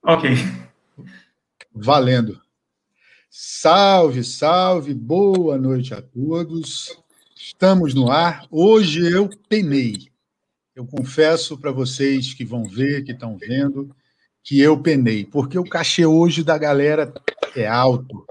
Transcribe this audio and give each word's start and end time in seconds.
Ok. 0.00 0.30
Valendo. 1.74 2.40
Salve, 3.28 4.22
salve, 4.22 4.94
boa 4.94 5.58
noite 5.58 5.92
a 5.92 6.00
todos. 6.00 6.96
Estamos 7.34 7.94
no 7.94 8.08
ar. 8.12 8.46
Hoje 8.48 9.04
eu 9.12 9.28
penei. 9.48 10.06
Eu 10.72 10.86
confesso 10.86 11.58
para 11.58 11.72
vocês 11.72 12.32
que 12.32 12.44
vão 12.44 12.62
ver, 12.62 13.02
que 13.02 13.10
estão 13.10 13.36
vendo, 13.36 13.90
que 14.40 14.60
eu 14.60 14.80
penei, 14.80 15.24
porque 15.24 15.58
o 15.58 15.64
cachê 15.64 16.06
hoje 16.06 16.44
da 16.44 16.56
galera 16.56 17.12
é 17.56 17.66
alto. 17.66 18.24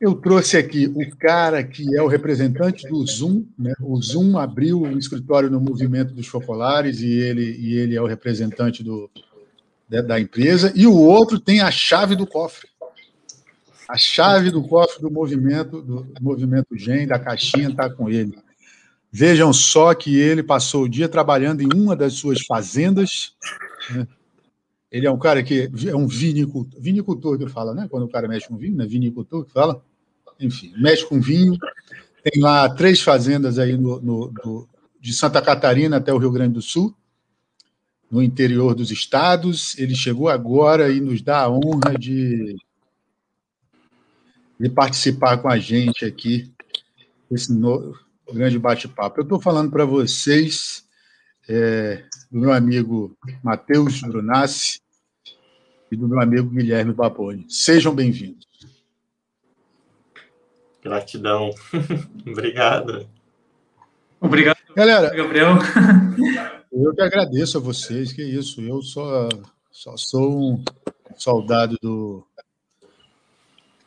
Eu 0.00 0.14
trouxe 0.14 0.56
aqui 0.56 0.86
o 0.86 1.16
cara 1.16 1.64
que 1.64 1.96
é 1.96 2.00
o 2.00 2.06
representante 2.06 2.86
do 2.88 3.04
Zoom, 3.04 3.44
né? 3.58 3.72
O 3.80 4.00
Zoom 4.00 4.38
abriu 4.38 4.82
um 4.82 4.96
escritório 4.96 5.50
no 5.50 5.60
movimento 5.60 6.14
dos 6.14 6.28
Focolares 6.28 7.00
e 7.00 7.10
ele, 7.10 7.56
e 7.58 7.74
ele 7.74 7.96
é 7.96 8.00
o 8.00 8.06
representante 8.06 8.84
do, 8.84 9.10
da 9.88 10.20
empresa, 10.20 10.72
e 10.76 10.86
o 10.86 10.94
outro 10.94 11.40
tem 11.40 11.60
a 11.60 11.70
chave 11.70 12.14
do 12.14 12.26
cofre. 12.26 12.68
A 13.88 13.96
chave 13.96 14.50
do 14.50 14.62
cofre 14.62 15.00
do 15.00 15.10
movimento, 15.10 15.82
do 15.82 16.06
movimento 16.20 16.76
GEM, 16.76 17.06
da 17.06 17.18
caixinha, 17.18 17.70
está 17.70 17.90
com 17.90 18.08
ele. 18.08 18.38
Vejam 19.10 19.52
só 19.52 19.94
que 19.94 20.16
ele 20.16 20.42
passou 20.42 20.84
o 20.84 20.88
dia 20.88 21.08
trabalhando 21.08 21.62
em 21.62 21.68
uma 21.74 21.96
das 21.96 22.12
suas 22.12 22.44
fazendas. 22.44 23.32
Né? 23.90 24.06
Ele 24.92 25.06
é 25.06 25.10
um 25.10 25.18
cara 25.18 25.42
que 25.42 25.70
é 25.86 25.96
um 25.96 26.06
vinicultor, 26.06 26.80
vinicultor 26.80 27.38
que 27.38 27.48
fala, 27.48 27.74
né? 27.74 27.88
Quando 27.90 28.04
o 28.04 28.08
cara 28.08 28.28
mexe 28.28 28.46
com 28.46 28.56
vinho, 28.56 28.76
né? 28.76 28.86
Vinicultor 28.86 29.44
que 29.44 29.52
fala 29.52 29.82
enfim, 30.38 30.72
mexe 30.76 31.04
com 31.06 31.20
vinho. 31.20 31.56
Tem 32.22 32.42
lá 32.42 32.68
três 32.68 33.00
fazendas 33.00 33.58
aí 33.58 33.76
no, 33.76 34.00
no, 34.00 34.68
de 35.00 35.12
Santa 35.12 35.40
Catarina 35.40 35.96
até 35.96 36.12
o 36.12 36.18
Rio 36.18 36.30
Grande 36.30 36.54
do 36.54 36.62
Sul, 36.62 36.94
no 38.10 38.22
interior 38.22 38.74
dos 38.74 38.90
estados. 38.90 39.78
Ele 39.78 39.94
chegou 39.94 40.28
agora 40.28 40.90
e 40.90 41.00
nos 41.00 41.22
dá 41.22 41.42
a 41.42 41.50
honra 41.50 41.94
de, 41.98 42.56
de 44.58 44.68
participar 44.68 45.38
com 45.38 45.48
a 45.48 45.58
gente 45.58 46.04
aqui 46.04 46.52
desse 47.30 47.52
no, 47.52 47.94
grande 48.32 48.58
bate-papo. 48.58 49.20
Eu 49.20 49.24
estou 49.24 49.40
falando 49.40 49.70
para 49.70 49.84
vocês 49.84 50.84
é, 51.48 52.04
do 52.30 52.40
meu 52.40 52.52
amigo 52.52 53.16
Matheus 53.42 54.00
Brunassi 54.02 54.80
e 55.90 55.96
do 55.96 56.06
meu 56.06 56.20
amigo 56.20 56.50
Guilherme 56.50 56.92
Baboni. 56.92 57.46
Sejam 57.48 57.94
bem-vindos. 57.94 58.47
Gratidão. 60.82 61.50
Obrigado. 62.26 63.08
Obrigado, 64.20 64.58
Galera, 64.74 65.14
Gabriel. 65.14 65.54
Eu 66.72 66.94
que 66.94 67.00
agradeço 67.00 67.58
a 67.58 67.60
vocês, 67.60 68.12
que 68.12 68.22
isso. 68.22 68.60
Eu 68.60 68.82
só, 68.82 69.28
só 69.70 69.96
sou 69.96 70.54
um 70.54 70.64
soldado 71.16 71.76
do, 71.80 72.26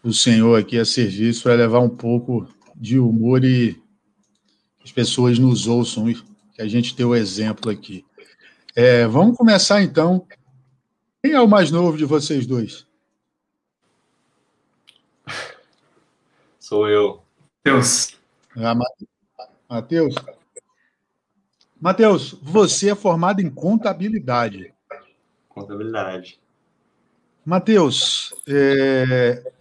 do 0.04 0.14
Senhor 0.14 0.60
aqui 0.60 0.80
a 0.80 0.86
serviço 0.86 1.44
para 1.44 1.56
levar 1.56 1.80
um 1.80 1.90
pouco 1.90 2.48
de 2.76 2.98
humor 2.98 3.44
e 3.44 3.82
as 4.84 4.92
pessoas 4.92 5.38
nos 5.38 5.68
ouçam 5.68 6.10
e 6.10 6.16
que 6.54 6.62
a 6.62 6.68
gente 6.68 6.96
tenha 6.96 7.08
o 7.08 7.16
exemplo 7.16 7.70
aqui. 7.70 8.04
É, 8.76 9.06
vamos 9.06 9.38
começar 9.38 9.82
então. 9.82 10.26
Quem 11.24 11.34
é 11.34 11.42
o 11.42 11.48
mais 11.48 11.70
novo 11.72 11.98
de 11.98 12.06
vocês 12.06 12.48
dois? 12.48 12.88
Sou 16.72 16.88
eu. 16.88 17.22
Deus. 17.66 18.18
Ah, 18.56 18.74
Matheus. 19.70 20.16
Matheus, 21.82 22.32
você 22.42 22.92
é 22.92 22.96
formado 22.96 23.42
em 23.42 23.50
contabilidade. 23.50 24.74
Contabilidade. 25.50 26.40
Matheus, 27.44 28.34
é... 28.48 29.52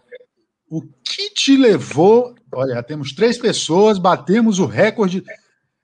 o 0.69 0.83
que 1.03 1.31
te 1.31 1.57
levou? 1.57 2.37
Olha, 2.53 2.75
já 2.75 2.83
temos 2.85 3.13
três 3.13 3.37
pessoas, 3.37 3.99
batemos 3.99 4.61
o 4.61 4.67
recorde. 4.67 5.25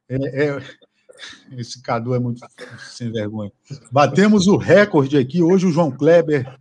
É, 0.09 0.45
é... 0.45 0.63
Esse 1.59 1.83
Cadu 1.83 2.15
é 2.15 2.21
muito 2.21 2.47
sem 2.79 3.11
vergonha. 3.11 3.51
Batemos 3.91 4.47
o 4.47 4.57
recorde 4.57 5.19
aqui. 5.19 5.43
Hoje 5.43 5.67
o 5.67 5.73
João 5.73 5.91
Kleber 5.91 6.57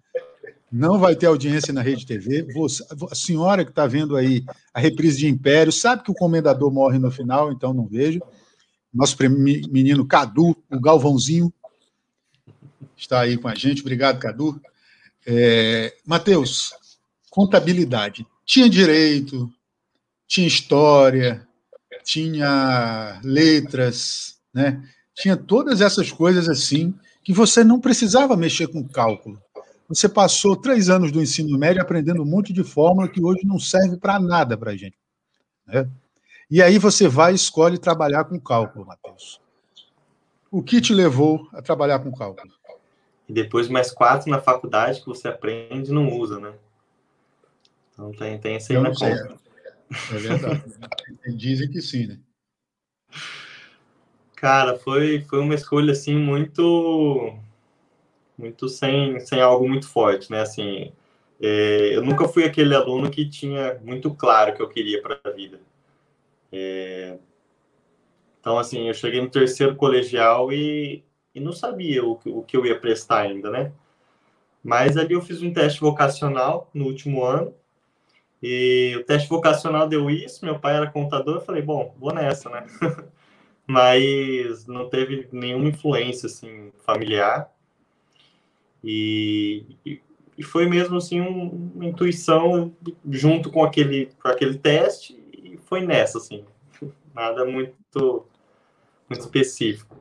não 0.75 1.00
vai 1.00 1.16
ter 1.16 1.28
audiência 1.28 1.72
na 1.72 1.81
Rede 1.81 2.06
TV. 2.06 2.44
Você, 2.53 2.86
a 3.09 3.16
senhora 3.16 3.63
que 3.63 3.72
está 3.72 3.88
vendo 3.88 4.18
aí 4.18 4.44
a 4.74 4.80
reprise 4.80 5.19
de 5.19 5.28
Império, 5.28 5.72
sabe 5.72 6.03
que 6.03 6.12
o 6.12 6.16
comendador 6.16 6.69
morre 6.69 7.00
no 7.00 7.09
final, 7.09 7.50
então 7.50 7.74
não 7.74 7.88
vejo. 7.88 8.19
Nosso 8.94 9.16
menino 9.72 10.06
Cadu, 10.06 10.53
o 10.69 10.80
Galvãozinho, 10.81 11.53
está 12.97 13.22
aí 13.22 13.38
com 13.38 13.47
a 13.47 13.56
gente. 13.56 13.81
Obrigado, 13.81 14.19
Cadu. 14.19 14.59
É, 15.25 15.96
Matheus, 16.06 16.74
contabilidade. 17.30 18.28
Tinha 18.46 18.69
direito, 18.69 19.50
tinha 20.28 20.46
história, 20.46 21.47
tinha 22.03 23.22
letras, 23.24 24.40
né? 24.53 24.84
Tinha 25.16 25.38
todas 25.38 25.80
essas 25.80 26.12
coisas 26.12 26.50
assim 26.50 26.94
que 27.24 27.31
você 27.31 27.64
não 27.64 27.80
precisava 27.80 28.35
mexer 28.35 28.68
com 28.68 28.85
cálculo. 28.85 29.41
Você 29.88 30.09
passou 30.09 30.56
três 30.56 30.90
anos 30.90 31.12
do 31.12 31.22
ensino 31.22 31.57
médio 31.57 31.81
aprendendo 31.81 32.22
um 32.22 32.25
monte 32.25 32.51
de 32.51 32.63
fórmula 32.63 33.07
que 33.07 33.23
hoje 33.23 33.46
não 33.46 33.59
serve 33.59 33.97
para 33.97 34.19
nada 34.19 34.57
para 34.57 34.72
a 34.72 34.75
gente. 34.75 34.97
Né? 35.68 35.88
E 36.50 36.62
aí 36.62 36.78
você 36.79 37.07
vai 37.07 37.34
e 37.34 37.35
escolhe 37.35 37.78
trabalhar 37.78 38.25
com 38.25 38.40
cálculo, 38.40 38.85
Matheus. 38.85 39.40
O 40.51 40.63
que 40.63 40.81
te 40.81 40.94
levou 40.94 41.47
a 41.53 41.62
trabalhar 41.62 42.00
com 42.00 42.12
cálculo? 42.12 42.51
E 43.28 43.34
depois 43.34 43.68
mais 43.68 43.91
quatro 43.91 44.29
na 44.29 44.40
faculdade 44.40 45.01
que 45.01 45.07
você 45.07 45.28
aprende 45.28 45.90
e 45.90 45.94
não 45.94 46.09
usa, 46.17 46.40
né? 46.40 46.53
Então 47.94 48.12
tem, 48.12 48.38
tem 48.40 48.56
esse 48.56 48.75
aí 48.75 48.81
na 48.81 48.90
conta. 48.90 49.38
É 50.12 50.17
verdade. 50.17 50.63
Dizem 51.35 51.69
que 51.69 51.81
sim, 51.81 52.07
né? 52.07 52.19
Cara, 54.35 54.78
foi, 54.78 55.22
foi 55.22 55.40
uma 55.40 55.56
escolha 55.56 55.91
assim 55.91 56.16
muito 56.16 57.40
muito 58.38 58.68
sem, 58.69 59.19
sem 59.19 59.41
algo 59.41 59.68
muito 59.68 59.88
forte, 59.88 60.31
né? 60.31 60.41
Assim, 60.41 60.91
é, 61.41 61.96
eu 61.96 62.03
nunca 62.03 62.28
fui 62.28 62.44
aquele 62.44 62.75
aluno 62.75 63.09
que 63.09 63.29
tinha 63.29 63.79
muito 63.84 64.13
claro 64.13 64.51
o 64.51 64.56
que 64.56 64.62
eu 64.62 64.69
queria 64.69 65.01
para 65.01 65.19
a 65.23 65.29
vida. 65.29 65.59
É, 66.51 67.18
então, 68.40 68.57
assim, 68.59 68.88
eu 68.88 68.94
cheguei 68.94 69.19
no 69.22 69.29
terceiro 69.29 69.75
colegial 69.75 70.53
e, 70.53 71.03
e 71.34 71.40
não 71.40 71.51
sabia 71.51 72.03
o, 72.06 72.19
o 72.25 72.44
que 72.44 72.56
eu 72.56 72.66
ia 72.66 72.79
prestar 72.79 73.22
ainda, 73.22 73.50
né? 73.50 73.72
Mas 74.63 74.97
ali 74.97 75.13
eu 75.13 75.22
fiz 75.22 75.41
um 75.41 75.53
teste 75.53 75.79
vocacional 75.81 76.69
no 76.73 76.85
último 76.85 77.23
ano 77.23 77.53
e 78.41 78.96
o 78.97 79.03
teste 79.03 79.29
vocacional 79.29 79.88
deu 79.88 80.09
isso. 80.09 80.46
Meu 80.46 80.59
pai 80.59 80.75
era 80.75 80.91
contador, 80.91 81.35
eu 81.35 81.41
falei, 81.41 81.62
bom, 81.62 81.96
vou 82.00 82.13
nessa, 82.13 82.50
né? 82.50 82.67
Mas 83.67 84.67
não 84.67 84.90
teve 84.90 85.28
nenhuma 85.31 85.69
influência 85.69 86.28
assim 86.28 86.72
familiar. 86.85 87.52
E, 88.85 90.00
e 90.38 90.44
foi 90.44 90.68
mesmo 90.69 90.97
assim 90.97 91.22
um, 91.22 91.72
uma 91.73 91.85
intuição 91.85 92.73
junto 93.09 93.51
com 93.51 93.63
aquele, 93.63 94.09
com 94.22 94.28
aquele 94.28 94.57
teste 94.57 95.13
e 95.34 95.57
foi 95.57 95.85
nessa, 95.85 96.18
assim. 96.18 96.44
Nada 97.13 97.46
muito, 97.46 98.25
muito 99.09 99.22
específico. 99.22 99.96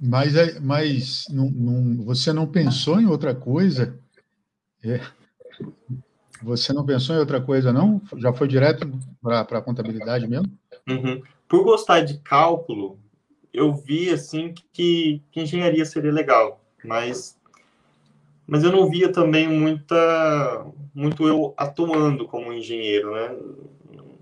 Mas, 0.00 0.34
é, 0.34 0.58
mas 0.58 1.26
não, 1.30 1.50
não, 1.50 2.04
você 2.04 2.32
não 2.32 2.46
pensou 2.46 3.00
em 3.00 3.06
outra 3.06 3.34
coisa? 3.34 3.98
É. 4.82 5.00
Você 6.42 6.72
não 6.72 6.84
pensou 6.84 7.14
em 7.14 7.20
outra 7.20 7.40
coisa, 7.40 7.72
não? 7.72 8.02
Já 8.16 8.32
foi 8.32 8.48
direto 8.48 8.90
para 9.22 9.42
a 9.42 9.62
contabilidade 9.62 10.26
mesmo? 10.26 10.50
Uhum. 10.88 11.22
Por 11.46 11.62
gostar 11.62 12.00
de 12.00 12.18
cálculo, 12.18 12.98
eu 13.52 13.72
vi 13.72 14.10
assim 14.10 14.54
que, 14.72 15.22
que 15.30 15.40
engenharia 15.40 15.84
seria 15.84 16.10
legal, 16.10 16.64
mas 16.82 17.38
mas 18.46 18.64
eu 18.64 18.72
não 18.72 18.88
via 18.88 19.10
também 19.10 19.48
muita 19.48 20.66
muito 20.94 21.26
eu 21.26 21.54
atuando 21.56 22.26
como 22.26 22.52
engenheiro, 22.52 23.14
né? 23.14 23.36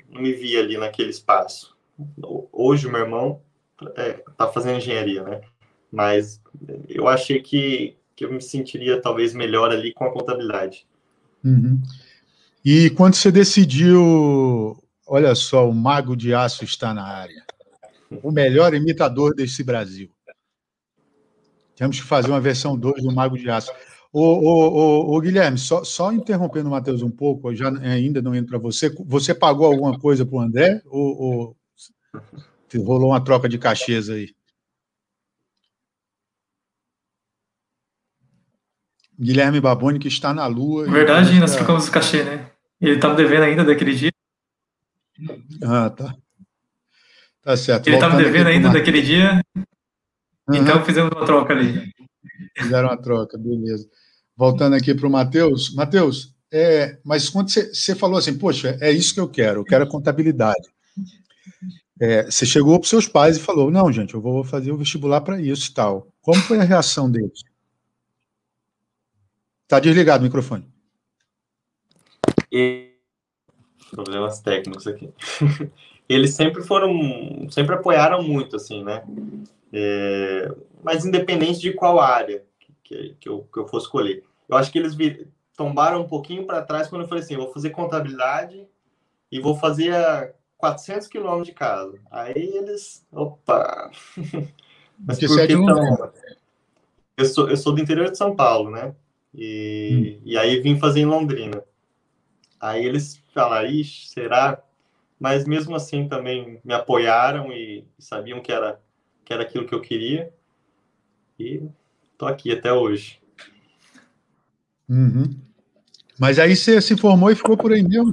Não 0.09 0.21
me 0.21 0.33
via 0.33 0.61
ali 0.61 0.77
naquele 0.77 1.11
espaço. 1.11 1.77
Hoje 2.53 2.87
o 2.87 2.91
meu 2.91 3.01
irmão 3.01 3.43
é, 3.97 4.23
tá 4.37 4.47
fazendo 4.49 4.79
engenharia, 4.79 5.23
né? 5.23 5.41
Mas 5.91 6.41
eu 6.89 7.09
achei 7.09 7.41
que, 7.41 7.97
que 8.15 8.25
eu 8.25 8.33
me 8.33 8.41
sentiria 8.41 9.01
talvez 9.01 9.35
melhor 9.35 9.71
ali 9.71 9.93
com 9.93 10.05
a 10.05 10.13
contabilidade. 10.13 10.87
Uhum. 11.45 11.81
E 12.65 12.91
quando 12.91 13.15
você 13.15 13.33
decidiu, 13.33 14.77
olha 15.07 15.35
só, 15.35 15.69
o 15.69 15.75
Mago 15.75 16.17
de 16.17 16.35
Aço 16.35 16.65
está 16.65 16.93
na 16.93 17.05
área, 17.05 17.45
o 18.23 18.31
melhor 18.31 18.75
imitador 18.75 19.35
desse 19.35 19.65
Brasil. 19.65 20.11
Temos 21.75 21.99
que 21.99 22.07
fazer 22.07 22.29
uma 22.29 22.41
versão 22.41 22.79
2 22.79 23.03
do 23.03 23.13
Mago 23.13 23.39
de 23.39 23.49
Aço. 23.51 23.73
Ô, 24.13 24.23
ô, 24.23 25.17
ô, 25.17 25.21
Guilherme, 25.21 25.57
só, 25.57 25.85
só 25.85 26.13
interrompendo 26.13 26.69
o 26.69 26.73
Matheus 26.73 27.01
um 27.01 27.11
pouco, 27.11 27.55
já 27.55 27.69
ainda 27.69 28.21
não 28.21 28.35
indo 28.35 28.49
para 28.49 28.59
você, 28.59 28.93
você 29.07 29.33
pagou 29.33 29.67
alguma 29.67 29.97
coisa 29.99 30.27
para 30.27 30.37
o 30.37 30.41
André 30.41 30.83
ou, 30.87 31.23
ou 31.23 31.57
rolou 32.85 33.11
uma 33.11 33.23
troca 33.23 33.49
de 33.49 33.57
cachês 33.57 34.11
aí? 34.11 34.35
Guilherme 39.19 39.61
Baboni, 39.61 39.99
que 39.99 40.09
está 40.09 40.33
na 40.35 40.47
Lua. 40.47 40.91
Verdade, 40.91 41.39
nós 41.39 41.55
ficamos 41.55 41.87
no 41.87 41.93
cachê, 41.93 42.25
né? 42.25 42.51
Ele 42.81 42.95
estava 42.95 43.15
devendo 43.15 43.43
ainda 43.43 43.63
daquele 43.63 43.95
dia. 43.95 44.11
Ah, 45.63 45.91
tá. 45.91 46.17
Tá 47.43 47.57
certo. 47.57 47.87
Ele 47.87 47.97
estava 47.97 48.17
devendo 48.17 48.47
ainda 48.47 48.71
daquele 48.71 49.03
dia. 49.03 49.41
Uhum. 49.55 50.57
Então 50.57 50.83
fizemos 50.85 51.11
uma 51.15 51.27
troca 51.27 51.53
ali. 51.53 51.93
Fizeram 52.57 52.89
uma 52.89 52.97
troca, 53.01 53.37
beleza. 53.39 53.89
Voltando 54.41 54.75
aqui 54.75 54.95
para 54.95 55.07
o 55.07 55.11
Matheus. 55.11 55.75
Matheus, 55.75 56.35
é, 56.51 56.99
mas 57.05 57.29
quando 57.29 57.51
você, 57.51 57.95
falou 57.95 58.17
assim, 58.17 58.39
poxa, 58.39 58.75
é 58.81 58.91
isso 58.91 59.13
que 59.13 59.21
eu 59.21 59.29
quero, 59.29 59.61
eu 59.61 59.65
quero 59.67 59.85
a 59.85 59.87
contabilidade. 59.87 60.67
É, 62.01 62.25
você 62.25 62.47
chegou 62.47 62.79
para 62.79 62.85
os 62.85 62.89
seus 62.89 63.07
pais 63.07 63.37
e 63.37 63.41
falou, 63.41 63.71
não, 63.71 63.93
gente, 63.93 64.15
eu 64.15 64.21
vou 64.23 64.43
fazer 64.43 64.73
o 64.73 64.79
vestibular 64.79 65.21
para 65.21 65.39
isso 65.39 65.71
e 65.71 65.75
tal. 65.75 66.09
Como 66.23 66.41
foi 66.41 66.59
a 66.59 66.63
reação 66.63 67.11
deles? 67.11 67.43
Está 69.65 69.79
desligado 69.79 70.23
o 70.23 70.25
microfone. 70.25 70.67
E... 72.51 72.95
Problemas 73.91 74.41
técnicos 74.41 74.87
aqui. 74.87 75.11
Eles 76.09 76.33
sempre 76.33 76.63
foram, 76.63 77.47
sempre 77.51 77.75
apoiaram 77.75 78.23
muito, 78.23 78.57
assim, 78.57 78.83
né? 78.83 79.05
É... 79.71 80.51
Mas 80.83 81.05
independente 81.05 81.61
de 81.61 81.75
qual 81.75 82.01
área 82.01 82.43
que, 82.83 83.15
que, 83.21 83.29
eu, 83.29 83.47
que 83.53 83.59
eu 83.61 83.69
fosse 83.69 83.85
escolher. 83.85 84.25
Eu 84.51 84.57
acho 84.57 84.73
que 84.73 84.79
eles 84.79 84.95
vir... 84.95 85.29
tombaram 85.57 86.01
um 86.01 86.09
pouquinho 86.09 86.45
para 86.45 86.63
trás 86.63 86.89
quando 86.89 87.03
eu 87.03 87.09
falei 87.09 87.23
assim, 87.23 87.37
vou 87.37 87.53
fazer 87.53 87.71
contabilidade 87.71 88.67
e 89.31 89.41
vou 89.41 89.55
fazer 89.55 89.95
a 89.95 90.33
400 90.59 91.07
quilômetros 91.07 91.47
de 91.47 91.55
casa. 91.55 91.99
Aí 92.11 92.57
eles, 92.57 93.07
opa! 93.13 93.91
Mas 94.99 95.19
porque, 95.19 95.29
porque 95.29 95.53
então, 95.53 96.13
eu 97.17 97.25
sou, 97.25 97.49
eu 97.49 97.57
sou 97.57 97.75
do 97.75 97.81
interior 97.81 98.11
de 98.11 98.19
São 98.19 98.35
Paulo, 98.35 98.71
né? 98.71 98.95
E, 99.33 100.19
hum. 100.19 100.23
e 100.25 100.37
aí 100.37 100.61
vim 100.61 100.79
fazer 100.79 101.01
em 101.01 101.07
Londrina. 101.07 101.63
Aí 102.59 102.85
eles 102.85 103.23
falaram, 103.33 103.69
ixi, 103.69 104.09
será? 104.09 104.63
Mas 105.19 105.47
mesmo 105.47 105.77
assim 105.77 106.09
também 106.09 106.61
me 106.65 106.75
apoiaram 106.75 107.53
e 107.53 107.87
sabiam 107.99 108.41
que 108.41 108.51
era, 108.51 108.81
que 109.25 109.33
era 109.33 109.43
aquilo 109.43 109.67
que 109.67 109.75
eu 109.75 109.81
queria. 109.81 110.33
E 111.39 111.63
tô 112.19 112.27
aqui 112.27 112.53
até 112.53 112.73
hoje. 112.73 113.20
Uhum. 114.91 115.31
Mas 116.19 116.41
aí 116.41 116.57
você 116.57 116.83
se 116.83 116.97
formou 116.97 117.31
e 117.31 117.37
ficou 117.37 117.57
por 117.57 117.73
aí 117.73 117.83
mesmo? 117.83 118.13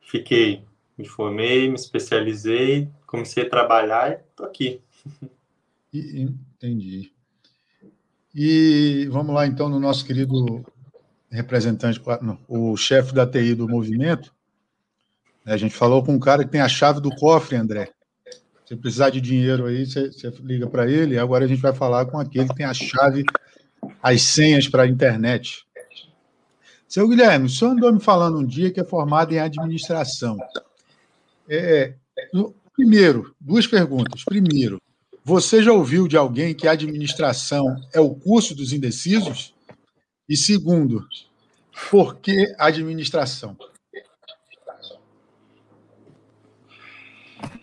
Fiquei. 0.00 0.64
Me 0.96 1.06
formei, 1.06 1.68
me 1.68 1.74
especializei, 1.74 2.88
comecei 3.06 3.44
a 3.44 3.50
trabalhar 3.50 4.10
e 4.10 4.16
tô 4.34 4.44
aqui. 4.44 4.80
Entendi. 5.92 7.12
E 8.34 9.06
vamos 9.10 9.34
lá, 9.34 9.46
então, 9.46 9.68
no 9.68 9.78
nosso 9.78 10.06
querido 10.06 10.64
representante, 11.30 12.00
o 12.48 12.76
chefe 12.76 13.14
da 13.14 13.26
TI 13.26 13.54
do 13.54 13.68
movimento. 13.68 14.34
A 15.44 15.56
gente 15.56 15.74
falou 15.74 16.02
com 16.02 16.14
um 16.14 16.20
cara 16.20 16.44
que 16.44 16.50
tem 16.50 16.60
a 16.60 16.68
chave 16.68 17.00
do 17.00 17.10
cofre, 17.10 17.56
André. 17.56 17.90
Se 18.66 18.76
precisar 18.76 19.10
de 19.10 19.20
dinheiro 19.20 19.66
aí, 19.66 19.84
você, 19.84 20.10
você 20.10 20.30
liga 20.40 20.66
para 20.66 20.90
ele. 20.90 21.18
Agora 21.18 21.44
a 21.44 21.48
gente 21.48 21.60
vai 21.60 21.74
falar 21.74 22.06
com 22.06 22.18
aquele 22.18 22.48
que 22.48 22.54
tem 22.54 22.64
a 22.64 22.72
chave, 22.72 23.24
as 24.02 24.22
senhas 24.22 24.68
para 24.68 24.84
a 24.84 24.88
internet. 24.88 25.66
Seu 26.92 27.08
Guilherme, 27.08 27.46
o 27.46 27.48
senhor 27.48 27.70
andou 27.70 27.90
me 27.90 28.00
falando 28.00 28.36
um 28.36 28.44
dia 28.44 28.70
que 28.70 28.78
é 28.78 28.84
formado 28.84 29.32
em 29.32 29.38
administração. 29.38 30.36
É, 31.48 31.94
primeiro, 32.74 33.34
duas 33.40 33.66
perguntas. 33.66 34.22
Primeiro, 34.26 34.78
você 35.24 35.62
já 35.62 35.72
ouviu 35.72 36.06
de 36.06 36.18
alguém 36.18 36.54
que 36.54 36.68
a 36.68 36.72
administração 36.72 37.64
é 37.94 37.98
o 37.98 38.14
curso 38.14 38.54
dos 38.54 38.74
indecisos? 38.74 39.54
E 40.28 40.36
segundo, 40.36 41.08
por 41.90 42.16
que 42.16 42.54
administração? 42.58 43.56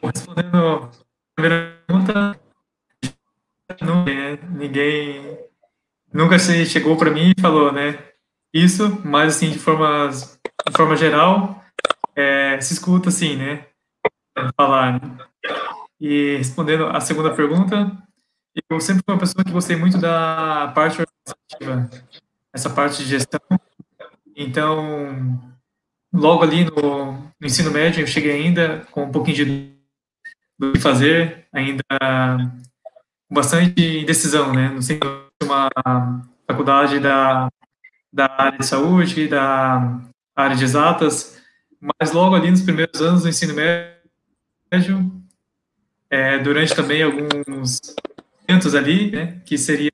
Respondendo 0.01 0.57
a 0.57 0.91
primeira 1.35 1.83
pergunta, 1.85 2.39
é, 4.07 4.39
ninguém 4.57 5.37
nunca 6.11 6.39
se 6.39 6.65
chegou 6.65 6.97
para 6.97 7.11
mim 7.11 7.31
e 7.37 7.39
falou, 7.39 7.71
né? 7.71 8.08
Isso, 8.53 9.01
mas 9.05 9.35
assim, 9.35 9.51
de 9.51 9.59
forma, 9.59 10.09
de 10.09 10.75
forma 10.75 10.95
geral, 10.95 11.63
é, 12.15 12.59
se 12.59 12.73
escuta 12.73 13.09
assim, 13.09 13.35
né? 13.35 13.65
Falar, 14.55 14.93
né? 14.93 15.17
E 15.99 16.37
respondendo 16.37 16.87
a 16.87 16.99
segunda 16.99 17.33
pergunta, 17.33 17.91
eu 18.69 18.79
sempre 18.79 19.03
fui 19.05 19.13
uma 19.13 19.19
pessoa 19.19 19.43
que 19.43 19.51
gostei 19.51 19.75
muito 19.75 19.97
da 19.97 20.71
parte 20.73 20.99
organizativa, 21.01 21.89
essa 22.53 22.69
parte 22.69 23.03
de 23.03 23.09
gestão. 23.09 23.39
Então, 24.35 25.39
logo 26.13 26.43
ali 26.43 26.65
no, 26.65 27.13
no 27.13 27.47
ensino 27.47 27.71
médio, 27.71 28.01
eu 28.01 28.07
cheguei 28.07 28.31
ainda 28.31 28.85
com 28.91 29.03
um 29.03 29.11
pouquinho 29.11 29.35
de 29.35 29.79
do 30.57 30.73
que 30.73 30.79
fazer, 30.79 31.47
ainda 31.53 31.83
com 33.29 33.35
bastante 33.35 33.99
indecisão, 33.99 34.53
né? 34.53 34.79
Sentido 34.81 35.29
de 35.41 35.47
uma 35.47 35.69
faculdade 36.45 36.99
da, 36.99 37.49
da 38.11 38.25
área 38.25 38.57
de 38.57 38.65
saúde, 38.65 39.27
da 39.27 39.99
área 40.35 40.55
de 40.55 40.63
exatas, 40.63 41.39
mas 41.79 42.11
logo 42.11 42.35
ali 42.35 42.49
nos 42.51 42.61
primeiros 42.61 43.01
anos 43.01 43.23
do 43.23 43.29
ensino 43.29 43.53
médio, 43.53 45.11
é, 46.09 46.39
durante 46.39 46.75
também 46.75 47.03
alguns 47.03 47.79
momentos 48.47 48.75
ali, 48.75 49.11
né, 49.11 49.41
que 49.45 49.57
seria 49.57 49.91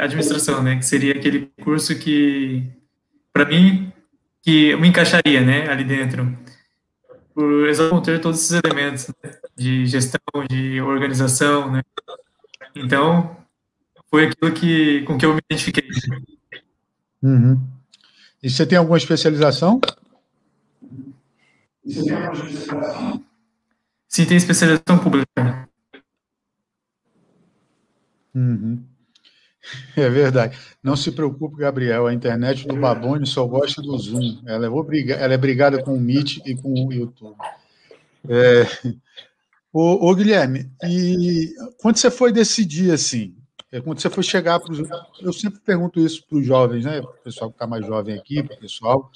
administração, 0.00 0.62
né, 0.62 0.76
que 0.76 0.84
seria 0.84 1.12
aquele 1.12 1.50
curso 1.62 1.98
que, 1.98 2.64
para 3.32 3.44
mim, 3.44 3.92
que 4.42 4.74
me 4.76 4.88
encaixaria, 4.88 5.40
né, 5.40 5.68
ali 5.68 5.84
dentro, 5.84 6.36
por 7.34 8.02
ter 8.02 8.20
todos 8.20 8.40
esses 8.40 8.60
elementos 8.64 9.08
né, 9.22 9.30
de 9.56 9.86
gestão, 9.86 10.20
de 10.48 10.80
organização, 10.80 11.70
né, 11.70 11.82
então 12.74 13.36
foi 14.10 14.26
aquilo 14.26 14.52
que 14.52 15.02
com 15.02 15.18
que 15.18 15.26
eu 15.26 15.34
me 15.34 15.40
identifiquei. 15.50 15.84
Uhum. 17.22 17.60
E 18.42 18.48
você 18.48 18.64
tem 18.66 18.78
alguma 18.78 18.98
especialização? 18.98 19.80
Sim, 24.08 24.24
tem 24.26 24.36
especialização 24.36 24.98
pública. 24.98 25.68
Uhum. 28.34 28.84
É 29.96 30.08
verdade. 30.08 30.56
Não 30.82 30.96
se 30.96 31.12
preocupe, 31.12 31.56
Gabriel. 31.56 32.06
A 32.06 32.14
internet 32.14 32.66
do 32.66 32.76
Babone 32.76 33.26
só 33.26 33.46
gosta 33.46 33.82
do 33.82 33.96
Zoom. 33.98 34.40
Ela 34.46 34.66
é, 34.66 34.68
obrigada, 34.68 35.22
ela 35.22 35.34
é 35.34 35.38
brigada 35.38 35.82
com 35.82 35.94
o 35.94 36.00
Meet 36.00 36.38
e 36.46 36.54
com 36.54 36.72
o 36.86 36.92
YouTube. 36.92 37.36
É... 38.28 38.64
Ô, 39.72 40.10
ô, 40.10 40.14
Guilherme, 40.14 40.70
e 40.82 41.52
quando 41.78 41.98
você 41.98 42.10
foi 42.10 42.32
decidir 42.32 42.90
assim, 42.90 43.36
quando 43.84 44.00
você 44.00 44.08
foi 44.08 44.22
chegar 44.22 44.58
para 44.60 44.72
os. 44.72 44.78
Eu 45.20 45.32
sempre 45.32 45.60
pergunto 45.60 46.00
isso 46.00 46.24
para 46.26 46.38
os 46.38 46.46
jovens, 46.46 46.84
né? 46.84 47.00
O 47.00 47.06
pessoal 47.22 47.50
que 47.50 47.56
está 47.56 47.66
mais 47.66 47.86
jovem 47.86 48.16
aqui, 48.16 48.42
para 48.42 48.56
o 48.56 48.60
pessoal, 48.60 49.10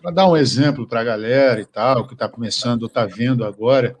para 0.00 0.12
dar 0.12 0.28
um 0.28 0.36
exemplo 0.36 0.86
para 0.86 1.00
a 1.00 1.04
galera 1.04 1.60
e 1.60 1.66
tal, 1.66 2.06
que 2.06 2.14
está 2.14 2.28
começando 2.28 2.82
ou 2.82 2.88
está 2.88 3.04
vendo 3.04 3.44
agora. 3.44 3.96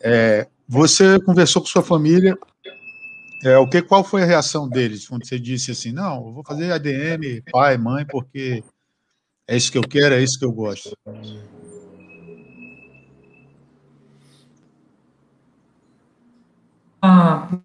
É, 0.00 0.46
você 0.68 1.18
conversou 1.20 1.62
com 1.62 1.68
sua 1.68 1.82
família, 1.82 2.36
é, 3.44 3.56
o 3.58 3.68
que, 3.68 3.82
qual 3.82 4.04
foi 4.04 4.22
a 4.22 4.26
reação 4.26 4.68
deles 4.68 5.08
quando 5.08 5.26
você 5.26 5.38
disse 5.38 5.72
assim, 5.72 5.92
não, 5.92 6.26
eu 6.26 6.32
vou 6.32 6.44
fazer 6.44 6.70
ADM, 6.70 7.42
pai, 7.50 7.76
mãe, 7.76 8.06
porque 8.06 8.62
é 9.48 9.56
isso 9.56 9.72
que 9.72 9.78
eu 9.78 9.82
quero, 9.82 10.14
é 10.14 10.22
isso 10.22 10.38
que 10.38 10.44
eu 10.44 10.52
gosto? 10.52 10.96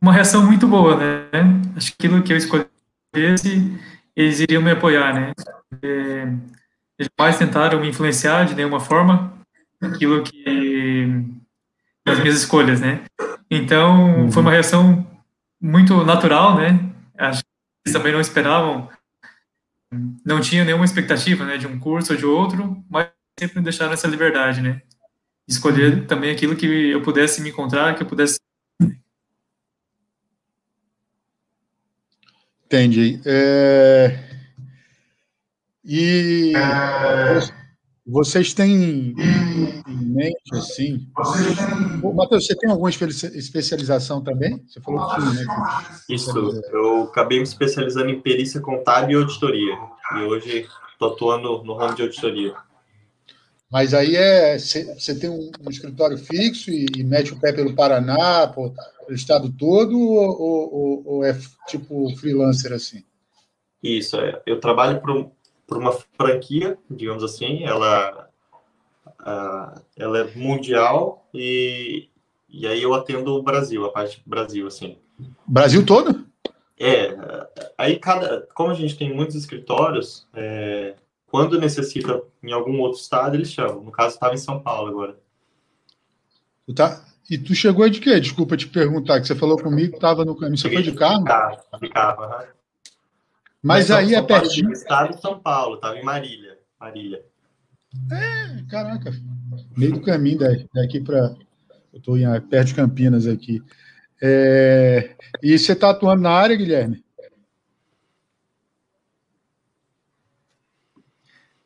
Uma 0.01 0.13
reação 0.13 0.45
muito 0.45 0.67
boa, 0.67 0.95
né? 0.95 1.27
Acho 1.75 1.91
que 1.91 2.07
aquilo 2.07 2.23
que 2.23 2.33
eu 2.33 2.37
escolhesse, 2.37 3.79
eles 4.15 4.39
iriam 4.39 4.61
me 4.61 4.71
apoiar, 4.71 5.13
né? 5.13 5.33
É, 5.81 6.27
eles 6.97 7.09
mais 7.17 7.37
tentaram 7.37 7.79
me 7.79 7.89
influenciar 7.89 8.45
de 8.45 8.55
nenhuma 8.55 8.79
forma, 8.79 9.33
aquilo 9.81 10.23
que 10.23 11.23
das 12.05 12.19
minhas 12.19 12.37
escolhas, 12.37 12.81
né? 12.81 13.01
Então, 13.51 14.23
uhum. 14.23 14.31
foi 14.31 14.41
uma 14.41 14.51
reação 14.51 15.05
muito 15.61 16.03
natural, 16.03 16.55
né? 16.55 16.79
Acho 17.17 17.43
que 17.43 17.49
eles 17.85 17.93
também 17.93 18.13
não 18.13 18.21
esperavam, 18.21 18.89
não 20.25 20.39
tinham 20.39 20.65
nenhuma 20.65 20.85
expectativa, 20.85 21.45
né, 21.45 21.57
de 21.57 21.67
um 21.67 21.79
curso 21.79 22.13
ou 22.13 22.17
de 22.17 22.25
outro, 22.25 22.83
mas 22.89 23.09
sempre 23.39 23.57
me 23.57 23.63
deixaram 23.63 23.93
essa 23.93 24.07
liberdade, 24.07 24.61
né? 24.61 24.81
Escolher 25.47 25.93
uhum. 25.93 26.05
também 26.05 26.31
aquilo 26.31 26.55
que 26.55 26.65
eu 26.65 27.01
pudesse 27.01 27.41
me 27.41 27.49
encontrar, 27.49 27.95
que 27.95 28.03
eu 28.03 28.07
pudesse. 28.07 28.39
Entendi. 32.67 33.21
É... 33.25 34.19
E 35.85 36.51
vocês 38.05 38.53
têm 38.53 39.15
em 39.15 39.85
mente, 39.87 40.53
assim... 40.53 41.07
Matheus, 42.13 42.45
você 42.45 42.57
tem 42.57 42.69
alguma 42.69 42.89
especialização 42.89 44.21
também? 44.21 44.61
Você 44.67 44.81
falou 44.81 45.15
que 45.15 45.21
né? 45.21 45.45
Isso, 46.09 46.37
eu 46.73 47.03
acabei 47.03 47.37
me 47.37 47.45
especializando 47.45 48.09
em 48.09 48.19
perícia 48.19 48.59
contábil 48.59 49.17
e 49.17 49.23
auditoria. 49.23 49.77
E 50.17 50.19
hoje 50.23 50.67
estou 50.91 51.13
atuando 51.13 51.63
no 51.63 51.73
ramo 51.73 51.95
de 51.95 52.01
auditoria. 52.01 52.53
Mas 53.71 53.93
aí 53.93 54.15
é 54.17 54.57
você 54.57 55.15
tem 55.17 55.29
um, 55.29 55.51
escritório 55.69 56.17
fixo 56.17 56.69
e, 56.69 56.85
e, 56.97 57.03
mete 57.03 57.33
o 57.33 57.39
pé 57.39 57.53
pelo 57.53 57.75
Paraná, 57.75 58.51
estado 59.09 59.51
todo, 59.51 59.99
ou, 59.99 60.41
ou, 60.41 61.03
ou, 61.05 61.23
é 61.23 61.37
tipo 61.67 62.15
freelancer 62.17 62.73
assim? 62.73 63.03
Isso, 63.81 64.17
é. 64.17 64.41
eu 64.45 64.59
trabalho 64.59 65.01
por, 65.01 65.77
uma 65.77 65.91
franquia, 65.91 66.77
digamos 66.89 67.23
assim, 67.23 67.63
ela, 67.63 68.29
ela 69.95 70.19
é 70.19 70.35
mundial 70.35 71.27
e, 71.33 72.09
e 72.49 72.67
aí 72.67 72.81
eu 72.81 72.93
atendo 72.93 73.33
o 73.33 73.43
Brasil, 73.43 73.85
a 73.85 73.91
parte 73.91 74.21
do 74.21 74.29
Brasil, 74.29 74.67
assim. 74.67 74.97
Brasil 75.45 75.85
todo? 75.85 76.25
É, 76.79 77.15
aí 77.77 77.97
cada, 77.97 78.47
como 78.53 78.69
a 78.69 78.75
gente 78.75 78.97
tem 78.97 79.13
muitos 79.13 79.35
escritórios, 79.35 80.27
é, 80.33 80.95
quando 81.27 81.59
necessita 81.59 82.23
em 82.41 82.51
algum 82.51 82.79
outro 82.79 82.99
estado, 82.99 83.35
eles 83.35 83.51
chamam. 83.51 83.83
No 83.83 83.91
caso, 83.91 84.15
estava 84.15 84.33
em 84.33 84.37
São 84.37 84.59
Paulo 84.59 84.89
agora. 84.89 85.19
Tá. 86.75 87.03
E 87.29 87.37
tu 87.37 87.53
chegou 87.53 87.89
de 87.89 87.99
quê? 87.99 88.19
Desculpa 88.19 88.55
te 88.55 88.67
perguntar, 88.67 89.19
que 89.19 89.27
você 89.27 89.35
falou 89.35 89.57
comigo 89.57 89.91
que 89.91 89.97
estava 89.97 90.23
no 90.23 90.35
caminho. 90.35 90.57
Você 90.57 90.71
foi 90.71 90.81
de 90.81 90.93
carro? 90.93 91.25
Carro, 91.25 91.57
de 91.81 91.89
carro, 91.89 92.23
uhum. 92.23 92.29
Mas, 93.61 93.89
Mas 93.89 93.91
aí 93.91 94.15
é 94.15 94.21
pertinho. 94.21 94.71
Estado 94.71 95.15
de 95.15 95.21
São 95.21 95.39
Paulo, 95.39 95.75
estava 95.75 95.97
em 95.97 96.03
Marília. 96.03 96.57
Marília. 96.79 97.25
É, 98.11 98.63
caraca. 98.69 99.11
Meio 99.75 99.93
do 99.93 100.01
caminho 100.01 100.39
daqui 100.73 101.01
para. 101.01 101.35
Eu 101.91 101.99
estou 101.99 102.15
perto 102.49 102.67
de 102.67 102.75
Campinas 102.75 103.27
aqui. 103.27 103.61
É... 104.21 105.15
E 105.41 105.57
você 105.57 105.73
está 105.73 105.89
atuando 105.89 106.21
na 106.21 106.31
área, 106.31 106.55
Guilherme? 106.55 107.03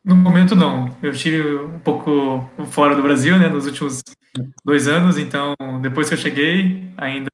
No 0.04 0.16
momento, 0.16 0.56
não. 0.56 0.96
Eu 1.02 1.12
estive 1.12 1.56
um 1.56 1.78
pouco 1.78 2.50
fora 2.70 2.96
do 2.96 3.02
Brasil, 3.02 3.38
né, 3.38 3.48
nos 3.48 3.66
últimos 3.66 4.02
dois 4.64 4.88
anos, 4.88 5.16
então, 5.16 5.54
depois 5.80 6.08
que 6.08 6.14
eu 6.14 6.18
cheguei, 6.18 6.92
ainda 6.96 7.28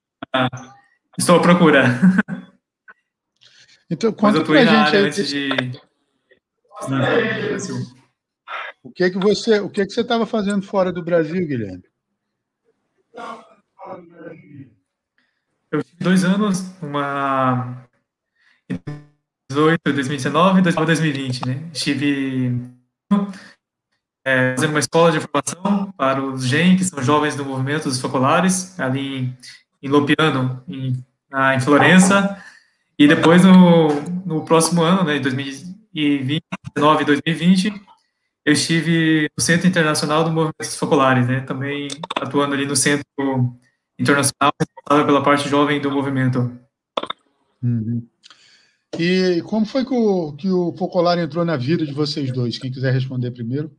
estou 1.17 1.37
à 1.37 1.41
procura. 1.41 1.83
Então, 3.91 4.13
conta 4.13 4.33
Mas 4.33 4.35
eu 4.35 4.45
pra 4.45 4.65
gente 4.65 4.95
aí, 4.95 5.03
antes 5.03 5.27
de... 5.27 5.49
O 8.83 8.91
que 8.91 9.03
é 9.03 9.09
que 9.09 9.17
você, 9.17 9.59
o 9.59 9.67
que 9.67 9.81
é 9.81 9.85
que 9.85 9.91
você 9.91 10.01
estava 10.01 10.27
fazendo 10.27 10.61
fora 10.61 10.91
do 10.91 11.03
Brasil, 11.03 11.47
Guilherme? 11.47 11.83
Eu 15.71 15.83
tive 15.83 16.03
dois 16.03 16.23
anos, 16.23 16.71
uma 16.83 17.83
2018, 19.51 19.93
2019 19.93 20.59
e 20.59 20.61
2020, 20.61 21.47
né? 21.47 21.63
Estive 21.73 22.61
é, 24.25 24.55
fazendo 24.55 24.69
uma 24.71 24.79
escola 24.79 25.11
de 25.11 25.19
formação 25.19 25.91
para 25.97 26.23
os 26.23 26.45
GEM, 26.45 26.77
que 26.77 26.83
são 26.83 27.01
jovens 27.01 27.35
do 27.35 27.43
movimento 27.43 27.85
dos 27.85 27.99
focolares, 27.99 28.79
ali 28.79 29.17
em, 29.17 29.37
em 29.81 29.89
Lopiano, 29.89 30.63
em, 30.67 31.03
na, 31.29 31.55
em 31.55 31.59
Florença. 31.59 32.41
E 32.97 33.07
depois, 33.07 33.43
no, 33.43 33.89
no 34.25 34.45
próximo 34.45 34.83
ano, 34.83 35.03
né, 35.03 35.19
2020, 35.19 35.69
2019 35.93 37.01
e 37.01 37.05
2020, 37.05 37.81
eu 38.45 38.53
estive 38.53 39.29
no 39.37 39.43
Centro 39.43 39.67
Internacional 39.67 40.23
do 40.23 40.31
Movimento 40.31 40.57
dos 40.59 40.77
Focolares, 40.77 41.27
né? 41.27 41.41
Também 41.41 41.87
atuando 42.15 42.53
ali 42.53 42.65
no 42.65 42.75
Centro 42.75 43.03
Internacional, 43.97 44.53
responsável 44.59 45.05
pela 45.05 45.23
parte 45.23 45.49
jovem 45.49 45.81
do 45.81 45.91
movimento. 45.91 46.51
Uhum. 47.61 48.07
E 48.97 49.41
como 49.43 49.65
foi 49.65 49.85
que 49.85 49.93
o, 49.93 50.33
que 50.33 50.49
o 50.49 50.73
Focolar 50.73 51.19
entrou 51.19 51.45
na 51.45 51.55
vida 51.55 51.85
de 51.85 51.93
vocês 51.93 52.31
dois? 52.31 52.57
Quem 52.57 52.71
quiser 52.71 52.91
responder 52.93 53.31
primeiro. 53.31 53.71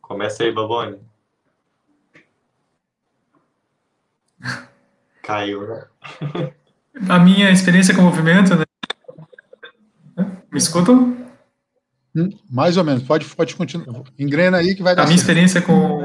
Começa 0.00 0.42
aí, 0.44 0.52
Babone. 0.52 0.98
Caiu, 5.22 5.66
né? 5.66 5.86
A 7.08 7.18
minha 7.18 7.50
experiência 7.50 7.94
com 7.94 8.02
o 8.02 8.04
movimento, 8.04 8.54
né? 8.54 8.64
Me 10.50 10.58
escutam? 10.58 11.16
Hum, 12.14 12.30
mais 12.48 12.76
ou 12.76 12.84
menos, 12.84 13.02
pode, 13.02 13.26
pode 13.34 13.56
continuar. 13.56 14.04
Engrena 14.18 14.58
aí 14.58 14.76
que 14.76 14.82
vai 14.82 14.94
dar. 14.94 15.02
A 15.02 15.06
minha 15.06 15.18
certo. 15.18 15.30
experiência 15.30 15.60
com. 15.60 16.00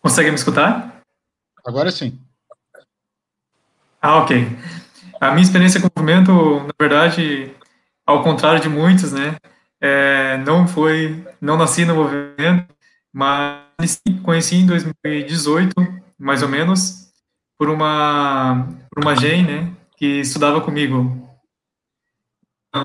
Consegue 0.00 0.30
me 0.30 0.36
escutar? 0.36 1.02
Agora 1.64 1.90
sim. 1.90 2.18
Ah, 4.04 4.18
ok. 4.18 4.36
A 5.18 5.30
minha 5.30 5.42
experiência 5.42 5.80
com 5.80 5.86
o 5.86 5.90
movimento, 5.96 6.30
na 6.66 6.74
verdade, 6.78 7.50
ao 8.04 8.22
contrário 8.22 8.60
de 8.60 8.68
muitos, 8.68 9.12
né, 9.12 9.38
é, 9.80 10.36
não 10.44 10.68
foi, 10.68 11.26
não 11.40 11.56
nasci 11.56 11.86
no 11.86 11.94
movimento, 11.94 12.68
mas 13.10 14.02
conheci 14.22 14.56
em 14.56 14.66
2018, 14.66 15.74
mais 16.18 16.42
ou 16.42 16.50
menos, 16.50 17.14
por 17.58 17.70
uma, 17.70 18.68
por 18.90 19.02
uma 19.02 19.16
gen, 19.16 19.46
né, 19.46 19.72
que 19.96 20.20
estudava 20.20 20.60
comigo. 20.60 21.26
Então, 22.68 22.84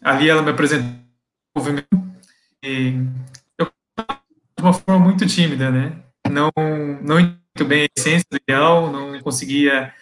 ali 0.00 0.30
ela 0.30 0.42
me 0.42 0.52
apresentou 0.52 0.94
o 1.56 1.58
movimento 1.58 1.88
e 2.62 2.94
eu 3.58 3.66
de 3.66 4.62
uma 4.62 4.72
forma 4.72 5.04
muito 5.06 5.26
tímida, 5.26 5.72
né, 5.72 5.98
não, 6.30 6.52
não 7.02 7.18
muito 7.56 7.64
bem 7.66 7.82
a 7.82 7.88
essência 7.98 8.26
do 8.30 8.36
ideal, 8.36 8.92
não 8.92 9.20
conseguia 9.22 9.92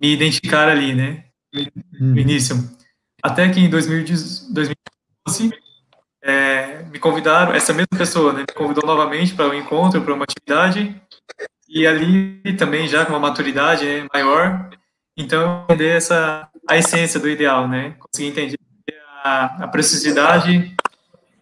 me 0.00 0.12
identificar 0.12 0.68
ali, 0.68 0.94
né? 0.94 1.24
No 1.52 2.08
uhum. 2.08 2.16
início. 2.16 2.56
Até 3.22 3.48
que 3.48 3.60
em 3.60 3.68
2012, 3.68 4.46
é, 6.22 6.82
me 6.84 6.98
convidaram, 6.98 7.52
essa 7.52 7.72
mesma 7.72 7.96
pessoa, 7.96 8.32
né, 8.32 8.40
me 8.40 8.54
convidou 8.54 8.86
novamente 8.86 9.34
para 9.34 9.48
um 9.48 9.54
encontro, 9.54 10.02
para 10.02 10.14
uma 10.14 10.24
atividade, 10.24 10.94
e 11.68 11.86
ali 11.86 12.40
também 12.56 12.86
já 12.86 13.04
com 13.04 13.12
uma 13.12 13.18
maturidade 13.18 13.84
né, 13.84 14.06
maior, 14.12 14.70
então 15.16 15.64
entender 15.64 15.96
essa 15.96 16.48
a 16.68 16.76
essência 16.76 17.18
do 17.18 17.28
ideal, 17.28 17.66
né? 17.66 17.96
Consegui 17.98 18.28
entender 18.28 18.58
a, 19.24 19.64
a 19.64 19.68
preciosidade 19.68 20.76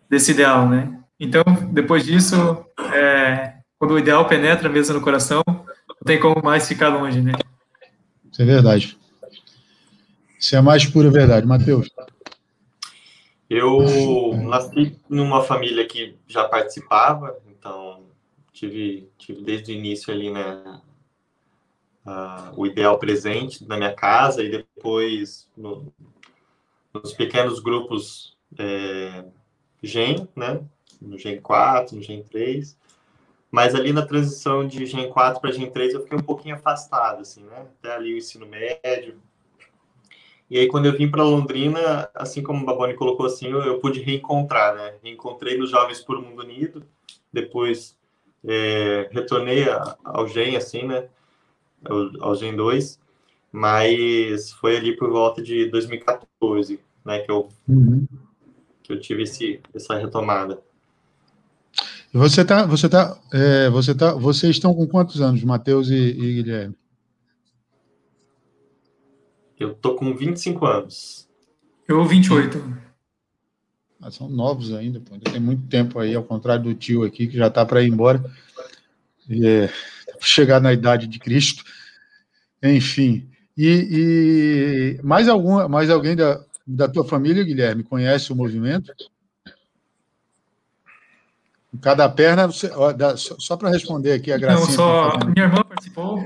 desse 0.09 0.31
ideal, 0.31 0.69
né? 0.69 1.01
Então, 1.19 1.43
depois 1.73 2.05
disso, 2.05 2.65
é, 2.93 3.55
quando 3.79 3.95
o 3.95 3.99
ideal 3.99 4.25
penetra 4.27 4.69
mesmo 4.69 4.95
no 4.95 5.01
coração, 5.01 5.43
não 5.47 6.05
tem 6.05 6.21
como 6.21 6.41
mais 6.45 6.69
ficar 6.69 6.89
longe, 6.89 7.21
né? 7.21 7.33
Isso 8.37 8.43
é 8.43 8.45
verdade. 8.45 8.99
Isso 10.39 10.55
é 10.55 10.59
a 10.59 10.63
mais 10.63 10.85
pura 10.85 11.11
verdade. 11.11 11.47
Matheus. 11.47 11.89
Eu 13.49 14.37
nasci 14.43 14.95
numa 15.09 15.43
família 15.43 15.87
que 15.87 16.15
já 16.29 16.47
participava, 16.47 17.35
então 17.49 18.05
tive, 18.53 19.09
tive 19.17 19.41
desde 19.41 19.73
o 19.73 19.75
início 19.75 20.13
ali, 20.13 20.31
né, 20.31 20.83
uh, 22.05 22.53
o 22.61 22.67
ideal 22.67 22.99
presente 22.99 23.67
na 23.67 23.79
minha 23.79 23.95
casa 23.95 24.43
e 24.43 24.51
depois 24.51 25.49
no, 25.57 25.91
nos 26.93 27.15
pequenos 27.15 27.59
grupos 27.59 28.37
é, 28.59 29.25
GEM, 29.83 30.29
né, 30.37 30.61
no 31.01 31.19
GEM 31.19 31.41
4, 31.41 31.97
no 31.97 32.03
GEM 32.03 32.23
3, 32.23 32.77
mas 33.57 33.75
ali 33.75 33.91
na 33.91 34.05
transição 34.05 34.69
de 34.69 34.85
Gen 34.85 35.09
4 35.09 35.41
para 35.41 35.51
Gen 35.51 35.71
3 35.71 35.95
eu 35.95 36.03
fiquei 36.03 36.19
um 36.19 36.23
pouquinho 36.23 36.57
afastado, 36.57 37.23
assim, 37.23 37.43
né? 37.43 37.65
Até 37.79 37.95
ali 37.95 38.13
o 38.13 38.19
ensino 38.19 38.45
médio. 38.45 39.15
E 40.51 40.59
aí 40.59 40.69
quando 40.69 40.85
eu 40.85 40.93
vim 40.93 41.11
para 41.11 41.25
Londrina, 41.25 42.07
assim 42.15 42.43
como 42.43 42.63
o 42.63 42.67
Baboni 42.67 42.93
colocou 42.93 43.25
assim, 43.25 43.49
eu, 43.49 43.63
eu, 43.63 43.81
pude 43.81 44.03
reencontrar, 44.03 44.75
né? 44.75 44.97
Reencontrei 45.03 45.57
nos 45.57 45.71
Jovens 45.71 46.03
por 46.03 46.21
Mundo 46.21 46.43
Unido, 46.43 46.85
depois 47.33 47.97
é, 48.47 49.09
retornei 49.11 49.65
ao 50.05 50.29
Gen, 50.29 50.55
assim, 50.55 50.83
né? 50.83 51.09
Ao, 51.83 52.29
ao 52.29 52.37
Gen 52.37 52.55
2, 52.55 53.01
mas 53.51 54.53
foi 54.53 54.77
ali 54.77 54.95
por 54.95 55.11
volta 55.11 55.41
de 55.41 55.65
2014, 55.71 56.79
né? 57.03 57.21
Que 57.21 57.31
eu, 57.31 57.49
uhum. 57.67 58.07
que 58.83 58.93
eu 58.93 59.01
tive 59.01 59.23
esse, 59.23 59.63
essa 59.75 59.97
retomada. 59.97 60.63
Você 62.17 62.43
tá, 62.47 62.65
você 62.65 62.89
tá, 62.89 63.21
é, 63.31 63.69
você 63.69 63.95
tá, 63.95 64.15
vocês 64.15 64.57
estão 64.57 64.75
com 64.75 64.87
quantos 64.87 65.21
anos, 65.21 65.45
Matheus 65.45 65.91
e, 65.91 65.95
e 65.95 66.35
Guilherme? 66.43 66.75
Eu 69.61 69.75
tô 69.75 69.97
com 69.97 70.17
25 70.17 70.65
anos. 70.65 71.29
Eu 71.87 72.03
28. 72.07 72.59
Ah, 74.01 74.11
são 74.11 74.31
novos 74.31 74.73
ainda, 74.73 74.99
pô. 74.99 75.19
Tem 75.19 75.39
muito 75.39 75.69
tempo 75.69 75.99
aí, 75.99 76.15
ao 76.15 76.25
contrário 76.25 76.65
do 76.65 76.75
tio 76.75 77.05
aqui, 77.05 77.27
que 77.27 77.37
já 77.37 77.51
tá 77.51 77.67
para 77.67 77.83
ir 77.83 77.89
embora. 77.89 78.25
É, 79.29 79.69
chegar 80.19 80.59
na 80.59 80.73
idade 80.73 81.07
de 81.07 81.19
Cristo. 81.19 81.65
Enfim. 82.63 83.29
E, 83.55 84.97
e 84.99 85.03
mais, 85.03 85.29
algum, 85.29 85.69
mais 85.69 85.91
alguém 85.91 86.17
da, 86.17 86.43
da 86.67 86.89
tua 86.89 87.05
família, 87.05 87.45
Guilherme, 87.45 87.83
conhece 87.83 88.33
o 88.33 88.37
movimento? 88.37 88.91
Cada 91.83 92.09
perna, 92.09 92.47
você, 92.47 92.71
ó, 92.75 92.93
dá, 92.93 93.17
só, 93.17 93.37
só 93.39 93.57
para 93.57 93.71
responder 93.71 94.13
aqui 94.13 94.33
a 94.33 94.39
gracinha. 94.39 94.67
Não, 94.67 94.75
só 94.75 95.19
minha 95.27 95.47
irmã 95.47 95.63
participou. 95.63 96.25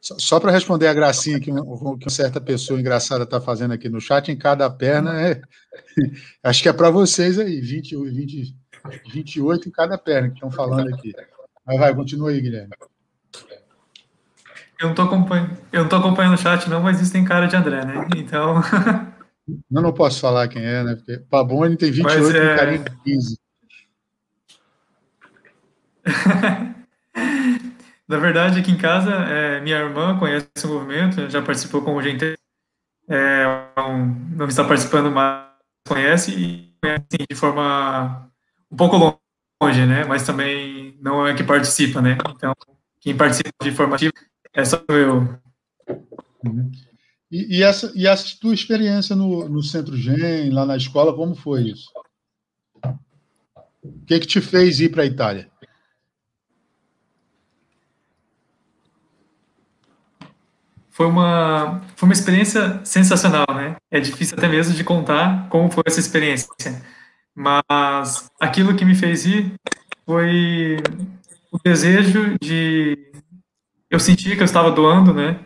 Só, 0.00 0.18
só 0.18 0.40
para 0.40 0.50
responder 0.50 0.88
a 0.88 0.94
gracinha 0.94 1.38
que, 1.38 1.52
um, 1.52 1.98
que 1.98 2.04
uma 2.04 2.10
certa 2.10 2.40
pessoa 2.40 2.80
engraçada 2.80 3.24
está 3.24 3.40
fazendo 3.40 3.74
aqui 3.74 3.88
no 3.88 4.00
chat, 4.00 4.30
em 4.30 4.36
cada 4.36 4.68
perna 4.70 5.20
é. 5.20 5.40
Acho 6.42 6.62
que 6.62 6.68
é 6.68 6.72
para 6.72 6.90
vocês 6.90 7.38
aí, 7.38 7.60
20, 7.60 7.96
20, 7.96 8.56
28 9.12 9.68
em 9.68 9.72
cada 9.72 9.98
perna 9.98 10.28
que 10.28 10.34
estão 10.34 10.50
falando 10.50 10.94
aqui. 10.94 11.12
Mas 11.66 11.78
vai, 11.78 11.94
continua 11.94 12.30
aí, 12.30 12.40
Guilherme. 12.40 12.70
Eu 14.80 14.86
não 14.86 14.90
estou 14.90 15.04
acompanhando, 15.04 15.58
eu 15.70 15.82
não 15.82 15.88
tô 15.90 15.96
acompanhando 15.96 16.34
o 16.34 16.38
chat, 16.38 16.68
não, 16.70 16.80
mas 16.82 17.00
isso 17.00 17.12
tem 17.12 17.22
cara 17.22 17.46
de 17.46 17.54
André, 17.54 17.84
né? 17.84 18.08
Então. 18.16 18.60
Eu 19.70 19.82
não 19.82 19.92
posso 19.92 20.20
falar 20.20 20.46
quem 20.46 20.62
é, 20.62 20.84
né? 20.84 20.94
Porque 20.94 21.18
Paboni 21.28 21.76
tem 21.76 21.90
28 21.90 22.22
mas, 22.22 22.34
é... 22.34 22.54
e 22.54 22.56
carinho 22.56 22.84
de 22.84 22.96
15. 23.02 23.38
Na 28.08 28.18
verdade, 28.18 28.58
aqui 28.58 28.72
em 28.72 28.76
casa, 28.76 29.12
é, 29.12 29.60
minha 29.60 29.78
irmã 29.78 30.18
conhece 30.18 30.48
o 30.64 30.68
movimento, 30.68 31.30
já 31.30 31.40
participou 31.40 31.80
com 31.82 31.94
o 31.94 32.02
gente, 32.02 32.36
é, 33.08 33.44
não, 33.76 34.06
não 34.36 34.46
está 34.46 34.64
participando, 34.64 35.10
mas 35.12 35.48
conhece 35.86 36.32
e 36.32 36.74
conhece 36.82 37.06
assim, 37.12 37.24
de 37.28 37.36
forma 37.36 38.30
um 38.70 38.76
pouco 38.76 39.20
longe, 39.62 39.86
né? 39.86 40.04
Mas 40.04 40.24
também 40.24 40.98
não 41.00 41.26
é 41.26 41.34
que 41.34 41.44
participa, 41.44 42.00
né? 42.00 42.16
Então, 42.30 42.52
quem 43.00 43.16
participa 43.16 43.50
de 43.62 43.72
forma 43.72 43.96
ativa 43.96 44.12
é 44.52 44.64
só 44.64 44.82
eu. 44.88 45.38
E, 47.30 47.58
e, 47.58 47.62
essa, 47.62 47.92
e 47.94 48.06
essa 48.06 48.36
tua 48.40 48.54
experiência 48.54 49.14
no, 49.14 49.48
no 49.48 49.62
Centro 49.62 49.96
Gen, 49.96 50.50
lá 50.50 50.66
na 50.66 50.76
escola, 50.76 51.14
como 51.14 51.34
foi 51.34 51.62
isso? 51.70 51.90
O 53.82 54.04
que, 54.06 54.18
que 54.18 54.26
te 54.26 54.40
fez 54.40 54.80
ir 54.80 54.90
para 54.90 55.02
a 55.02 55.06
Itália? 55.06 55.49
Foi 61.00 61.06
uma, 61.06 61.80
foi 61.96 62.06
uma 62.06 62.12
experiência 62.12 62.78
sensacional, 62.84 63.46
né? 63.54 63.74
É 63.90 63.98
difícil 63.98 64.36
até 64.36 64.46
mesmo 64.46 64.74
de 64.74 64.84
contar 64.84 65.48
como 65.48 65.70
foi 65.70 65.82
essa 65.86 65.98
experiência. 65.98 66.46
Mas 67.34 68.30
aquilo 68.38 68.76
que 68.76 68.84
me 68.84 68.94
fez 68.94 69.24
ir 69.24 69.50
foi 70.04 70.76
o 71.50 71.58
desejo 71.64 72.36
de. 72.38 72.98
Eu 73.88 73.98
sentia 73.98 74.36
que 74.36 74.42
eu 74.42 74.44
estava 74.44 74.70
doando, 74.70 75.14
né? 75.14 75.40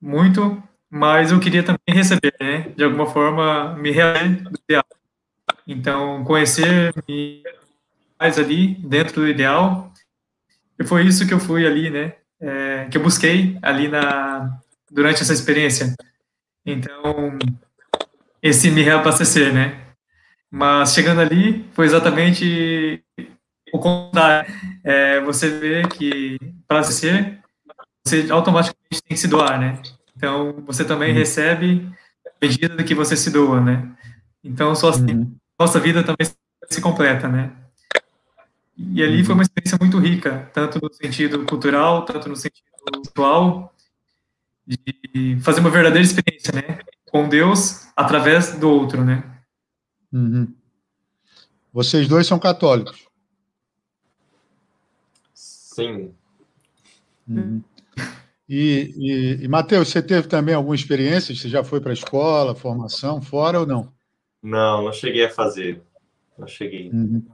Muito, 0.00 0.62
mas 0.88 1.32
eu 1.32 1.40
queria 1.40 1.64
também 1.64 1.80
receber, 1.88 2.32
né? 2.40 2.72
De 2.76 2.84
alguma 2.84 3.06
forma, 3.06 3.74
me 3.74 3.90
realizar 3.90 4.48
do 4.48 4.60
ideal. 4.62 4.86
Então, 5.66 6.22
conhecer 6.22 6.94
mais 8.16 8.38
ali, 8.38 8.76
dentro 8.76 9.22
do 9.22 9.28
ideal. 9.28 9.92
E 10.78 10.84
foi 10.84 11.04
isso 11.04 11.26
que 11.26 11.34
eu 11.34 11.40
fui 11.40 11.66
ali, 11.66 11.90
né? 11.90 12.12
É, 12.40 12.86
que 12.88 12.96
eu 12.96 13.02
busquei 13.02 13.58
ali 13.60 13.88
na, 13.88 14.56
durante 14.90 15.22
essa 15.22 15.32
experiência. 15.32 15.94
Então, 16.64 17.38
esse 18.42 18.70
me 18.70 18.82
reabastecer, 18.82 19.52
né? 19.52 19.80
Mas 20.50 20.94
chegando 20.94 21.20
ali, 21.20 21.64
foi 21.72 21.86
exatamente 21.86 23.02
o 23.72 23.78
contrário. 23.78 24.52
É, 24.82 25.20
você 25.20 25.50
vê 25.50 25.82
que 25.88 26.38
para 26.66 26.78
abastecer, 26.78 27.38
você 28.04 28.26
automaticamente 28.30 29.02
tem 29.02 29.14
que 29.14 29.16
se 29.16 29.28
doar, 29.28 29.60
né? 29.60 29.80
Então, 30.16 30.62
você 30.66 30.84
também 30.84 31.10
uhum. 31.10 31.18
recebe 31.18 31.88
a 32.26 32.30
medida 32.40 32.76
do 32.76 32.84
que 32.84 32.94
você 32.94 33.16
se 33.16 33.30
doa, 33.30 33.60
né? 33.60 33.90
Então, 34.42 34.74
só 34.74 34.88
assim, 34.88 35.12
uhum. 35.12 35.34
nossa 35.58 35.78
vida 35.78 36.02
também 36.02 36.26
se 36.70 36.80
completa, 36.80 37.28
né? 37.28 37.52
E 38.76 39.02
ali 39.02 39.24
foi 39.24 39.34
uma 39.34 39.42
experiência 39.42 39.76
muito 39.80 39.98
rica, 39.98 40.48
tanto 40.54 40.78
no 40.80 40.92
sentido 40.92 41.44
cultural, 41.44 42.04
tanto 42.04 42.28
no 42.28 42.36
sentido 42.36 42.64
espiritual, 42.76 43.74
de 44.68 45.40
fazer 45.40 45.60
uma 45.60 45.70
verdadeira 45.70 46.04
experiência, 46.04 46.52
né? 46.52 46.80
Com 47.10 47.28
Deus 47.28 47.88
através 47.96 48.58
do 48.58 48.68
outro, 48.68 49.02
né? 49.04 49.24
Uhum. 50.12 50.54
Vocês 51.72 52.06
dois 52.06 52.26
são 52.26 52.38
católicos? 52.38 53.06
Sim. 55.32 56.12
Uhum. 57.26 57.62
E, 58.48 58.94
e, 58.96 59.44
e 59.44 59.48
Matheus, 59.48 59.88
você 59.88 60.02
teve 60.02 60.28
também 60.28 60.54
alguma 60.54 60.74
experiência? 60.74 61.34
Você 61.34 61.48
já 61.48 61.62
foi 61.62 61.80
para 61.80 61.90
a 61.90 61.94
escola, 61.94 62.54
formação, 62.54 63.20
fora 63.20 63.60
ou 63.60 63.66
não? 63.66 63.92
Não, 64.42 64.84
não 64.84 64.92
cheguei 64.92 65.26
a 65.26 65.30
fazer. 65.30 65.82
Não 66.38 66.46
cheguei. 66.46 66.90
Uhum. 66.90 67.24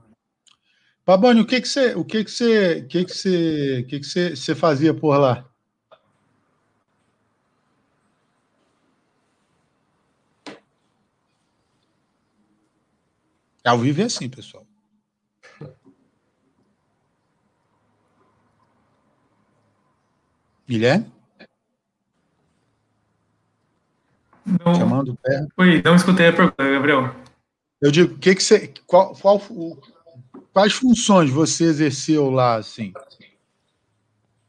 Paboni, 1.04 1.40
o 1.40 1.46
que 1.46 1.60
que 1.60 1.68
você, 1.68 1.94
o 1.94 2.04
que 2.04 2.24
que 2.24 2.30
você, 2.30 2.78
o 2.78 2.88
que 2.88 3.04
que 3.04 3.14
você, 3.14 3.80
o 3.80 3.86
que 3.86 4.00
que 4.00 4.06
você, 4.06 4.36
você 4.36 4.54
fazia 4.54 4.94
por 4.94 5.16
lá? 5.18 5.48
Ao 13.64 13.78
vivo 13.78 14.02
é 14.02 14.04
assim, 14.04 14.28
pessoal. 14.28 14.66
Guilherme? 20.68 21.12
Não, 24.44 24.74
Chamando 24.74 25.12
o 25.12 25.16
pé. 25.16 25.46
Oi, 25.56 25.82
não 25.82 25.96
escutei 25.96 26.28
a 26.28 26.32
pergunta, 26.32 26.70
Gabriel. 26.70 27.14
Eu 27.80 27.90
digo, 27.90 28.18
que 28.18 28.34
que 28.34 28.42
você, 28.42 28.72
qual, 28.86 29.14
qual, 29.14 29.40
quais 30.52 30.74
funções 30.74 31.30
você 31.30 31.64
exerceu 31.64 32.30
lá, 32.30 32.56
assim? 32.56 32.92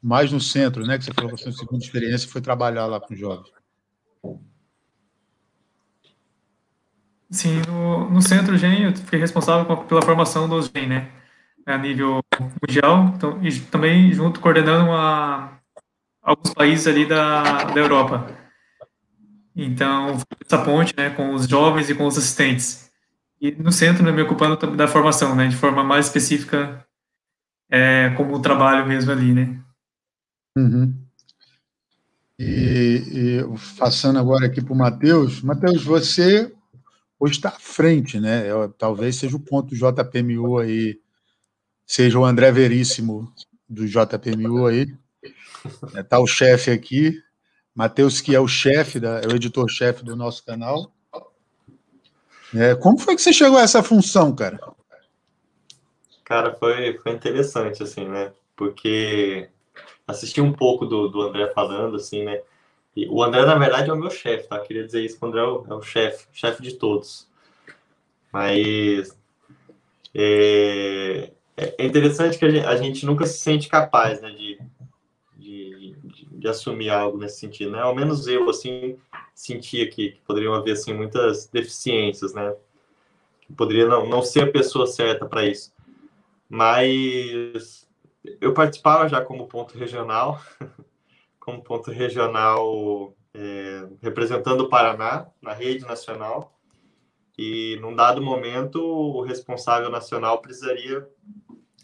Mais 0.02 0.32
no 0.32 0.40
centro, 0.42 0.86
né? 0.86 0.98
Que 0.98 1.06
você 1.06 1.14
falou 1.14 1.30
que 1.30 1.36
a 1.36 1.38
sua 1.38 1.54
segunda 1.54 1.84
experiência 1.84 2.30
foi 2.30 2.42
trabalhar 2.42 2.86
lá 2.86 3.00
com 3.00 3.16
jovens. 3.16 3.55
Sim, 7.30 7.62
no, 7.68 8.10
no 8.10 8.22
centro 8.22 8.58
GEM 8.58 8.84
eu 8.84 8.96
fui 8.96 9.18
responsável 9.18 9.78
pela 9.84 10.02
formação 10.02 10.48
dos 10.48 10.68
GEM, 10.68 10.88
né? 10.88 11.12
A 11.66 11.78
nível 11.78 12.22
mundial, 12.62 13.14
então, 13.16 13.44
e 13.44 13.60
também 13.60 14.14
junto 14.14 14.40
coordenando 14.40 14.92
alguns 16.22 16.54
países 16.54 16.86
ali 16.86 17.08
da, 17.08 17.64
da 17.64 17.80
Europa. 17.80 18.28
Então, 19.56 20.18
essa 20.46 20.58
ponte 20.64 20.94
né, 20.98 21.10
com 21.12 21.34
os 21.34 21.48
jovens 21.48 21.90
e 21.90 21.96
com 21.96 22.06
os 22.06 22.18
assistentes. 22.18 22.92
E 23.40 23.52
no 23.52 23.72
centro, 23.72 24.04
né, 24.04 24.12
me 24.12 24.22
ocupando 24.22 24.58
da 24.76 24.88
formação, 24.88 25.36
né, 25.36 25.48
de 25.48 25.56
forma 25.56 25.84
mais 25.84 26.08
específica, 26.08 26.86
é, 27.70 28.14
como 28.18 28.36
o 28.36 28.42
trabalho 28.42 28.86
mesmo 28.86 29.12
ali, 29.12 29.34
né. 29.34 29.58
Uhum. 30.58 30.94
E, 32.38 33.04
e 33.14 33.78
passando 33.78 34.20
agora 34.20 34.46
aqui 34.46 34.62
para 34.62 34.74
o 34.74 34.78
Matheus. 34.78 35.42
Matheus, 35.42 35.84
você 35.84 36.54
hoje 37.20 37.36
está 37.36 37.50
à 37.50 37.60
frente, 37.60 38.20
né? 38.20 38.48
É, 38.48 38.68
talvez 38.78 39.16
seja 39.16 39.36
o 39.36 39.40
ponto 39.40 39.70
do 39.70 39.76
JPMU 39.76 40.58
aí, 40.58 41.00
seja 41.86 42.20
o 42.20 42.26
André 42.26 42.52
Veríssimo 42.52 43.32
do 43.68 43.88
JPMU 43.88 44.68
aí. 44.68 44.88
Está 45.96 46.20
o 46.20 46.28
chefe 46.28 46.72
aqui, 46.72 47.20
Matheus, 47.74 48.22
que 48.22 48.36
é 48.36 48.40
o 48.40 48.48
chefe, 48.48 49.00
é 49.00 49.28
o 49.28 49.36
editor-chefe 49.36 50.04
do 50.04 50.16
nosso 50.16 50.46
canal. 50.46 50.94
É, 52.54 52.76
como 52.76 52.98
foi 52.98 53.16
que 53.16 53.22
você 53.22 53.34
chegou 53.34 53.58
a 53.58 53.64
essa 53.64 53.82
função, 53.82 54.34
cara? 54.34 54.60
Cara, 56.24 56.56
foi, 56.56 56.98
foi 57.00 57.12
interessante, 57.12 57.84
assim, 57.84 58.08
né? 58.08 58.32
Porque 58.56 59.50
assisti 60.08 60.40
um 60.40 60.54
pouco 60.54 60.86
do, 60.86 61.08
do 61.10 61.22
André 61.22 61.52
falando, 61.54 61.98
assim, 61.98 62.24
né? 62.24 62.42
O 63.10 63.22
André, 63.22 63.46
na 63.46 63.56
verdade, 63.56 63.90
é 63.90 63.94
o 63.94 63.98
meu 63.98 64.10
chefe, 64.10 64.48
tá? 64.48 64.58
Queria 64.60 64.86
dizer 64.86 65.04
isso, 65.04 65.18
o 65.22 65.26
André 65.28 65.42
é 65.42 65.44
o, 65.44 65.66
é 65.70 65.74
o 65.74 65.82
chefe, 65.82 66.28
chefe 66.32 66.62
de 66.62 66.76
todos. 66.76 67.28
Mas 68.32 69.18
é, 70.14 71.30
é 71.58 71.86
interessante 71.86 72.38
que 72.38 72.46
a 72.46 72.50
gente, 72.50 72.66
a 72.66 72.76
gente, 72.78 73.06
nunca 73.06 73.26
se 73.26 73.38
sente 73.40 73.68
capaz, 73.68 74.22
né, 74.22 74.32
de, 74.32 74.60
de, 75.36 75.96
de, 76.04 76.26
de, 76.32 76.48
assumir 76.48 76.90
algo 76.90 77.18
nesse 77.18 77.40
sentido, 77.40 77.72
né? 77.72 77.82
Ao 77.82 77.94
menos 77.94 78.28
eu, 78.28 78.50
assim, 78.50 78.98
sentia 79.34 79.90
que, 79.90 80.12
que 80.12 80.22
poderiam 80.26 80.54
haver, 80.54 80.72
assim, 80.72 80.94
muitas 80.94 81.48
deficiências, 81.48 82.34
né? 82.34 82.56
Que 83.42 83.52
poderia 83.54 83.88
não, 83.88 84.08
não 84.08 84.22
ser 84.22 84.44
a 84.46 84.52
pessoa 84.52 84.88
certa 84.88 85.26
para 85.26 85.46
isso. 85.46 85.74
Mas 86.50 87.86
eu 88.40 88.54
participava 88.54 89.10
já 89.10 89.20
como 89.22 89.48
ponto 89.48 89.78
regional 89.78 90.42
como 91.46 91.62
ponto 91.62 91.92
regional 91.92 93.16
é, 93.32 93.88
representando 94.02 94.62
o 94.62 94.70
Paraná 94.70 95.28
na 95.40 95.54
rede 95.54 95.86
nacional. 95.86 96.58
E 97.38 97.78
num 97.82 97.96
dado 97.96 98.20
momento, 98.20 98.82
o 98.82 99.22
responsável 99.22 99.92
nacional 99.92 100.42
precisaria 100.42 101.08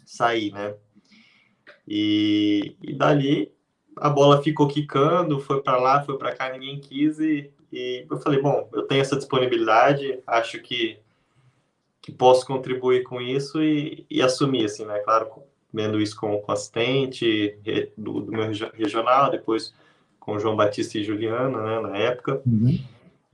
sair, 0.04 0.50
né? 0.52 0.74
E, 1.86 2.76
e 2.82 2.92
dali 2.92 3.52
a 3.96 4.10
bola 4.10 4.42
ficou 4.42 4.66
quicando, 4.66 5.38
foi 5.38 5.62
para 5.62 5.76
lá, 5.76 6.02
foi 6.02 6.18
para 6.18 6.34
cá, 6.34 6.50
ninguém 6.50 6.80
quis 6.80 7.20
e, 7.20 7.52
e, 7.70 8.06
eu 8.10 8.16
falei, 8.16 8.40
bom, 8.40 8.68
eu 8.72 8.86
tenho 8.86 9.02
essa 9.02 9.16
disponibilidade, 9.16 10.20
acho 10.26 10.60
que 10.60 10.98
que 12.00 12.10
posso 12.10 12.44
contribuir 12.44 13.04
com 13.04 13.20
isso 13.20 13.62
e, 13.62 14.04
e 14.10 14.20
assumir, 14.20 14.64
assim, 14.64 14.84
né? 14.84 14.98
Claro, 14.98 15.44
vendo 15.72 16.00
isso 16.00 16.16
com, 16.18 16.38
com 16.38 16.52
assistente 16.52 17.56
do, 17.96 18.20
do, 18.20 18.32
meu 18.32 18.50
regional, 18.74 19.30
depois 19.30 19.74
com 20.20 20.38
João 20.38 20.54
Batista 20.54 20.98
e 20.98 21.04
Juliana, 21.04 21.62
né, 21.62 21.80
na 21.80 21.96
época. 21.96 22.42
Uhum. 22.46 22.78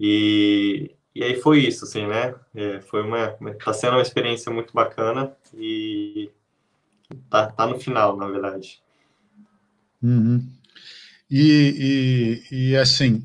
E, 0.01 0.91
e 1.15 1.23
aí 1.25 1.35
foi 1.41 1.61
isso, 1.61 1.85
assim, 1.85 2.07
né? 2.07 2.35
É, 2.55 2.81
foi 2.81 3.03
uma, 3.03 3.37
tá 3.63 3.73
sendo 3.73 3.95
uma 3.95 4.03
experiência 4.03 4.51
muito 4.53 4.73
bacana 4.73 5.37
e 5.55 6.31
tá, 7.29 7.49
tá 7.49 7.67
no 7.67 7.79
final, 7.79 8.17
na 8.17 8.27
verdade. 8.29 8.81
Uhum. 10.03 10.47
E, 11.31 12.41
e, 12.51 12.71
e, 12.71 12.77
assim, 12.77 13.23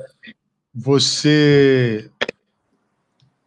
você 0.74 2.10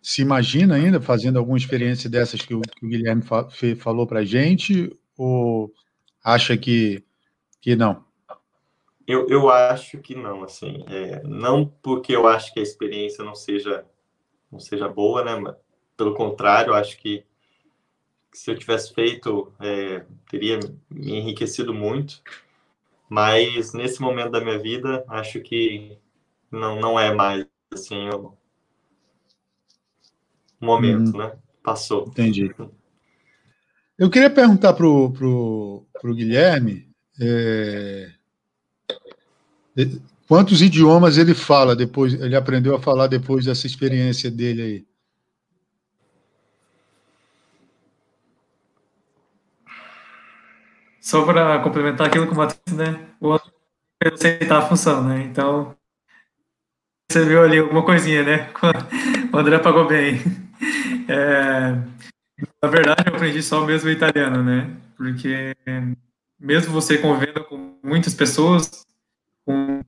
se 0.01 0.23
imagina 0.23 0.77
ainda 0.77 1.01
fazendo 1.01 1.39
alguma 1.39 1.59
experiência 1.59 2.09
dessas 2.09 2.41
que 2.41 2.55
o, 2.55 2.61
que 2.63 2.87
o 2.87 2.89
Guilherme 2.89 3.23
fa 3.23 3.49
falou 3.79 4.07
para 4.07 4.21
a 4.21 4.25
gente, 4.25 4.97
ou 5.17 5.73
acha 6.23 6.57
que, 6.57 7.05
que 7.61 7.77
não? 7.77 8.05
Eu, 9.07 9.29
eu 9.29 9.49
acho 9.49 9.99
que 9.99 10.15
não, 10.15 10.43
assim, 10.43 10.85
é, 10.89 11.23
não 11.23 11.65
porque 11.65 12.15
eu 12.15 12.27
acho 12.27 12.53
que 12.53 12.59
a 12.59 12.63
experiência 12.63 13.25
não 13.25 13.35
seja 13.35 13.87
não 14.51 14.59
seja 14.61 14.89
boa, 14.89 15.25
né? 15.25 15.37
Mas, 15.37 15.57
pelo 15.97 16.15
contrário, 16.15 16.71
eu 16.71 16.75
acho 16.75 16.97
que 16.99 17.25
se 18.33 18.51
eu 18.51 18.59
tivesse 18.59 18.93
feito, 18.93 19.53
é, 19.61 20.05
teria 20.29 20.59
me 20.91 21.13
enriquecido 21.13 21.73
muito. 21.73 22.23
Mas 23.09 23.73
nesse 23.73 24.01
momento 24.01 24.31
da 24.33 24.41
minha 24.41 24.59
vida, 24.59 25.05
acho 25.09 25.41
que 25.41 25.97
não, 26.51 26.79
não 26.81 26.99
é 26.99 27.15
mais 27.15 27.47
assim 27.73 28.09
o 28.11 28.37
momento, 30.61 31.15
hum, 31.15 31.19
né? 31.19 31.39
Passou. 31.63 32.09
Entendi. 32.09 32.55
Eu 33.99 34.11
queria 34.11 34.29
perguntar 34.29 34.75
para 34.75 34.87
o 34.87 35.11
pro, 35.11 35.87
pro 36.01 36.15
Guilherme 36.15 36.87
é, 37.21 38.11
quantos 40.29 40.61
idiomas 40.61 41.17
ele 41.17 41.35
fala 41.35 41.75
depois, 41.75 42.13
ele 42.15 42.37
aprendeu 42.37 42.75
a 42.75 42.81
falar 42.81 43.07
depois 43.07 43.47
dessa 43.47 43.67
experiência 43.67 44.31
dele 44.31 44.63
aí. 44.63 44.87
Só 51.01 51.25
para 51.25 51.61
complementar 51.61 52.09
aquilo 52.09 52.27
que 52.27 52.33
o 52.33 52.37
Matheus, 52.37 52.77
né? 52.77 53.09
O 53.21 53.39
aceitar 54.05 54.59
a 54.59 54.69
função, 54.69 55.05
né? 55.05 55.23
Então, 55.23 55.75
você 57.09 57.25
viu 57.25 57.43
ali 57.43 57.59
alguma 57.59 57.85
coisinha, 57.85 58.23
né? 58.23 58.51
O 59.33 59.39
André 59.39 59.59
pagou 59.59 59.87
bem. 59.87 60.21
É, 61.09 61.77
na 62.67 62.73
verdade, 62.73 63.05
eu 63.07 63.15
aprendi 63.15 63.43
só 63.43 63.65
mesmo 63.65 63.89
italiano, 63.89 64.43
né? 64.43 64.77
Porque 64.97 65.57
mesmo 66.39 66.73
você 66.73 66.99
convivendo 66.99 67.45
com 67.45 67.79
muitas 67.83 68.13
pessoas, 68.13 68.85
com, 69.45 69.83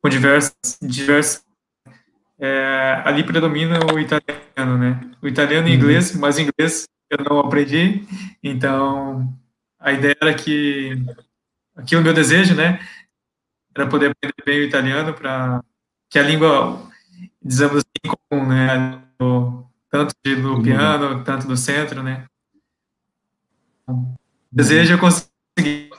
com 0.00 0.08
diversas, 0.08 0.54
diversas 0.82 1.42
é, 2.38 3.02
ali 3.06 3.24
predomina 3.24 3.78
o 3.92 3.98
italiano, 3.98 4.76
né? 4.76 5.00
O 5.22 5.26
italiano 5.26 5.66
e 5.66 5.70
uhum. 5.70 5.76
inglês, 5.76 6.14
mas 6.14 6.38
inglês 6.38 6.86
eu 7.10 7.24
não 7.24 7.40
aprendi, 7.40 8.06
então 8.42 9.34
a 9.80 9.90
ideia 9.92 10.14
era 10.20 10.34
que 10.34 10.92
aqui 11.74 11.96
o 11.96 12.02
meu 12.02 12.12
desejo, 12.12 12.54
né, 12.54 12.78
era 13.74 13.88
poder 13.88 14.10
aprender 14.10 14.44
bem 14.44 14.60
o 14.60 14.64
italiano 14.64 15.14
para 15.14 15.64
que 16.10 16.18
a 16.18 16.22
língua, 16.22 16.86
dizemos 17.42 17.78
assim, 17.78 18.14
comum, 18.28 18.46
né, 18.46 19.00
do, 19.18 19.66
tanto 19.90 20.14
do 20.24 20.54
uhum. 20.54 20.62
piano, 20.62 21.24
tanto 21.24 21.46
do 21.46 21.56
centro, 21.56 22.02
né. 22.02 22.26
O 23.86 24.16
desejo 24.52 24.94
eu 24.94 24.98
consegui. 24.98 25.90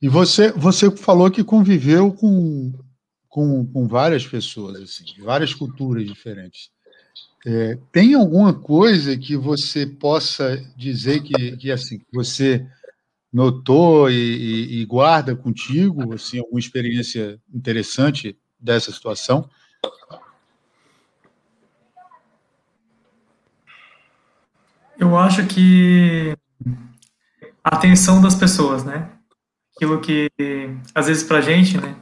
E 0.00 0.08
você, 0.08 0.50
você 0.52 0.90
falou 0.96 1.30
que 1.30 1.44
conviveu 1.44 2.12
com, 2.12 2.72
com, 3.28 3.66
com 3.66 3.86
várias 3.86 4.26
pessoas, 4.26 4.80
assim, 4.80 5.04
de 5.04 5.20
várias 5.20 5.52
culturas 5.52 6.06
diferentes. 6.06 6.70
É, 7.46 7.78
tem 7.90 8.14
alguma 8.14 8.52
coisa 8.52 9.16
que 9.16 9.36
você 9.36 9.86
possa 9.86 10.56
dizer 10.76 11.22
que, 11.22 11.56
que 11.56 11.70
assim, 11.70 12.00
você 12.12 12.66
notou 13.32 14.10
e, 14.10 14.14
e, 14.14 14.80
e, 14.80 14.84
guarda 14.84 15.34
contigo, 15.34 16.12
assim, 16.12 16.38
alguma 16.38 16.58
experiência 16.58 17.40
interessante 17.52 18.36
dessa 18.58 18.92
situação? 18.92 19.48
Eu 25.00 25.16
acho 25.16 25.46
que 25.46 26.36
a 27.64 27.74
atenção 27.74 28.20
das 28.20 28.34
pessoas, 28.34 28.84
né? 28.84 29.10
Aquilo 29.74 29.98
que, 29.98 30.30
às 30.94 31.06
vezes, 31.06 31.24
para 31.24 31.38
a 31.38 31.40
gente, 31.40 31.80
né, 31.80 31.96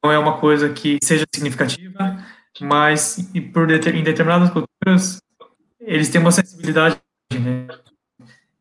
não 0.00 0.12
é 0.12 0.16
uma 0.16 0.38
coisa 0.38 0.72
que 0.72 1.00
seja 1.02 1.26
significativa, 1.34 2.24
mas 2.60 3.16
por 3.52 3.68
em 3.68 4.04
determinadas 4.04 4.50
culturas 4.50 5.20
eles 5.80 6.10
têm 6.10 6.20
uma 6.20 6.30
sensibilidade, 6.30 7.00
né? 7.32 7.66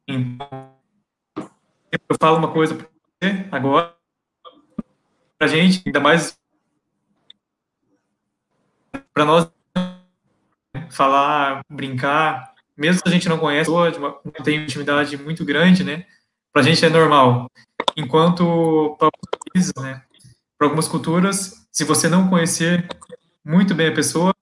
Então, 0.08 0.74
eu 1.92 2.18
falo 2.20 2.38
uma 2.38 2.52
coisa 2.52 2.74
para 2.74 2.88
você 2.88 3.48
agora, 3.52 3.96
para 5.38 5.48
gente, 5.48 5.84
ainda 5.86 6.00
mais 6.00 6.36
para 9.14 9.24
nós 9.24 9.52
falar, 10.90 11.62
brincar, 11.70 12.57
mesmo 12.78 13.02
se 13.02 13.08
a 13.08 13.12
gente 13.12 13.28
não 13.28 13.40
conhece, 13.40 13.70
não 13.70 14.44
tem 14.44 14.64
intimidade 14.64 15.18
muito 15.18 15.44
grande, 15.44 15.84
né? 15.84 16.06
Para 16.54 16.62
a 16.62 16.66
gente 16.66 16.86
é 16.86 16.90
normal. 16.90 17.50
Enquanto 17.96 18.96
para 19.00 19.10
né? 19.82 20.04
Para 20.58 20.68
algumas 20.68 20.88
culturas, 20.88 21.68
se 21.72 21.84
você 21.84 22.08
não 22.08 22.30
conhecer 22.30 22.88
muito 23.44 23.74
bem 23.74 23.88
a 23.88 23.94
pessoa, 23.94 24.34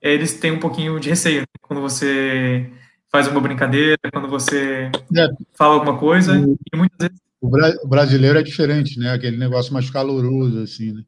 eles 0.00 0.38
têm 0.38 0.52
um 0.52 0.60
pouquinho 0.60 0.98
de 0.98 1.08
receio 1.08 1.40
né? 1.40 1.46
quando 1.60 1.80
você 1.80 2.70
faz 3.10 3.26
uma 3.26 3.40
brincadeira, 3.40 3.98
quando 4.12 4.28
você 4.28 4.90
é. 5.16 5.28
fala 5.54 5.74
alguma 5.74 5.98
coisa, 5.98 6.38
o, 6.38 6.58
e 6.72 6.76
muitas 6.76 6.98
vezes... 6.98 7.22
O, 7.40 7.48
bra 7.48 7.72
o, 7.82 7.88
brasileiro 7.88 8.38
é 8.38 8.42
diferente, 8.42 8.98
né? 8.98 9.12
Aquele 9.12 9.36
negócio 9.36 9.72
mais 9.72 9.90
caloroso, 9.90 10.60
assim, 10.62 10.92
né? 10.92 11.04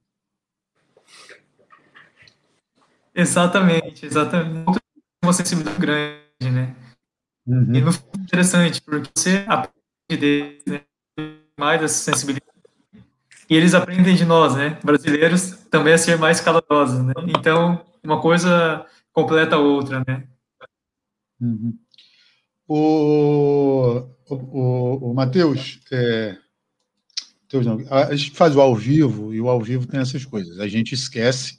Exatamente, 3.15 4.07
exatamente. 4.07 4.79
Uma 5.23 5.33
sensibilidade 5.33 5.79
grande, 5.79 6.51
né? 6.51 6.75
Uhum. 7.47 7.75
E 7.75 7.81
no 7.81 7.91
é 7.91 8.21
interessante, 8.21 8.81
porque 8.83 9.11
você 9.15 9.45
aprende 9.47 10.17
deles, 10.19 10.63
né? 10.67 10.81
mais 11.59 11.83
essa 11.83 12.13
sensibilidade 12.13 12.51
e 13.51 13.57
eles 13.57 13.75
aprendem 13.75 14.15
de 14.15 14.25
nós, 14.25 14.55
né, 14.55 14.79
brasileiros, 14.85 15.51
também 15.69 15.93
a 15.93 15.99
ser 15.99 16.17
mais 16.17 16.41
calorosos, 16.41 17.05
né? 17.05 17.13
Então, 17.37 17.85
uma 18.01 18.21
coisa 18.21 18.87
completa 19.13 19.57
a 19.57 19.59
outra, 19.59 20.05
né? 20.07 20.23
Uhum. 21.41 21.77
O, 22.69 24.05
o, 24.29 24.35
o, 24.35 25.11
o 25.11 25.15
Matheus, 25.15 25.81
é, 25.91 26.39
não, 27.53 27.79
a 27.91 28.15
gente 28.15 28.31
faz 28.37 28.55
o 28.55 28.61
ao 28.61 28.77
vivo 28.77 29.35
e 29.35 29.41
o 29.41 29.49
ao 29.49 29.61
vivo 29.61 29.85
tem 29.85 29.99
essas 29.99 30.25
coisas. 30.25 30.61
A 30.61 30.69
gente 30.69 30.95
esquece 30.95 31.59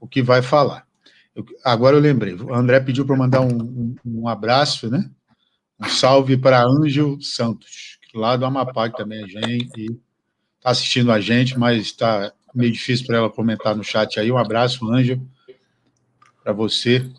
o 0.00 0.08
que 0.08 0.20
vai 0.20 0.42
falar. 0.42 0.84
Eu, 1.34 1.44
agora 1.64 1.96
eu 1.96 2.00
lembrei. 2.00 2.34
O 2.34 2.54
André 2.54 2.80
pediu 2.80 3.06
para 3.06 3.16
mandar 3.16 3.40
um, 3.40 3.56
um, 3.56 3.96
um, 4.04 4.28
abraço, 4.28 4.90
né? 4.90 5.10
Um 5.80 5.88
salve 5.88 6.36
para 6.36 6.64
Ângel 6.64 7.20
Santos, 7.20 7.98
lá 8.14 8.36
do 8.36 8.44
Amapá, 8.44 8.88
que 8.90 8.96
também 8.96 9.24
é 9.24 9.28
gente. 9.28 9.80
E 9.80 9.86
está 10.56 10.70
assistindo 10.70 11.10
a 11.10 11.20
gente, 11.20 11.58
mas 11.58 11.82
está 11.82 12.32
meio 12.54 12.72
difícil 12.72 13.06
para 13.06 13.16
ela 13.16 13.30
comentar 13.30 13.74
no 13.74 13.82
chat 13.82 14.20
aí. 14.20 14.30
Um 14.30 14.38
abraço, 14.38 14.88
Ângelo, 14.90 15.26
para 16.42 16.52
você, 16.52 17.10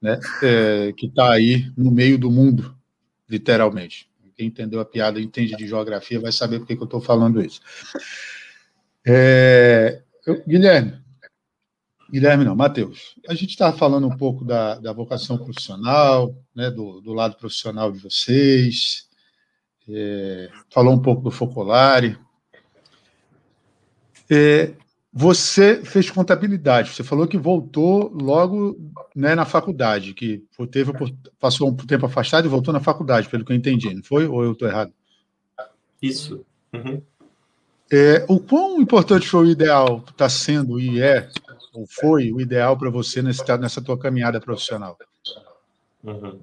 né, 0.00 0.18
é, 0.42 0.92
que 0.92 1.06
está 1.06 1.32
aí 1.32 1.72
no 1.76 1.90
meio 1.90 2.18
do 2.18 2.30
mundo, 2.30 2.76
literalmente. 3.28 4.08
Quem 4.36 4.48
entendeu 4.48 4.80
a 4.80 4.84
piada, 4.84 5.20
entende 5.20 5.56
de 5.56 5.66
geografia, 5.66 6.20
vai 6.20 6.32
saber 6.32 6.58
por 6.58 6.66
que 6.66 6.74
eu 6.74 6.84
estou 6.84 7.00
falando 7.00 7.40
isso. 7.40 7.60
É, 9.06 10.02
eu, 10.26 10.42
Guilherme, 10.46 11.03
Guilherme 12.14 12.44
não, 12.44 12.54
Matheus, 12.54 13.16
a 13.28 13.34
gente 13.34 13.50
estava 13.50 13.76
falando 13.76 14.06
um 14.06 14.16
pouco 14.16 14.44
da, 14.44 14.76
da 14.76 14.92
vocação 14.92 15.36
profissional, 15.36 16.32
né, 16.54 16.70
do, 16.70 17.00
do 17.00 17.12
lado 17.12 17.34
profissional 17.36 17.90
de 17.90 17.98
vocês, 17.98 19.08
é, 19.88 20.48
falou 20.70 20.94
um 20.94 21.02
pouco 21.02 21.22
do 21.22 21.32
Focolare, 21.32 22.16
é, 24.30 24.74
você 25.12 25.84
fez 25.84 26.08
contabilidade, 26.08 26.90
você 26.90 27.02
falou 27.02 27.26
que 27.26 27.36
voltou 27.36 28.08
logo 28.14 28.78
né, 29.12 29.34
na 29.34 29.44
faculdade, 29.44 30.14
que 30.14 30.44
teve, 30.70 30.92
passou 31.40 31.68
um 31.68 31.74
tempo 31.74 32.06
afastado 32.06 32.44
e 32.44 32.48
voltou 32.48 32.72
na 32.72 32.80
faculdade, 32.80 33.28
pelo 33.28 33.44
que 33.44 33.50
eu 33.50 33.56
entendi, 33.56 33.92
não 33.92 34.04
foi? 34.04 34.28
Ou 34.28 34.44
eu 34.44 34.52
estou 34.52 34.68
errado? 34.68 34.92
Isso, 36.00 36.46
Uhum. 36.72 37.02
É, 37.92 38.24
o 38.28 38.40
quão 38.40 38.80
importante 38.80 39.28
foi 39.28 39.46
o 39.46 39.50
ideal, 39.50 40.02
está 40.08 40.28
sendo 40.28 40.80
e 40.80 41.00
é, 41.00 41.28
ou 41.74 41.86
foi 41.86 42.32
o 42.32 42.40
ideal 42.40 42.78
para 42.78 42.88
você 42.88 43.20
nesse, 43.20 43.44
nessa 43.58 43.82
tua 43.82 43.98
caminhada 43.98 44.40
profissional? 44.40 44.96
Uhum. 46.02 46.40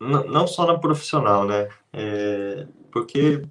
Não, 0.00 0.24
não, 0.24 0.46
só 0.46 0.66
na 0.66 0.78
profissional, 0.78 1.46
né? 1.46 1.68
É, 1.92 2.66
porque 2.90 3.42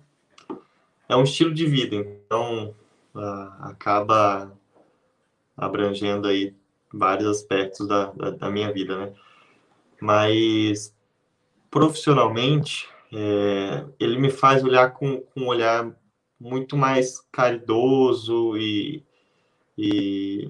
é 1.07 1.15
um 1.15 1.23
estilo 1.23 1.53
de 1.53 1.65
vida, 1.65 1.95
então 1.95 2.75
uh, 3.15 3.53
acaba 3.61 4.51
abrangendo 5.55 6.27
aí 6.27 6.53
vários 6.93 7.27
aspectos 7.27 7.87
da, 7.87 8.11
da, 8.11 8.29
da 8.31 8.49
minha 8.51 8.71
vida, 8.71 8.97
né? 8.97 9.13
Mas 10.01 10.93
profissionalmente, 11.71 12.89
é, 13.11 13.85
ele 13.99 14.19
me 14.19 14.29
faz 14.29 14.63
olhar 14.63 14.91
com, 14.91 15.21
com 15.21 15.41
um 15.41 15.47
olhar 15.47 15.91
muito 16.39 16.75
mais 16.75 17.19
caridoso 17.31 18.57
e, 18.57 19.03
e 19.77 20.49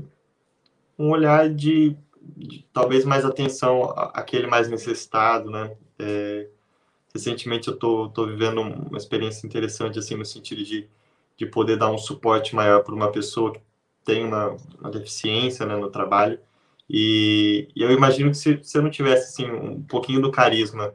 um 0.98 1.10
olhar 1.12 1.50
de, 1.50 1.96
de, 2.22 2.66
talvez 2.74 3.06
mais 3.06 3.26
atenção 3.26 3.94
àquele 4.14 4.48
mais 4.48 4.70
necessitado, 4.70 5.50
né? 5.50 5.76
É, 6.00 6.48
recentemente 7.14 7.68
eu 7.68 7.78
tô, 7.78 8.10
tô 8.10 8.26
vivendo 8.26 8.62
uma 8.62 8.98
experiência 8.98 9.46
interessante, 9.46 10.00
assim, 10.00 10.16
no 10.16 10.26
sentido 10.26 10.64
de, 10.64 10.90
de 11.38 11.46
poder 11.46 11.78
dar 11.78 11.92
um 11.92 11.98
suporte 11.98 12.56
maior 12.56 12.84
para 12.84 12.96
uma 12.96 13.12
pessoa 13.12 13.54
que 13.54 13.62
tem 14.04 14.26
uma, 14.26 14.58
uma 14.80 14.90
deficiência 14.90 15.66
né, 15.66 15.76
no 15.76 15.90
trabalho. 15.90 16.40
E, 16.90 17.70
e, 17.76 17.82
eu 17.82 17.92
imagino 17.92 18.32
que 18.32 18.38
se, 18.38 18.60
se 18.64 18.78
eu 18.78 18.82
não 18.82 18.90
tivesse, 18.90 19.30
assim, 19.44 19.52
um 19.52 19.82
pouquinho 19.84 20.22
do 20.22 20.32
carisma 20.32 20.94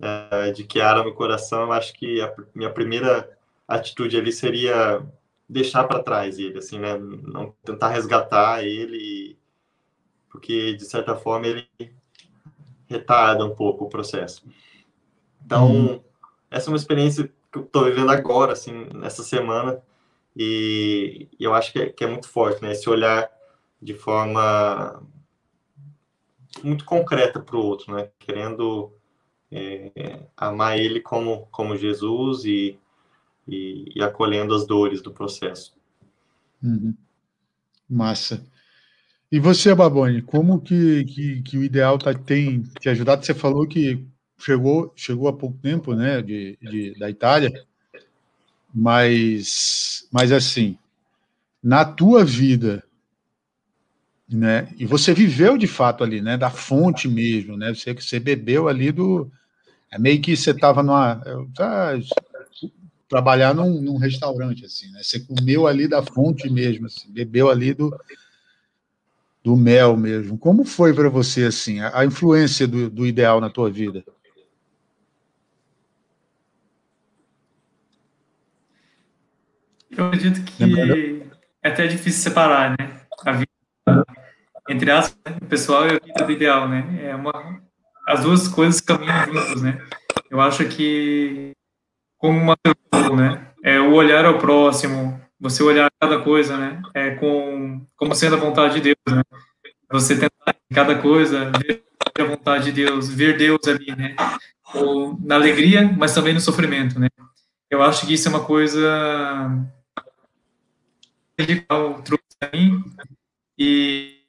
é, 0.00 0.50
de 0.52 0.64
Kiara 0.64 1.02
no 1.02 1.14
coração, 1.14 1.64
eu 1.64 1.72
acho 1.72 1.94
que 1.94 2.20
a 2.20 2.32
minha 2.54 2.70
primeira 2.70 3.36
atitude 3.66 4.16
ali 4.16 4.32
seria 4.32 5.02
deixar 5.48 5.84
para 5.84 6.02
trás 6.02 6.38
ele, 6.38 6.58
assim, 6.58 6.78
né? 6.78 6.96
Não 6.98 7.54
tentar 7.64 7.90
resgatar 7.90 8.64
ele, 8.64 9.38
porque 10.28 10.74
de 10.74 10.84
certa 10.84 11.14
forma 11.14 11.46
ele 11.46 11.68
retarda 12.86 13.44
um 13.44 13.54
pouco 13.54 13.84
o 13.84 13.88
processo. 13.88 14.44
Então, 15.44 15.70
uhum. 15.70 16.00
essa 16.50 16.68
é 16.68 16.72
uma 16.72 16.76
experiência 16.76 17.32
que 17.52 17.58
eu 17.58 17.62
estou 17.62 17.84
vivendo 17.84 18.10
agora, 18.10 18.52
assim, 18.52 18.86
nessa 18.94 19.22
semana, 19.22 19.80
e, 20.36 21.28
e 21.38 21.44
eu 21.44 21.54
acho 21.54 21.72
que 21.72 21.78
é, 21.78 21.88
que 21.88 22.04
é, 22.04 22.06
muito 22.06 22.28
forte, 22.28 22.62
né? 22.62 22.72
Esse 22.72 22.90
olhar 22.90 23.30
de 23.80 23.94
forma 23.94 25.02
muito 26.62 26.84
concreta 26.84 27.40
para 27.40 27.56
o 27.56 27.64
outro, 27.64 27.94
né? 27.94 28.10
Querendo 28.18 28.92
é, 29.50 30.26
amar 30.36 30.78
ele 30.78 31.00
como, 31.00 31.46
como 31.50 31.76
Jesus 31.76 32.44
e, 32.44 32.78
e, 33.46 33.84
e, 33.94 34.02
acolhendo 34.02 34.54
as 34.54 34.66
dores 34.66 35.00
do 35.00 35.12
processo. 35.12 35.74
Uhum. 36.62 36.94
Massa. 37.88 38.44
E 39.30 39.38
você, 39.38 39.74
Baboni, 39.74 40.22
como 40.22 40.60
que, 40.60 41.04
que, 41.04 41.42
que 41.42 41.58
o 41.58 41.64
ideal 41.64 41.98
tá, 41.98 42.14
tem 42.14 42.62
te 42.80 42.88
ajudado? 42.88 43.24
Você 43.24 43.34
falou 43.34 43.66
que 43.66 44.06
chegou, 44.38 44.92
chegou 44.94 45.28
há 45.28 45.32
pouco 45.32 45.58
tempo, 45.58 45.94
né, 45.94 46.22
de, 46.22 46.58
de, 46.60 46.98
da 46.98 47.10
Itália, 47.10 47.52
mas, 48.72 50.06
mas 50.12 50.30
assim, 50.32 50.78
na 51.62 51.84
tua 51.84 52.24
vida, 52.24 52.84
né, 54.28 54.68
e 54.78 54.84
você 54.84 55.14
viveu 55.14 55.56
de 55.56 55.66
fato 55.66 56.04
ali, 56.04 56.20
né, 56.20 56.36
da 56.36 56.50
fonte 56.50 57.08
mesmo, 57.08 57.56
né, 57.56 57.74
você, 57.74 57.94
você 57.94 58.20
bebeu 58.20 58.68
ali 58.68 58.92
do, 58.92 59.30
é 59.90 59.98
meio 59.98 60.20
que 60.20 60.36
você 60.36 60.50
estava 60.50 60.82
numa, 60.82 61.20
tá, 61.54 61.92
trabalhar 63.08 63.54
num, 63.54 63.80
num, 63.80 63.96
restaurante, 63.96 64.64
assim, 64.64 64.90
né, 64.90 65.00
você 65.02 65.20
comeu 65.20 65.66
ali 65.66 65.86
da 65.86 66.02
fonte 66.02 66.50
mesmo, 66.50 66.86
assim, 66.86 67.10
bebeu 67.12 67.48
ali 67.48 67.72
do, 67.72 67.96
do 69.42 69.56
mel 69.56 69.96
mesmo. 69.96 70.36
Como 70.36 70.64
foi 70.64 70.92
para 70.92 71.08
você, 71.08 71.44
assim, 71.44 71.80
a, 71.80 72.00
a 72.00 72.04
influência 72.04 72.66
do, 72.66 72.90
do 72.90 73.06
ideal 73.06 73.40
na 73.40 73.48
tua 73.48 73.70
vida? 73.70 74.04
Eu 79.96 80.06
acredito 80.06 80.44
que 80.44 81.22
é 81.62 81.68
até 81.68 81.86
difícil 81.86 82.22
separar, 82.22 82.70
né? 82.70 83.00
A 83.24 83.32
vida, 83.32 84.04
entre 84.68 84.90
aspas, 84.90 85.16
né? 85.24 85.38
pessoal 85.48 85.86
e 85.86 85.90
a 85.90 85.98
vida 86.04 86.24
do 86.24 86.32
ideal, 86.32 86.68
né? 86.68 87.00
É 87.02 87.14
uma, 87.14 87.62
as 88.06 88.22
duas 88.22 88.46
coisas 88.46 88.80
caminham 88.80 89.24
juntas, 89.24 89.62
né? 89.62 89.78
Eu 90.30 90.40
acho 90.40 90.68
que, 90.68 91.52
como 92.18 92.38
uma 92.38 92.56
né? 93.16 93.46
É 93.62 93.80
o 93.80 93.92
olhar 93.94 94.24
ao 94.24 94.38
próximo, 94.38 95.20
você 95.38 95.62
olhar 95.62 95.90
cada 96.00 96.20
coisa, 96.20 96.56
né? 96.56 96.82
É 96.94 97.10
com, 97.16 97.84
como 97.96 98.14
sendo 98.14 98.36
a 98.36 98.38
vontade 98.38 98.74
de 98.74 98.80
Deus, 98.80 99.16
né? 99.16 99.22
Você 99.90 100.14
tentar 100.14 100.56
em 100.70 100.74
cada 100.74 101.00
coisa 101.00 101.50
ver 101.50 101.84
a 102.18 102.24
vontade 102.24 102.66
de 102.66 102.72
Deus, 102.72 103.08
ver 103.08 103.36
Deus 103.36 103.60
ali, 103.66 103.94
né? 103.94 104.16
Ou 104.74 105.18
na 105.20 105.34
alegria, 105.34 105.92
mas 105.96 106.14
também 106.14 106.34
no 106.34 106.40
sofrimento, 106.40 106.98
né? 106.98 107.08
Eu 107.70 107.82
acho 107.82 108.06
que 108.06 108.14
isso 108.14 108.28
é 108.28 108.30
uma 108.30 108.44
coisa 108.44 109.66
radical 111.38 112.02
trouxe 112.02 112.24
para 112.38 112.50
mim 112.52 112.82
e, 113.58 114.22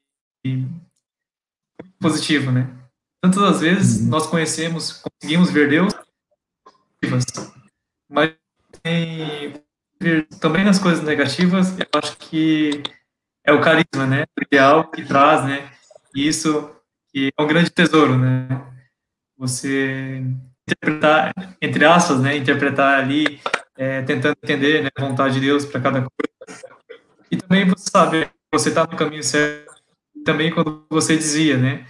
e 0.46 0.66
positivo, 2.00 2.52
né? 2.52 2.70
Tantas 3.22 3.44
as 3.44 3.62
vezes 3.62 4.02
uhum. 4.02 4.10
nós 4.10 4.28
conhecemos, 4.28 4.94
conseguimos 4.94 5.50
ver 5.50 5.70
Deus, 5.70 5.94
mas 8.10 8.34
tem, 8.82 9.54
também 10.40 10.64
nas 10.64 10.80
coisas 10.80 11.04
negativas, 11.04 11.78
eu 11.78 11.88
acho 11.96 12.18
que 12.18 12.84
é 13.46 13.54
o 13.54 13.62
carisma, 13.62 14.06
né? 14.06 14.26
O 14.38 14.44
ideal 14.44 14.90
que 14.90 15.04
traz, 15.04 15.46
né? 15.46 15.72
E 16.16 16.28
isso 16.28 16.72
que 17.12 17.32
é 17.38 17.42
um 17.42 17.48
grande 17.48 17.70
tesouro, 17.70 18.18
né? 18.18 18.48
Você 19.38 20.24
interpretar, 20.68 21.34
entre 21.62 21.86
aspas, 21.86 22.22
né? 22.22 22.36
Interpretar 22.36 23.00
ali, 23.00 23.40
é, 23.78 24.02
tentando 24.02 24.38
entender 24.44 24.84
né, 24.84 24.90
a 24.98 25.02
vontade 25.02 25.36
de 25.36 25.42
Deus 25.42 25.66
para 25.66 25.80
cada 25.80 26.00
coisa 26.02 26.28
e 27.32 27.38
também 27.38 27.66
você 27.66 27.90
sabe, 27.90 28.30
você 28.52 28.70
está 28.70 28.86
no 28.86 28.96
caminho 28.96 29.24
certo, 29.24 29.74
também 30.24 30.52
quando 30.52 30.86
você 30.90 31.18
dizia, 31.18 31.58
né? 31.58 31.86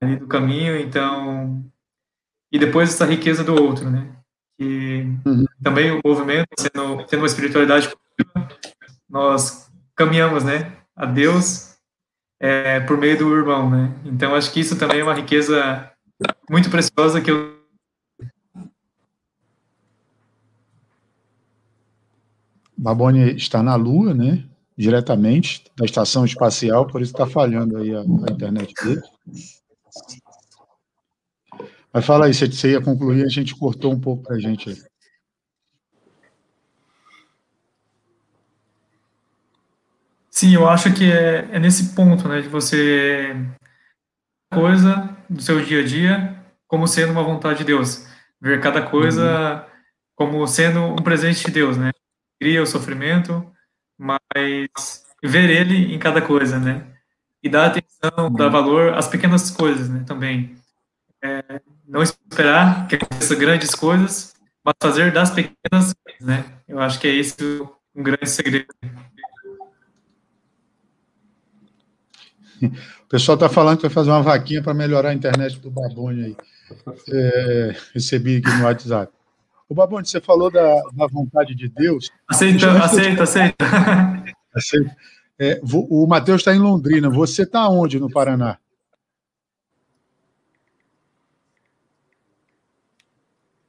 Ali 0.00 0.16
do 0.16 0.26
caminho, 0.26 0.76
então. 0.78 1.64
E 2.50 2.58
depois 2.58 2.90
essa 2.90 3.04
riqueza 3.04 3.44
do 3.44 3.54
outro, 3.54 3.90
né? 3.90 4.16
Que 4.58 5.06
uhum. 5.24 5.44
também 5.62 5.92
o 5.92 6.00
movimento, 6.04 6.48
sendo, 6.58 7.04
tendo 7.06 7.20
uma 7.20 7.26
espiritualidade, 7.26 7.94
nós 9.08 9.70
caminhamos, 9.94 10.42
né? 10.42 10.72
A 10.96 11.06
Deus 11.06 11.76
é, 12.40 12.80
por 12.80 12.98
meio 12.98 13.16
do 13.16 13.36
irmão, 13.36 13.70
né? 13.70 13.94
Então 14.04 14.34
acho 14.34 14.52
que 14.52 14.60
isso 14.60 14.76
também 14.76 15.00
é 15.00 15.04
uma 15.04 15.14
riqueza 15.14 15.90
muito 16.50 16.68
preciosa 16.70 17.20
que 17.20 17.30
eu 17.30 17.56
Baboni 22.76 23.34
está 23.34 23.60
na 23.60 23.74
Lua, 23.74 24.14
né? 24.14 24.44
diretamente 24.78 25.64
da 25.76 25.84
estação 25.84 26.24
espacial, 26.24 26.86
por 26.86 27.02
isso 27.02 27.10
está 27.10 27.26
falhando 27.26 27.76
aí 27.78 27.92
a, 27.92 28.00
a, 28.00 28.32
internet 28.32 28.72
dele. 28.84 29.02
Mas 31.98 32.06
fala 32.06 32.26
aí, 32.26 32.32
você 32.32 32.70
ia 32.70 32.80
concluir, 32.80 33.24
a 33.24 33.28
gente 33.28 33.56
cortou 33.56 33.92
um 33.92 33.98
pouco 33.98 34.22
para 34.22 34.36
a 34.36 34.38
gente 34.38 34.70
aí. 34.70 34.76
Sim, 40.30 40.54
eu 40.54 40.68
acho 40.68 40.94
que 40.94 41.10
é, 41.10 41.48
é 41.50 41.58
nesse 41.58 41.96
ponto, 41.96 42.28
né, 42.28 42.40
de 42.40 42.46
você 42.46 43.34
coisa 44.54 45.16
do 45.28 45.42
seu 45.42 45.60
dia 45.64 45.80
a 45.80 45.84
dia 45.84 46.40
como 46.68 46.86
sendo 46.86 47.10
uma 47.10 47.24
vontade 47.24 47.58
de 47.58 47.64
Deus, 47.64 48.06
ver 48.40 48.60
cada 48.60 48.80
coisa 48.80 49.56
uhum. 49.56 49.62
como 50.14 50.46
sendo 50.46 50.80
um 50.80 51.02
presente 51.02 51.46
de 51.46 51.50
Deus, 51.50 51.76
né? 51.76 51.90
Cria 52.40 52.62
o 52.62 52.66
sofrimento, 52.66 53.44
mas 53.98 55.04
ver 55.20 55.50
ele 55.50 55.92
em 55.92 55.98
cada 55.98 56.22
coisa, 56.22 56.60
né? 56.60 56.86
E 57.42 57.48
dar 57.48 57.66
atenção, 57.66 58.32
dar 58.32 58.50
valor 58.50 58.94
às 58.94 59.08
pequenas 59.08 59.50
coisas, 59.50 59.88
né? 59.88 60.04
Também. 60.06 60.56
É, 61.20 61.60
não 61.88 62.02
esperar 62.02 62.86
que 62.86 62.96
aconteça 62.96 63.34
grandes 63.34 63.74
coisas, 63.74 64.34
mas 64.62 64.74
fazer 64.80 65.10
das 65.12 65.30
pequenas 65.30 65.94
coisas, 65.94 66.20
né? 66.20 66.44
Eu 66.68 66.78
acho 66.78 67.00
que 67.00 67.08
é 67.08 67.14
esse 67.14 67.34
um 67.94 68.02
grande 68.02 68.28
segredo. 68.28 68.66
O 73.04 73.08
pessoal 73.08 73.36
está 73.36 73.48
falando 73.48 73.76
que 73.76 73.82
vai 73.84 73.90
fazer 73.90 74.10
uma 74.10 74.20
vaquinha 74.20 74.60
para 74.60 74.74
melhorar 74.74 75.10
a 75.10 75.14
internet 75.14 75.58
do 75.60 75.70
Babone 75.70 76.24
aí. 76.24 76.36
É, 77.10 77.76
recebi 77.94 78.36
aqui 78.36 78.50
no 78.50 78.64
WhatsApp. 78.64 79.10
O 79.66 79.74
Babonde, 79.74 80.10
você 80.10 80.20
falou 80.20 80.50
da, 80.50 80.74
da 80.92 81.06
vontade 81.06 81.54
de 81.54 81.68
Deus. 81.68 82.10
Aceita, 82.28 82.70
aceita, 82.82 83.22
aceita. 83.22 83.64
aceita. 84.54 84.96
É, 85.38 85.58
o 85.62 86.06
Matheus 86.06 86.42
está 86.42 86.54
em 86.54 86.58
Londrina. 86.58 87.08
Você 87.08 87.44
está 87.44 87.66
onde 87.70 87.98
no 87.98 88.10
Paraná? 88.10 88.58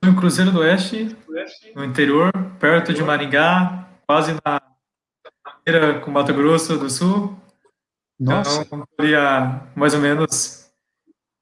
No 0.04 0.16
Cruzeiro 0.16 0.52
do 0.52 0.60
Oeste, 0.60 1.16
no 1.76 1.84
interior, 1.84 2.32
perto 2.60 2.94
de 2.94 3.04
Maringá, 3.04 3.88
quase 4.08 4.34
na 4.46 4.62
fronteira 5.44 6.00
com 6.00 6.12
Mato 6.12 6.34
Grosso 6.34 6.78
do 6.78 6.90
Sul. 6.90 7.38
Nossa. 8.20 8.62
Então, 8.62 8.88
seria 9.00 9.68
mais 9.76 9.94
ou 9.94 10.00
menos 10.00 10.70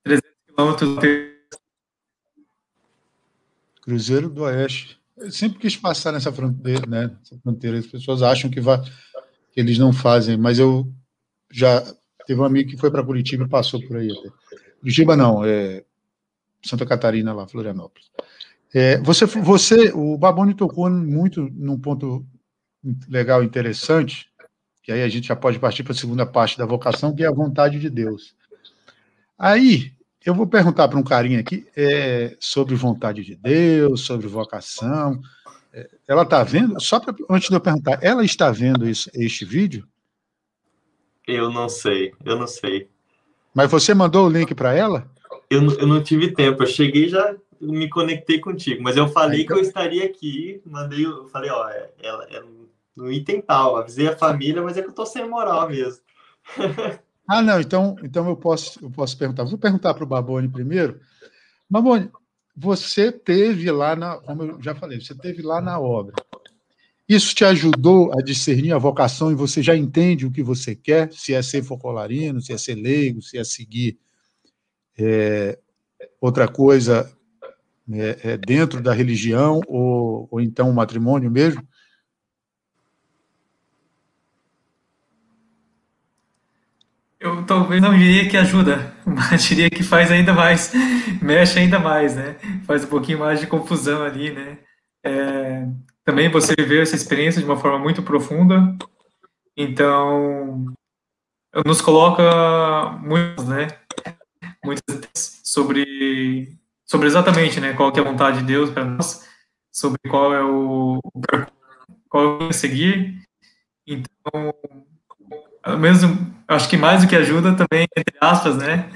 300 0.04 0.30
quilômetros. 0.48 0.98
Cruzeiro 3.82 4.30
do 4.30 4.44
Oeste. 4.44 5.00
Eu 5.18 5.32
sempre 5.32 5.60
quis 5.60 5.76
passar 5.76 6.12
nessa 6.12 6.32
fronteira, 6.32 6.86
né? 6.86 7.16
Essa 7.24 7.38
fronteira. 7.40 7.80
As 7.80 7.88
pessoas 7.88 8.22
acham 8.22 8.50
que, 8.50 8.62
vai, 8.62 8.80
que 9.52 9.60
eles 9.60 9.80
não 9.80 9.92
fazem, 9.92 10.38
mas 10.38 10.60
eu 10.60 10.92
já 11.52 11.82
teve 12.28 12.40
um 12.40 12.44
amigo 12.44 12.70
que 12.70 12.78
foi 12.78 12.92
para 12.92 13.04
Curitiba 13.04 13.46
e 13.46 13.50
passou 13.50 13.82
por 13.88 13.98
aí 13.98 14.12
até. 14.12 14.30
Curitiba 14.80 15.16
não, 15.16 15.44
é 15.44 15.84
Santa 16.64 16.86
Catarina 16.86 17.34
lá, 17.34 17.48
Florianópolis. 17.48 18.12
É, 18.80 19.00
você, 19.00 19.26
você, 19.26 19.92
o 19.92 20.16
Baboni 20.20 20.54
tocou 20.54 20.88
muito 20.88 21.50
num 21.52 21.80
ponto 21.80 22.24
legal, 23.10 23.44
interessante, 23.44 24.30
que 24.84 24.92
aí 24.92 25.02
a 25.02 25.10
gente 25.10 25.30
já 25.30 25.36
pode 25.36 25.58
partir 25.58 25.82
para 25.82 25.94
a 25.94 25.96
segunda 25.96 26.28
parte 26.28 26.60
da 26.60 26.66
vocação, 26.68 27.16
que 27.16 27.24
é 27.24 27.28
a 27.28 27.34
vontade 27.34 27.80
de 27.80 27.90
Deus. 27.90 28.36
Aí, 29.36 29.94
eu 30.24 30.36
vou 30.36 30.46
perguntar 30.46 30.88
para 30.88 31.00
um 31.00 31.04
carinha 31.04 31.40
aqui 31.40 31.68
é, 31.76 32.38
sobre 32.40 32.76
vontade 32.76 33.24
de 33.24 33.36
Deus, 33.36 34.02
sobre 34.02 34.28
vocação. 34.28 35.20
É, 35.74 35.90
ela 36.08 36.22
está 36.22 36.44
vendo? 36.44 36.80
Só 36.80 37.00
pra, 37.00 37.16
antes 37.32 37.50
de 37.50 37.56
eu 37.56 37.60
perguntar, 37.60 37.98
ela 38.04 38.24
está 38.24 38.52
vendo 38.52 38.88
isso, 38.88 39.10
este 39.16 39.44
vídeo? 39.44 39.88
Eu 41.28 41.50
não 41.50 41.68
sei, 41.68 42.14
eu 42.24 42.38
não 42.38 42.46
sei. 42.46 42.88
Mas 43.56 43.72
você 43.72 43.96
mandou 43.96 44.28
o 44.28 44.30
link 44.30 44.54
para 44.54 44.76
ela? 44.76 45.10
Eu, 45.50 45.64
eu 45.80 45.88
não 45.88 46.04
tive 46.04 46.32
tempo, 46.32 46.62
eu 46.62 46.68
cheguei 46.68 47.10
já 47.10 47.36
me 47.62 47.90
conectei 47.90 48.40
contigo, 48.40 48.82
mas 48.82 48.98
eu 48.98 49.08
falei 49.08 49.42
então... 49.42 49.56
que 49.56 49.62
eu 49.62 49.68
estaria 49.68 50.06
aqui, 50.06 50.62
mandei, 50.66 51.06
eu 51.06 51.28
falei, 51.28 51.50
ó, 51.50 51.68
é, 51.70 51.90
ela 52.02 52.28
é, 52.30 52.44
no 52.96 53.12
item 53.12 53.42
tal, 53.42 53.78
avisei 53.78 54.08
a 54.08 54.18
família, 54.18 54.62
mas 54.62 54.78
é 54.78 54.82
que 54.82 54.90
eu 54.90 54.94
tô 54.94 55.06
sem 55.06 55.28
moral 55.30 55.70
mesmo. 55.70 56.02
ah, 57.28 57.42
não, 57.42 57.60
então, 57.60 57.96
então 58.04 58.28
eu 58.28 58.36
posso, 58.36 58.84
eu 58.84 58.90
posso 58.90 59.18
perguntar. 59.18 59.44
Vou 59.44 59.58
perguntar 59.58 59.94
para 59.94 60.04
o 60.04 60.08
Baboni 60.08 60.50
primeiro. 60.50 61.00
Baboni, 61.70 62.10
você 62.56 63.12
teve 63.12 63.70
lá 63.72 63.96
na, 63.96 64.18
como 64.18 64.44
eu 64.44 64.62
já 64.62 64.74
falei, 64.74 65.00
você 65.00 65.14
teve 65.16 65.44
lá 65.44 65.62
na 65.62 65.80
obra. 65.80 66.16
Isso 67.08 67.34
te 67.34 67.46
ajudou 67.46 68.12
a 68.18 68.22
discernir 68.22 68.74
a 68.74 68.78
vocação 68.78 69.32
e 69.32 69.36
você 69.36 69.62
já 69.62 69.76
entende 69.76 70.26
o 70.26 70.32
que 70.32 70.44
você 70.44 70.76
quer, 70.76 71.14
se 71.14 71.34
é 71.34 71.42
ser 71.42 71.64
focolarino, 71.64 72.42
se 72.42 72.52
é 72.52 72.58
ser 72.58 72.76
leigo, 72.76 73.22
se 73.22 73.38
é 73.38 73.44
seguir 73.44 73.98
é, 74.98 75.58
outra 76.20 76.48
coisa 76.48 77.17
é, 77.94 78.32
é, 78.32 78.38
dentro 78.38 78.82
da 78.82 78.94
religião 78.94 79.62
ou, 79.68 80.28
ou 80.30 80.42
então 80.42 80.70
o 80.70 80.74
matrimônio 80.74 81.32
mesmo? 81.32 81.66
Eu 87.20 87.44
talvez 87.46 87.82
não 87.82 87.98
diria 87.98 88.30
que 88.30 88.38
ajuda, 88.38 88.94
mas 89.06 89.44
diria 89.44 89.70
que 89.70 89.84
faz 89.84 90.12
ainda 90.12 90.34
mais, 90.34 90.72
mexe 91.22 91.60
ainda 91.60 91.80
mais, 91.80 92.16
né? 92.16 92.36
Faz 92.66 92.84
um 92.84 92.88
pouquinho 92.88 93.20
mais 93.20 93.40
de 93.40 93.48
confusão 93.48 94.04
ali, 94.04 94.32
né? 94.32 94.60
É, 95.04 95.66
também 96.04 96.30
você 96.30 96.54
vê 96.56 96.82
essa 96.82 96.96
experiência 96.96 97.42
de 97.42 97.46
uma 97.46 97.58
forma 97.58 97.80
muito 97.80 98.04
profunda, 98.04 98.76
então 99.56 100.66
nos 101.66 101.82
coloca 101.82 102.92
muito, 103.02 103.44
né? 103.46 103.68
Muitas 104.64 105.42
sobre 105.44 106.58
sobre 106.88 107.08
exatamente, 107.08 107.60
né? 107.60 107.74
Qual 107.74 107.92
que 107.92 108.00
é 108.00 108.04
a 108.04 108.10
vontade 108.10 108.40
de 108.40 108.46
Deus 108.46 108.72
para 108.72 108.86
nós, 108.86 109.28
sobre 109.72 110.00
qual 110.10 110.34
é 110.34 110.44
o 110.44 111.00
qual 112.10 112.42
é 112.42 112.44
o 112.46 112.54
seguir. 112.54 113.22
Então 113.86 114.54
mesmo, 115.76 116.34
acho 116.48 116.70
que 116.70 116.78
mais 116.78 117.02
do 117.02 117.10
que 117.10 117.16
ajuda 117.16 117.54
também, 117.56 117.88
entre 117.96 118.16
aspas, 118.22 118.56
né, 118.58 118.90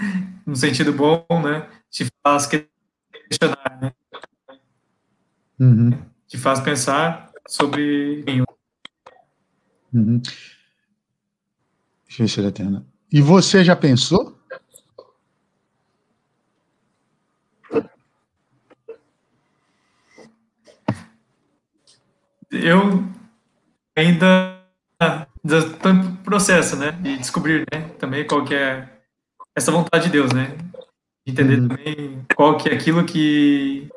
no 0.45 0.55
sentido 0.55 0.93
bom, 0.93 1.25
né, 1.43 1.67
te 1.89 2.07
faz 2.23 2.47
questionar, 2.47 3.79
né, 3.81 3.91
uhum. 5.59 5.91
te 6.27 6.37
faz 6.37 6.59
pensar 6.61 7.29
sobre 7.47 8.23
uhum. 9.93 10.21
Atenda. 12.47 12.85
E 13.11 13.21
você 13.21 13.63
já 13.63 13.75
pensou? 13.75 14.37
Eu 22.51 23.03
ainda 23.95 24.61
do 25.43 26.17
processo, 26.23 26.75
né? 26.75 26.91
De 26.91 27.17
descobrir, 27.17 27.65
né? 27.71 27.89
Também 27.97 28.25
qual 28.25 28.43
que 28.45 28.53
é 28.53 28.87
essa 29.55 29.71
vontade 29.71 30.05
de 30.05 30.11
Deus, 30.11 30.31
né? 30.31 30.55
De 31.25 31.31
entender 31.31 31.59
uhum. 31.59 31.67
também 31.67 32.25
qual 32.35 32.57
que 32.57 32.69
é 32.69 32.73
aquilo 32.73 33.03
que 33.05 33.89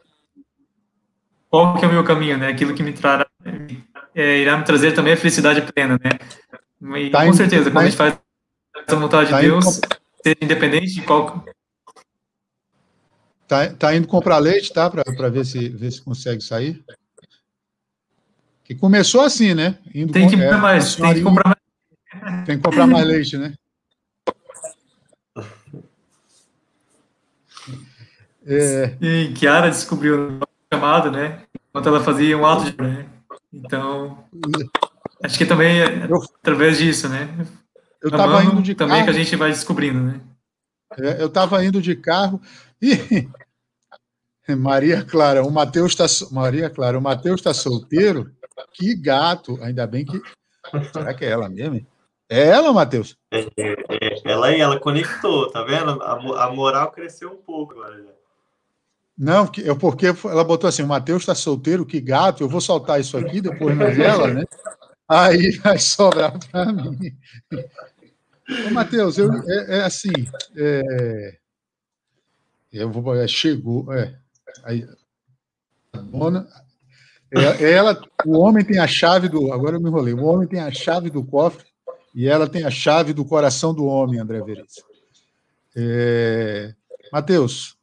qual 1.50 1.76
que 1.76 1.84
é 1.84 1.88
o 1.88 1.92
meu 1.92 2.04
caminho, 2.04 2.38
né? 2.38 2.48
Aquilo 2.48 2.74
que 2.74 2.82
me 2.82 2.92
trará 2.92 3.26
é, 4.14 4.38
irá 4.38 4.56
me 4.56 4.64
trazer 4.64 4.92
também 4.92 5.12
a 5.12 5.16
felicidade 5.16 5.60
plena, 5.62 5.98
né? 6.02 6.98
E, 6.98 7.10
tá 7.10 7.24
com 7.24 7.32
certeza, 7.32 7.70
quando 7.70 7.74
tá 7.74 7.80
a 7.80 7.84
gente 7.84 7.96
faz 7.96 8.18
essa 8.86 8.96
vontade 8.96 9.30
tá 9.30 9.40
de 9.40 9.46
Deus, 9.46 9.80
ser 10.22 10.36
independente 10.40 10.94
de 10.94 11.02
qual 11.02 11.44
Tá, 13.46 13.68
tá 13.74 13.94
indo 13.94 14.08
comprar 14.08 14.38
leite, 14.38 14.72
tá? 14.72 14.90
Para 14.90 15.28
ver 15.28 15.44
se, 15.44 15.68
ver 15.68 15.90
se 15.90 16.02
consegue 16.02 16.42
sair. 16.42 16.82
Que 18.74 18.80
começou 18.80 19.20
assim, 19.20 19.54
né? 19.54 19.78
Indo 19.94 20.12
tem 20.12 20.28
que 20.28 20.36
comprar 20.36 20.58
é, 20.58 20.60
mais, 20.60 20.96
tem 20.96 21.14
que 21.14 21.22
comprar 21.22 21.44
mais. 21.48 22.44
Tem 22.44 22.56
que 22.56 22.62
comprar 22.62 22.86
mais 22.86 23.06
leite, 23.06 23.36
né? 23.38 23.54
É... 28.46 28.96
E 29.00 29.32
Kiara 29.32 29.70
descobriu 29.70 30.38
o 30.38 30.46
chamado, 30.72 31.10
né? 31.10 31.42
Enquanto 31.68 31.88
ela 31.88 32.02
fazia 32.02 32.36
um 32.36 32.46
ato 32.46 32.70
de. 32.70 32.76
Né? 32.76 33.06
Então, 33.52 34.24
acho 35.22 35.38
que 35.38 35.46
também 35.46 35.80
é 35.80 36.08
através 36.40 36.78
disso, 36.78 37.08
né? 37.08 37.28
Eu 38.02 38.10
estava 38.10 38.44
indo 38.44 38.60
de 38.60 38.74
também 38.74 38.96
carro. 38.96 39.04
que 39.04 39.10
a 39.10 39.24
gente 39.24 39.36
vai 39.36 39.50
descobrindo, 39.50 40.00
né? 40.00 40.20
É, 40.98 41.22
eu 41.22 41.26
estava 41.26 41.64
indo 41.64 41.80
de 41.80 41.96
carro 41.96 42.40
e 42.82 43.28
Maria 44.58 45.02
Clara, 45.02 45.42
o 45.42 45.50
Mateus 45.50 45.92
está 45.92 46.06
Maria 46.30 46.68
Clara, 46.68 46.98
o 46.98 47.02
Mateus 47.02 47.40
está 47.40 47.54
solteiro 47.54 48.30
que 48.72 48.94
gato! 48.94 49.58
Ainda 49.62 49.86
bem 49.86 50.04
que. 50.04 50.20
Será 50.92 51.14
que 51.14 51.24
é 51.24 51.30
ela 51.30 51.48
mesmo? 51.48 51.86
É 52.28 52.48
ela, 52.48 52.72
Matheus? 52.72 53.16
É, 53.30 53.40
é, 53.40 53.72
é, 53.90 54.22
ela 54.24 54.46
aí, 54.46 54.60
ela 54.60 54.80
conectou, 54.80 55.50
tá 55.50 55.62
vendo? 55.62 56.02
A, 56.02 56.44
a 56.44 56.50
moral 56.52 56.90
cresceu 56.90 57.32
um 57.32 57.36
pouco 57.36 57.74
agora. 57.74 58.14
Não, 59.16 59.44
é 59.44 59.74
porque 59.78 60.06
ela 60.06 60.42
botou 60.42 60.68
assim: 60.68 60.82
o 60.82 60.88
Matheus 60.88 61.22
está 61.22 61.34
solteiro, 61.34 61.86
que 61.86 62.00
gato, 62.00 62.42
eu 62.42 62.48
vou 62.48 62.60
soltar 62.60 63.00
isso 63.00 63.16
aqui 63.16 63.40
depois 63.40 63.76
na 63.76 63.86
dela, 63.86 64.28
né? 64.28 64.44
Aí 65.08 65.52
vai 65.58 65.78
sobrar 65.78 66.36
para 66.50 66.72
mim. 66.72 67.16
Ô, 68.66 68.70
Matheus, 68.72 69.16
eu, 69.18 69.30
é, 69.32 69.78
é 69.78 69.82
assim. 69.82 70.12
É, 70.56 71.38
eu 72.72 72.90
vou. 72.90 73.14
É, 73.14 73.28
chegou. 73.28 73.92
É, 73.92 74.18
aí, 74.64 74.88
a 75.92 75.98
dona, 75.98 76.48
é, 76.50 76.63
ela, 77.60 78.00
o 78.24 78.38
homem 78.38 78.64
tem 78.64 78.78
a 78.78 78.86
chave 78.86 79.28
do. 79.28 79.52
Agora 79.52 79.76
eu 79.76 79.80
me 79.80 79.88
enrolei. 79.88 80.14
O 80.14 80.24
homem 80.24 80.46
tem 80.46 80.60
a 80.60 80.70
chave 80.70 81.10
do 81.10 81.24
cofre 81.24 81.64
e 82.14 82.28
ela 82.28 82.48
tem 82.48 82.64
a 82.64 82.70
chave 82.70 83.12
do 83.12 83.24
coração 83.24 83.74
do 83.74 83.84
homem, 83.84 84.20
André 84.20 84.40
Veríssimo. 84.40 84.86
É, 85.76 86.72
Mateus, 87.12 87.76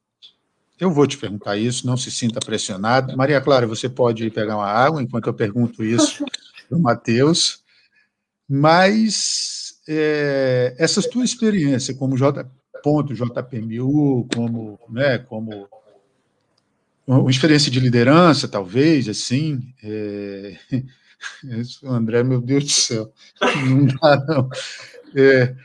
eu 0.80 0.90
vou 0.90 1.06
te 1.06 1.18
perguntar 1.18 1.58
isso, 1.58 1.86
não 1.86 1.98
se 1.98 2.10
sinta 2.10 2.40
pressionado. 2.40 3.16
Maria 3.16 3.42
Clara, 3.42 3.68
você 3.68 3.90
pode 3.90 4.26
ir 4.26 4.32
pegar 4.32 4.56
uma 4.56 4.68
água 4.68 5.02
enquanto 5.02 5.28
eu 5.28 5.34
pergunto 5.34 5.84
isso 5.84 6.26
para 6.70 6.78
o 6.78 6.82
Matheus. 6.82 7.62
Mas 8.48 9.76
é, 9.88 10.76
essa 10.78 11.02
tua 11.02 11.24
experiência 11.24 11.94
como 11.94 12.18
J, 12.18 12.50
ponto 12.84 13.14
JPMU, 13.14 14.28
como, 14.34 14.80
né, 14.90 15.20
como 15.20 15.68
uma 17.20 17.32
experiência 17.32 17.72
de 17.72 17.80
liderança, 17.80 18.48
talvez, 18.48 19.10
assim. 19.10 19.74
É... 19.84 20.56
André, 21.84 22.24
meu 22.24 22.42
Deus 22.42 22.64
do 22.64 22.70
céu, 22.70 23.14
não 23.68 23.86
dá, 23.86 24.26
não. 24.28 24.50
É... 25.16 25.56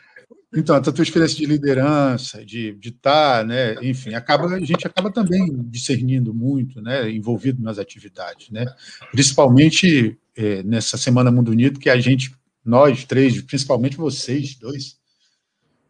Então, 0.54 0.74
a 0.74 0.80
tua 0.80 1.02
experiência 1.02 1.36
de 1.36 1.44
liderança, 1.44 2.44
de, 2.44 2.78
estar, 2.82 3.40
tá, 3.40 3.44
né, 3.44 3.74
enfim, 3.82 4.14
acaba, 4.14 4.46
a 4.46 4.60
gente 4.60 4.86
acaba 4.86 5.10
também 5.10 5.46
discernindo 5.68 6.32
muito, 6.32 6.80
né, 6.80 7.10
envolvido 7.10 7.62
nas 7.62 7.78
atividades, 7.78 8.48
né, 8.50 8.64
principalmente 9.12 10.16
é, 10.34 10.62
nessa 10.62 10.96
Semana 10.96 11.30
Mundo 11.30 11.50
Unido, 11.50 11.78
que 11.78 11.90
a 11.90 12.00
gente, 12.00 12.32
nós 12.64 13.04
três, 13.04 13.38
principalmente 13.42 13.98
vocês 13.98 14.54
dois, 14.54 14.96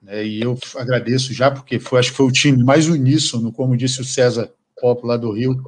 né, 0.03 0.27
e 0.27 0.41
eu 0.41 0.59
agradeço 0.77 1.33
já, 1.33 1.49
porque 1.49 1.79
foi, 1.79 2.01
acho 2.01 2.11
que 2.11 2.17
foi 2.17 2.27
o 2.27 2.33
time 2.33 2.65
mais 2.65 2.89
uníssono, 2.89 3.53
como 3.53 3.77
disse 3.77 4.01
o 4.01 4.05
César 4.05 4.51
Pop 4.81 5.07
lá 5.07 5.17
do 5.17 5.33
Rio, 5.33 5.63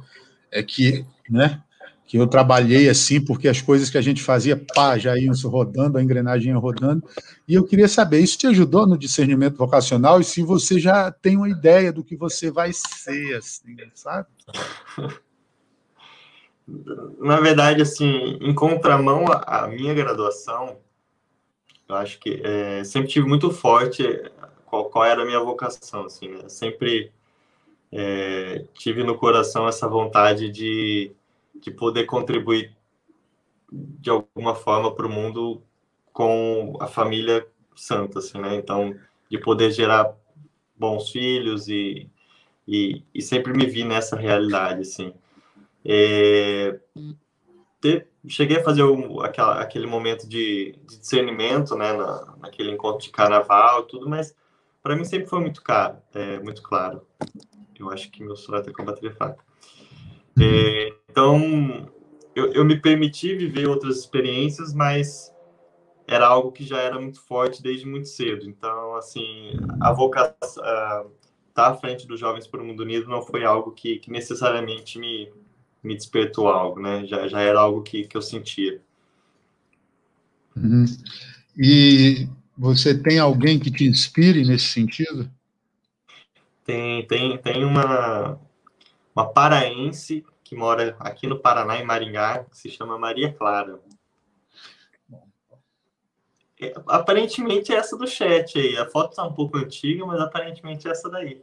é 0.51 0.63
que, 0.63 1.05
né, 1.29 1.61
que 2.05 2.17
eu 2.17 2.25
trabalhei 2.25 2.89
assim, 2.89 3.23
porque 3.23 3.47
as 3.47 3.61
coisas 3.61 3.89
que 3.89 3.97
a 3.97 4.01
gente 4.01 4.23
fazia, 4.23 4.57
pá, 4.73 4.97
já 4.97 5.15
iam 5.17 5.33
rodando, 5.45 5.97
a 5.97 6.03
engrenagem 6.03 6.51
ia 6.51 6.57
rodando, 6.57 7.07
e 7.47 7.53
eu 7.53 7.63
queria 7.63 7.87
saber, 7.87 8.19
isso 8.19 8.37
te 8.37 8.47
ajudou 8.47 8.87
no 8.87 8.97
discernimento 8.97 9.57
vocacional, 9.57 10.19
e 10.19 10.23
se 10.23 10.41
você 10.41 10.79
já 10.79 11.11
tem 11.11 11.37
uma 11.37 11.49
ideia 11.49 11.93
do 11.93 12.03
que 12.03 12.15
você 12.15 12.49
vai 12.49 12.71
ser, 12.73 13.35
assim, 13.35 13.77
sabe? 13.93 14.27
Na 17.19 17.39
verdade, 17.39 17.81
assim, 17.81 18.37
em 18.41 18.53
contramão 18.53 19.25
à 19.45 19.67
minha 19.67 19.93
graduação, 19.93 20.77
eu 21.87 21.95
acho 21.95 22.19
que 22.19 22.41
é, 22.43 22.83
sempre 22.83 23.09
tive 23.09 23.27
muito 23.27 23.49
forte 23.49 24.03
qual, 24.65 24.85
qual 24.89 25.05
era 25.05 25.23
a 25.23 25.25
minha 25.25 25.39
vocação, 25.39 26.05
assim, 26.05 26.29
né? 26.29 26.47
Sempre 26.47 27.11
é, 27.91 28.65
tive 28.73 29.03
no 29.03 29.17
coração 29.17 29.67
essa 29.67 29.87
vontade 29.87 30.49
de, 30.49 31.11
de 31.55 31.71
poder 31.71 32.05
contribuir 32.05 32.75
de 33.71 34.09
alguma 34.09 34.55
forma 34.55 34.93
para 34.93 35.07
o 35.07 35.09
mundo 35.09 35.61
com 36.11 36.77
a 36.79 36.87
família 36.87 37.45
santa, 37.75 38.19
assim, 38.19 38.39
né? 38.39 38.55
Então, 38.55 38.95
de 39.29 39.37
poder 39.37 39.71
gerar 39.71 40.13
bons 40.75 41.09
filhos 41.11 41.67
e, 41.67 42.09
e, 42.67 43.03
e 43.13 43.21
sempre 43.21 43.53
me 43.53 43.65
vi 43.65 43.83
nessa 43.83 44.15
realidade, 44.15 44.81
assim. 44.81 45.13
É, 45.85 46.79
cheguei 48.27 48.57
a 48.57 48.63
fazer 48.63 48.83
aquela, 49.23 49.61
aquele 49.61 49.87
momento 49.87 50.27
de, 50.27 50.75
de 50.87 50.99
discernimento, 50.99 51.75
né, 51.75 51.93
na, 51.93 52.35
naquele 52.41 52.71
encontro 52.71 53.05
de 53.05 53.11
carnaval 53.11 53.81
e 53.81 53.87
tudo, 53.87 54.09
mas 54.09 54.35
para 54.81 54.95
mim 54.95 55.05
sempre 55.05 55.27
foi 55.27 55.39
muito 55.39 55.61
caro, 55.61 55.97
é, 56.13 56.39
muito 56.39 56.61
claro. 56.61 57.05
Eu 57.79 57.89
acho 57.89 58.11
que 58.11 58.23
meu 58.23 58.35
celular 58.35 58.61
tem 58.61 58.73
com 58.73 58.81
a 58.81 58.85
bateria 58.85 59.13
fraca. 59.13 59.43
É, 60.39 60.93
então, 61.09 61.89
eu, 62.35 62.51
eu, 62.53 62.65
me 62.65 62.79
permiti 62.79 63.35
viver 63.35 63.67
outras 63.67 63.97
experiências, 63.97 64.73
mas 64.73 65.33
era 66.07 66.27
algo 66.27 66.51
que 66.51 66.65
já 66.65 66.79
era 66.79 66.99
muito 66.99 67.21
forte 67.21 67.61
desde 67.61 67.85
muito 67.85 68.07
cedo. 68.07 68.45
Então, 68.47 68.95
assim, 68.95 69.51
a 69.81 69.91
vocação, 69.91 70.33
estar 70.49 71.05
tá 71.53 71.67
à 71.69 71.75
frente 71.75 72.07
dos 72.07 72.19
Jovens 72.19 72.47
por 72.47 72.61
um 72.61 72.65
Mundo 72.65 72.83
Unido 72.83 73.09
não 73.09 73.21
foi 73.21 73.43
algo 73.43 73.71
que, 73.71 73.99
que 73.99 74.09
necessariamente 74.09 74.97
me, 74.97 75.31
me 75.83 75.95
despertou 75.95 76.47
algo, 76.47 76.79
né? 76.79 77.05
Já, 77.05 77.27
já 77.27 77.41
era 77.41 77.59
algo 77.59 77.81
que, 77.81 78.05
que 78.05 78.15
eu 78.15 78.21
sentia. 78.21 78.81
Uhum. 80.55 80.85
E 81.57 82.27
você 82.57 82.97
tem 82.97 83.19
alguém 83.19 83.59
que 83.59 83.71
te 83.71 83.85
inspire 83.85 84.45
nesse 84.45 84.65
sentido? 84.65 85.29
Tem, 86.69 87.03
tem, 87.07 87.35
tem 87.39 87.65
uma, 87.65 88.39
uma 89.15 89.27
paraense 89.33 90.23
que 90.43 90.55
mora 90.55 90.95
aqui 90.99 91.25
no 91.25 91.39
Paraná, 91.39 91.77
em 91.77 91.83
Maringá, 91.83 92.43
que 92.43 92.55
se 92.55 92.69
chama 92.69 92.95
Maria 92.95 93.33
Clara. 93.33 93.79
É, 96.61 96.71
aparentemente 96.85 97.73
é 97.73 97.77
essa 97.77 97.97
do 97.97 98.05
chat 98.05 98.59
aí. 98.59 98.77
A 98.77 98.87
foto 98.87 99.09
está 99.09 99.23
um 99.23 99.33
pouco 99.33 99.57
antiga, 99.57 100.05
mas 100.05 100.21
aparentemente 100.21 100.87
é 100.87 100.91
essa 100.91 101.09
daí. 101.09 101.41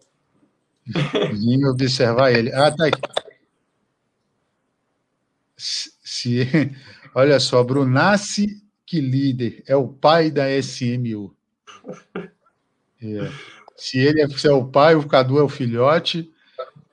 Vim 1.34 1.64
observar 1.64 2.30
ele. 2.30 2.52
Ah, 2.52 2.70
tá 2.70 2.86
aqui. 2.86 3.00
Se, 5.56 6.46
olha 7.16 7.40
só, 7.40 7.64
Brunassi 7.64 8.62
que 8.86 9.00
líder 9.00 9.64
é 9.66 9.74
o 9.74 9.88
pai 9.88 10.30
da 10.30 10.48
SMU. 10.56 11.34
É. 13.02 13.55
Se 13.76 13.98
ele 13.98 14.22
é, 14.22 14.28
se 14.28 14.48
é 14.48 14.52
o 14.52 14.66
pai, 14.66 14.94
o 14.94 15.06
Cadu 15.06 15.38
é 15.38 15.42
o 15.42 15.48
filhote. 15.48 16.30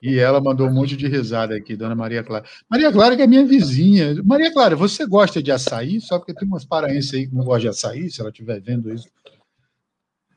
E 0.02 0.18
ela 0.18 0.38
mandou 0.38 0.68
um 0.68 0.72
monte 0.72 0.98
de 0.98 1.08
risada 1.08 1.56
aqui, 1.56 1.74
dona 1.74 1.94
Maria 1.94 2.22
Clara. 2.22 2.44
Maria 2.68 2.92
Clara, 2.92 3.16
que 3.16 3.22
é 3.22 3.26
minha 3.26 3.46
vizinha. 3.46 4.14
Maria 4.22 4.52
Clara, 4.52 4.76
você 4.76 5.06
gosta 5.06 5.42
de 5.42 5.50
açaí? 5.50 5.98
Só 5.98 6.18
porque 6.18 6.34
tem 6.34 6.46
umas 6.46 6.62
paraenses 6.62 7.14
aí 7.14 7.26
que 7.26 7.34
não 7.34 7.42
gostam 7.42 7.60
de 7.60 7.68
açaí, 7.68 8.10
se 8.10 8.20
ela 8.20 8.28
estiver 8.28 8.60
vendo 8.60 8.92
isso. 8.92 9.08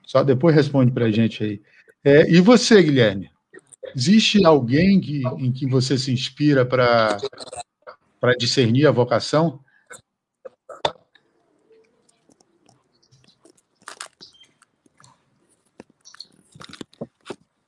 Só 0.05 0.23
depois 0.23 0.55
responde 0.55 0.91
para 0.93 1.07
a 1.07 1.11
gente 1.11 1.43
aí. 1.43 1.61
É, 2.01 2.31
e 2.31 2.39
você, 2.39 2.81
Guilherme? 2.81 3.29
Existe 3.93 4.45
alguém 4.45 5.01
que, 5.01 5.21
em 5.37 5.51
que 5.51 5.67
você 5.67 5.97
se 5.97 6.13
inspira 6.13 6.65
para 6.65 7.17
discernir 8.39 8.87
a 8.87 8.91
vocação? 8.91 9.59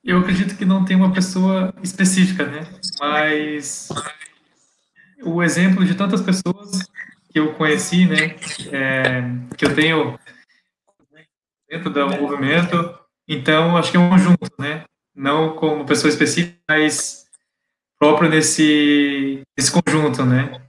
Eu 0.10 0.18
acredito 0.18 0.57
que 0.57 0.66
não 0.66 0.84
tem 0.84 0.95
uma 0.95 1.14
pessoa 1.14 1.72
específica, 1.84 2.43
né? 2.43 2.68
Mas 2.99 3.89
o 5.22 5.43
exemplo 5.43 5.86
de 5.86 5.93
tantas 5.93 6.20
pessoas 6.20 6.80
que 7.30 7.38
eu 7.38 7.53
conheci, 7.53 8.07
né? 8.07 8.36
É, 8.72 9.22
que 9.55 9.66
eu 9.66 9.76
tenho 9.76 10.20
dentro 11.70 11.91
do 11.91 12.10
movimento, 12.10 12.97
então 13.28 13.78
acho 13.78 13.91
que 13.91 13.97
é 13.97 13.99
um 13.99 14.10
conjunto, 14.10 14.51
né? 14.57 14.84
Não 15.14 15.55
como 15.55 15.86
pessoa 15.86 16.10
específica, 16.10 16.57
mas 16.68 17.28
próprio 17.99 18.32
nesse, 18.32 19.43
nesse 19.55 19.72
conjunto, 19.72 20.26
né? 20.26 20.60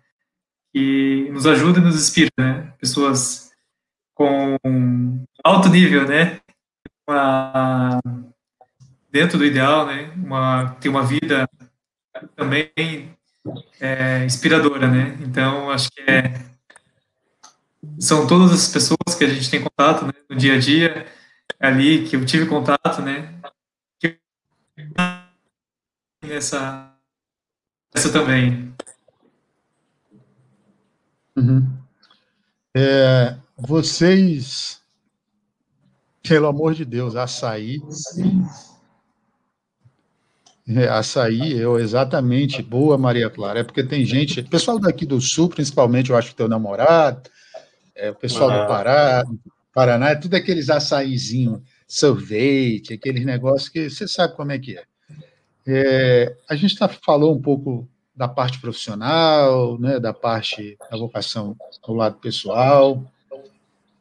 Que 0.71 1.31
nos 1.31 1.47
ajuda 1.47 1.79
e 1.79 1.83
nos 1.83 1.95
inspira, 1.95 2.31
né? 2.39 2.75
Pessoas 2.79 3.51
com 4.13 4.59
alto 5.43 5.71
nível, 5.71 6.07
né? 6.07 6.43
Uma 7.09 8.01
dentro 9.11 9.39
do 9.39 9.45
ideal, 9.45 9.87
né? 9.87 10.13
Uma, 10.17 10.77
ter 10.81 10.89
uma 10.89 11.03
vida 11.03 11.49
também 12.37 13.17
é, 13.81 14.25
inspiradora, 14.25 14.89
né? 14.89 15.19
Então, 15.21 15.71
acho 15.71 15.91
que 15.91 16.03
é, 16.03 16.45
são 17.99 18.27
todas 18.27 18.53
as 18.53 18.69
pessoas 18.69 19.15
que 19.17 19.25
a 19.25 19.29
gente 19.29 19.51
tem 19.51 19.63
contato 19.63 20.07
né, 20.07 20.13
no 20.29 20.37
dia 20.37 20.55
a 20.55 20.59
dia, 20.59 21.07
ali, 21.59 22.07
que 22.07 22.17
eu 22.17 22.25
tive 22.25 22.47
contato, 22.47 23.03
né? 23.03 23.41
Que 23.99 24.19
nessa 26.27 26.95
também. 28.13 28.73
Uhum. 31.37 31.79
É, 32.77 33.37
vocês, 33.57 34.83
pelo 36.23 36.47
amor 36.47 36.75
de 36.75 36.85
Deus, 36.85 37.17
açaí. 37.17 37.81
Sim 37.91 38.70
açaí, 40.79 41.59
eu 41.59 41.79
exatamente, 41.79 42.63
boa 42.63 42.97
Maria 42.97 43.31
Clara, 43.31 43.61
é 43.61 43.65
porque 43.65 43.83
tem 43.83 44.05
gente, 44.05 44.43
pessoal 44.43 44.79
daqui 44.79 45.05
do 45.05 45.21
Sul, 45.21 45.49
principalmente, 45.49 46.11
eu 46.11 46.17
acho 46.17 46.31
que 46.31 46.37
teu 46.37 46.49
namorado, 46.49 47.29
é, 47.95 48.11
o 48.11 48.15
pessoal 48.15 48.51
do 48.51 48.67
Pará, 48.69 49.25
Paraná, 49.73 50.11
é 50.11 50.15
tudo 50.15 50.35
aqueles 50.35 50.71
açaizinhos, 50.71 51.61
sorvete, 51.87 52.95
aqueles 52.95 53.25
negócios 53.25 53.69
que 53.69 53.91
você 53.91 54.07
sabe 54.07 54.35
como 54.37 54.53
é 54.53 54.59
que 54.59 54.79
é. 54.79 54.85
é 55.67 56.37
a 56.49 56.55
gente 56.55 56.77
tá, 56.77 56.89
falou 56.89 57.35
um 57.35 57.41
pouco 57.41 57.89
da 58.15 58.29
parte 58.29 58.61
profissional, 58.61 59.79
né, 59.79 59.99
da 59.99 60.13
parte 60.13 60.77
da 60.91 60.97
vocação 60.97 61.57
do 61.87 61.95
lado 61.95 62.17
pessoal. 62.17 63.03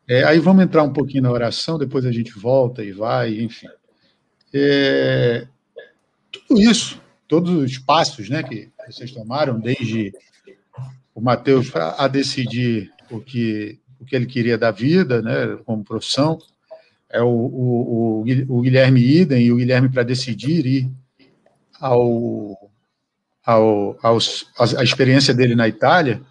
É, 0.07 0.24
aí 0.24 0.39
vamos 0.39 0.63
entrar 0.63 0.84
um 0.84 0.91
pouquinho 0.91 1.24
na 1.24 1.32
oração, 1.32 1.78
depois 1.78 2.05
a 2.05 2.11
gente 2.11 2.38
volta 2.38 2.84
e 2.84 2.91
vai, 2.91 3.39
enfim. 3.39 3.67
É, 4.53 5.47
tudo 6.50 6.62
isso, 6.62 7.00
todos 7.28 7.52
os 7.52 7.78
passos 7.78 8.28
né, 8.28 8.41
que 8.41 8.72
vocês 8.88 9.12
tomaram, 9.12 9.60
desde 9.60 10.12
o 11.14 11.22
Mateus 11.22 11.72
a 11.76 12.08
decidir 12.08 12.91
o 13.12 13.22
que, 13.22 13.80
o 14.00 14.06
que 14.06 14.16
ele 14.16 14.26
queria 14.26 14.58
da 14.58 14.72
vida, 14.72 15.22
né, 15.22 15.60
como 15.64 15.84
profissão, 15.84 16.39
é 17.08 17.22
o, 17.22 17.28
o, 17.28 18.26
o 18.47 18.62
Guilherme 18.62 19.00
Idem 19.00 19.45
e 19.45 19.52
o 19.52 19.58
Guilherme 19.58 19.89
para 19.89 20.02
decidir 20.02 20.66
ir 20.66 20.91
ao, 21.80 22.72
ao, 23.45 23.97
aos, 24.02 24.47
a 24.58 24.84
experiência 24.84 25.34
dele 25.34 25.56
na 25.56 25.68
Itália, 25.68 26.22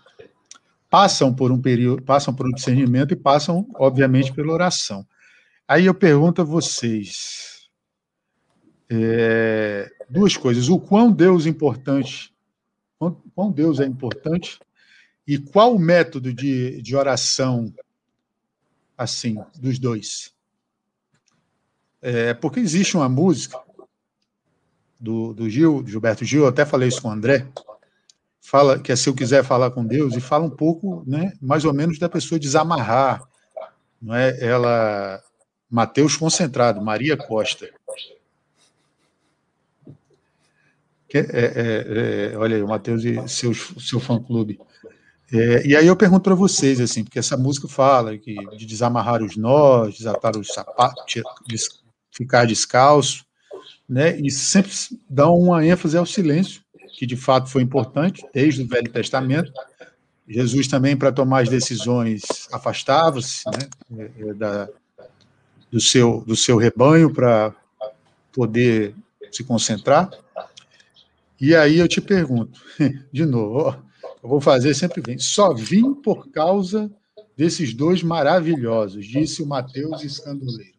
passam 0.91 1.33
por 1.33 1.53
um 1.53 1.61
período, 1.61 2.03
passam 2.03 2.35
por 2.35 2.47
um 2.47 2.53
discernimento 2.53 3.13
e 3.13 3.17
passam, 3.17 3.69
obviamente, 3.77 4.33
pela 4.33 4.53
oração. 4.53 5.07
Aí 5.67 5.87
eu 5.87 5.95
pergunto 5.95 6.43
a 6.43 6.45
vocês, 6.45 7.69
é, 8.91 9.91
duas 10.09 10.37
coisas. 10.37 10.69
O 10.69 10.79
quão 10.79 11.13
Deus 11.13 11.47
é 11.47 11.49
importante, 11.49 12.33
quão, 12.99 13.21
quão 13.35 13.51
Deus 13.51 13.81
é 13.81 13.85
importante, 13.85 14.59
e 15.27 15.39
qual 15.39 15.75
o 15.75 15.79
método 15.79 16.33
de, 16.33 16.81
de 16.81 16.97
oração, 16.97 17.73
assim, 18.97 19.39
dos 19.59 19.79
dois. 19.79 20.33
É, 22.01 22.33
porque 22.33 22.61
existe 22.61 22.97
uma 22.97 23.09
música 23.09 23.61
do, 24.99 25.35
do 25.35 25.51
Gil, 25.51 25.85
Gilberto 25.87 26.25
Gil, 26.25 26.43
eu 26.43 26.49
até 26.49 26.65
falei 26.65 26.89
isso 26.89 27.03
com 27.03 27.09
o 27.09 27.13
André, 27.13 27.47
fala 28.41 28.79
que 28.79 28.91
é 28.91 28.97
se 28.97 29.09
eu 29.09 29.15
quiser 29.15 29.45
falar 29.45 29.71
com 29.71 29.85
Deus, 29.85 30.17
e 30.17 30.21
fala 30.21 30.45
um 30.45 30.51
pouco, 30.51 31.05
né, 31.07 31.35
mais 31.41 31.65
ou 31.65 31.75
menos, 31.75 31.99
da 31.99 32.09
pessoa 32.09 32.39
desamarrar, 32.39 33.23
não 34.01 34.15
é? 34.15 34.39
Ela, 34.41 35.23
Mateus 35.69 36.17
concentrado, 36.17 36.81
Maria 36.81 37.17
Costa. 37.17 37.69
É, 41.15 41.19
é, 41.21 42.33
é, 42.33 42.37
olha 42.37 42.57
aí, 42.57 42.63
o 42.63 42.69
Matheus 42.69 43.05
e 43.05 43.27
seu, 43.29 43.55
seu 43.55 43.99
fã-clube. 43.99 44.59
É, 45.33 45.67
e 45.67 45.77
aí 45.77 45.87
eu 45.87 45.97
pergunto 45.97 46.23
para 46.23 46.35
vocês, 46.35 46.81
assim, 46.81 47.05
porque 47.05 47.19
essa 47.19 47.37
música 47.37 47.69
fala 47.69 48.17
que, 48.17 48.35
de 48.57 48.65
desamarrar 48.65 49.23
os 49.23 49.37
nós, 49.37 49.97
desatar 49.97 50.37
os 50.37 50.49
sapatos, 50.49 51.23
ficar 52.11 52.47
descalço, 52.47 53.25
né? 53.89 54.19
E 54.19 54.31
sempre 54.31 54.73
dá 55.09 55.31
uma 55.31 55.65
ênfase 55.65 55.97
ao 55.97 56.07
silêncio, 56.07 56.63
que 56.99 57.07
de 57.07 57.17
fato 57.17 57.49
foi 57.49 57.63
importante 57.63 58.23
desde 58.33 58.63
o 58.63 58.69
Velho 58.69 58.91
Testamento. 58.91 59.53
Jesus 60.27 60.69
também, 60.69 60.97
para 60.97 61.13
tomar 61.13 61.43
as 61.43 61.49
decisões, 61.49 62.23
afastava-se 62.53 63.45
né, 63.91 64.09
é, 64.19 64.35
da, 64.35 64.69
do, 65.71 65.81
seu, 65.81 66.23
do 66.27 66.37
seu 66.37 66.59
rebanho 66.59 67.13
para 67.13 67.55
poder 68.33 68.95
se 69.33 69.43
concentrar. 69.43 70.11
E 71.41 71.55
aí 71.55 71.79
eu 71.79 71.87
te 71.87 72.01
pergunto, 72.01 72.61
de 73.13 73.25
novo, 73.25 73.59
ó, 73.59 73.77
eu 74.23 74.29
vou 74.29 74.41
fazer 74.41 74.75
sempre 74.75 75.01
bem. 75.01 75.19
Só 75.19 75.55
vim 75.55 75.95
por 75.95 76.31
causa 76.31 76.91
desses 77.37 77.73
dois 77.73 78.03
maravilhosos, 78.03 79.07
disse 79.07 79.43
o 79.43 79.47
Mateus 79.47 80.03
Escandoleiro. 80.03 80.77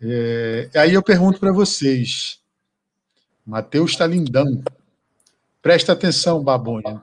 É, 0.00 0.68
aí 0.74 0.92
eu 0.92 1.02
pergunto 1.02 1.40
para 1.40 1.50
vocês, 1.50 2.40
Mateus 3.46 3.92
está 3.92 4.06
lindão. 4.06 4.62
Presta 5.62 5.92
atenção, 5.92 6.44
Babonha. 6.44 7.02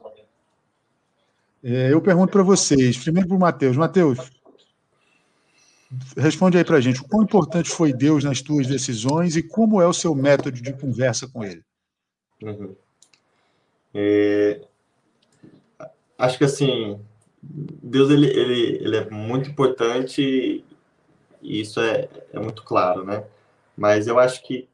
É, 1.63 1.91
eu 1.91 2.01
pergunto 2.01 2.31
para 2.31 2.43
vocês, 2.43 2.97
primeiro 2.97 3.27
para 3.27 3.37
o 3.37 3.39
Mateus. 3.39 3.75
Mateus, 3.75 4.19
responde 6.15 6.59
aí 6.59 6.63
para 6.63 6.77
a 6.77 6.81
gente, 6.81 7.01
o 7.01 7.07
quão 7.07 7.23
importante 7.23 7.69
foi 7.69 7.91
Deus 7.91 8.23
nas 8.23 8.41
tuas 8.41 8.67
decisões 8.67 9.35
e 9.35 9.41
como 9.41 9.81
é 9.81 9.87
o 9.87 9.93
seu 9.93 10.13
método 10.13 10.61
de 10.61 10.73
conversa 10.73 11.27
com 11.27 11.43
Ele? 11.43 11.63
Uhum. 12.41 12.75
Acho 16.17 16.37
que 16.37 16.43
assim, 16.43 16.99
Deus 17.41 18.09
ele, 18.11 18.27
ele, 18.27 18.77
ele 18.83 18.97
é 18.97 19.09
muito 19.09 19.49
importante 19.49 20.63
e 21.41 21.61
isso 21.61 21.79
é, 21.79 22.07
é 22.31 22.39
muito 22.39 22.63
claro, 22.63 23.03
né? 23.03 23.23
Mas 23.75 24.07
eu 24.07 24.19
acho 24.19 24.43
que 24.43 24.69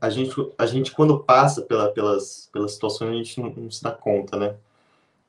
a 0.00 0.10
gente, 0.10 0.34
a 0.58 0.66
gente 0.66 0.92
quando 0.92 1.20
passa 1.20 1.62
pela, 1.62 1.88
pelas, 1.90 2.48
pelas 2.52 2.72
situações, 2.72 3.10
a 3.10 3.14
gente 3.14 3.40
não, 3.40 3.50
não 3.50 3.70
se 3.70 3.82
dá 3.82 3.92
conta, 3.92 4.36
né? 4.36 4.56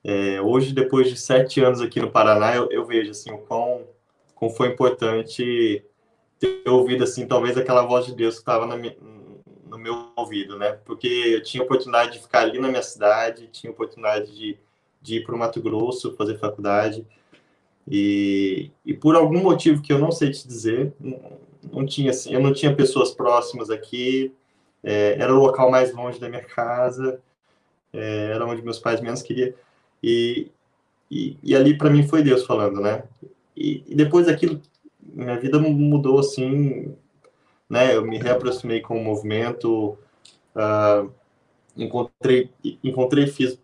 É, 0.04 0.42
hoje, 0.42 0.74
depois 0.74 1.10
de 1.10 1.18
sete 1.18 1.62
anos 1.62 1.82
aqui 1.82 2.00
no 2.00 2.12
Paraná, 2.12 2.56
eu, 2.56 2.70
eu 2.72 2.86
vejo 2.86 3.12
assim 3.12 3.32
o 3.32 3.40
quão, 3.40 3.84
quão 4.34 4.50
foi 4.52 4.70
importante 4.70 5.84
ter 6.40 6.64
ouvido 6.68 7.04
assim 7.04 7.28
talvez 7.28 7.58
aquela 7.58 7.86
voz 7.86 8.06
de 8.06 8.16
Deus 8.16 8.36
que 8.36 8.42
estava 8.42 8.66
no 9.76 9.84
meu 9.84 10.08
ouvido, 10.16 10.58
né? 10.58 10.80
Porque 10.86 11.08
eu 11.08 11.44
tinha 11.44 11.64
oportunidade 11.64 12.14
de 12.14 12.20
ficar 12.20 12.42
ali 12.42 12.60
na 12.60 12.68
minha 12.68 12.82
cidade, 12.82 13.50
tinha 13.52 13.72
oportunidade 13.72 14.34
de, 14.36 14.58
de 15.02 15.18
ir 15.18 15.24
para 15.24 15.36
o 15.36 15.38
Mato 15.38 15.62
Grosso 15.62 16.16
fazer 16.16 16.38
faculdade 16.38 17.06
e, 17.88 18.72
e 18.86 18.94
por 18.94 19.16
algum 19.16 19.42
motivo 19.42 19.82
que 19.82 19.94
eu 19.94 20.00
não 20.00 20.12
sei 20.12 20.32
te 20.32 20.48
dizer, 20.48 20.94
não, 21.00 21.40
não 21.72 21.86
tinha 21.86 22.10
assim, 22.10 22.34
eu 22.34 22.40
não 22.40 22.54
tinha 22.54 22.76
pessoas 22.76 23.12
próximas 23.12 23.70
aqui, 23.70 24.34
é, 24.84 25.16
era 25.20 25.34
o 25.34 25.40
local 25.40 25.70
mais 25.70 25.94
longe 25.94 26.20
da 26.20 26.30
minha 26.30 26.44
casa, 26.44 27.20
é, 27.94 28.32
era 28.34 28.46
onde 28.46 28.64
meus 28.64 28.80
pais 28.80 29.02
menos 29.02 29.22
queriam. 29.22 29.54
E, 30.02 30.52
e, 31.10 31.38
e 31.44 31.56
ali 31.56 31.78
para 31.78 31.90
mim 31.90 32.08
foi 32.08 32.24
Deus 32.24 32.46
falando, 32.46 32.82
né? 32.82 33.04
E, 33.56 33.84
e, 33.88 33.96
depois 33.96 34.26
daquilo, 34.26 34.62
minha 35.02 35.40
vida 35.40 35.60
mudou 35.60 36.20
assim, 36.20 36.96
né? 37.70 37.96
Eu 37.96 38.06
me 38.06 38.18
reaproximei 38.18 38.82
com 38.82 39.00
o 39.00 39.04
movimento, 39.04 39.98
uh, 40.56 41.12
encontrei, 41.76 42.50
encontrei, 42.84 43.28
fiz 43.28 43.60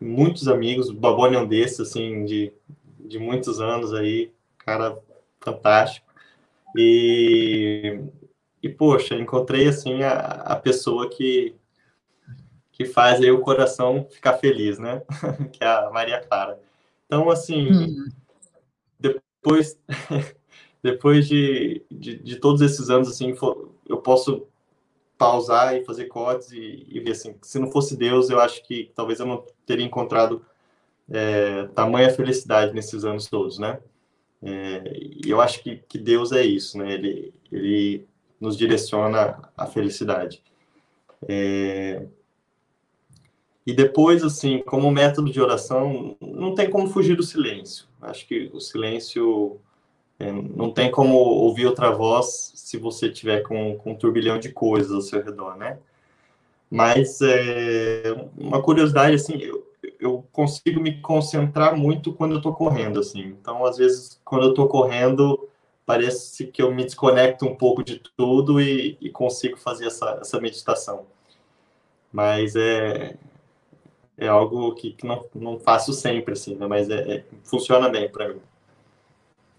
muitos 0.00 0.48
amigos, 0.48 0.88
o 0.88 0.94
Babone 0.94 1.36
é 1.36 1.38
um 1.38 1.46
desses, 1.46 1.80
assim, 1.80 2.24
de, 2.24 2.52
de 3.00 3.18
muitos 3.18 3.60
anos 3.60 3.92
aí, 3.92 4.32
cara 4.58 4.98
fantástico. 5.40 6.06
E, 6.76 8.00
e 8.62 8.68
poxa, 8.68 9.14
encontrei 9.14 9.68
assim 9.68 10.02
a, 10.02 10.18
a 10.18 10.56
pessoa 10.56 11.08
que 11.08 11.54
que 12.72 12.84
faz 12.84 13.20
aí 13.20 13.30
o 13.30 13.40
coração 13.40 14.04
ficar 14.10 14.32
feliz, 14.32 14.80
né? 14.80 15.00
que 15.52 15.62
é 15.62 15.66
a 15.68 15.90
Maria 15.90 16.20
Clara. 16.20 16.58
Então, 17.06 17.30
assim, 17.30 17.70
hum. 17.70 18.08
depois 18.98 19.78
depois 20.84 21.26
de, 21.26 21.82
de, 21.90 22.18
de, 22.18 22.36
todos 22.36 22.60
esses 22.60 22.90
anos, 22.90 23.08
assim, 23.08 23.34
eu 23.88 23.96
posso 23.96 24.46
pausar 25.16 25.74
e 25.74 25.82
fazer 25.82 26.04
cortes 26.04 26.52
e, 26.52 26.86
e, 26.86 27.00
ver, 27.00 27.12
assim, 27.12 27.34
se 27.40 27.58
não 27.58 27.72
fosse 27.72 27.96
Deus, 27.96 28.28
eu 28.28 28.38
acho 28.38 28.62
que 28.66 28.92
talvez 28.94 29.18
eu 29.18 29.24
não 29.24 29.46
teria 29.64 29.86
encontrado 29.86 30.44
é, 31.10 31.68
tamanha 31.68 32.10
felicidade 32.10 32.74
nesses 32.74 33.02
anos 33.02 33.28
todos, 33.28 33.58
né? 33.58 33.80
É, 34.42 34.92
e 35.24 35.30
eu 35.30 35.40
acho 35.40 35.62
que, 35.62 35.76
que 35.88 35.96
Deus 35.96 36.32
é 36.32 36.44
isso, 36.44 36.76
né? 36.76 36.92
Ele, 36.92 37.32
ele 37.50 38.06
nos 38.38 38.54
direciona 38.54 39.40
à 39.56 39.64
felicidade. 39.64 40.42
É... 41.26 42.06
E 43.66 43.72
depois, 43.72 44.22
assim, 44.22 44.58
como 44.58 44.90
método 44.90 45.32
de 45.32 45.40
oração, 45.40 46.14
não 46.20 46.54
tem 46.54 46.68
como 46.68 46.88
fugir 46.88 47.16
do 47.16 47.22
silêncio. 47.22 47.86
Acho 48.02 48.28
que 48.28 48.50
o 48.52 48.60
silêncio 48.60 49.58
não 50.18 50.70
tem 50.70 50.90
como 50.90 51.16
ouvir 51.16 51.66
outra 51.66 51.90
voz 51.90 52.52
se 52.54 52.76
você 52.78 53.10
tiver 53.10 53.42
com, 53.42 53.76
com 53.76 53.92
um 53.92 53.94
turbilhão 53.94 54.38
de 54.38 54.50
coisas 54.50 54.92
ao 54.92 55.00
seu 55.00 55.22
redor, 55.22 55.56
né? 55.56 55.78
Mas 56.70 57.20
é, 57.20 58.02
uma 58.36 58.62
curiosidade, 58.62 59.14
assim, 59.14 59.38
eu, 59.38 59.66
eu 60.00 60.24
consigo 60.32 60.80
me 60.80 61.00
concentrar 61.00 61.76
muito 61.76 62.12
quando 62.12 62.32
eu 62.32 62.38
estou 62.38 62.54
correndo, 62.54 63.00
assim. 63.00 63.22
Então, 63.26 63.64
às 63.64 63.76
vezes, 63.76 64.20
quando 64.24 64.44
eu 64.44 64.50
estou 64.50 64.68
correndo, 64.68 65.48
parece 65.86 66.46
que 66.46 66.62
eu 66.62 66.72
me 66.74 66.84
desconecto 66.84 67.46
um 67.46 67.54
pouco 67.54 67.82
de 67.84 68.00
tudo 68.16 68.60
e, 68.60 68.96
e 69.00 69.10
consigo 69.10 69.56
fazer 69.56 69.86
essa, 69.86 70.18
essa 70.20 70.40
meditação. 70.40 71.06
Mas 72.12 72.56
é, 72.56 73.16
é 74.16 74.28
algo 74.28 74.74
que, 74.74 74.92
que 74.92 75.06
não, 75.06 75.24
não 75.34 75.58
faço 75.58 75.92
sempre, 75.92 76.32
assim, 76.32 76.54
né? 76.54 76.66
mas 76.66 76.88
é, 76.88 77.16
é 77.16 77.24
funciona 77.42 77.88
bem 77.88 78.08
para 78.08 78.28
mim. 78.28 78.40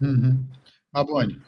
Uhum. 0.02 0.44
Mabone. 0.94 1.42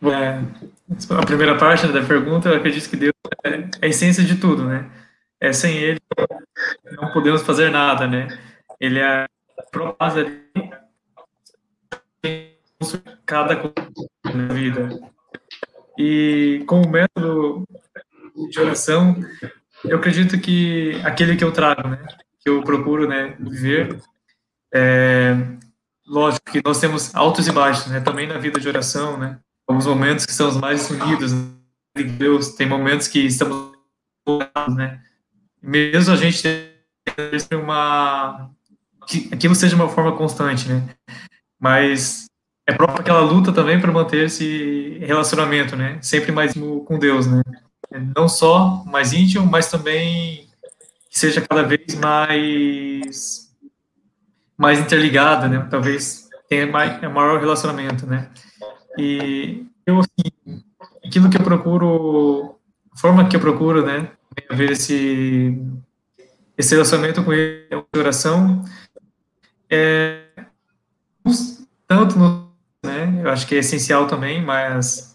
É, 0.00 0.38
a 1.10 1.26
primeira 1.26 1.58
parte 1.58 1.88
da 1.88 2.04
pergunta, 2.04 2.48
eu 2.48 2.56
acredito 2.56 2.88
que 2.88 2.96
Deus 2.96 3.12
é 3.44 3.68
a 3.82 3.88
essência 3.88 4.22
de 4.22 4.36
tudo, 4.36 4.64
né? 4.64 4.88
É 5.40 5.52
sem 5.52 5.76
Ele 5.76 6.00
não 6.92 7.12
podemos 7.12 7.42
fazer 7.42 7.70
nada, 7.70 8.06
né? 8.06 8.28
Ele 8.80 9.00
é 9.00 9.24
a 9.24 9.28
propósito 9.72 10.20
ali 10.20 10.48
cada 13.26 13.56
coisa 13.56 14.08
na 14.32 14.54
vida. 14.54 14.88
E 15.98 16.62
como 16.66 16.88
método 16.88 17.64
de 18.50 18.60
oração, 18.60 19.16
eu 19.84 19.98
acredito 19.98 20.40
que 20.40 21.00
aquele 21.04 21.36
que 21.36 21.42
eu 21.42 21.52
trago, 21.52 21.88
né? 21.88 21.98
Que 22.48 22.54
eu 22.54 22.62
procuro, 22.62 23.06
né? 23.06 23.36
Viver. 23.38 24.00
É, 24.74 25.36
lógico 26.06 26.50
que 26.50 26.62
nós 26.64 26.80
temos 26.80 27.14
altos 27.14 27.46
e 27.46 27.52
baixos, 27.52 27.88
né? 27.88 28.00
Também 28.00 28.26
na 28.26 28.38
vida 28.38 28.58
de 28.58 28.66
oração, 28.66 29.18
né? 29.18 29.38
Alguns 29.68 29.86
momentos 29.86 30.24
que 30.24 30.32
estamos 30.32 30.56
mais 30.56 30.90
unidos 30.90 31.32
de 31.94 32.04
Deus, 32.04 32.54
tem 32.54 32.66
momentos 32.66 33.06
que 33.06 33.18
estamos 33.18 33.72
né? 34.74 35.02
Mesmo 35.62 36.14
a 36.14 36.16
gente 36.16 36.42
ter 36.42 37.54
uma 37.54 38.50
que 39.06 39.28
aquilo 39.32 39.54
seja 39.54 39.76
uma 39.76 39.88
forma 39.90 40.16
constante, 40.16 40.68
né? 40.68 40.88
Mas 41.60 42.26
é 42.66 42.72
próprio 42.72 43.00
aquela 43.00 43.20
luta 43.20 43.52
também 43.52 43.78
para 43.78 43.92
manter 43.92 44.24
esse 44.26 44.98
relacionamento, 45.02 45.76
né? 45.76 45.98
Sempre 46.00 46.32
mais 46.32 46.54
com 46.54 46.98
Deus, 46.98 47.26
né? 47.26 47.42
Não 48.16 48.26
só 48.26 48.82
mais 48.86 49.12
íntimo, 49.12 49.46
mas 49.46 49.70
também 49.70 50.47
seja 51.18 51.40
cada 51.40 51.62
vez 51.62 51.94
mais 51.96 53.48
mais 54.56 54.78
interligado, 54.80 55.48
né? 55.48 55.66
Talvez 55.70 56.28
tenha 56.48 56.66
mais, 56.66 57.02
é 57.02 57.08
maior 57.08 57.38
relacionamento, 57.40 58.06
né? 58.06 58.30
E 58.98 59.66
eu 59.86 60.00
assim, 60.00 60.62
aquilo 61.04 61.30
que 61.30 61.36
eu 61.36 61.44
procuro, 61.44 62.58
a 62.92 62.96
forma 62.96 63.28
que 63.28 63.36
eu 63.36 63.40
procuro, 63.40 63.84
né? 63.84 64.10
Ver 64.50 64.72
esse 64.72 65.60
esse 66.56 66.74
relacionamento 66.74 67.22
com 67.22 67.32
ele, 67.32 67.68
a 67.72 67.98
oração, 67.98 68.64
é 69.70 70.24
tanto 71.86 72.18
no 72.18 72.48
né? 72.82 73.22
Eu 73.22 73.30
acho 73.30 73.46
que 73.46 73.54
é 73.54 73.58
essencial 73.58 74.06
também, 74.06 74.42
mas, 74.42 75.12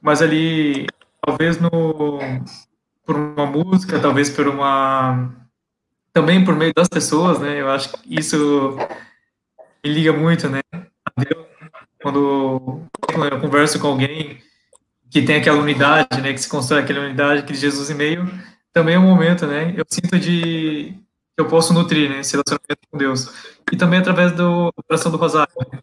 mas 0.00 0.22
ali, 0.22 0.86
talvez 1.24 1.58
no, 1.60 2.18
por 3.10 3.16
uma 3.16 3.44
música, 3.44 3.98
talvez 3.98 4.30
por 4.30 4.46
uma, 4.46 5.34
também 6.12 6.44
por 6.44 6.54
meio 6.54 6.72
das 6.72 6.86
pessoas, 6.86 7.40
né? 7.40 7.60
Eu 7.60 7.68
acho 7.68 7.90
que 7.90 7.98
isso 8.08 8.76
me 9.84 9.92
liga 9.92 10.12
muito, 10.12 10.48
né? 10.48 10.60
Quando 12.00 12.88
eu 13.32 13.40
converso 13.40 13.80
com 13.80 13.88
alguém 13.88 14.40
que 15.10 15.22
tem 15.22 15.38
aquela 15.38 15.58
unidade, 15.58 16.20
né, 16.22 16.32
que 16.32 16.40
se 16.40 16.48
constrói 16.48 16.82
aquela 16.82 17.00
unidade, 17.00 17.40
aquele 17.40 17.58
Jesus 17.58 17.90
e 17.90 17.94
meio, 17.94 18.30
também 18.72 18.94
é 18.94 18.98
um 18.98 19.08
momento, 19.08 19.44
né, 19.44 19.74
eu 19.76 19.84
sinto 19.88 20.16
de 20.16 20.94
eu 21.36 21.48
posso 21.48 21.74
nutrir, 21.74 22.08
né, 22.08 22.20
esse 22.20 22.32
relacionamento 22.34 22.86
com 22.88 22.96
Deus. 22.96 23.28
E 23.72 23.76
também 23.76 23.98
através 23.98 24.30
do 24.30 24.72
oração 24.88 25.10
do 25.10 25.18
rosário. 25.18 25.52
Né? 25.58 25.80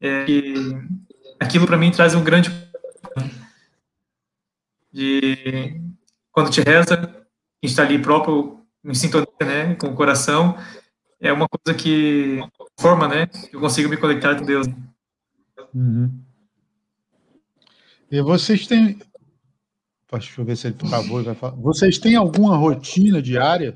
É, 0.00 0.24
aquilo 1.38 1.66
para 1.66 1.76
mim 1.76 1.90
traz 1.90 2.14
um 2.14 2.24
grande 2.24 2.50
de 4.96 5.78
quando 6.32 6.50
te 6.50 6.62
reza, 6.62 6.94
a 6.94 6.98
gente 6.98 7.70
está 7.70 7.82
ali 7.82 8.00
próprio 8.00 8.60
em 8.82 8.94
sintonia, 8.94 9.26
né, 9.40 9.74
com 9.74 9.88
o 9.88 9.94
coração, 9.94 10.56
é 11.20 11.30
uma 11.30 11.46
coisa 11.46 11.78
que 11.78 12.40
forma, 12.80 13.06
né, 13.06 13.26
que 13.26 13.54
eu 13.54 13.60
consigo 13.60 13.90
me 13.90 13.98
conectar 13.98 14.34
com 14.36 14.44
Deus. 14.44 14.66
Uhum. 15.74 16.10
E 18.10 18.20
vocês 18.22 18.66
têm. 18.66 18.98
Deixa 20.10 20.40
eu 20.40 20.44
ver 20.44 20.56
se 20.56 20.68
ele 20.68 20.76
travou 20.76 21.20
e 21.20 21.24
vai 21.24 21.34
falar. 21.34 21.56
Vocês 21.56 21.98
têm 21.98 22.14
alguma 22.14 22.56
rotina 22.56 23.20
diária? 23.20 23.74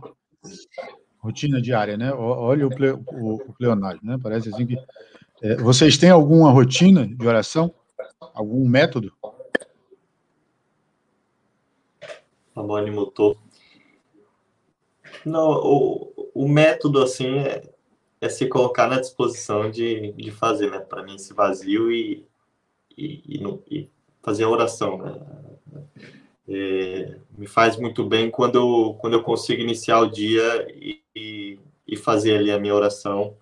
Rotina 1.18 1.60
diária, 1.60 1.98
né? 1.98 2.12
Olha 2.12 2.66
o, 2.66 2.70
ple... 2.70 2.92
o, 2.92 3.54
Leonardo, 3.60 4.00
né? 4.02 4.16
Parece 4.22 4.48
assim 4.48 4.64
que. 4.64 4.76
É, 5.42 5.56
vocês 5.56 5.98
têm 5.98 6.08
alguma 6.08 6.50
rotina 6.50 7.06
de 7.06 7.26
oração? 7.26 7.74
Algum 8.32 8.66
método? 8.66 9.12
A 12.54 12.62
Moni 12.62 12.90
mutou. 12.90 13.36
Não, 15.24 15.50
o, 15.50 16.30
o 16.34 16.48
método, 16.48 17.02
assim, 17.02 17.38
é, 17.38 17.62
é 18.20 18.28
se 18.28 18.48
colocar 18.48 18.88
na 18.88 19.00
disposição 19.00 19.70
de, 19.70 20.12
de 20.12 20.30
fazer, 20.30 20.70
né? 20.70 20.80
Para 20.80 21.02
mim, 21.02 21.16
esse 21.16 21.32
vazio 21.32 21.90
e, 21.90 22.26
e, 22.96 23.22
e, 23.26 23.58
e 23.70 23.90
fazer 24.22 24.44
a 24.44 24.48
oração, 24.48 24.98
né? 24.98 25.20
É, 26.48 27.16
me 27.38 27.46
faz 27.46 27.76
muito 27.76 28.04
bem 28.04 28.30
quando 28.30 28.56
eu, 28.56 28.94
quando 29.00 29.14
eu 29.14 29.22
consigo 29.22 29.62
iniciar 29.62 30.00
o 30.00 30.10
dia 30.10 30.66
e, 30.74 31.58
e 31.86 31.96
fazer 31.96 32.36
ali 32.36 32.52
a 32.52 32.58
minha 32.58 32.74
oração. 32.74 33.36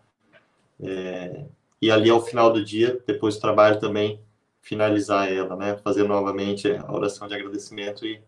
É, 0.80 1.44
e 1.80 1.90
ali 1.90 2.08
ao 2.10 2.24
final 2.24 2.52
do 2.52 2.64
dia, 2.64 3.00
depois 3.06 3.36
do 3.36 3.40
trabalho 3.40 3.78
também, 3.78 4.20
finalizar 4.60 5.30
ela, 5.30 5.54
né? 5.54 5.76
Fazer 5.76 6.04
novamente 6.04 6.70
a 6.70 6.92
oração 6.92 7.28
de 7.28 7.34
agradecimento 7.34 8.06
e, 8.06 8.20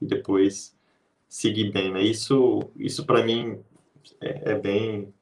e 0.00 0.06
depois 0.06 0.76
seguir 1.28 1.72
bem, 1.72 1.92
né? 1.92 2.02
Isso, 2.02 2.60
isso 2.76 3.04
para 3.04 3.24
mim 3.24 3.60
é, 4.20 4.52
é, 4.52 4.58
bem, 4.58 5.12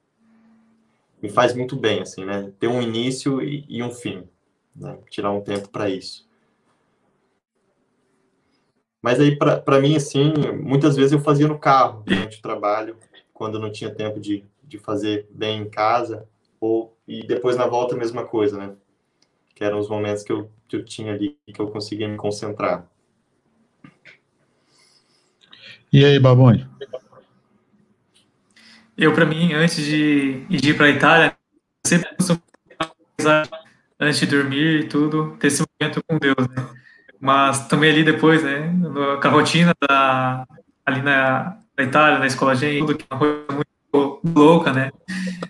me 1.23 1.29
faz 1.29 1.55
muito 1.55 1.77
bem, 1.77 2.01
assim, 2.01 2.25
né? 2.25 2.53
Ter 2.59 2.69
um 2.69 2.83
início 2.83 3.41
e, 3.43 3.65
e 3.69 3.83
um 3.83 3.91
fim 3.91 4.29
né? 4.75 4.99
tirar 5.11 5.31
um 5.31 5.41
tempo 5.41 5.69
para 5.69 5.89
isso. 5.89 6.29
Mas 9.01 9.19
aí, 9.19 9.37
para 9.37 9.81
mim, 9.81 9.97
assim, 9.97 10.33
muitas 10.63 10.97
vezes 10.97 11.13
eu 11.13 11.19
fazia 11.19 11.49
no 11.49 11.59
carro, 11.59 12.03
durante 12.05 12.39
o 12.39 12.43
trabalho, 12.43 12.97
quando 13.35 13.59
não 13.59 13.73
tinha 13.73 13.93
tempo 13.93 14.21
de, 14.21 14.45
de 14.63 14.79
fazer 14.79 15.27
bem 15.31 15.63
em 15.63 15.69
casa, 15.69 16.29
ou 16.61 16.97
e 17.07 17.27
depois 17.27 17.57
na 17.57 17.67
volta 17.67 17.97
a 17.97 17.99
mesma 17.99 18.25
coisa, 18.25 18.57
né? 18.57 18.77
Que 19.57 19.65
eram 19.65 19.81
os 19.81 19.89
momentos 19.89 20.23
que 20.23 20.31
eu, 20.31 20.49
que 20.69 20.77
eu 20.77 20.85
tinha 20.85 21.13
ali, 21.13 21.37
que 21.47 21.61
eu 21.61 21.69
conseguia 21.69 22.07
me 22.07 22.17
concentrar. 22.17 22.89
E 25.93 26.05
aí, 26.05 26.19
Babone? 26.19 26.67
Eu, 28.97 29.13
para 29.13 29.27
mim, 29.27 29.53
antes 29.53 29.85
de 29.85 30.47
ir 30.49 30.75
para 30.77 30.87
a 30.87 30.91
Itália, 30.91 31.37
sempre 31.87 32.09
antes 34.01 34.21
de 34.21 34.27
dormir 34.27 34.81
e 34.81 34.89
tudo, 34.89 35.37
ter 35.39 35.49
esse 35.49 35.63
momento 35.63 36.03
com 36.09 36.19
Deus, 36.19 36.49
né? 36.49 36.67
Mas 37.21 37.69
também 37.69 37.91
ali 37.91 38.03
depois, 38.03 38.43
né, 38.43 38.75
com 39.21 39.29
a 39.29 39.31
rotina 39.31 39.73
da, 39.81 40.47
ali 40.85 41.03
na, 41.03 41.59
na 41.77 41.85
Itália, 41.85 42.19
na 42.19 42.27
escola 42.27 42.55
gente, 42.55 42.81
tudo 42.81 42.97
que 42.97 43.05
é 43.09 43.15
uma 43.15 43.19
coisa 43.21 43.45
muito 43.53 44.21
louca, 44.35 44.73
né, 44.73 44.91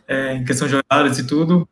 é, 0.07 0.35
em 0.35 0.45
questão 0.45 0.69
de 0.69 0.75
horários 0.77 1.19
e 1.19 1.27
tudo, 1.27 1.67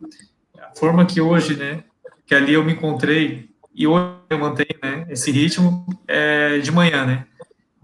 a 0.59 0.75
forma 0.75 1.05
que 1.05 1.21
hoje, 1.21 1.55
né, 1.55 1.85
que 2.27 2.35
ali 2.35 2.55
eu 2.55 2.65
me 2.65 2.73
encontrei 2.73 3.51
e 3.75 3.87
hoje 3.87 4.07
eu 4.31 4.39
mantenho, 4.39 4.79
né, 4.83 5.07
esse 5.11 5.31
ritmo 5.31 5.85
é 6.09 6.59
de 6.59 6.73
manhã, 6.73 7.05
né, 7.05 7.27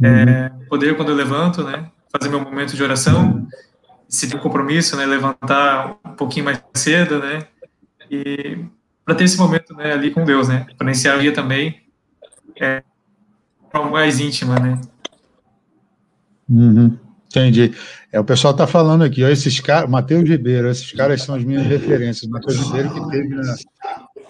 é, 0.03 0.51
uhum. 0.53 0.67
poder 0.69 0.97
quando 0.97 1.11
eu 1.11 1.15
levanto, 1.15 1.63
né, 1.63 1.91
fazer 2.13 2.31
meu 2.31 2.41
momento 2.41 2.77
de 2.77 2.83
oração, 2.83 3.47
se 4.09 4.29
tem 4.29 4.39
compromisso, 4.39 4.97
né, 4.97 5.07
levantar 5.07 5.97
um 6.05 6.11
pouquinho 6.11 6.45
mais 6.45 6.63
cedo, 6.75 7.19
né, 7.19 7.47
e 8.11 8.65
para 9.07 9.15
ter 9.15 9.25
esse 9.25 9.39
momento 9.39 9.73
né, 9.75 9.93
ali 9.93 10.11
com 10.11 10.25
Deus, 10.25 10.49
né? 10.49 10.67
Para 10.77 10.89
iniciar 10.89 11.17
o 11.17 11.21
dia 11.21 11.33
também 11.33 11.81
é 12.61 12.83
mais 13.91 14.19
íntima, 14.19 14.59
né? 14.59 14.81
Uhum, 16.49 16.99
entendi. 17.27 17.75
É, 18.11 18.19
o 18.19 18.25
pessoal 18.25 18.53
está 18.53 18.67
falando 18.67 19.05
aqui, 19.05 19.23
ó, 19.23 19.29
esses 19.29 19.61
caras, 19.61 19.89
Matheus 19.89 20.29
Ribeiro, 20.29 20.69
esses 20.69 20.91
caras 20.93 21.23
são 21.23 21.35
as 21.35 21.45
minhas 21.45 21.67
referências. 21.67 22.29
Matheus 22.31 22.57
Ribeiro 22.57 22.95
que 22.95 23.11
teve 23.11 23.35
na, 23.35 23.55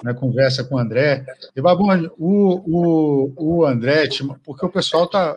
na 0.07 0.15
conversa 0.15 0.63
com 0.63 0.77
o 0.77 0.79
André. 0.79 1.27
E, 1.55 1.61
Babone, 1.61 2.09
o, 2.17 2.63
o, 2.65 3.33
o 3.37 3.67
André, 3.67 4.09
porque 4.45 4.65
o 4.65 4.71
pessoal 4.71 5.05
está 5.05 5.37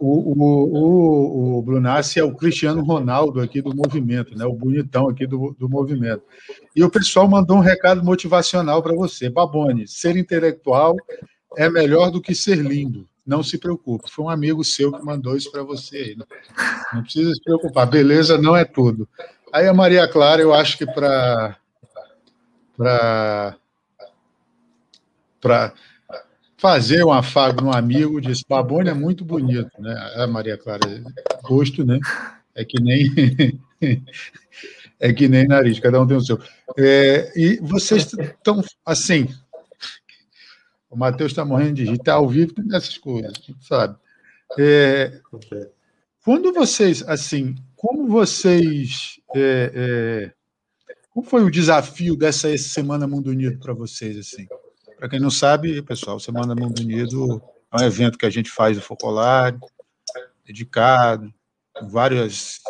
o, 0.00 0.32
o, 0.32 0.78
o, 0.78 1.58
o 1.58 1.62
Brunassi 1.62 2.18
é 2.18 2.24
o 2.24 2.34
Cristiano 2.34 2.82
Ronaldo 2.82 3.40
aqui 3.40 3.60
do 3.60 3.74
movimento, 3.74 4.36
né? 4.36 4.46
o 4.46 4.52
bonitão 4.52 5.08
aqui 5.08 5.26
do, 5.26 5.54
do 5.58 5.68
movimento. 5.68 6.22
E 6.74 6.82
o 6.82 6.90
pessoal 6.90 7.28
mandou 7.28 7.58
um 7.58 7.60
recado 7.60 8.02
motivacional 8.02 8.82
para 8.82 8.94
você. 8.94 9.28
Babone, 9.28 9.86
ser 9.86 10.16
intelectual 10.16 10.96
é 11.56 11.68
melhor 11.68 12.10
do 12.10 12.20
que 12.20 12.34
ser 12.34 12.56
lindo. 12.56 13.06
Não 13.26 13.42
se 13.42 13.58
preocupe. 13.58 14.10
Foi 14.10 14.24
um 14.24 14.30
amigo 14.30 14.64
seu 14.64 14.90
que 14.92 15.04
mandou 15.04 15.36
isso 15.36 15.50
para 15.50 15.62
você. 15.62 16.14
Não, 16.16 16.26
não 16.94 17.02
precisa 17.02 17.34
se 17.34 17.42
preocupar. 17.42 17.86
Beleza 17.86 18.38
não 18.38 18.56
é 18.56 18.64
tudo. 18.64 19.06
Aí 19.52 19.66
a 19.66 19.74
Maria 19.74 20.08
Clara, 20.08 20.40
eu 20.40 20.54
acho 20.54 20.78
que 20.78 20.86
para 20.86 21.56
para 22.76 23.56
para 25.46 25.72
fazer 26.56 27.04
um 27.04 27.12
afago 27.12 27.62
no 27.62 27.72
amigo, 27.72 28.20
disse, 28.20 28.42
Babone 28.48 28.88
é 28.88 28.94
muito 28.94 29.24
bonito, 29.24 29.70
né? 29.80 29.94
A 30.16 30.26
Maria 30.26 30.58
Clara, 30.58 30.80
gosto, 31.42 31.84
né? 31.84 32.00
É 32.52 32.64
que 32.64 32.82
nem 32.82 33.60
é 34.98 35.12
que 35.12 35.28
nem 35.28 35.46
nariz, 35.46 35.78
cada 35.78 36.00
um 36.00 36.06
tem 36.06 36.16
o 36.16 36.20
seu. 36.20 36.40
É, 36.76 37.32
e 37.36 37.58
vocês 37.60 38.12
estão 38.12 38.60
assim. 38.84 39.28
O 40.90 40.96
Matheus 40.96 41.30
está 41.30 41.44
morrendo 41.44 41.74
de 41.74 41.84
rir, 41.84 41.94
está 41.94 42.14
ao 42.14 42.28
vivo 42.28 42.54
nessas 42.64 42.98
coisas, 42.98 43.34
sabe? 43.60 43.96
É, 44.58 45.20
quando 46.24 46.52
vocês, 46.52 47.04
assim, 47.06 47.54
como 47.76 48.08
vocês. 48.08 49.20
É, 49.34 49.72
é, 49.74 50.32
como 51.10 51.24
foi 51.26 51.44
o 51.44 51.50
desafio 51.50 52.16
dessa 52.16 52.56
Semana 52.58 53.06
Mundo 53.06 53.30
Unido 53.30 53.58
para 53.58 53.72
vocês, 53.72 54.16
assim? 54.18 54.46
Para 54.98 55.08
quem 55.08 55.20
não 55.20 55.30
sabe, 55.30 55.82
pessoal, 55.82 56.18
Semana 56.18 56.54
Mundo 56.54 56.80
Unido 56.80 57.42
é 57.72 57.82
um 57.82 57.86
evento 57.86 58.16
que 58.16 58.24
a 58.26 58.30
gente 58.30 58.50
faz 58.50 58.76
no 58.76 58.82
Focolar, 58.82 59.56
dedicado, 60.44 61.32
várias. 61.90 62.60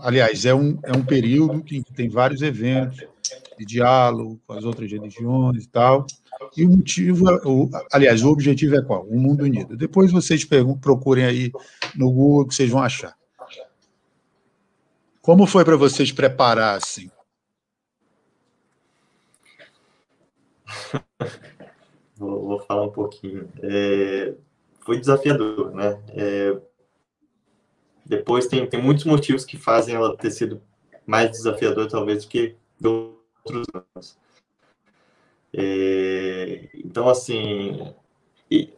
Aliás, 0.00 0.44
é 0.44 0.54
um, 0.54 0.78
é 0.84 0.92
um 0.92 1.04
período 1.04 1.62
que 1.62 1.82
tem 1.94 2.08
vários 2.08 2.42
eventos 2.42 3.06
de 3.58 3.64
diálogo 3.64 4.40
com 4.46 4.52
as 4.52 4.64
outras 4.64 4.90
religiões 4.90 5.64
e 5.64 5.68
tal. 5.68 6.06
E 6.56 6.64
o 6.64 6.70
motivo, 6.70 7.24
o, 7.44 7.70
aliás, 7.92 8.22
o 8.22 8.28
objetivo 8.28 8.76
é 8.76 8.82
qual? 8.82 9.06
Um 9.08 9.18
mundo 9.18 9.44
unido. 9.44 9.76
Depois 9.76 10.12
vocês 10.12 10.46
procurem 10.80 11.24
aí 11.24 11.52
no 11.96 12.10
Google 12.10 12.46
que 12.46 12.54
vocês 12.54 12.70
vão 12.70 12.82
achar. 12.82 13.16
Como 15.22 15.46
foi 15.46 15.64
para 15.64 15.76
vocês 15.76 16.12
preparar 16.12 16.76
assim? 16.76 17.10
vou, 22.16 22.46
vou, 22.46 22.60
falar 22.60 22.82
um 22.82 22.92
pouquinho. 22.92 23.48
É, 23.62 24.34
foi 24.80 24.98
desafiador, 24.98 25.74
né? 25.74 26.00
É, 26.10 26.56
depois 28.04 28.46
tem, 28.46 28.66
tem 28.66 28.82
muitos 28.82 29.04
motivos 29.04 29.44
que 29.44 29.56
fazem 29.56 29.94
ela 29.94 30.16
ter 30.16 30.30
sido 30.30 30.60
mais 31.06 31.30
desafiador, 31.30 31.88
talvez, 31.88 32.24
do 32.24 32.28
que 32.28 32.56
outros 32.82 33.66
anos. 33.74 34.18
É, 35.52 36.68
então, 36.74 37.08
assim, 37.08 37.94
e, 38.50 38.72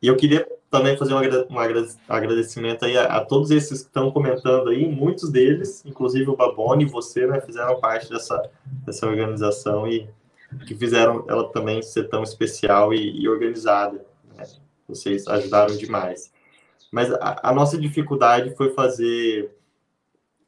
e, 0.00 0.08
eu 0.08 0.16
queria 0.16 0.48
também 0.70 0.96
fazer 0.96 1.12
um, 1.12 1.18
agradecimento 2.08 2.86
aí 2.86 2.96
a, 2.96 3.04
a, 3.18 3.24
todos 3.24 3.50
esses 3.50 3.82
que 3.82 3.88
estão 3.88 4.10
comentando 4.10 4.70
aí, 4.70 4.88
muitos 4.88 5.30
deles, 5.30 5.84
inclusive 5.84 6.30
o 6.30 6.36
Babone 6.36 6.84
e 6.84 6.88
você, 6.88 7.26
né, 7.26 7.40
fizeram 7.42 7.78
parte 7.78 8.08
dessa, 8.08 8.50
dessa 8.86 9.06
organização 9.06 9.86
e 9.86 10.08
que 10.66 10.74
fizeram 10.74 11.24
ela 11.28 11.50
também 11.50 11.82
ser 11.82 12.08
tão 12.08 12.22
especial 12.22 12.92
e, 12.92 13.22
e 13.22 13.28
organizada. 13.28 14.04
Né? 14.36 14.44
Vocês 14.88 15.26
ajudaram 15.26 15.76
demais. 15.76 16.32
Mas 16.90 17.12
a, 17.12 17.40
a, 17.42 17.54
nossa 17.54 17.78
dificuldade 17.78 18.54
foi 18.54 18.70
fazer 18.74 19.50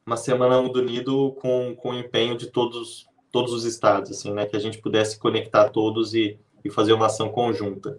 uma 0.04 0.16
Semana 0.16 0.60
Mundo 0.60 0.80
Unido 0.80 1.32
com, 1.40 1.74
com 1.74 1.90
o 1.90 1.98
empenho 1.98 2.36
de 2.36 2.48
todos, 2.48 3.06
todos 3.32 3.52
os 3.52 3.64
estados, 3.64 4.10
assim, 4.10 4.32
né? 4.32 4.44
Que 4.44 4.56
a 4.56 4.60
gente 4.60 4.78
pudesse 4.78 5.18
conectar 5.18 5.70
todos 5.70 6.14
e, 6.14 6.38
e 6.62 6.70
fazer 6.70 6.92
uma 6.92 7.06
ação 7.06 7.30
conjunta. 7.30 7.98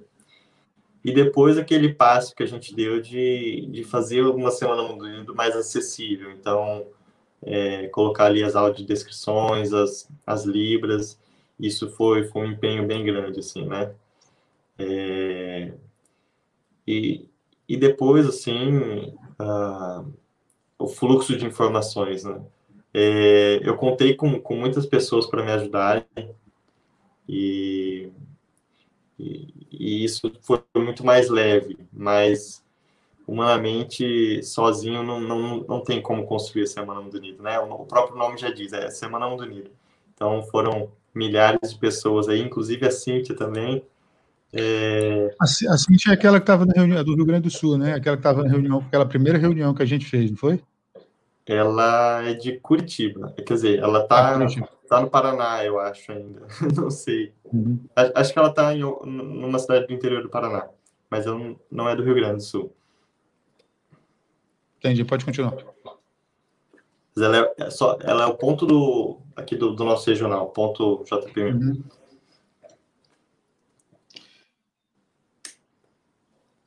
E 1.03 1.11
depois 1.11 1.57
aquele 1.57 1.93
passo 1.93 2.35
que 2.35 2.43
a 2.43 2.47
gente 2.47 2.73
deu 2.75 3.01
de, 3.01 3.67
de 3.71 3.83
fazer 3.83 4.21
uma 4.21 4.51
Semana 4.51 4.83
Mundo 4.83 5.35
mais 5.35 5.55
acessível. 5.55 6.31
Então, 6.31 6.85
é, 7.41 7.87
colocar 7.87 8.25
ali 8.25 8.43
as 8.43 8.55
audiodescrições, 8.55 9.71
as, 9.73 10.09
as 10.25 10.45
libras, 10.45 11.19
isso 11.59 11.89
foi, 11.89 12.25
foi 12.25 12.41
um 12.41 12.51
empenho 12.51 12.85
bem 12.85 13.03
grande, 13.03 13.39
assim, 13.39 13.65
né? 13.65 13.93
É, 14.77 15.73
e, 16.87 17.29
e 17.67 17.77
depois, 17.77 18.27
assim, 18.27 19.15
uh, 19.39 20.13
o 20.77 20.87
fluxo 20.87 21.35
de 21.37 21.45
informações, 21.45 22.23
né? 22.23 22.41
É, 22.93 23.59
eu 23.61 23.75
contei 23.75 24.15
com, 24.15 24.39
com 24.39 24.55
muitas 24.55 24.85
pessoas 24.85 25.25
para 25.25 25.43
me 25.43 25.51
ajudarem 25.51 26.05
e, 27.27 28.09
e, 29.19 29.53
e, 29.71 30.05
isso 30.05 30.31
foi 30.41 30.61
muito 30.77 31.05
mais 31.05 31.29
leve, 31.29 31.77
mas 31.91 32.63
humanamente, 33.27 34.41
sozinho, 34.43 35.03
não, 35.03 35.19
não, 35.19 35.57
não 35.61 35.81
tem 35.81 36.01
como 36.01 36.25
construir 36.25 36.63
a 36.63 36.67
Semana 36.67 37.01
Mundo 37.01 37.17
Unido, 37.17 37.43
né? 37.43 37.59
O, 37.59 37.81
o 37.81 37.85
próprio 37.85 38.17
nome 38.17 38.37
já 38.37 38.49
diz, 38.51 38.71
é 38.71 38.89
Semana 38.89 39.27
Mundo 39.27 39.43
Unido. 39.43 39.71
Então, 40.13 40.43
foram 40.43 40.91
milhares 41.15 41.71
de 41.71 41.79
pessoas 41.79 42.27
aí, 42.27 42.41
inclusive 42.41 42.85
a 42.85 42.91
Cíntia 42.91 43.35
também, 43.35 43.83
é... 44.57 45.35
A, 45.41 45.45
Cintia 45.45 46.11
é 46.11 46.13
aquela 46.13 46.39
que 46.39 46.43
estava 46.43 46.65
na 46.65 46.71
reunião 46.73 47.03
do 47.03 47.13
Rio 47.13 47.25
Grande 47.25 47.49
do 47.49 47.51
Sul, 47.51 47.77
né? 47.77 47.93
Aquela 47.93 48.15
que 48.15 48.21
estava 48.21 48.41
na 48.41 48.49
reunião, 48.49 48.79
aquela 48.79 49.05
primeira 49.05 49.37
reunião 49.37 49.73
que 49.73 49.83
a 49.83 49.85
gente 49.85 50.05
fez, 50.05 50.31
não 50.31 50.37
foi? 50.37 50.61
Ela 51.45 52.23
é 52.23 52.33
de 52.33 52.53
Curitiba. 52.59 53.33
Quer 53.45 53.53
dizer, 53.53 53.79
ela 53.79 54.03
está 54.03 54.37
ah, 54.37 54.47
tá 54.87 55.01
no 55.01 55.09
Paraná, 55.09 55.63
eu 55.65 55.77
acho 55.77 56.09
ainda. 56.09 56.47
não 56.73 56.89
sei. 56.89 57.33
Uhum. 57.51 57.79
Acho 58.15 58.31
que 58.31 58.39
ela 58.39 58.47
está 58.47 58.73
em 58.73 58.79
numa 58.79 59.59
cidade 59.59 59.87
do 59.87 59.93
interior 59.93 60.23
do 60.23 60.29
Paraná, 60.29 60.69
mas 61.09 61.25
ela 61.25 61.55
não 61.69 61.89
é 61.89 61.95
do 61.95 62.03
Rio 62.03 62.15
Grande 62.15 62.37
do 62.37 62.43
Sul. 62.43 62.73
Entendi, 64.79 65.03
pode 65.03 65.25
continuar. 65.25 65.53
Mas 67.15 67.25
ela 67.25 67.37
é, 67.37 67.53
é 67.63 67.69
só, 67.69 67.97
ela 68.01 68.23
é 68.23 68.27
o 68.27 68.35
ponto 68.35 68.65
do 68.65 69.21
aqui 69.35 69.55
do, 69.55 69.73
do 69.73 69.83
nosso 69.83 70.09
regional, 70.09 70.49
ponto 70.49 71.03
JPM. 71.05 71.63
Uhum. 71.63 71.83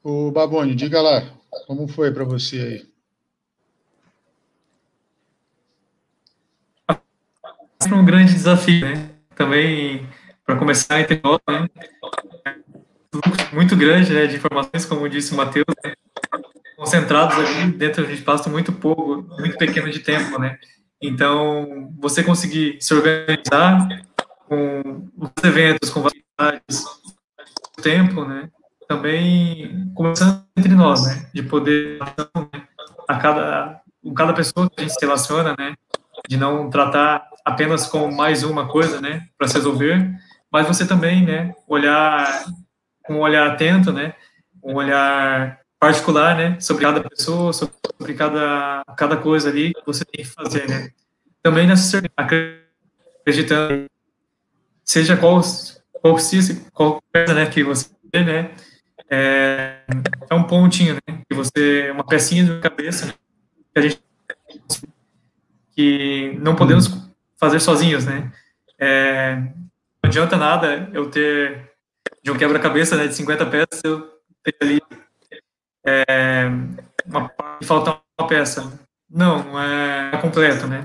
O 0.03 0.31
Baboni, 0.31 0.75
diga 0.75 1.03
lá, 1.03 1.35
como 1.67 1.87
foi 1.87 2.13
para 2.13 2.25
você 2.25 2.87
aí? 6.89 6.99
Foi 7.87 7.97
um 7.97 8.05
grande 8.05 8.33
desafio, 8.33 8.81
né? 8.81 9.15
Também, 9.35 10.09
para 10.45 10.59
começar 10.59 10.97
a 10.97 11.01
entender, 11.01 11.23
né? 11.49 11.69
muito 13.53 13.77
grande 13.77 14.13
né, 14.13 14.27
de 14.27 14.37
informações, 14.37 14.85
como 14.85 15.09
disse 15.09 15.33
o 15.33 15.37
Matheus, 15.37 15.67
né? 15.85 15.95
Concentrados 16.79 17.37
ali 17.37 17.73
dentro 17.73 18.07
de 18.07 18.13
um 18.13 18.15
espaço 18.15 18.49
muito 18.49 18.73
pouco, 18.73 19.27
muito 19.39 19.59
pequeno 19.59 19.91
de 19.91 19.99
tempo, 19.99 20.39
né? 20.39 20.57
Então, 21.03 21.93
você 21.99 22.23
conseguir 22.23 22.79
se 22.81 22.95
organizar 22.95 23.89
com 24.47 25.09
os 25.17 25.45
eventos, 25.45 25.91
com 25.91 26.03
variedades, 26.03 26.85
tempo, 27.83 28.25
né? 28.25 28.49
também 28.89 29.93
começando 29.95 30.43
entre 30.57 30.75
nós, 30.75 31.07
né, 31.07 31.27
de 31.33 31.43
poder 31.43 31.99
a 33.07 33.17
cada 33.17 33.81
com 34.03 34.15
cada 34.15 34.33
pessoa 34.33 34.71
que 34.71 34.77
a 34.79 34.83
gente 34.83 34.95
se 34.95 35.05
relaciona, 35.05 35.55
né, 35.59 35.75
de 36.27 36.37
não 36.39 36.71
tratar 36.71 37.29
apenas 37.45 37.87
como 37.87 38.11
mais 38.11 38.43
uma 38.43 38.67
coisa, 38.67 39.01
né, 39.01 39.29
para 39.37 39.47
se 39.47 39.55
resolver, 39.55 40.11
mas 40.51 40.67
você 40.67 40.87
também, 40.87 41.27
né, 41.27 41.55
olhar 41.67 42.45
com 43.05 43.15
um 43.15 43.21
olhar 43.21 43.51
atento, 43.51 43.93
né, 43.93 44.15
um 44.65 44.77
olhar 44.77 45.58
particular, 45.79 46.37
né, 46.37 46.61
sobre 46.61 46.85
cada 46.85 47.01
pessoa, 47.09 47.53
sobre 47.53 48.15
cada 48.15 48.83
cada 48.97 49.17
coisa 49.17 49.49
ali 49.49 49.73
que 49.73 49.87
você 49.87 50.05
tem 50.05 50.25
que 50.25 50.31
fazer, 50.31 50.69
né. 50.69 50.91
Também 51.43 51.67
nessa 51.67 52.03
acreditando 52.17 53.87
seja 54.85 55.17
qual 55.17 55.41
qual, 56.01 56.17
qual 56.73 57.03
coisa, 57.13 57.35
né, 57.35 57.47
que 57.47 57.63
você 57.63 57.89
né, 58.15 58.51
é, 59.11 59.81
é 60.29 60.35
um 60.35 60.45
pontinho, 60.45 60.95
né? 60.95 61.23
Que 61.29 61.35
você, 61.35 61.91
uma 61.91 62.05
pecinha 62.05 62.45
de 62.45 62.61
cabeça 62.61 63.15
que 63.73 63.79
a 63.79 63.81
gente 63.81 64.01
que 65.75 66.37
não 66.41 66.57
podemos 66.57 66.89
fazer 67.37 67.61
sozinhos, 67.61 68.05
né? 68.05 68.33
É, 68.79 69.37
não 69.37 69.53
adianta 70.05 70.37
nada 70.37 70.91
eu 70.93 71.11
ter 71.11 71.71
de 72.23 72.31
um 72.31 72.37
quebra-cabeça 72.37 72.97
né, 72.97 73.07
de 73.07 73.15
50 73.15 73.47
peças, 73.47 73.81
eu 73.85 74.01
ter 74.43 74.55
ali 74.61 74.83
é, 76.09 76.51
uma 77.07 77.31
falta 77.63 78.01
uma 78.19 78.29
peça. 78.29 78.71
Não, 79.09 79.43
não 79.43 79.61
é 79.61 80.19
completo, 80.21 80.67
né? 80.67 80.85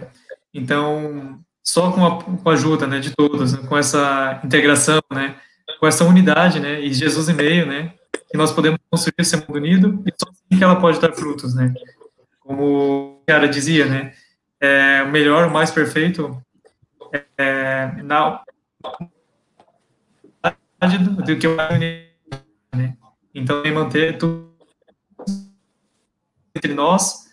Então, 0.53 1.39
só 1.63 1.91
com 1.91 2.05
a, 2.05 2.23
com 2.23 2.49
a 2.49 2.53
ajuda 2.53 2.85
né, 2.85 2.99
de 2.99 3.11
todos, 3.11 3.53
né, 3.53 3.67
com 3.67 3.77
essa 3.77 4.39
integração, 4.43 5.01
né, 5.11 5.35
com 5.79 5.87
essa 5.87 6.05
unidade, 6.05 6.59
né, 6.59 6.79
e 6.79 6.93
Jesus 6.93 7.27
e 7.27 7.33
meio, 7.33 7.65
né, 7.65 7.93
que 8.29 8.37
nós 8.37 8.51
podemos 8.51 8.79
construir 8.89 9.15
esse 9.17 9.35
mundo 9.35 9.55
unido 9.55 10.03
e 10.05 10.13
só 10.15 10.29
assim 10.29 10.57
que 10.57 10.63
ela 10.63 10.75
pode 10.75 10.99
dar 10.99 11.13
frutos, 11.13 11.55
né? 11.55 11.73
Como 12.39 13.19
o 13.19 13.23
cara 13.25 13.47
dizia, 13.47 13.85
né? 13.85 14.13
É, 14.59 15.03
o 15.03 15.11
melhor, 15.11 15.47
o 15.47 15.51
mais 15.51 15.71
perfeito 15.71 16.41
é, 17.37 17.91
na 18.03 18.43
do 21.25 21.37
que 21.37 21.47
o 21.47 21.55
né? 22.75 22.97
Então, 23.33 23.63
manter 23.73 24.17
tudo 24.17 24.52
entre 26.55 26.73
nós 26.73 27.23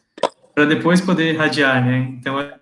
para 0.54 0.64
depois 0.64 1.00
poder 1.00 1.34
irradiar, 1.34 1.84
né? 1.84 1.98
Então, 2.18 2.38
é 2.40 2.58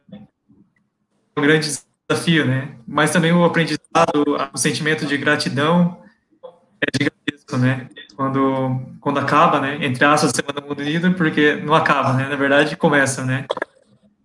um 1.36 1.42
grande 1.42 1.68
desafio, 2.09 2.46
né? 2.46 2.76
Mas 2.86 3.11
também 3.11 3.32
o 3.32 3.44
aprendizado, 3.44 4.24
o 4.52 4.59
sentimento 4.59 5.06
de 5.06 5.16
gratidão 5.16 6.02
é 6.80 6.86
gigantesco, 7.02 7.56
né? 7.56 7.88
quando, 8.18 8.82
quando 9.00 9.20
acaba, 9.20 9.61
né, 9.61 9.78
entre 9.80 10.04
aspas, 10.04 10.32
a 10.32 10.34
Semana 10.34 10.61
Mundo 10.61 10.80
Unido, 10.80 11.14
porque 11.14 11.54
não 11.54 11.72
acaba, 11.72 12.14
né, 12.14 12.28
na 12.28 12.34
verdade 12.34 12.76
começa, 12.76 13.24
né, 13.24 13.46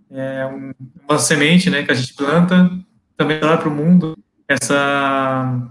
é 0.09 0.47
um, 0.47 0.73
uma 1.07 1.19
semente, 1.19 1.69
né, 1.69 1.83
que 1.83 1.91
a 1.91 1.93
gente 1.93 2.15
planta, 2.15 2.71
também 3.15 3.39
dá 3.39 3.55
para 3.55 3.69
o 3.69 3.71
mundo 3.71 4.17
essa, 4.47 5.61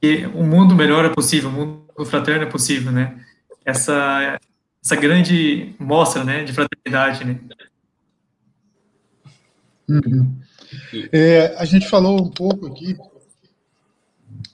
que 0.00 0.24
o 0.34 0.42
mundo 0.42 0.74
melhor 0.74 1.04
é 1.04 1.10
possível, 1.10 1.50
o 1.50 1.52
mundo 1.52 2.06
fraterno 2.06 2.44
é 2.44 2.46
possível, 2.46 2.90
né, 2.90 3.20
essa, 3.62 4.40
essa 4.86 4.94
grande 4.94 5.74
mostra, 5.80 6.22
né, 6.22 6.44
de 6.44 6.52
fraternidade, 6.52 7.24
né. 7.24 7.40
Uhum. 9.88 10.32
É, 11.12 11.56
a 11.56 11.64
gente 11.64 11.88
falou 11.88 12.22
um 12.22 12.30
pouco 12.30 12.68
aqui 12.68 12.96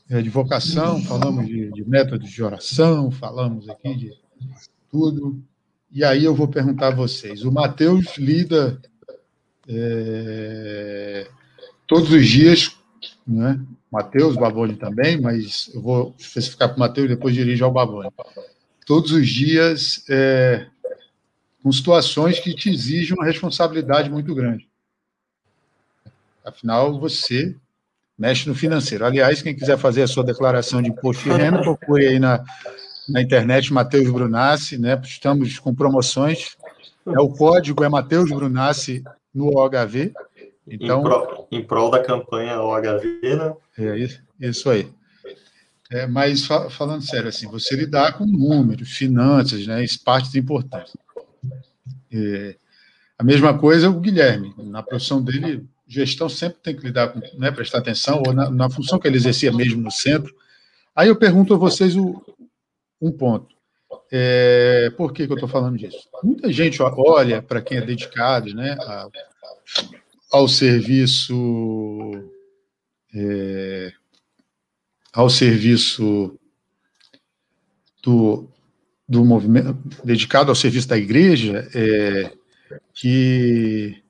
é, 0.08 0.22
de 0.22 0.30
vocação, 0.30 1.02
falamos 1.02 1.46
de, 1.46 1.70
de 1.70 1.86
métodos 1.86 2.30
de 2.30 2.42
oração, 2.42 3.10
falamos 3.10 3.68
aqui 3.68 3.94
de 3.94 4.12
tudo. 4.90 5.42
E 5.90 6.02
aí 6.02 6.24
eu 6.24 6.34
vou 6.34 6.48
perguntar 6.48 6.88
a 6.88 6.96
vocês. 6.96 7.44
O 7.44 7.52
Mateus 7.52 8.16
lida 8.16 8.80
é, 9.68 11.28
todos 11.86 12.10
os 12.10 12.26
dias, 12.26 12.74
né? 13.26 13.60
Mateus, 13.90 14.36
Baboni 14.36 14.76
também, 14.76 15.20
mas 15.20 15.70
eu 15.74 15.82
vou 15.82 16.14
especificar 16.18 16.70
para 16.70 16.76
o 16.76 16.80
Mateus 16.80 17.04
e 17.04 17.14
depois 17.14 17.34
dirigir 17.34 17.64
ao 17.64 17.70
Baboni. 17.70 18.08
Todos 18.86 19.12
os 19.12 19.28
dias 19.28 20.04
é, 20.08 20.66
com 21.62 21.70
situações 21.70 22.40
que 22.40 22.54
te 22.54 22.70
exigem 22.70 23.16
uma 23.16 23.24
responsabilidade 23.24 24.10
muito 24.10 24.34
grande. 24.34 24.68
Afinal, 26.44 26.98
você 26.98 27.54
mexe 28.18 28.48
no 28.48 28.54
financeiro. 28.54 29.04
Aliás, 29.04 29.42
quem 29.42 29.54
quiser 29.54 29.78
fazer 29.78 30.02
a 30.02 30.08
sua 30.08 30.24
declaração 30.24 30.82
de 30.82 30.88
imposto 30.88 31.24
de 31.24 31.30
renda, 31.30 31.60
procure 31.60 32.06
aí 32.06 32.18
na, 32.18 32.42
na 33.08 33.22
internet 33.22 33.72
Matheus 33.72 34.10
Brunassi, 34.10 34.76
né? 34.76 35.00
Estamos 35.04 35.58
com 35.58 35.74
promoções. 35.74 36.56
É 37.06 37.20
o 37.20 37.28
código 37.28 37.82
é 37.84 37.88
Matheus 37.88 38.30
Brunassi 38.30 39.02
no 39.34 39.56
OHV. 39.56 40.12
Então, 40.66 41.00
em, 41.00 41.02
prol, 41.02 41.48
em 41.50 41.64
prol 41.64 41.90
da 41.90 42.02
campanha 42.02 42.60
OHV, 42.60 43.36
né? 43.36 43.54
É 43.78 43.98
isso, 43.98 44.22
isso 44.40 44.70
aí. 44.70 44.88
É, 45.92 46.06
mas 46.06 46.46
fa 46.46 46.70
falando 46.70 47.02
sério, 47.02 47.28
assim, 47.28 47.46
você 47.46 47.76
lidar 47.76 48.16
com 48.16 48.24
números, 48.24 48.92
finanças, 48.92 49.66
né? 49.66 49.84
Isso 49.84 50.02
partes 50.02 50.34
importantes. 50.34 50.96
É, 52.10 52.56
a 53.18 53.22
mesma 53.22 53.58
coisa 53.58 53.90
o 53.90 54.00
Guilherme, 54.00 54.54
na 54.56 54.82
profissão 54.82 55.22
dele, 55.22 55.66
gestão 55.86 56.30
sempre 56.30 56.58
tem 56.62 56.74
que 56.74 56.82
lidar 56.82 57.08
com, 57.08 57.20
né, 57.38 57.50
prestar 57.50 57.78
atenção, 57.78 58.22
ou 58.26 58.32
na, 58.32 58.50
na, 58.50 58.70
função 58.70 58.98
que 58.98 59.06
ele 59.06 59.18
exercia 59.18 59.52
mesmo 59.52 59.82
no 59.82 59.90
centro. 59.90 60.34
Aí 60.96 61.08
eu 61.08 61.16
pergunto 61.16 61.52
a 61.52 61.58
vocês 61.58 61.94
o, 61.94 62.24
um 62.98 63.12
ponto. 63.12 63.54
É, 64.10 64.90
por 64.96 65.12
que, 65.12 65.26
que 65.26 65.32
eu 65.32 65.36
estou 65.36 65.48
falando 65.48 65.76
disso? 65.76 66.08
Muita 66.24 66.50
gente 66.50 66.80
olha 66.82 67.42
para 67.42 67.60
quem 67.60 67.76
é 67.76 67.82
dedicado 67.82 68.54
né, 68.54 68.76
a, 68.80 69.08
ao 70.32 70.48
serviço 70.48 71.34
é, 73.14 73.92
ao 75.12 75.28
serviço 75.28 76.38
do, 78.02 78.48
do 79.08 79.24
movimento 79.24 79.76
dedicado 80.02 80.50
ao 80.50 80.54
serviço 80.54 80.88
da 80.88 80.96
igreja 80.96 81.68
é, 81.74 82.32
que, 82.94 84.02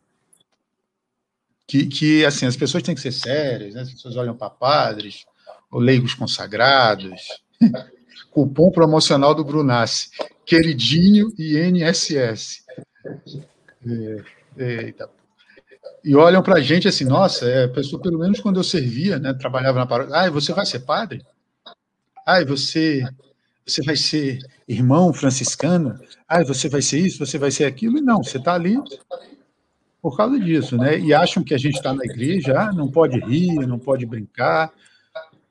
que, 1.67 1.87
que 1.87 2.25
assim 2.25 2.47
as 2.47 2.57
pessoas 2.57 2.83
têm 2.83 2.95
que 2.95 3.01
ser 3.01 3.13
sérias, 3.13 3.75
né? 3.75 3.83
as 3.83 3.91
pessoas 3.91 4.17
olham 4.17 4.37
para 4.37 4.51
padres, 4.51 5.25
ou 5.71 5.81
leigos 5.81 6.15
consagrados. 6.15 7.21
Cupom 8.31 8.71
promocional 8.71 9.35
do 9.35 9.45
Brunassi, 9.45 10.11
queridinho 10.47 11.33
e 11.39 11.57
NSS. 11.57 12.65
É, 13.87 14.85
eita. 14.85 15.11
E 16.05 16.17
olham 16.17 16.43
para 16.43 16.57
a 16.57 16.61
gente 16.61 16.89
assim, 16.89 17.05
nossa, 17.05 17.47
é, 17.47 17.69
pessoa, 17.69 18.01
pelo 18.03 18.19
menos 18.19 18.41
quando 18.41 18.59
eu 18.59 18.65
servia, 18.65 19.19
né, 19.19 19.33
trabalhava 19.35 19.79
na 19.79 19.87
paróquia, 19.87 20.17
ah, 20.17 20.31
você 20.31 20.53
vai 20.53 20.67
ser 20.67 20.81
padre? 20.81 21.25
Ah, 22.27 22.45
você 22.45 23.05
você 23.65 23.83
vai 23.83 23.97
ser 23.97 24.39
irmão 24.67 25.13
franciscano, 25.13 25.95
ah, 26.29 26.43
você 26.43 26.69
vai 26.69 26.83
ser 26.83 26.99
isso, 26.99 27.25
você 27.25 27.39
vai 27.39 27.51
ser 27.51 27.65
aquilo, 27.65 27.99
e 27.99 28.01
não, 28.01 28.23
você 28.23 28.39
está 28.39 28.55
ali 28.55 28.77
por 30.01 30.17
causa 30.17 30.39
disso, 30.39 30.77
né? 30.77 30.99
E 30.99 31.15
acham 31.15 31.45
que 31.45 31.55
a 31.55 31.59
gente 31.59 31.77
está 31.77 31.95
na 31.95 32.05
igreja, 32.05 32.59
ah, 32.59 32.73
não 32.73 32.91
pode 32.91 33.21
rir, 33.21 33.67
não 33.67 33.79
pode 33.79 34.05
brincar, 34.05 34.73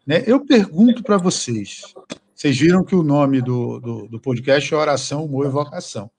né? 0.06 0.24
Eu 0.28 0.45
pergunto 0.45 1.04
para 1.04 1.18
vocês, 1.18 1.93
vocês 2.36 2.58
viram 2.58 2.84
que 2.84 2.95
o 2.95 3.04
nome 3.04 3.41
do, 3.41 3.80
do, 3.80 4.08
do 4.08 4.20
podcast 4.20 4.74
é 4.74 4.78
Oração, 4.78 5.24
Humor 5.24 5.45
e 5.45 5.49
Vocação. 5.49 6.12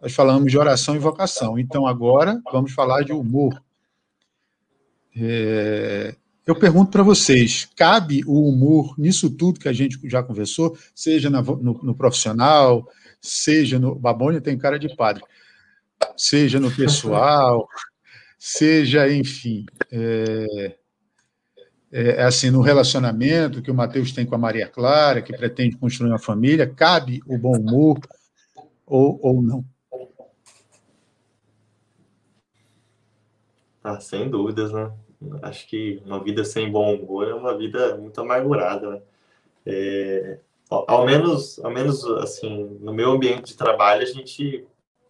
Nós 0.00 0.14
falamos 0.14 0.50
de 0.52 0.58
oração 0.58 0.94
e 0.94 0.98
vocação, 0.98 1.58
então 1.58 1.86
agora 1.86 2.40
vamos 2.52 2.72
falar 2.72 3.02
de 3.02 3.12
humor. 3.12 3.60
É, 5.16 6.14
eu 6.46 6.54
pergunto 6.54 6.90
para 6.90 7.02
vocês: 7.02 7.68
cabe 7.76 8.22
o 8.26 8.48
humor 8.48 8.94
nisso 8.98 9.30
tudo 9.30 9.60
que 9.60 9.68
a 9.68 9.72
gente 9.72 9.98
já 10.08 10.22
conversou, 10.22 10.76
seja 10.94 11.30
na, 11.30 11.42
no, 11.42 11.80
no, 11.82 11.94
profissional, 11.94 12.88
seja 13.20 13.78
no. 13.78 13.94
Babônia 13.94 14.40
tem 14.40 14.58
cara 14.58 14.78
de 14.78 14.94
padre, 14.94 15.22
seja 16.16 16.58
no 16.58 16.70
pessoal, 16.70 17.68
seja, 18.38 19.12
enfim. 19.12 19.66
É, 19.92 20.76
é, 21.92 22.02
é, 22.02 22.22
assim, 22.22 22.50
no 22.50 22.60
relacionamento 22.60 23.60
que 23.60 23.70
o 23.70 23.74
Mateus 23.74 24.12
tem 24.12 24.24
com 24.24 24.34
a 24.34 24.38
Maria 24.38 24.68
Clara, 24.68 25.20
que 25.20 25.36
pretende 25.36 25.76
construir 25.76 26.10
uma 26.10 26.18
família, 26.18 26.66
cabe 26.66 27.20
o 27.26 27.36
bom 27.36 27.56
humor 27.58 27.98
ou, 28.86 29.18
ou 29.22 29.42
não? 29.42 29.64
Ah, 33.82 34.00
sem 34.00 34.28
dúvidas, 34.28 34.72
né? 34.72 34.92
Acho 35.42 35.66
que 35.66 36.02
uma 36.04 36.22
vida 36.22 36.44
sem 36.44 36.70
bom 36.70 36.94
humor 36.94 37.28
é 37.28 37.34
uma 37.34 37.56
vida 37.56 37.96
muito 37.96 38.20
amargurada, 38.20 38.90
né? 38.90 39.02
É, 39.66 40.38
ao 40.70 41.04
menos, 41.04 41.58
ao 41.58 41.70
menos 41.70 42.04
assim, 42.04 42.78
no 42.80 42.92
meu 42.92 43.10
ambiente 43.10 43.48
de 43.48 43.56
trabalho 43.56 44.02
a 44.02 44.06
gente 44.06 44.66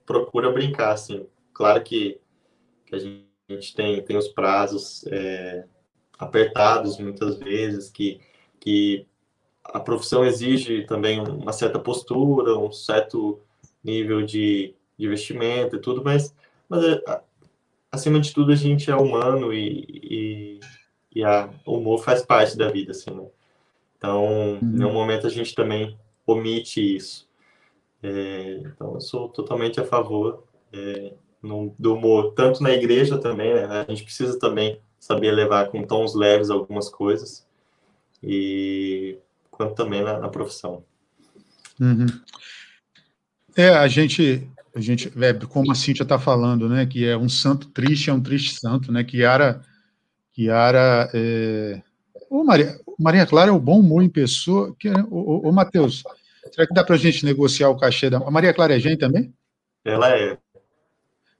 procura 0.06 0.50
brincar, 0.50 0.92
assim. 0.92 1.26
Claro 1.52 1.82
que, 1.82 2.20
que 2.86 2.94
a 2.96 2.98
gente 2.98 3.74
tem, 3.74 4.02
tem 4.02 4.16
os 4.16 4.28
prazos 4.28 5.04
é, 5.06 5.64
apertados 6.18 6.98
muitas 6.98 7.38
vezes, 7.38 7.90
que, 7.90 8.20
que 8.58 9.06
a 9.64 9.78
profissão 9.78 10.24
exige 10.24 10.84
também 10.86 11.20
uma 11.20 11.52
certa 11.52 11.78
postura, 11.78 12.58
um 12.58 12.72
certo 12.72 13.40
nível 13.84 14.22
de, 14.22 14.74
de 14.98 15.06
investimento 15.06 15.76
e 15.76 15.80
tudo, 15.80 16.02
mas, 16.02 16.34
mas 16.68 16.84
é, 16.84 17.22
acima 17.90 18.20
de 18.20 18.32
tudo, 18.32 18.52
a 18.52 18.56
gente 18.56 18.90
é 18.90 18.96
humano 18.96 19.52
e, 19.52 19.86
e, 19.90 20.60
e 21.16 21.24
a, 21.24 21.50
o 21.66 21.78
humor 21.78 22.02
faz 22.02 22.22
parte 22.22 22.56
da 22.56 22.70
vida, 22.70 22.92
assim, 22.92 23.10
né? 23.10 23.26
Então, 23.96 24.24
uhum. 24.24 24.58
em 24.62 24.78
nenhum 24.78 24.92
momento 24.92 25.26
a 25.26 25.30
gente 25.30 25.54
também 25.54 25.98
omite 26.26 26.96
isso. 26.96 27.28
É, 28.02 28.62
então, 28.64 28.94
eu 28.94 29.00
sou 29.00 29.28
totalmente 29.28 29.78
a 29.80 29.84
favor 29.84 30.44
é, 30.72 31.12
no, 31.42 31.74
do 31.78 31.94
humor, 31.94 32.32
tanto 32.34 32.62
na 32.62 32.70
igreja 32.70 33.18
também, 33.18 33.52
né? 33.52 33.84
A 33.86 33.90
gente 33.90 34.04
precisa 34.04 34.38
também 34.38 34.80
saber 34.98 35.32
levar 35.32 35.68
com 35.68 35.82
tons 35.82 36.14
leves 36.14 36.50
algumas 36.50 36.88
coisas, 36.88 37.46
e 38.22 39.18
quanto 39.50 39.74
também 39.74 40.02
na, 40.02 40.18
na 40.18 40.28
profissão. 40.28 40.84
Uhum. 41.78 42.06
É, 43.56 43.70
a 43.70 43.88
gente 43.88 44.48
a 44.74 44.80
gente, 44.80 45.12
é, 45.20 45.32
como 45.32 45.70
a 45.72 45.74
Cíntia 45.74 46.02
está 46.02 46.18
falando, 46.18 46.68
né, 46.68 46.86
que 46.86 47.06
é 47.06 47.16
um 47.16 47.28
santo 47.28 47.68
triste, 47.68 48.10
é 48.10 48.12
um 48.12 48.22
triste 48.22 48.58
santo, 48.58 48.92
né, 48.92 49.04
que 49.04 49.18
Yara, 49.18 49.60
é... 51.12 51.82
Ô, 52.28 52.44
Maria, 52.44 52.78
Maria 52.98 53.26
Clara 53.26 53.50
é 53.50 53.52
o 53.52 53.58
bom 53.58 53.80
humor 53.80 54.02
em 54.02 54.08
pessoa, 54.08 54.74
que, 54.78 54.88
ô, 54.88 55.06
ô, 55.10 55.48
ô 55.48 55.52
Matheus, 55.52 56.02
será 56.52 56.66
que 56.66 56.74
dá 56.74 56.84
para 56.84 56.94
a 56.94 56.98
gente 56.98 57.24
negociar 57.24 57.68
o 57.68 57.76
cachê 57.76 58.08
da... 58.08 58.18
A 58.18 58.30
Maria 58.30 58.54
Clara 58.54 58.76
é 58.76 58.78
gente 58.78 58.98
também? 58.98 59.34
Ela 59.84 60.16
é. 60.16 60.38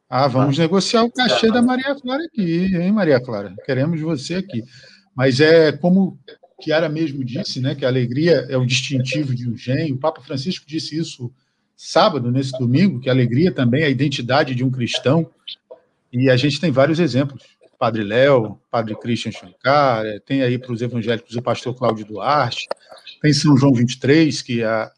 Ah, 0.09 0.27
vamos 0.27 0.59
ah. 0.59 0.63
negociar 0.63 1.05
o 1.05 1.13
cachê 1.13 1.53
da 1.53 1.63
Maria 1.63 1.95
Clara 1.95 2.25
aqui, 2.25 2.75
hein, 2.75 2.91
Maria 2.91 3.21
Clara? 3.21 3.55
Queremos 3.65 4.01
você 4.01 4.37
aqui. 4.37 4.65
Mas 5.15 5.39
é 5.39 5.71
como 5.71 6.19
Kiara 6.61 6.89
mesmo 6.89 7.25
disse, 7.25 7.61
né, 7.61 7.75
que 7.75 7.85
a 7.85 7.89
alegria 7.89 8.47
é 8.49 8.57
o 8.57 8.67
distintivo 8.67 9.35
de 9.35 9.49
um 9.49 9.57
gênio. 9.57 9.95
O 9.95 9.99
Papa 9.99 10.21
Francisco 10.21 10.67
disse 10.67 10.97
isso 10.97 11.33
sábado, 11.83 12.31
nesse 12.31 12.53
domingo, 12.59 13.01
que 13.01 13.09
alegria 13.09 13.51
também, 13.51 13.85
a 13.85 13.89
identidade 13.89 14.55
de 14.55 14.63
um 14.63 14.71
cristão. 14.71 15.31
E 16.13 16.29
a 16.29 16.37
gente 16.37 16.61
tem 16.61 16.71
vários 16.71 17.01
exemplos. 17.01 17.43
Padre 17.79 18.05
Léo, 18.05 18.61
Padre 18.71 18.95
Christian 18.95 19.33
Shankar, 19.33 20.05
é, 20.05 20.19
tem 20.21 20.43
aí 20.43 20.59
para 20.59 20.73
os 20.73 20.83
evangélicos 20.83 21.35
o 21.35 21.41
pastor 21.41 21.75
Cláudio 21.75 22.05
Duarte, 22.05 22.69
tem 23.23 23.33
São 23.33 23.57
João 23.57 23.73
23, 23.73 24.43
que 24.43 24.63
a, 24.63 24.93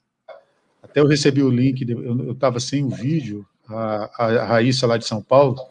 até 0.83 0.99
eu 0.99 1.07
recebi 1.07 1.45
o 1.45 1.49
link, 1.49 1.89
eu 1.89 2.33
estava 2.33 2.59
sem 2.59 2.83
o 2.83 2.91
vídeo, 2.91 3.47
a, 3.68 4.24
a 4.24 4.45
Raíssa 4.45 4.85
lá 4.85 4.97
de 4.97 5.07
São 5.07 5.22
Paulo 5.22 5.64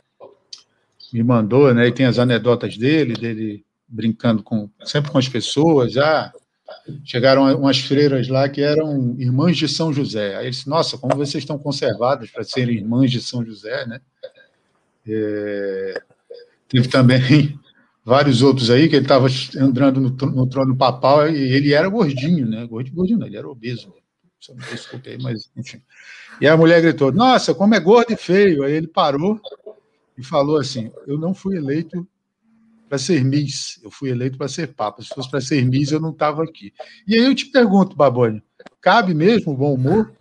me 1.11 1.21
mandou, 1.21 1.73
né, 1.73 1.87
e 1.87 1.91
tem 1.91 2.05
as 2.05 2.17
anedotas 2.17 2.77
dele, 2.77 3.15
dele 3.15 3.65
brincando 3.85 4.41
com 4.41 4.69
sempre 4.85 5.11
com 5.11 5.17
as 5.17 5.27
pessoas, 5.27 5.97
ah, 5.97 6.31
chegaram 7.03 7.43
umas 7.57 7.79
freiras 7.79 8.27
lá 8.27 8.47
que 8.49 8.61
eram 8.61 9.15
irmãs 9.17 9.57
de 9.57 9.67
São 9.67 9.93
José. 9.93 10.35
Aí 10.35 10.47
eles 10.47 10.65
nossa, 10.65 10.97
como 10.97 11.15
vocês 11.15 11.43
estão 11.43 11.57
conservadas 11.57 12.29
para 12.29 12.43
serem 12.43 12.77
irmãs 12.77 13.11
de 13.11 13.21
São 13.21 13.45
José, 13.45 13.85
né? 13.85 14.01
É, 15.07 16.01
teve 16.67 16.87
também 16.87 17.59
vários 18.05 18.41
outros 18.41 18.69
aí 18.69 18.87
que 18.87 18.95
ele 18.95 19.05
estava 19.05 19.27
entrando 19.55 19.99
no, 19.99 20.09
no, 20.09 20.47
trono 20.47 20.75
papal 20.75 21.29
e 21.29 21.53
ele 21.53 21.73
era 21.73 21.87
gordinho, 21.87 22.47
né? 22.47 22.65
Gordinho, 22.65 22.95
gordinho 22.95 23.25
ele 23.25 23.37
era 23.37 23.47
obeso. 23.47 23.93
Desculpe 24.71 25.09
aí, 25.09 25.21
mas 25.21 25.51
enfim. 25.55 25.81
E 26.39 26.47
a 26.47 26.57
mulher 26.57 26.81
gritou: 26.81 27.11
Nossa, 27.11 27.53
como 27.53 27.75
é 27.75 27.79
gordo 27.79 28.11
e 28.11 28.17
feio. 28.17 28.63
Aí 28.63 28.73
ele 28.73 28.87
parou 28.87 29.39
e 30.17 30.23
falou 30.23 30.57
assim: 30.57 30.91
Eu 31.05 31.19
não 31.19 31.33
fui 31.33 31.57
eleito 31.57 32.07
para 32.91 32.97
ser 32.97 33.23
Miss, 33.23 33.79
eu 33.81 33.89
fui 33.89 34.09
eleito 34.09 34.37
para 34.37 34.49
ser 34.49 34.67
Papa. 34.67 35.01
Se 35.01 35.07
fosse 35.07 35.31
para 35.31 35.39
ser 35.39 35.63
Miss, 35.63 35.93
eu 35.93 35.99
não 36.01 36.09
estava 36.09 36.43
aqui. 36.43 36.73
E 37.07 37.15
aí 37.15 37.23
eu 37.23 37.33
te 37.33 37.45
pergunto, 37.45 37.95
Baboni, 37.95 38.43
cabe 38.81 39.13
mesmo 39.13 39.53
o 39.53 39.55
bom 39.55 39.73
humor? 39.73 40.11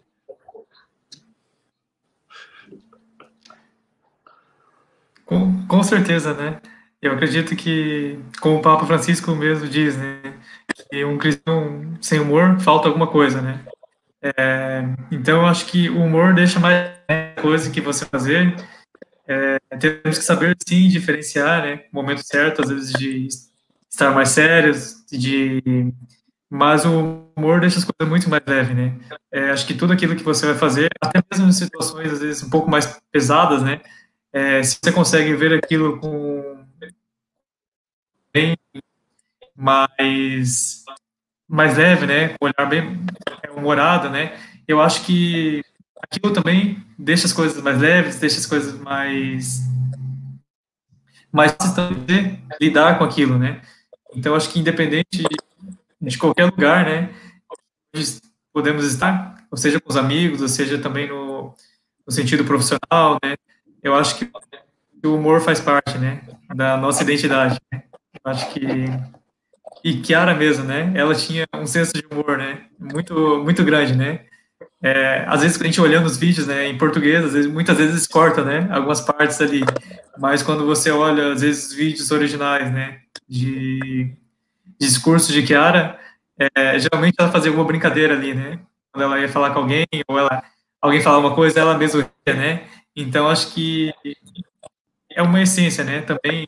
Com, 5.26 5.66
com 5.66 5.82
certeza, 5.82 6.32
né? 6.32 6.60
Eu 7.02 7.14
acredito 7.14 7.56
que, 7.56 8.20
como 8.40 8.58
o 8.58 8.62
Papa 8.62 8.86
Francisco 8.86 9.34
mesmo 9.34 9.66
diz, 9.66 9.96
né, 9.96 10.38
que 10.88 11.04
um 11.04 11.18
cristão 11.18 11.98
sem 12.00 12.20
humor 12.20 12.60
falta 12.60 12.86
alguma 12.86 13.08
coisa, 13.08 13.42
né? 13.42 13.64
É, 14.22 14.84
então, 15.10 15.40
eu 15.40 15.46
acho 15.46 15.66
que 15.66 15.90
o 15.90 16.04
humor 16.04 16.34
deixa 16.34 16.60
mais 16.60 16.92
coisa 17.42 17.68
que 17.68 17.80
você 17.80 18.06
fazer 18.06 18.54
é, 19.30 19.60
temos 19.78 20.18
que 20.18 20.24
saber, 20.24 20.56
sim, 20.66 20.88
diferenciar, 20.88 21.62
né, 21.62 21.84
o 21.92 21.94
momento 21.94 22.20
certo, 22.24 22.62
às 22.62 22.68
vezes, 22.68 22.92
de 22.92 23.28
estar 23.88 24.10
mais 24.10 24.30
sérios, 24.30 25.04
de... 25.08 25.92
Mas 26.52 26.84
o 26.84 27.30
humor 27.36 27.60
deixa 27.60 27.78
as 27.78 27.84
coisas 27.84 28.08
muito 28.08 28.28
mais 28.28 28.42
leves, 28.44 28.74
né? 28.74 28.98
É, 29.30 29.50
acho 29.50 29.64
que 29.64 29.72
tudo 29.72 29.92
aquilo 29.92 30.16
que 30.16 30.24
você 30.24 30.46
vai 30.46 30.56
fazer, 30.56 30.90
até 31.00 31.22
mesmo 31.30 31.48
em 31.48 31.52
situações, 31.52 32.12
às 32.12 32.18
vezes, 32.18 32.42
um 32.42 32.50
pouco 32.50 32.68
mais 32.68 33.00
pesadas, 33.12 33.62
né? 33.62 33.80
É, 34.32 34.60
se 34.64 34.80
você 34.82 34.90
consegue 34.90 35.32
ver 35.36 35.54
aquilo 35.54 36.00
com 36.00 36.64
bem 38.32 38.56
mais 39.54 40.84
mais 41.48 41.76
leve, 41.76 42.06
né, 42.06 42.28
com 42.30 42.46
olhar 42.46 42.68
bem 42.68 43.04
humorado, 43.56 44.08
né, 44.08 44.36
eu 44.66 44.80
acho 44.80 45.04
que 45.04 45.62
aquilo 46.02 46.32
também 46.32 46.82
deixa 46.98 47.26
as 47.26 47.32
coisas 47.32 47.62
mais 47.62 47.78
leves, 47.78 48.18
deixa 48.18 48.38
as 48.38 48.46
coisas 48.46 48.78
mais 48.80 49.60
mais 51.32 51.52
também 51.52 52.42
lidar 52.60 52.98
com 52.98 53.04
aquilo, 53.04 53.38
né? 53.38 53.62
Então 54.14 54.34
acho 54.34 54.50
que 54.50 54.58
independente 54.58 55.22
de 56.00 56.18
qualquer 56.18 56.46
lugar, 56.46 56.84
né, 56.84 57.10
podemos 58.52 58.84
estar, 58.84 59.46
ou 59.50 59.56
seja 59.56 59.80
com 59.80 59.88
os 59.88 59.96
amigos, 59.96 60.40
ou 60.40 60.48
seja 60.48 60.78
também 60.78 61.08
no, 61.08 61.54
no 62.06 62.12
sentido 62.12 62.44
profissional, 62.44 63.18
né? 63.22 63.36
Eu 63.82 63.94
acho 63.94 64.18
que 64.18 64.30
o 65.06 65.14
humor 65.14 65.40
faz 65.40 65.60
parte, 65.60 65.96
né, 65.98 66.22
da 66.54 66.76
nossa 66.76 67.02
identidade. 67.02 67.60
Né? 67.72 67.84
Acho 68.24 68.52
que 68.52 68.60
e 69.82 70.00
Kiara 70.00 70.34
mesmo, 70.34 70.64
né? 70.64 70.92
Ela 70.94 71.14
tinha 71.14 71.46
um 71.54 71.66
senso 71.66 71.92
de 71.94 72.04
humor, 72.10 72.36
né? 72.36 72.66
Muito, 72.78 73.42
muito 73.42 73.64
grande, 73.64 73.96
né? 73.96 74.26
É, 74.82 75.24
às 75.26 75.42
vezes 75.42 75.60
a 75.60 75.64
gente 75.64 75.80
olhando 75.80 76.06
os 76.06 76.16
vídeos, 76.16 76.46
né, 76.46 76.66
em 76.66 76.78
português, 76.78 77.24
às 77.24 77.32
vezes, 77.32 77.50
muitas 77.50 77.76
vezes 77.76 78.06
corta, 78.06 78.42
né, 78.42 78.66
algumas 78.70 79.00
partes 79.00 79.40
ali. 79.40 79.62
Mas 80.18 80.42
quando 80.42 80.64
você 80.64 80.90
olha, 80.90 81.32
às 81.32 81.42
vezes, 81.42 81.68
os 81.68 81.74
vídeos 81.74 82.10
originais, 82.10 82.72
né, 82.72 83.00
de, 83.28 84.16
discurso 84.80 85.30
de 85.32 85.42
Kiara, 85.42 85.98
é, 86.38 86.78
geralmente 86.78 87.16
ela 87.18 87.30
fazia 87.30 87.50
alguma 87.50 87.66
brincadeira 87.66 88.14
ali, 88.14 88.32
né? 88.32 88.58
Quando 88.90 89.04
ela 89.04 89.20
ia 89.20 89.28
falar 89.28 89.52
com 89.52 89.60
alguém, 89.60 89.86
ou 90.08 90.18
ela, 90.18 90.42
alguém 90.80 91.02
falava 91.02 91.26
uma 91.26 91.34
coisa, 91.34 91.60
ela 91.60 91.76
mesma 91.76 92.10
ria, 92.26 92.34
né? 92.34 92.66
Então, 92.96 93.28
acho 93.28 93.52
que 93.52 93.92
é 95.12 95.22
uma 95.22 95.42
essência, 95.42 95.84
né, 95.84 96.00
também 96.00 96.46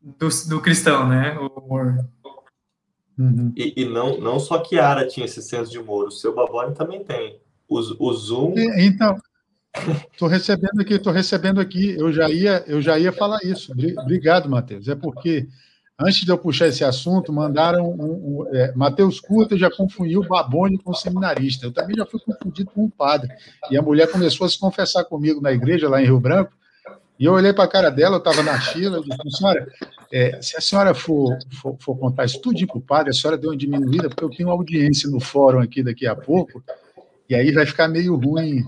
do, 0.00 0.28
do 0.48 0.60
cristão, 0.60 1.08
né, 1.08 1.36
o 1.38 1.46
humor. 1.58 1.98
Uhum. 3.18 3.52
E, 3.56 3.82
e, 3.82 3.84
não, 3.84 4.20
não 4.20 4.38
só 4.38 4.60
Kiara 4.60 5.06
tinha 5.06 5.26
esse 5.26 5.42
senso 5.42 5.70
de 5.70 5.78
humor, 5.78 6.06
o 6.06 6.10
seu 6.10 6.34
Babone 6.34 6.74
também 6.74 7.02
tem. 7.02 7.40
O, 7.68 7.78
o 7.78 8.14
Zoom. 8.14 8.54
Então, 8.78 9.16
estou 10.12 10.28
recebendo 10.28 10.80
aqui, 10.80 10.94
estou 10.94 11.12
recebendo 11.12 11.60
aqui. 11.60 11.96
Eu 11.98 12.12
já 12.12 12.30
ia, 12.30 12.64
eu 12.66 12.80
já 12.80 12.98
ia 12.98 13.12
falar 13.12 13.38
isso. 13.42 13.72
Obrigado, 13.72 14.48
Matheus. 14.48 14.88
É 14.88 14.94
porque 14.94 15.48
antes 15.98 16.20
de 16.20 16.30
eu 16.30 16.38
puxar 16.38 16.68
esse 16.68 16.84
assunto, 16.84 17.32
mandaram 17.32 17.90
um, 17.90 18.40
um 18.40 18.54
é, 18.54 18.72
Matheus 18.74 19.20
Curta 19.20 19.58
já 19.58 19.70
confundiu 19.70 20.20
o 20.20 20.28
Babone 20.28 20.78
com 20.78 20.92
o 20.92 20.94
seminarista. 20.94 21.66
Eu 21.66 21.72
também 21.72 21.96
já 21.96 22.06
fui 22.06 22.20
confundido 22.20 22.70
com 22.70 22.84
um 22.84 22.90
padre. 22.90 23.28
E 23.70 23.76
a 23.76 23.82
mulher 23.82 24.10
começou 24.10 24.46
a 24.46 24.50
se 24.50 24.58
confessar 24.58 25.04
comigo 25.04 25.40
na 25.40 25.52
igreja 25.52 25.88
lá 25.88 26.00
em 26.00 26.06
Rio 26.06 26.20
Branco. 26.20 26.52
E 27.18 27.24
eu 27.24 27.32
olhei 27.32 27.52
para 27.52 27.64
a 27.64 27.68
cara 27.68 27.90
dela, 27.90 28.16
eu 28.16 28.18
estava 28.18 28.42
na 28.42 28.60
fila, 28.60 28.98
eu 28.98 29.02
disse, 29.02 29.36
senhora, 29.36 29.66
é, 30.12 30.40
se 30.40 30.56
a 30.56 30.60
senhora 30.60 30.94
for, 30.94 31.36
for, 31.60 31.76
for 31.80 31.98
contar 31.98 32.24
isso 32.24 32.40
tudo 32.40 32.64
para 32.66 32.78
o 32.78 32.80
padre, 32.80 33.10
a 33.10 33.12
senhora 33.12 33.36
deu 33.36 33.50
uma 33.50 33.56
diminuída, 33.56 34.08
porque 34.08 34.22
eu 34.22 34.30
tenho 34.30 34.50
audiência 34.50 35.10
no 35.10 35.18
fórum 35.18 35.58
aqui 35.58 35.82
daqui 35.82 36.06
a 36.06 36.14
pouco, 36.14 36.62
e 37.28 37.34
aí 37.34 37.50
vai 37.50 37.66
ficar 37.66 37.88
meio 37.88 38.14
ruim, 38.14 38.64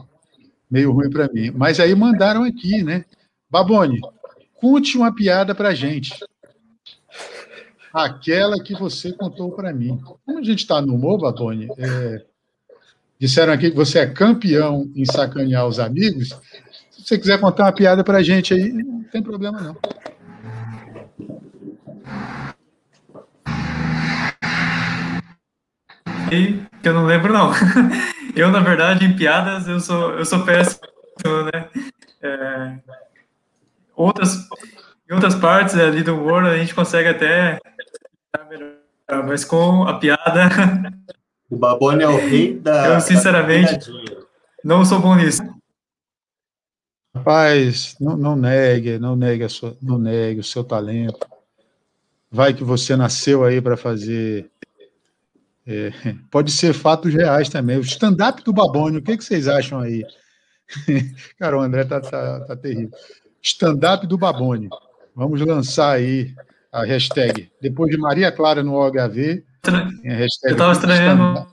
meio 0.70 0.90
ruim 0.90 1.08
para 1.08 1.28
mim. 1.28 1.50
Mas 1.52 1.78
aí 1.78 1.94
mandaram 1.94 2.42
aqui, 2.42 2.82
né? 2.82 3.04
Babone, 3.48 4.00
conte 4.56 4.96
uma 4.96 5.14
piada 5.14 5.54
para 5.54 5.74
gente. 5.74 6.18
Aquela 7.92 8.62
que 8.62 8.74
você 8.74 9.12
contou 9.12 9.52
para 9.52 9.72
mim. 9.72 10.00
Como 10.26 10.38
a 10.38 10.42
gente 10.42 10.60
está 10.60 10.80
no 10.82 10.94
humor, 10.94 11.18
Babone, 11.18 11.68
é, 11.78 12.22
disseram 13.18 13.52
aqui 13.52 13.70
que 13.70 13.76
você 13.76 14.00
é 14.00 14.06
campeão 14.06 14.90
em 14.94 15.04
sacanear 15.04 15.66
os 15.66 15.78
amigos, 15.78 16.30
você 17.10 17.18
quiser 17.18 17.40
contar 17.40 17.64
uma 17.64 17.72
piada 17.72 18.04
para 18.04 18.18
a 18.18 18.22
gente 18.22 18.54
aí, 18.54 18.72
não 18.72 19.02
tem 19.02 19.20
problema 19.20 19.60
não. 19.60 19.76
E 26.32 26.62
eu 26.84 26.94
não 26.94 27.04
lembro 27.04 27.32
não. 27.32 27.50
Eu 28.36 28.52
na 28.52 28.60
verdade 28.60 29.04
em 29.04 29.16
piadas 29.16 29.66
eu 29.66 29.80
sou 29.80 30.12
eu 30.12 30.24
sou 30.24 30.44
péssimo, 30.44 30.86
né? 31.52 31.68
É, 32.22 32.78
outras 33.96 34.36
em 35.10 35.12
outras 35.12 35.34
partes 35.34 35.74
ali 35.74 36.04
do 36.04 36.14
humor 36.14 36.44
a 36.44 36.56
gente 36.56 36.72
consegue 36.72 37.08
até 37.08 37.58
mas 39.26 39.44
com 39.44 39.82
a 39.82 39.98
piada. 39.98 40.48
O 41.50 41.56
Babone 41.56 42.04
é 42.04 42.08
o 42.08 42.16
rei 42.16 42.56
da. 42.56 42.86
Eu 42.94 43.00
sinceramente 43.00 43.90
não 44.64 44.84
sou 44.84 45.00
bom 45.00 45.16
nisso. 45.16 45.42
Rapaz, 47.20 47.96
não, 48.00 48.16
não 48.16 48.34
negue, 48.34 48.98
não 48.98 49.14
negue, 49.14 49.46
sua, 49.46 49.76
não 49.82 49.98
negue 49.98 50.40
o 50.40 50.44
seu 50.44 50.64
talento. 50.64 51.18
Vai 52.30 52.54
que 52.54 52.64
você 52.64 52.96
nasceu 52.96 53.44
aí 53.44 53.60
para 53.60 53.76
fazer. 53.76 54.50
É, 55.66 55.92
pode 56.30 56.50
ser 56.50 56.72
fatos 56.72 57.12
reais 57.12 57.50
também. 57.50 57.76
O 57.76 57.82
stand-up 57.82 58.42
do 58.42 58.54
Babone, 58.54 58.96
o 58.96 59.02
que, 59.02 59.18
que 59.18 59.24
vocês 59.24 59.48
acham 59.48 59.80
aí? 59.80 60.02
Cara, 61.38 61.58
o 61.58 61.60
André 61.60 61.84
tá, 61.84 62.00
tá, 62.00 62.40
tá 62.40 62.56
terrível. 62.56 62.96
Stand-up 63.42 64.06
do 64.06 64.16
Babone. 64.16 64.70
Vamos 65.14 65.42
lançar 65.42 65.96
aí 65.96 66.34
a 66.72 66.84
hashtag. 66.84 67.52
Depois 67.60 67.90
de 67.90 67.98
Maria 67.98 68.32
Clara 68.32 68.62
no 68.62 68.76
OHV. 68.76 69.44
Eu 70.04 70.26
estava 70.26 70.72
estranhando. 70.72 71.34
Né? 71.34 71.46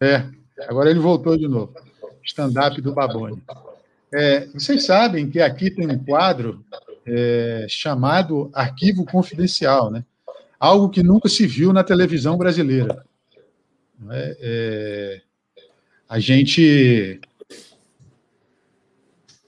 É, 0.00 0.24
agora 0.68 0.90
ele 0.90 0.98
voltou 0.98 1.36
de 1.36 1.46
novo 1.46 1.87
stand-up 2.28 2.80
do 2.80 2.92
Babone. 2.92 3.42
É, 4.12 4.46
vocês 4.46 4.84
sabem 4.84 5.28
que 5.28 5.40
aqui 5.40 5.70
tem 5.70 5.86
um 5.86 5.98
quadro 5.98 6.64
é, 7.06 7.66
chamado 7.68 8.50
Arquivo 8.54 9.04
Confidencial, 9.04 9.90
né? 9.90 10.04
algo 10.58 10.88
que 10.88 11.02
nunca 11.02 11.28
se 11.28 11.46
viu 11.46 11.72
na 11.72 11.84
televisão 11.84 12.36
brasileira. 12.36 13.04
É, 14.10 14.36
é, 14.40 15.20
a 16.08 16.18
gente 16.18 17.20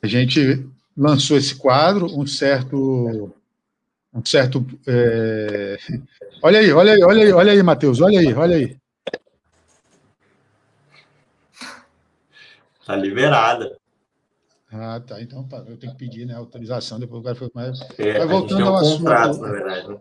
a 0.03 0.07
gente 0.07 0.67
lançou 0.97 1.37
esse 1.37 1.55
quadro, 1.55 2.07
um 2.07 2.27
certo 2.27 3.33
um 4.13 4.25
certo 4.25 4.67
é... 4.87 5.79
olha 6.43 6.59
aí, 6.59 6.73
olha 6.73 6.93
aí, 6.93 7.03
olha 7.03 7.23
aí, 7.23 7.33
olha 7.33 7.53
aí, 7.53 7.63
Matheus, 7.63 8.01
olha 8.01 8.19
aí, 8.19 8.35
olha 8.35 8.57
aí. 8.57 8.80
Tá 12.85 12.97
liberada. 12.97 13.79
Ah, 14.73 15.01
tá. 15.01 15.21
Então 15.21 15.47
tá, 15.47 15.59
eu 15.67 15.77
tenho 15.77 15.93
que 15.93 15.99
pedir 15.99 16.27
né, 16.27 16.35
autorização, 16.35 17.01
depois 17.01 17.21
o 17.21 17.25
cara 17.25 17.37
foi 17.37 17.51
mais. 17.55 17.81
É, 17.99 18.19
Mas 18.19 18.29
voltando 18.29 18.67
ao 18.67 18.75
um 18.75 18.77
assunto. 18.77 18.99
Contrato, 18.99 19.39
na 19.39 19.51
verdade. 19.51 19.89
Né? 19.89 19.99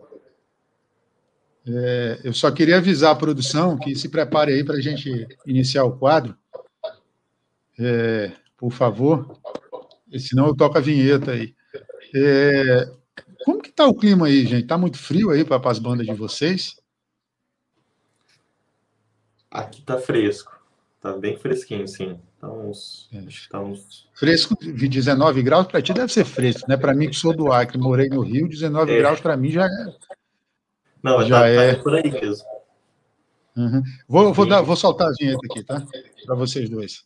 É, 1.66 2.20
eu 2.24 2.32
só 2.32 2.50
queria 2.50 2.78
avisar 2.78 3.12
a 3.12 3.18
produção 3.18 3.76
que 3.76 3.94
se 3.94 4.08
prepare 4.08 4.52
aí 4.54 4.64
para 4.64 4.76
a 4.76 4.80
gente 4.80 5.26
iniciar 5.46 5.84
o 5.84 5.96
quadro. 5.98 6.36
É, 7.78 8.32
por 8.56 8.70
favor. 8.70 9.38
Senão 10.18 10.48
eu 10.48 10.56
toco 10.56 10.78
a 10.78 10.80
vinheta 10.80 11.32
aí. 11.32 11.54
É, 12.14 12.90
como 13.44 13.62
que 13.62 13.70
está 13.70 13.86
o 13.86 13.94
clima 13.94 14.26
aí, 14.26 14.44
gente? 14.44 14.62
Está 14.62 14.78
muito 14.78 14.98
frio 14.98 15.30
aí 15.30 15.44
para 15.44 15.70
as 15.70 15.78
bandas 15.78 16.06
de 16.06 16.14
vocês? 16.14 16.76
Aqui 19.50 19.80
está 19.80 19.98
fresco. 19.98 20.60
Está 20.96 21.16
bem 21.16 21.36
fresquinho, 21.36 21.86
sim. 21.86 22.20
Tá 22.40 22.48
uns, 22.48 23.08
é. 23.12 23.22
tá 23.50 23.60
uns... 23.60 24.08
Fresco, 24.14 24.56
19 24.58 25.42
graus 25.42 25.66
para 25.66 25.82
ti 25.82 25.92
deve 25.92 26.10
ser 26.10 26.24
fresco, 26.24 26.66
né? 26.66 26.74
Para 26.74 26.94
mim 26.94 27.10
que 27.10 27.16
sou 27.16 27.36
do 27.36 27.52
Acre, 27.52 27.76
morei 27.76 28.08
no 28.08 28.22
Rio, 28.22 28.48
19 28.48 28.90
é. 28.90 28.98
graus 28.98 29.20
para 29.20 29.36
mim 29.36 29.50
já 29.50 29.66
é. 29.66 29.94
Não, 31.02 31.22
já 31.26 31.40
tá, 31.40 31.48
é 31.48 31.74
tá 31.74 31.82
por 31.82 31.94
aí 31.94 32.10
mesmo. 32.10 32.46
Uhum. 33.56 33.82
Vou, 34.08 34.32
vou, 34.32 34.46
dar, 34.46 34.62
vou 34.62 34.76
soltar 34.76 35.08
a 35.08 35.12
vinheta 35.12 35.40
aqui, 35.50 35.62
tá? 35.62 35.84
Para 36.24 36.34
vocês 36.34 36.70
dois. 36.70 37.04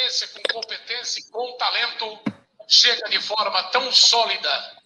Experiência, 0.00 0.28
com 0.28 0.60
competência 0.60 1.20
e 1.20 1.30
com 1.30 1.56
talento, 1.56 2.18
chega 2.66 3.08
de 3.08 3.20
forma 3.20 3.62
tão 3.64 3.92
sólida, 3.92 4.76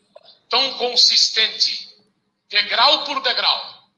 tão 0.49 0.75
consistente, 0.75 1.89
degrau 2.49 3.05
por 3.05 3.23
degrau, 3.23 3.89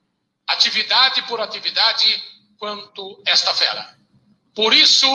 atividade 0.46 1.22
por 1.22 1.40
atividade, 1.40 2.22
quanto 2.58 3.22
esta 3.26 3.54
fera. 3.54 3.96
Por 4.54 4.72
isso, 4.72 5.06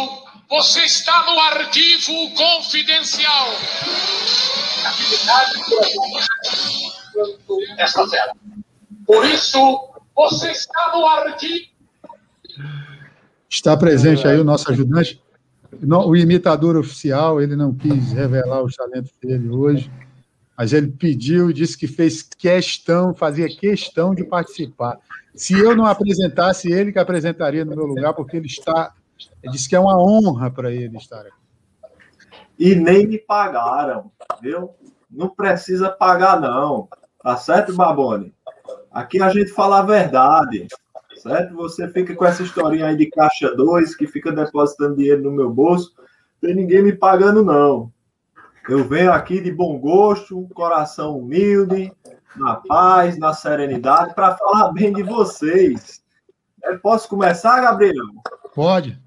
você 0.50 0.84
está 0.84 1.24
no 1.24 1.40
arquivo 1.40 2.32
confidencial. 2.36 3.48
Atividade 4.86 5.64
por 5.66 5.84
atividade, 5.84 7.12
quanto 7.14 7.58
esta 7.78 8.08
fera. 8.08 8.34
Por 9.06 9.26
isso, 9.26 9.90
você 10.16 10.52
está 10.52 10.92
no 10.94 11.06
arquivo. 11.06 11.72
Está 13.50 13.76
presente 13.76 14.28
aí 14.28 14.40
o 14.40 14.44
nosso 14.44 14.72
ajudante. 14.72 15.22
O 15.84 16.16
imitador 16.16 16.78
oficial, 16.78 17.42
ele 17.42 17.56
não 17.56 17.74
quis 17.74 18.12
revelar 18.12 18.62
os 18.62 18.76
talentos 18.76 19.12
dele 19.22 19.50
hoje, 19.50 19.92
mas 20.56 20.74
ele 20.74 20.92
pediu 20.92 21.52
disse 21.52 21.76
que 21.76 21.88
fez 21.88 22.22
questão, 22.22 23.16
fazia 23.16 23.48
questão 23.48 24.14
de 24.14 24.24
participar. 24.24 25.00
Se 25.34 25.58
eu 25.58 25.76
não 25.76 25.86
apresentasse, 25.86 26.72
ele 26.72 26.92
que 26.92 27.00
apresentaria 27.00 27.66
no 27.66 27.76
meu 27.76 27.86
lugar, 27.86 28.14
porque 28.14 28.38
ele 28.38 28.48
está. 28.48 28.94
Ele 29.42 29.52
disse 29.52 29.68
que 29.68 29.76
é 29.76 29.80
uma 29.80 29.98
honra 29.98 30.52
para 30.52 30.72
ele 30.72 30.98
estar 30.98 31.22
aqui. 31.22 31.32
E 32.60 32.76
nem 32.76 33.08
me 33.08 33.18
pagaram, 33.18 34.12
viu? 34.40 34.70
Não 35.10 35.30
precisa 35.30 35.90
pagar, 35.90 36.40
não. 36.40 36.88
Tá 37.24 37.36
certo, 37.38 37.74
Babone? 37.74 38.34
Aqui 38.92 39.22
a 39.22 39.30
gente 39.30 39.52
fala 39.52 39.80
a 39.80 39.84
verdade 39.84 40.68
certo? 41.22 41.56
Você 41.56 41.88
fica 41.90 42.16
com 42.16 42.26
essa 42.26 42.44
historinha 42.44 42.88
aí 42.88 42.98
de 42.98 43.06
caixa 43.08 43.56
2, 43.56 43.96
que 43.96 44.08
fica 44.08 44.32
depositando 44.32 44.96
dinheiro 44.96 45.22
no 45.22 45.32
meu 45.32 45.50
bolso, 45.50 45.94
tem 46.42 46.56
ninguém 46.56 46.82
me 46.82 46.94
pagando, 46.94 47.44
não. 47.44 47.92
Eu 48.68 48.84
venho 48.84 49.12
aqui 49.12 49.40
de 49.40 49.52
bom 49.52 49.78
gosto, 49.80 50.48
coração 50.54 51.18
humilde, 51.18 51.92
na 52.36 52.56
paz, 52.56 53.18
na 53.18 53.34
serenidade, 53.34 54.14
para 54.16 54.36
falar 54.38 54.72
bem 54.72 54.94
de 54.94 55.04
vocês. 55.04 56.02
Eu 56.64 56.80
posso 56.80 57.08
começar, 57.08 57.62
Gabriel? 57.62 58.06
Pode. 58.54 59.00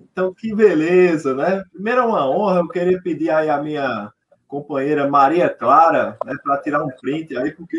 Então, 0.00 0.32
que 0.32 0.54
beleza, 0.54 1.34
né? 1.34 1.62
Primeiro 1.72 2.00
é 2.00 2.04
uma 2.04 2.28
honra, 2.28 2.60
eu 2.60 2.68
queria 2.68 3.00
pedir 3.02 3.30
aí 3.30 3.50
a 3.50 3.60
minha 3.60 4.10
companheira 4.48 5.08
Maria 5.08 5.48
Clara, 5.48 6.16
né, 6.24 6.34
para 6.42 6.58
tirar 6.58 6.82
um 6.84 6.88
print 6.88 7.36
aí, 7.36 7.50
porque 7.50 7.76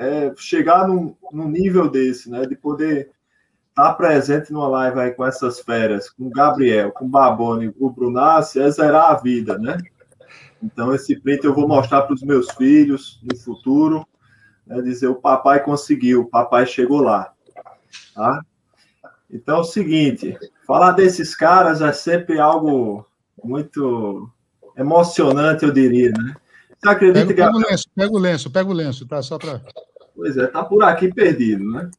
é, 0.00 0.32
chegar 0.34 0.88
num, 0.88 1.14
num 1.30 1.46
nível 1.46 1.86
desse, 1.86 2.30
né, 2.30 2.46
de 2.46 2.56
poder 2.56 3.10
estar 3.68 3.90
tá 3.90 3.92
presente 3.92 4.50
numa 4.50 4.66
live 4.66 4.98
aí 4.98 5.10
com 5.10 5.26
essas 5.26 5.60
feras, 5.60 6.08
com 6.08 6.24
o 6.24 6.30
Gabriel, 6.30 6.90
com 6.90 7.04
o 7.04 7.08
Baboni, 7.08 7.72
o 7.78 7.90
Brunassi, 7.90 8.58
é 8.58 8.70
zerar 8.70 9.10
a 9.10 9.14
vida, 9.16 9.58
né? 9.58 9.76
Então, 10.62 10.94
esse 10.94 11.20
print 11.20 11.44
eu 11.44 11.54
vou 11.54 11.68
mostrar 11.68 12.02
para 12.02 12.14
os 12.14 12.22
meus 12.22 12.50
filhos 12.52 13.20
no 13.22 13.36
futuro, 13.36 14.06
né, 14.66 14.80
dizer 14.80 15.08
o 15.08 15.20
papai 15.20 15.62
conseguiu, 15.62 16.22
o 16.22 16.30
papai 16.30 16.66
chegou 16.66 17.02
lá, 17.02 17.34
tá? 18.14 18.40
Então, 19.30 19.58
é 19.58 19.60
o 19.60 19.64
seguinte, 19.64 20.34
falar 20.66 20.92
desses 20.92 21.34
caras 21.34 21.82
é 21.82 21.92
sempre 21.92 22.40
algo 22.40 23.06
muito 23.44 24.30
emocionante, 24.78 25.66
eu 25.66 25.72
diria, 25.72 26.10
né? 26.10 26.34
Você 26.78 26.88
acredita 26.88 27.26
pega, 27.26 27.34
que... 27.34 27.42
Pega 27.42 27.56
o 27.56 27.70
lenço, 27.70 27.84
pega 27.94 28.12
o 28.12 28.18
lenço, 28.18 28.50
pega 28.50 28.70
o 28.70 28.72
lenço, 28.72 29.06
tá? 29.06 29.20
Só 29.20 29.36
para... 29.36 29.60
Pois 30.14 30.36
é, 30.36 30.46
tá 30.46 30.64
por 30.64 30.82
aqui 30.82 31.12
perdido, 31.12 31.64
né? 31.70 31.90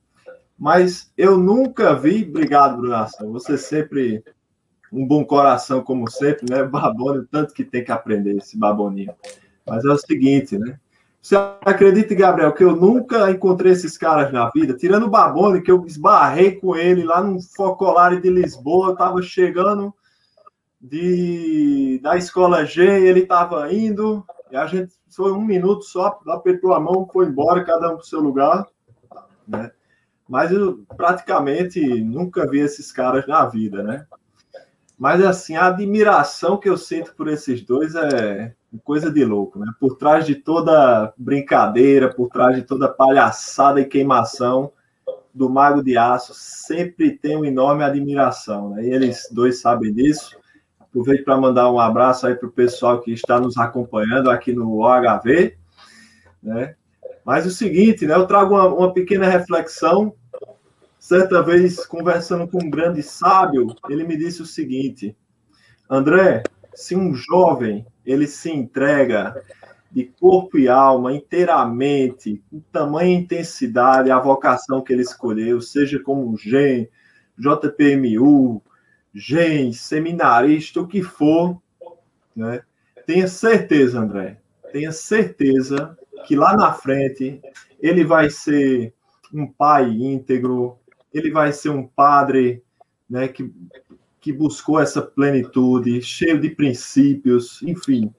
Mas 0.58 1.12
eu 1.18 1.38
nunca 1.38 1.96
vi... 1.96 2.24
Obrigado, 2.24 2.78
Brunação, 2.78 3.32
você 3.32 3.58
sempre 3.58 4.24
um 4.92 5.08
bom 5.08 5.24
coração, 5.24 5.82
como 5.82 6.10
sempre, 6.10 6.46
né? 6.50 6.64
Babone, 6.64 7.26
tanto 7.32 7.54
que 7.54 7.64
tem 7.64 7.84
que 7.84 7.92
aprender 7.92 8.36
esse 8.36 8.58
baboninho. 8.58 9.14
Mas 9.66 9.86
é 9.86 9.90
o 9.90 9.98
seguinte, 9.98 10.58
né? 10.58 10.78
Você 11.22 11.36
acredita, 11.64 12.16
Gabriel, 12.16 12.52
que 12.52 12.64
eu 12.64 12.76
nunca 12.76 13.30
encontrei 13.30 13.72
esses 13.72 13.98
caras 13.98 14.34
na 14.34 14.50
vida, 14.50 14.74
tirando 14.74 15.06
o 15.06 15.10
Babone, 15.10 15.62
que 15.62 15.72
eu 15.72 15.86
esbarrei 15.86 16.56
com 16.56 16.76
ele 16.76 17.04
lá 17.04 17.24
no 17.24 17.40
Focolare 17.40 18.20
de 18.20 18.30
Lisboa, 18.30 18.90
eu 18.90 18.96
tava 18.96 19.22
chegando 19.22 19.94
de, 20.82 22.00
da 22.02 22.18
escola 22.18 22.66
G, 22.66 22.82
ele 22.84 23.22
estava 23.22 23.72
indo, 23.72 24.26
e 24.52 24.58
a 24.58 24.66
gente 24.68 24.94
foi 25.10 25.32
um 25.32 25.42
minuto 25.42 25.84
só, 25.84 26.20
apertou 26.28 26.74
a 26.74 26.80
mão, 26.80 27.08
foi 27.12 27.26
embora, 27.26 27.64
cada 27.64 27.88
um 27.88 27.96
para 27.96 28.04
o 28.04 28.06
seu 28.06 28.20
lugar, 28.20 28.68
né? 29.48 29.72
Mas 30.28 30.52
eu 30.52 30.84
praticamente 30.96 31.80
nunca 32.02 32.50
vi 32.50 32.60
esses 32.60 32.92
caras 32.92 33.26
na 33.28 33.46
vida, 33.46 33.82
né? 33.84 34.06
Mas 34.98 35.24
assim, 35.24 35.56
a 35.56 35.68
admiração 35.68 36.58
que 36.58 36.70
eu 36.70 36.78
sinto 36.78 37.16
por 37.16 37.28
esses 37.28 37.66
dois 37.66 37.96
é 37.96 38.54
coisa 38.84 39.12
de 39.12 39.26
louco, 39.26 39.60
né? 39.60 39.66
Por 39.80 39.98
trás 39.98 40.26
de 40.26 40.36
toda 40.36 41.14
brincadeira, 41.18 42.14
por 42.14 42.30
trás 42.30 42.56
de 42.56 42.62
toda 42.64 42.88
palhaçada 42.88 43.82
e 43.82 43.86
queimação 43.86 44.72
do 45.34 45.50
Mago 45.50 45.82
de 45.82 45.98
Aço, 45.98 46.34
sempre 46.36 47.18
tem 47.18 47.36
uma 47.36 47.48
enorme 47.48 47.84
admiração, 47.84 48.70
né? 48.70 48.84
E 48.84 48.94
eles 48.94 49.28
dois 49.32 49.60
sabem 49.60 49.94
disso. 49.94 50.38
Aproveito 50.92 51.24
para 51.24 51.38
mandar 51.38 51.72
um 51.72 51.80
abraço 51.80 52.28
aí 52.28 52.36
para 52.36 52.50
o 52.50 52.52
pessoal 52.52 53.00
que 53.00 53.14
está 53.14 53.40
nos 53.40 53.58
acompanhando 53.58 54.30
aqui 54.30 54.52
no 54.52 54.80
OHV, 54.82 55.56
né? 56.44 56.76
Mas 57.24 57.46
o 57.46 57.50
seguinte, 57.50 58.06
né? 58.06 58.14
Eu 58.14 58.28
trago 58.28 58.56
uma, 58.56 58.68
uma 58.68 58.94
pequena 58.94 59.26
reflexão. 59.26 60.14
Certa 61.00 61.42
vez, 61.42 61.86
conversando 61.86 62.46
com 62.46 62.62
um 62.62 62.70
grande 62.70 63.02
sábio, 63.02 63.74
ele 63.90 64.04
me 64.04 64.18
disse 64.18 64.42
o 64.42 64.46
seguinte: 64.46 65.16
André, 65.90 66.44
se 66.74 66.94
um 66.94 67.16
jovem 67.16 67.86
ele 68.06 68.28
se 68.28 68.52
entrega 68.52 69.42
de 69.90 70.06
corpo 70.20 70.58
e 70.58 70.68
alma 70.68 71.14
inteiramente, 71.14 72.44
com 72.50 72.60
tamanha 72.72 73.18
intensidade, 73.18 74.12
a 74.12 74.20
vocação 74.20 74.82
que 74.82 74.92
ele 74.92 75.04
escolheu, 75.04 75.62
seja 75.62 76.00
como 76.00 76.38
GEM, 76.38 76.90
JPMU, 77.38 78.62
gente, 79.14 79.78
seminarista, 79.78 80.82
o 80.82 80.88
que 80.88 81.02
for, 81.02 81.62
né? 82.36 82.62
Tenha 83.06 83.28
certeza, 83.28 84.00
André, 84.00 84.38
tenha 84.72 84.92
certeza 84.92 85.98
que 86.26 86.36
lá 86.36 86.56
na 86.56 86.74
frente 86.74 87.42
ele 87.80 88.04
vai 88.04 88.30
ser 88.30 88.94
um 89.34 89.48
pai 89.48 89.90
íntegro, 89.90 90.78
ele 91.14 91.32
vai 91.32 91.52
ser 91.52 91.70
um 91.70 91.86
padre, 91.86 92.64
né, 93.10 93.28
que, 93.28 93.52
que 94.20 94.32
buscou 94.32 94.80
essa 94.80 95.02
plenitude, 95.02 96.02
cheio 96.02 96.40
de 96.40 96.50
princípios, 96.50 97.62
enfim. 97.64 98.14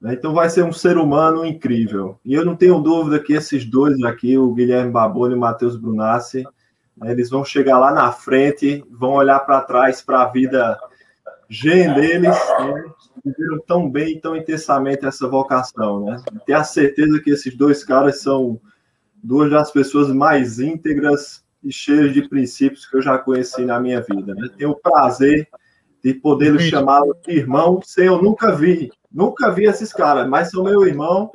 Né? 0.00 0.14
Então 0.14 0.32
vai 0.32 0.48
ser 0.48 0.64
um 0.64 0.72
ser 0.72 0.96
humano 0.96 1.44
incrível. 1.44 2.18
E 2.24 2.34
eu 2.34 2.44
não 2.44 2.56
tenho 2.56 2.80
dúvida 2.80 3.20
que 3.20 3.32
esses 3.32 3.64
dois 3.64 4.02
aqui, 4.02 4.36
o 4.38 4.52
Guilherme 4.52 4.90
Baboni 4.90 5.34
e 5.34 5.36
o 5.36 5.40
Matheus 5.40 5.76
Brunassi, 5.76 6.44
eles 7.04 7.30
vão 7.30 7.44
chegar 7.44 7.78
lá 7.78 7.92
na 7.92 8.12
frente, 8.12 8.84
vão 8.90 9.12
olhar 9.12 9.40
para 9.40 9.60
trás 9.62 10.02
para 10.02 10.22
a 10.22 10.28
vida 10.28 10.78
gen 11.48 11.94
deles, 11.94 12.36
né? 12.60 12.84
viveram 13.24 13.60
tão 13.66 13.90
bem, 13.90 14.18
tão 14.18 14.36
intensamente 14.36 15.04
essa 15.06 15.28
vocação, 15.28 16.04
né? 16.04 16.22
Ter 16.46 16.54
a 16.54 16.64
certeza 16.64 17.20
que 17.20 17.30
esses 17.30 17.54
dois 17.56 17.84
caras 17.84 18.20
são 18.20 18.60
duas 19.22 19.50
das 19.50 19.70
pessoas 19.70 20.08
mais 20.08 20.58
íntegras 20.58 21.44
e 21.62 21.72
cheias 21.72 22.12
de 22.12 22.28
princípios 22.28 22.86
que 22.86 22.96
eu 22.96 23.02
já 23.02 23.18
conheci 23.18 23.64
na 23.64 23.78
minha 23.78 24.00
vida, 24.00 24.34
né? 24.34 24.48
Tenho 24.56 24.70
o 24.70 24.76
prazer 24.76 25.48
de 26.02 26.14
poder 26.14 26.58
chamá-los 26.60 27.16
de 27.24 27.32
irmão, 27.32 27.80
sem 27.84 28.06
eu 28.06 28.20
nunca 28.20 28.56
vi, 28.56 28.90
nunca 29.10 29.50
vi 29.50 29.66
esses 29.66 29.92
caras, 29.92 30.28
mas 30.28 30.50
são 30.50 30.64
meu 30.64 30.84
irmão 30.84 31.30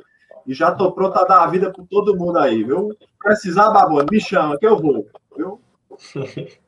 e 0.46 0.52
já 0.52 0.70
tô 0.70 0.92
pronto 0.92 1.18
a 1.18 1.24
dar 1.24 1.44
a 1.44 1.46
vida 1.46 1.72
para 1.72 1.84
todo 1.84 2.16
mundo 2.16 2.38
aí, 2.38 2.62
viu? 2.62 2.94
Precisar, 3.22 3.70
Babone, 3.70 4.08
me 4.10 4.20
chama 4.20 4.58
que 4.58 4.66
eu 4.66 4.78
vou 4.78 5.06
viu? 5.38 5.60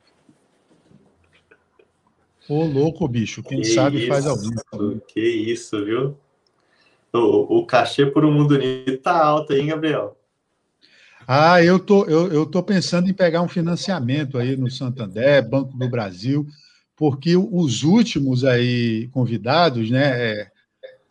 Ô, 2.49 2.65
louco, 2.65 3.07
bicho. 3.07 3.43
Quem 3.43 3.61
que 3.61 3.67
sabe 3.67 3.99
isso, 3.99 4.07
faz 4.07 4.25
algum. 4.25 4.49
Que 5.07 5.21
isso, 5.21 5.85
viu? 5.85 6.17
O, 7.13 7.59
o 7.59 7.65
cachê 7.65 8.05
por 8.05 8.25
um 8.25 8.31
mundo 8.31 8.55
unido 8.55 8.97
tá 8.97 9.23
alto, 9.23 9.53
hein, 9.53 9.67
Gabriel? 9.67 10.17
Ah, 11.27 11.63
eu 11.63 11.77
tô, 11.79 12.05
eu, 12.05 12.31
eu 12.33 12.45
tô 12.45 12.63
pensando 12.63 13.09
em 13.09 13.13
pegar 13.13 13.41
um 13.41 13.47
financiamento 13.47 14.37
aí 14.37 14.57
no 14.57 14.71
Santander, 14.71 15.47
Banco 15.47 15.77
do 15.77 15.87
Brasil, 15.87 16.47
porque 16.95 17.37
os 17.37 17.83
últimos 17.83 18.43
aí 18.43 19.07
convidados, 19.09 19.89
né? 19.89 20.31
É, 20.31 20.51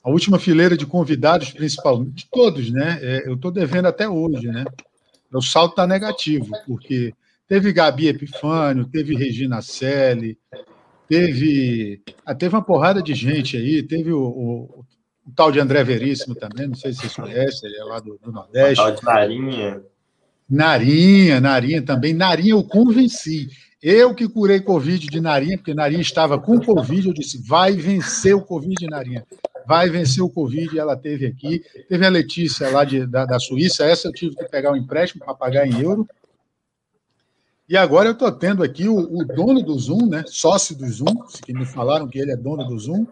a 0.03 0.11
última 0.11 0.39
fileira 0.39 0.77
de 0.77 0.85
convidados, 0.85 1.53
principalmente, 1.53 2.29
todos, 2.31 2.71
né? 2.71 2.99
É, 3.01 3.29
eu 3.29 3.35
estou 3.35 3.51
devendo 3.51 3.87
até 3.87 4.09
hoje, 4.09 4.47
né? 4.49 4.65
O 5.33 5.41
salto 5.41 5.73
está 5.73 5.87
negativo, 5.87 6.51
porque 6.67 7.15
Teve 7.51 7.73
Gabi 7.73 8.07
Epifânio, 8.07 8.85
teve 8.85 9.17
Regina 9.17 9.61
Selle, 9.61 10.39
teve, 11.09 12.01
ah, 12.25 12.33
teve 12.33 12.55
uma 12.55 12.63
porrada 12.63 13.03
de 13.03 13.13
gente 13.13 13.57
aí, 13.57 13.83
teve 13.83 14.13
o, 14.13 14.23
o, 14.23 14.85
o, 15.27 15.33
tal 15.35 15.51
de 15.51 15.59
André 15.59 15.83
Veríssimo 15.83 16.37
também, 16.37 16.69
não 16.69 16.77
sei 16.77 16.93
se 16.93 17.01
vocês 17.01 17.17
conhecem, 17.17 17.69
ele 17.69 17.81
é 17.81 17.83
lá 17.83 17.99
do, 17.99 18.17
do 18.23 18.31
Nordeste. 18.31 18.81
O 18.81 18.87
tal 18.87 18.95
de 18.95 19.05
Narinha. 19.05 19.83
Narinha, 20.49 21.41
Narinha 21.41 21.83
também. 21.83 22.15
Narinha 22.15 22.53
eu 22.53 22.63
convenci. 22.63 23.49
Eu 23.83 24.15
que 24.15 24.29
curei 24.29 24.61
Covid 24.61 25.05
de 25.09 25.21
Narinha, 25.21 25.59
porque 25.59 25.75
Narinha 25.75 26.03
estava 26.03 26.39
com 26.39 26.61
Covid, 26.61 27.09
eu 27.09 27.15
disse, 27.15 27.43
vai 27.45 27.73
vencer 27.73 28.33
o 28.33 28.43
Covid, 28.43 28.87
Narinha. 28.87 29.27
Vai 29.67 29.91
vencer 29.91 30.23
o 30.23 30.31
Covid, 30.31 30.79
ela 30.79 30.97
teve 30.97 31.27
aqui. 31.27 31.65
Teve 31.89 32.07
a 32.07 32.11
Letícia 32.11 32.71
lá 32.71 32.85
de, 32.85 33.05
da, 33.09 33.25
da 33.25 33.41
Suíça, 33.41 33.85
essa 33.85 34.07
eu 34.07 34.13
tive 34.13 34.37
que 34.37 34.45
pegar 34.45 34.71
um 34.71 34.77
empréstimo 34.77 35.25
para 35.25 35.35
pagar 35.35 35.67
em 35.67 35.81
euro. 35.81 36.07
E 37.71 37.77
agora 37.77 38.09
eu 38.09 38.15
estou 38.15 38.33
tendo 38.33 38.65
aqui 38.65 38.89
o, 38.89 38.99
o, 38.99 39.25
dono 39.25 39.63
do 39.63 39.79
Zoom, 39.79 40.09
né? 40.09 40.25
Sócio 40.27 40.77
do 40.77 40.89
Zoom, 40.89 41.15
que 41.47 41.53
me 41.55 41.65
falaram 41.65 42.09
que 42.09 42.19
ele 42.19 42.33
é 42.33 42.37
dono 42.37 42.65
do 42.65 42.77
Zoom, 42.77 43.07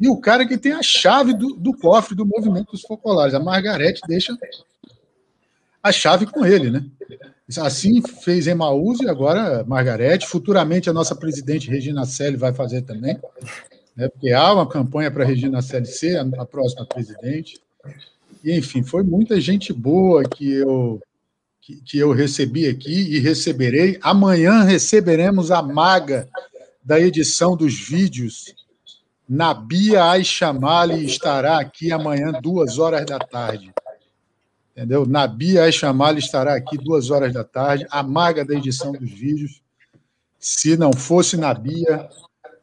e 0.00 0.08
o 0.08 0.16
cara 0.16 0.46
que 0.46 0.56
tem 0.56 0.70
a 0.70 0.82
chave 0.82 1.34
do, 1.34 1.54
do 1.56 1.76
cofre 1.76 2.14
do 2.14 2.24
movimento 2.24 2.70
dos 2.70 2.82
focolares. 2.82 3.34
A 3.34 3.40
Margarete 3.40 4.02
deixa 4.06 4.32
a 5.82 5.90
chave 5.90 6.24
com 6.24 6.46
ele, 6.46 6.70
né? 6.70 6.86
Assim 7.58 8.00
fez 8.00 8.46
Emaús 8.46 9.00
e 9.00 9.08
agora 9.08 9.64
Margarete. 9.64 10.28
Futuramente 10.28 10.88
a 10.88 10.92
nossa 10.92 11.16
presidente 11.16 11.68
Regina 11.68 12.04
Selle 12.04 12.36
vai 12.36 12.54
fazer 12.54 12.82
também, 12.82 13.18
né? 13.96 14.08
porque 14.08 14.30
há 14.30 14.52
uma 14.52 14.68
campanha 14.68 15.10
para 15.10 15.24
Regina 15.24 15.60
Selle 15.60 15.86
ser 15.86 16.16
a, 16.18 16.42
a 16.42 16.46
próxima 16.46 16.86
presidente. 16.86 17.60
E, 18.44 18.56
enfim, 18.56 18.84
foi 18.84 19.02
muita 19.02 19.40
gente 19.40 19.72
boa 19.72 20.22
que 20.22 20.48
eu 20.48 21.02
que, 21.66 21.80
que 21.80 21.98
eu 21.98 22.12
recebi 22.12 22.68
aqui 22.68 23.16
e 23.16 23.18
receberei. 23.18 23.98
Amanhã 24.00 24.62
receberemos 24.62 25.50
a 25.50 25.60
maga 25.60 26.28
da 26.84 27.00
edição 27.00 27.56
dos 27.56 27.74
vídeos. 27.74 28.54
Nabia 29.28 30.04
Aichamali 30.04 31.04
estará 31.04 31.58
aqui 31.58 31.90
amanhã, 31.90 32.30
duas 32.40 32.78
horas 32.78 33.04
da 33.04 33.18
tarde. 33.18 33.72
Entendeu? 34.70 35.04
Nabia 35.04 35.64
Aichamali 35.64 36.20
estará 36.20 36.54
aqui 36.54 36.78
duas 36.78 37.10
horas 37.10 37.32
da 37.32 37.42
tarde, 37.42 37.84
a 37.90 38.00
maga 38.00 38.44
da 38.44 38.54
edição 38.54 38.92
dos 38.92 39.10
vídeos. 39.10 39.60
Se 40.38 40.76
não 40.76 40.92
fosse 40.92 41.36
Nabia, 41.36 42.08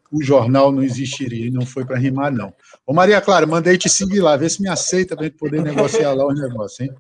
o 0.10 0.24
jornal 0.24 0.72
não 0.72 0.82
existiria 0.82 1.48
e 1.48 1.52
não 1.52 1.66
foi 1.66 1.84
para 1.84 1.98
rimar, 1.98 2.32
não. 2.32 2.54
Ô 2.88 2.94
Maria 2.94 3.20
Clara, 3.20 3.46
mandei 3.46 3.78
te 3.78 3.90
seguir 3.90 4.22
lá, 4.22 4.38
vê 4.38 4.50
se 4.50 4.62
me 4.62 4.70
aceita 4.70 5.14
para 5.14 5.26
gente 5.26 5.38
poder 5.38 5.62
negociar 5.62 6.14
lá 6.14 6.26
os 6.26 6.40
negócios, 6.40 6.80
hein? 6.80 6.96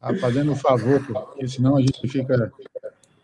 Tá 0.00 0.14
fazendo 0.14 0.52
um 0.52 0.56
favor, 0.56 1.04
porque 1.04 1.48
senão 1.48 1.76
a 1.76 1.80
gente 1.80 2.06
fica. 2.06 2.52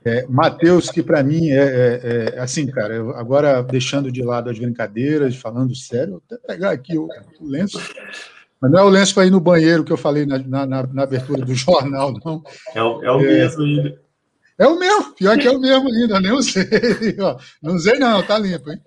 É, 0.04 0.26
Matheus, 0.28 0.90
que 0.90 1.02
para 1.02 1.22
mim 1.22 1.48
é, 1.48 1.54
é, 1.54 2.34
é, 2.34 2.38
assim, 2.38 2.66
cara, 2.66 2.94
eu, 2.94 3.16
agora 3.16 3.62
deixando 3.62 4.12
de 4.12 4.22
lado 4.22 4.50
as 4.50 4.58
brincadeiras, 4.58 5.36
falando 5.36 5.74
sério, 5.74 6.12
vou 6.12 6.22
até 6.26 6.36
pegar 6.46 6.72
aqui 6.72 6.98
o, 6.98 7.08
o 7.40 7.46
lenço. 7.46 7.78
Mas 8.60 8.70
não 8.70 8.80
é 8.80 8.82
o 8.82 8.88
lenço 8.88 9.14
para 9.14 9.26
ir 9.26 9.30
no 9.30 9.40
banheiro 9.40 9.82
que 9.82 9.92
eu 9.92 9.96
falei 9.96 10.26
na, 10.26 10.38
na, 10.38 10.66
na 10.66 11.02
abertura 11.02 11.44
do 11.44 11.52
jornal, 11.54 12.12
não. 12.22 12.42
É 12.74 12.82
o, 12.82 13.02
é 13.02 13.10
o 13.10 13.18
mesmo 13.18 13.62
ainda. 13.62 14.04
É 14.58 14.66
o 14.66 14.78
mesmo, 14.78 15.14
pior 15.14 15.38
que 15.38 15.48
é 15.48 15.50
o 15.50 15.60
mesmo 15.60 15.88
ainda, 15.88 16.20
nem 16.20 16.32
usei. 16.32 16.64
Não 17.62 17.74
usei, 17.74 17.98
não, 17.98 18.22
tá 18.22 18.38
limpo, 18.38 18.70
hein? 18.70 18.80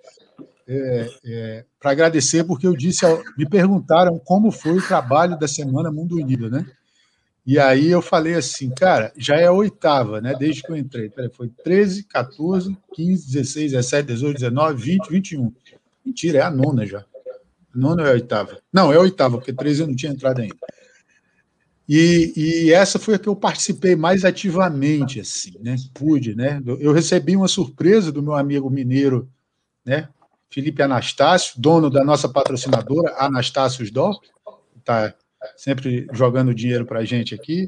É, 0.66 1.10
é, 1.24 1.64
para 1.80 1.90
agradecer, 1.90 2.44
porque 2.44 2.66
eu 2.66 2.74
disse, 2.74 3.04
me 3.36 3.48
perguntaram 3.48 4.18
como 4.18 4.50
foi 4.50 4.78
o 4.78 4.86
trabalho 4.86 5.38
da 5.38 5.48
Semana 5.48 5.90
Mundo 5.90 6.16
Unido, 6.16 6.50
né? 6.50 6.64
E 7.48 7.58
aí 7.58 7.90
eu 7.90 8.02
falei 8.02 8.34
assim, 8.34 8.68
cara, 8.68 9.10
já 9.16 9.36
é 9.36 9.46
a 9.46 9.52
oitava, 9.52 10.20
né? 10.20 10.34
Desde 10.38 10.62
que 10.62 10.70
eu 10.70 10.76
entrei. 10.76 11.08
Peraí, 11.08 11.30
foi 11.30 11.48
13, 11.48 12.02
14, 12.02 12.76
15, 12.92 13.26
16, 13.26 13.72
17, 13.72 14.06
18, 14.06 14.34
19, 14.34 14.82
20, 14.82 15.08
21. 15.08 15.54
Mentira, 16.04 16.40
é 16.40 16.42
a 16.42 16.50
nona 16.50 16.84
já. 16.84 16.98
A 16.98 17.78
nona 17.78 18.02
é 18.02 18.10
a 18.10 18.12
oitava. 18.12 18.60
Não, 18.70 18.92
é 18.92 18.96
a 18.96 19.00
oitava, 19.00 19.38
porque 19.38 19.50
13 19.50 19.80
eu 19.80 19.86
não 19.86 19.96
tinha 19.96 20.12
entrado 20.12 20.42
ainda. 20.42 20.58
E, 21.88 22.34
e, 22.36 22.70
essa 22.70 22.98
foi 22.98 23.14
a 23.14 23.18
que 23.18 23.30
eu 23.30 23.34
participei 23.34 23.96
mais 23.96 24.26
ativamente, 24.26 25.18
assim, 25.18 25.54
né? 25.58 25.74
Pude, 25.94 26.34
né? 26.36 26.62
Eu 26.78 26.92
recebi 26.92 27.34
uma 27.34 27.48
surpresa 27.48 28.12
do 28.12 28.22
meu 28.22 28.34
amigo 28.34 28.68
mineiro, 28.68 29.26
né? 29.86 30.06
Felipe 30.50 30.82
Anastácio, 30.82 31.58
dono 31.58 31.88
da 31.88 32.04
nossa 32.04 32.28
patrocinadora, 32.28 33.14
Anastácios 33.16 33.90
Dó, 33.90 34.12
está 34.76 35.14
sempre 35.56 36.06
jogando 36.12 36.54
dinheiro 36.54 36.84
para 36.84 37.00
a 37.00 37.04
gente 37.04 37.34
aqui, 37.34 37.66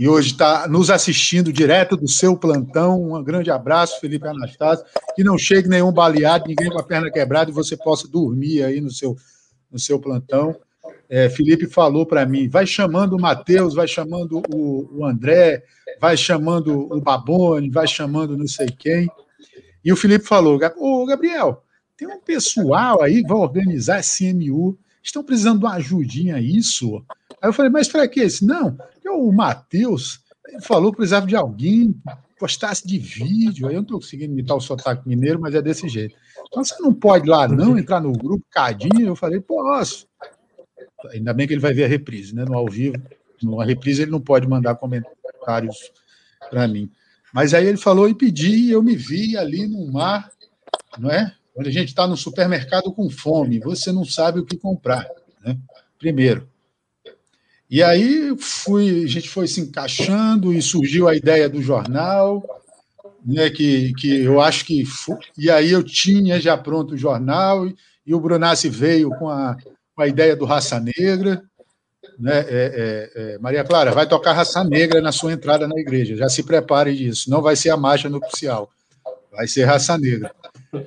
e 0.00 0.08
hoje 0.08 0.30
está 0.30 0.66
nos 0.66 0.88
assistindo 0.88 1.52
direto 1.52 1.94
do 1.94 2.08
seu 2.08 2.34
plantão. 2.34 3.12
Um 3.12 3.22
grande 3.22 3.50
abraço, 3.50 4.00
Felipe 4.00 4.26
Anastácio. 4.26 4.82
Que 5.14 5.22
não 5.22 5.36
chegue 5.36 5.68
nenhum 5.68 5.92
baleado, 5.92 6.46
ninguém 6.48 6.70
com 6.70 6.78
a 6.78 6.82
perna 6.82 7.10
quebrada 7.10 7.50
e 7.50 7.54
você 7.54 7.76
possa 7.76 8.08
dormir 8.08 8.62
aí 8.62 8.80
no 8.80 8.90
seu, 8.90 9.14
no 9.70 9.78
seu 9.78 10.00
plantão. 10.00 10.56
É, 11.06 11.28
Felipe 11.28 11.66
falou 11.66 12.06
para 12.06 12.24
mim: 12.24 12.48
vai 12.48 12.66
chamando 12.66 13.14
o 13.14 13.20
Matheus, 13.20 13.74
vai 13.74 13.86
chamando 13.86 14.40
o, 14.54 15.00
o, 15.00 15.04
André, 15.04 15.62
vai 16.00 16.16
chamando 16.16 16.90
o 16.90 17.00
Babone, 17.00 17.68
vai 17.68 17.86
chamando 17.86 18.38
não 18.38 18.46
sei 18.46 18.68
quem. 18.68 19.06
E 19.84 19.92
o 19.92 19.96
Felipe 19.96 20.24
falou: 20.24 20.58
Ô 20.78 21.04
Gabriel, 21.04 21.62
tem 21.94 22.08
um 22.08 22.20
pessoal 22.20 23.02
aí, 23.02 23.20
vai 23.20 23.36
organizar 23.36 23.98
a 23.98 24.02
CMU, 24.02 24.78
estão 25.02 25.22
precisando 25.22 25.60
de 25.60 25.64
uma 25.64 25.74
ajudinha 25.74 26.40
isso. 26.40 27.04
Aí 27.40 27.48
eu 27.48 27.52
falei: 27.52 27.70
mas 27.70 27.88
para 27.88 28.06
que 28.08 28.20
esse? 28.20 28.44
Não, 28.44 28.76
o 29.06 29.32
Matheus 29.32 30.20
falou 30.62 30.90
que 30.90 30.96
precisava 30.96 31.26
de 31.26 31.36
alguém 31.36 31.94
postasse 32.38 32.86
de 32.86 32.98
vídeo. 32.98 33.68
Aí 33.68 33.74
eu 33.74 33.78
não 33.78 33.82
estou 33.82 34.00
conseguindo 34.00 34.32
imitar 34.32 34.56
o 34.56 34.60
sotaque 34.60 35.08
mineiro, 35.08 35.40
mas 35.40 35.54
é 35.54 35.62
desse 35.62 35.88
jeito. 35.88 36.14
Então 36.48 36.64
você 36.64 36.74
não 36.80 36.92
pode 36.92 37.28
lá 37.28 37.46
não 37.46 37.78
entrar 37.78 38.00
no 38.00 38.12
grupo 38.12 38.44
Cadinho. 38.50 39.08
Eu 39.08 39.16
falei: 39.16 39.40
posso. 39.40 40.08
Ainda 41.12 41.32
bem 41.32 41.46
que 41.46 41.54
ele 41.54 41.60
vai 41.60 41.72
ver 41.72 41.84
a 41.84 41.88
reprise, 41.88 42.34
né? 42.34 42.44
No 42.44 42.54
ao 42.54 42.66
vivo. 42.66 42.96
No 43.42 43.58
reprise 43.58 44.02
ele 44.02 44.10
não 44.10 44.20
pode 44.20 44.46
mandar 44.46 44.74
comentários 44.74 45.90
para 46.50 46.68
mim. 46.68 46.90
Mas 47.32 47.54
aí 47.54 47.66
ele 47.66 47.78
falou 47.78 48.08
e 48.08 48.14
pedi, 48.14 48.54
e 48.54 48.70
eu 48.70 48.82
me 48.82 48.96
vi 48.96 49.36
ali 49.36 49.66
no 49.66 49.90
mar, 49.92 50.30
não 50.98 51.10
é? 51.10 51.32
Onde 51.60 51.68
a 51.68 51.72
gente 51.72 51.88
está 51.88 52.06
no 52.06 52.16
supermercado 52.16 52.90
com 52.90 53.10
fome, 53.10 53.60
você 53.60 53.92
não 53.92 54.02
sabe 54.02 54.40
o 54.40 54.46
que 54.46 54.56
comprar, 54.56 55.06
né? 55.44 55.58
Primeiro. 55.98 56.48
E 57.68 57.82
aí 57.82 58.34
fui, 58.38 59.04
a 59.04 59.06
gente 59.06 59.28
foi 59.28 59.46
se 59.46 59.60
encaixando 59.60 60.54
e 60.54 60.62
surgiu 60.62 61.06
a 61.06 61.14
ideia 61.14 61.50
do 61.50 61.60
jornal, 61.60 62.42
né? 63.22 63.50
Que, 63.50 63.92
que 63.92 64.22
eu 64.22 64.40
acho 64.40 64.64
que 64.64 64.86
foi, 64.86 65.18
e 65.36 65.50
aí 65.50 65.70
eu 65.70 65.82
tinha 65.82 66.40
já 66.40 66.56
pronto 66.56 66.94
o 66.94 66.98
jornal 66.98 67.66
e, 67.66 67.76
e 68.06 68.14
o 68.14 68.20
Brunassi 68.20 68.70
veio 68.70 69.10
com 69.10 69.28
a 69.28 69.54
com 69.94 70.04
a 70.04 70.08
ideia 70.08 70.34
do 70.34 70.46
Raça 70.46 70.80
Negra. 70.80 71.42
Né? 72.18 72.38
É, 72.38 72.44
é, 72.48 73.10
é, 73.34 73.38
Maria 73.38 73.62
Clara, 73.62 73.92
vai 73.92 74.08
tocar 74.08 74.32
Raça 74.32 74.64
Negra 74.64 75.02
na 75.02 75.12
sua 75.12 75.34
entrada 75.34 75.68
na 75.68 75.78
igreja. 75.78 76.16
Já 76.16 76.26
se 76.26 76.42
prepare 76.42 76.96
disso. 76.96 77.28
Não 77.28 77.42
vai 77.42 77.54
ser 77.54 77.68
a 77.68 77.76
marcha 77.76 78.08
nupcial, 78.08 78.70
vai 79.30 79.46
ser 79.46 79.64
Raça 79.64 79.98
Negra. 79.98 80.34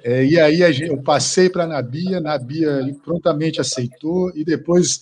É, 0.03 0.23
e 0.25 0.39
aí 0.39 0.61
eu 0.87 1.01
passei 1.01 1.49
para 1.49 1.65
a 1.65 1.67
Nabia, 1.67 2.21
Nabia 2.21 2.95
prontamente 3.03 3.59
aceitou, 3.59 4.31
e 4.33 4.43
depois 4.43 5.01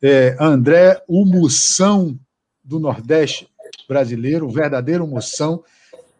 é, 0.00 0.36
André, 0.40 1.02
o 1.08 1.24
moção 1.24 2.18
do 2.62 2.78
Nordeste 2.78 3.48
brasileiro, 3.88 4.46
o 4.46 4.50
verdadeiro 4.50 5.06
moção, 5.06 5.62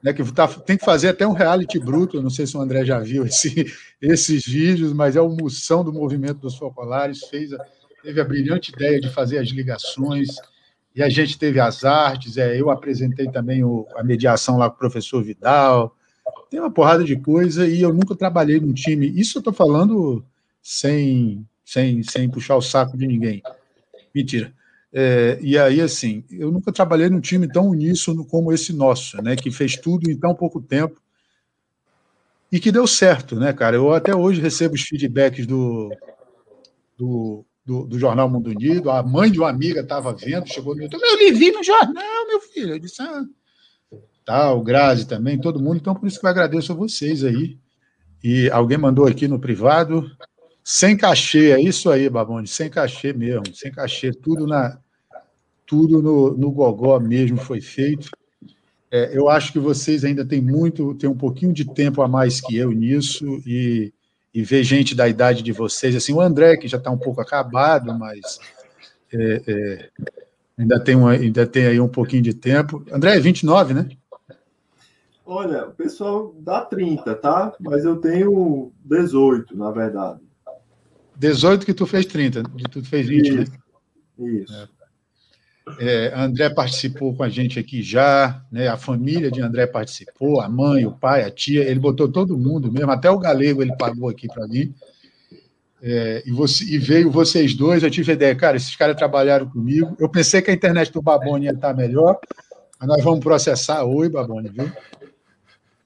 né, 0.02 0.12
que 0.12 0.24
tá, 0.32 0.48
tem 0.48 0.76
que 0.76 0.84
fazer 0.84 1.08
até 1.08 1.26
um 1.26 1.32
reality 1.32 1.78
bruto, 1.78 2.20
não 2.20 2.30
sei 2.30 2.46
se 2.46 2.56
o 2.56 2.60
André 2.60 2.84
já 2.84 2.98
viu 2.98 3.24
esse, 3.24 3.66
esses 4.02 4.44
vídeos, 4.44 4.92
mas 4.92 5.14
é 5.14 5.20
o 5.20 5.28
moção 5.28 5.84
do 5.84 5.92
movimento 5.92 6.38
dos 6.38 6.56
focolares, 6.56 7.20
fez 7.28 7.52
a, 7.52 7.64
teve 8.02 8.20
a 8.20 8.24
brilhante 8.24 8.72
ideia 8.72 9.00
de 9.00 9.08
fazer 9.08 9.38
as 9.38 9.48
ligações, 9.48 10.28
e 10.94 11.02
a 11.02 11.08
gente 11.08 11.38
teve 11.38 11.58
as 11.58 11.84
artes, 11.84 12.36
é, 12.36 12.60
eu 12.60 12.68
apresentei 12.68 13.30
também 13.30 13.64
o, 13.64 13.86
a 13.96 14.02
mediação 14.02 14.58
lá 14.58 14.68
com 14.68 14.76
o 14.76 14.78
professor 14.78 15.22
Vidal, 15.22 15.96
tem 16.52 16.60
uma 16.60 16.70
porrada 16.70 17.02
de 17.02 17.16
coisa, 17.16 17.66
e 17.66 17.80
eu 17.80 17.92
nunca 17.92 18.14
trabalhei 18.14 18.60
num 18.60 18.74
time, 18.74 19.08
isso 19.08 19.38
eu 19.38 19.40
estou 19.40 19.54
falando 19.54 20.22
sem, 20.62 21.46
sem, 21.64 22.02
sem 22.02 22.30
puxar 22.30 22.56
o 22.56 22.62
saco 22.62 22.94
de 22.96 23.06
ninguém, 23.06 23.42
mentira, 24.14 24.52
é, 24.92 25.38
e 25.40 25.56
aí, 25.56 25.80
assim, 25.80 26.22
eu 26.30 26.52
nunca 26.52 26.70
trabalhei 26.70 27.08
num 27.08 27.20
time 27.20 27.48
tão 27.48 27.70
uníssono 27.70 28.26
como 28.26 28.52
esse 28.52 28.74
nosso, 28.74 29.16
né? 29.22 29.34
Que 29.34 29.50
fez 29.50 29.74
tudo 29.74 30.10
em 30.10 30.14
tão 30.14 30.34
pouco 30.34 30.60
tempo 30.60 31.00
e 32.50 32.60
que 32.60 32.70
deu 32.70 32.86
certo, 32.86 33.36
né, 33.36 33.54
cara? 33.54 33.76
Eu 33.76 33.90
até 33.90 34.14
hoje 34.14 34.42
recebo 34.42 34.74
os 34.74 34.82
feedbacks 34.82 35.46
do, 35.46 35.88
do, 36.98 37.42
do, 37.64 37.86
do 37.86 37.98
Jornal 37.98 38.28
Mundo 38.28 38.50
Unido. 38.50 38.90
A 38.90 39.02
mãe 39.02 39.30
de 39.32 39.38
uma 39.38 39.48
amiga 39.48 39.80
estava 39.80 40.12
vendo, 40.12 40.46
chegou 40.46 40.76
no 40.76 40.82
YouTube, 40.82 41.02
eu 41.02 41.16
lhe 41.16 41.32
vi 41.32 41.50
no 41.50 41.64
jornal, 41.64 42.26
meu 42.28 42.40
filho. 42.42 42.74
Eu 42.74 42.78
disse, 42.78 43.00
ah, 43.00 43.24
tá, 44.24 44.52
o 44.52 44.62
Grazi 44.62 45.06
também, 45.06 45.38
todo 45.38 45.60
mundo. 45.60 45.76
Então, 45.76 45.94
por 45.94 46.06
isso 46.06 46.20
que 46.20 46.26
eu 46.26 46.30
agradeço 46.30 46.72
a 46.72 46.74
vocês 46.74 47.24
aí. 47.24 47.58
E 48.22 48.48
alguém 48.50 48.78
mandou 48.78 49.06
aqui 49.06 49.26
no 49.26 49.38
privado, 49.38 50.10
sem 50.62 50.96
cachê, 50.96 51.50
é 51.50 51.60
isso 51.60 51.90
aí, 51.90 52.08
Babonde, 52.08 52.48
sem 52.48 52.70
cachê 52.70 53.12
mesmo, 53.12 53.54
sem 53.54 53.72
cachê, 53.72 54.12
tudo 54.12 54.46
na 54.46 54.78
tudo 55.66 56.02
no, 56.02 56.36
no 56.36 56.50
gogó 56.50 57.00
mesmo 57.00 57.38
foi 57.38 57.60
feito. 57.60 58.10
É, 58.90 59.16
eu 59.16 59.28
acho 59.28 59.52
que 59.52 59.58
vocês 59.58 60.04
ainda 60.04 60.24
têm 60.24 60.40
muito, 60.40 60.94
têm 60.94 61.08
um 61.08 61.16
pouquinho 61.16 61.52
de 61.52 61.64
tempo 61.64 62.02
a 62.02 62.08
mais 62.08 62.40
que 62.40 62.56
eu 62.56 62.70
nisso, 62.72 63.42
e, 63.46 63.92
e 64.34 64.42
ver 64.42 64.62
gente 64.62 64.94
da 64.94 65.08
idade 65.08 65.42
de 65.42 65.50
vocês, 65.50 65.96
assim, 65.96 66.12
o 66.12 66.20
André, 66.20 66.58
que 66.58 66.68
já 66.68 66.76
está 66.76 66.90
um 66.90 66.98
pouco 66.98 67.20
acabado, 67.20 67.98
mas 67.98 68.38
é, 69.12 69.42
é, 69.46 69.88
ainda, 70.58 70.78
tem 70.78 70.94
uma, 70.94 71.12
ainda 71.12 71.46
tem 71.46 71.66
aí 71.66 71.80
um 71.80 71.88
pouquinho 71.88 72.22
de 72.22 72.34
tempo. 72.34 72.84
André, 72.92 73.16
é 73.16 73.20
29, 73.20 73.72
né? 73.72 73.88
Olha, 75.24 75.68
o 75.68 75.72
pessoal 75.72 76.34
dá 76.38 76.62
30, 76.62 77.14
tá? 77.14 77.54
Mas 77.60 77.84
eu 77.84 77.96
tenho 77.96 78.72
18, 78.84 79.56
na 79.56 79.70
verdade. 79.70 80.20
18 81.16 81.64
que 81.64 81.74
tu 81.74 81.86
fez 81.86 82.04
30, 82.06 82.42
tu 82.70 82.84
fez 82.84 83.06
20, 83.06 83.28
isso, 83.28 83.36
né? 83.36 83.44
Isso. 84.18 84.68
É. 85.78 86.06
é, 86.08 86.14
André 86.14 86.50
participou 86.50 87.14
com 87.14 87.22
a 87.22 87.28
gente 87.28 87.58
aqui 87.58 87.82
já, 87.82 88.44
né? 88.50 88.66
A 88.66 88.76
família 88.76 89.30
de 89.30 89.40
André 89.40 89.66
participou, 89.66 90.40
a 90.40 90.48
mãe, 90.48 90.84
o 90.84 90.92
pai, 90.92 91.22
a 91.22 91.30
tia, 91.30 91.62
ele 91.62 91.78
botou 91.78 92.10
todo 92.10 92.36
mundo 92.36 92.72
mesmo, 92.72 92.90
até 92.90 93.08
o 93.10 93.18
galego 93.18 93.62
ele 93.62 93.76
pagou 93.76 94.08
aqui 94.08 94.26
para 94.26 94.48
mim. 94.48 94.74
É, 95.80 96.22
e, 96.26 96.30
você, 96.30 96.64
e, 96.64 96.78
veio 96.78 97.10
vocês 97.10 97.54
dois, 97.54 97.82
eu 97.82 97.90
tive 97.90 98.12
a 98.12 98.14
ideia, 98.14 98.36
cara, 98.36 98.56
esses 98.56 98.74
caras 98.76 98.96
trabalharam 98.96 99.48
comigo. 99.48 99.96
Eu 99.98 100.08
pensei 100.08 100.40
que 100.40 100.50
a 100.50 100.54
internet 100.54 100.92
do 100.92 101.02
Babone 101.02 101.46
ia 101.46 101.52
estar 101.52 101.74
melhor, 101.74 102.18
mas 102.78 102.88
nós 102.88 103.02
vamos 103.02 103.20
processar 103.20 103.84
Oi, 103.84 104.08
Babone, 104.08 104.48
viu? 104.48 104.70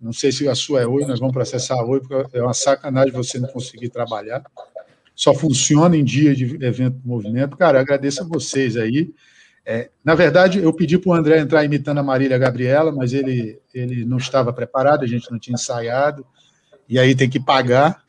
Não 0.01 0.13
sei 0.13 0.31
se 0.31 0.49
a 0.49 0.55
sua 0.55 0.83
é 0.83 0.87
Oi, 0.87 1.05
nós 1.07 1.19
vamos 1.19 1.35
processar 1.35 1.83
Oi, 1.85 2.01
porque 2.01 2.37
é 2.37 2.43
uma 2.43 2.55
sacanagem 2.55 3.13
você 3.13 3.39
não 3.39 3.49
conseguir 3.49 3.89
trabalhar 3.89 4.45
só 5.17 5.33
funciona 5.33 5.97
em 5.97 6.05
dia 6.05 6.37
de 6.37 6.63
evento 6.63 6.99
do 6.99 7.09
movimento. 7.09 7.57
Cara, 7.57 7.81
agradeço 7.81 8.23
a 8.23 8.27
vocês 8.27 8.77
aí. 8.77 9.11
É, 9.65 9.89
na 10.05 10.15
verdade, 10.15 10.63
eu 10.63 10.73
pedi 10.73 10.99
para 10.99 11.11
o 11.11 11.15
André 11.15 11.41
entrar 11.41 11.65
imitando 11.65 11.99
a 11.99 12.03
Marília 12.03 12.37
Gabriela, 12.37 12.93
mas 12.93 13.15
ele, 13.15 13.59
ele 13.75 14.05
não 14.05 14.19
estava 14.19 14.53
preparado, 14.53 15.03
a 15.03 15.09
gente 15.09 15.33
não 15.33 15.39
tinha 15.39 15.55
ensaiado, 15.55 16.25
e 16.87 16.99
aí 16.99 17.17
tem 17.17 17.29
que 17.29 17.41
pagar, 17.41 18.01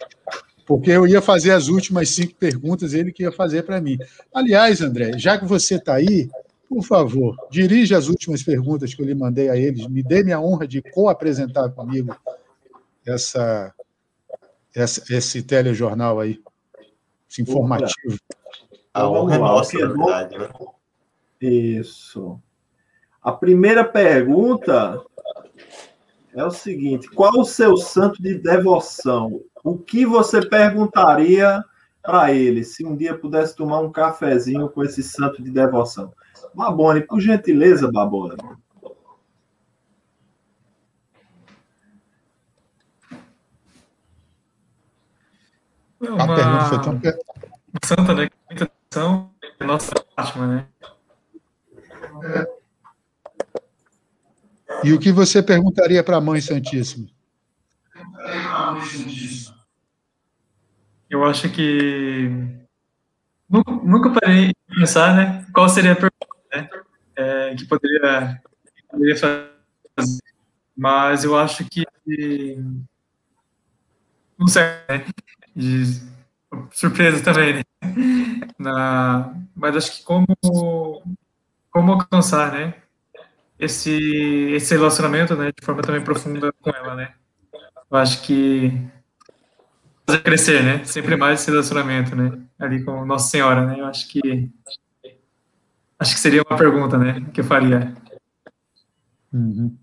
porque 0.68 0.91
eu 0.91 1.07
ia 1.07 1.22
fazer 1.22 1.51
as 1.51 1.69
últimas 1.69 2.09
cinco 2.09 2.35
perguntas, 2.35 2.93
ele 2.93 3.11
que 3.11 3.23
ia 3.23 3.31
fazer 3.31 3.64
para 3.64 3.81
mim. 3.81 3.97
Aliás, 4.31 4.81
André, 4.81 5.18
já 5.18 5.38
que 5.38 5.45
você 5.45 5.76
está 5.76 5.95
aí, 5.95 6.30
por 6.69 6.84
favor, 6.84 7.35
dirija 7.49 7.98
as 7.98 8.07
últimas 8.07 8.44
perguntas 8.44 8.94
que 8.94 9.02
eu 9.02 9.06
lhe 9.06 9.15
mandei 9.15 9.49
a 9.49 9.56
eles, 9.56 9.88
me 9.88 10.03
dê 10.03 10.23
minha 10.23 10.39
honra 10.39 10.68
de 10.68 10.81
co-apresentar 10.81 11.69
comigo 11.69 12.15
essa, 13.06 13.73
esse, 14.76 15.14
esse 15.14 15.44
telejornal 15.44 16.19
aí, 16.19 16.41
esse 17.30 17.41
informativo. 17.41 18.19
A 18.94 19.10
honra 19.10 19.35
é 19.35 19.38
nossa, 19.38 19.80
na 19.80 19.88
verdade, 19.88 20.38
né? 20.38 20.49
Isso. 21.39 22.39
A 23.22 23.31
primeira 23.31 23.84
pergunta 23.84 25.02
é 26.34 26.44
o 26.44 26.52
seguinte: 26.52 27.10
qual 27.10 27.39
o 27.39 27.45
seu 27.45 27.77
santo 27.77 28.22
de 28.22 28.35
devoção? 28.35 29.41
O 29.64 29.77
que 29.77 30.06
você 30.06 30.45
perguntaria 30.45 31.64
para 32.02 32.34
ele 32.34 32.64
se 32.64 32.85
um 32.85 32.95
dia 32.95 33.18
pudesse 33.18 33.56
tomar 33.56 33.80
um 33.81 33.91
cafezinho 33.91 34.69
com 34.69 34.84
esse 34.84 35.03
santo 35.03 35.44
de 35.44 35.52
devoção? 35.52 36.11
Babone, 36.57 37.01
por 37.01 37.21
gentileza, 37.21 37.91
Babone. 37.91 38.35
Uma... 45.99 46.23
A 46.23 46.35
pergunta 46.35 46.65
foi 46.65 46.81
tão. 46.81 47.01
Santa, 47.84 48.13
né? 48.15 48.29
Muita 48.49 48.63
atenção, 48.63 49.31
é 49.59 49.63
nossa 49.63 49.93
Fátima, 50.15 50.47
né? 50.47 50.67
E 54.84 54.91
o 54.93 54.99
que 54.99 55.11
você 55.11 55.43
perguntaria 55.43 56.03
para 56.03 56.17
a 56.17 56.21
Mãe 56.21 56.41
Santíssima? 56.41 57.07
Eu 61.07 61.23
acho 61.23 61.49
que 61.49 62.31
nunca, 63.47 64.09
parei 64.09 64.47
de 64.47 64.75
pensar, 64.75 65.15
né? 65.15 65.45
Qual 65.53 65.69
seria 65.69 65.91
a 65.91 65.95
pergunta? 65.95 66.26
Que 67.56 67.65
poderia, 67.65 68.41
poderia 68.90 69.15
fazer. 69.18 69.49
Mas 70.76 71.24
eu 71.24 71.38
acho 71.38 71.65
que 71.65 71.84
não 74.38 74.48
sei, 74.48 74.64
né? 74.88 75.06
De, 75.56 75.84
surpresa 76.72 77.24
também, 77.24 77.56
né? 77.56 77.64
Na, 78.57 79.34
mas 79.56 79.76
acho 79.76 79.98
que 79.98 80.03
como 80.03 80.28
como 81.72 81.91
alcançar, 81.94 82.52
né? 82.52 82.74
Esse 83.60 83.91
esse 84.52 84.76
relacionamento, 84.76 85.36
né? 85.36 85.52
De 85.52 85.65
forma 85.65 85.82
também 85.82 86.03
profunda 86.03 86.52
com 86.61 86.69
ela, 86.69 86.95
né? 86.95 87.14
Eu 87.90 87.98
acho 87.98 88.22
que 88.24 88.72
fazer 90.06 90.22
crescer, 90.22 90.64
né? 90.64 90.84
Sempre 90.86 91.15
mais 91.15 91.41
esse 91.41 91.52
relacionamento, 91.52 92.15
né? 92.15 92.40
Ali 92.60 92.84
com 92.84 93.06
Nossa 93.06 93.30
Senhora, 93.30 93.65
né? 93.65 93.80
Eu 93.80 93.86
acho 93.86 94.07
que 94.07 94.52
acho 95.99 96.14
que 96.14 96.19
seria 96.19 96.44
uma 96.48 96.57
pergunta, 96.57 96.98
né? 96.98 97.26
Que 97.34 97.41
eu 97.41 97.45
faria. 97.45 97.95
Uhum. 99.34 99.78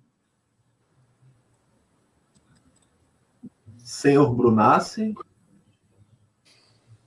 Senhor 3.79 4.35
Brunassi? 4.35 5.15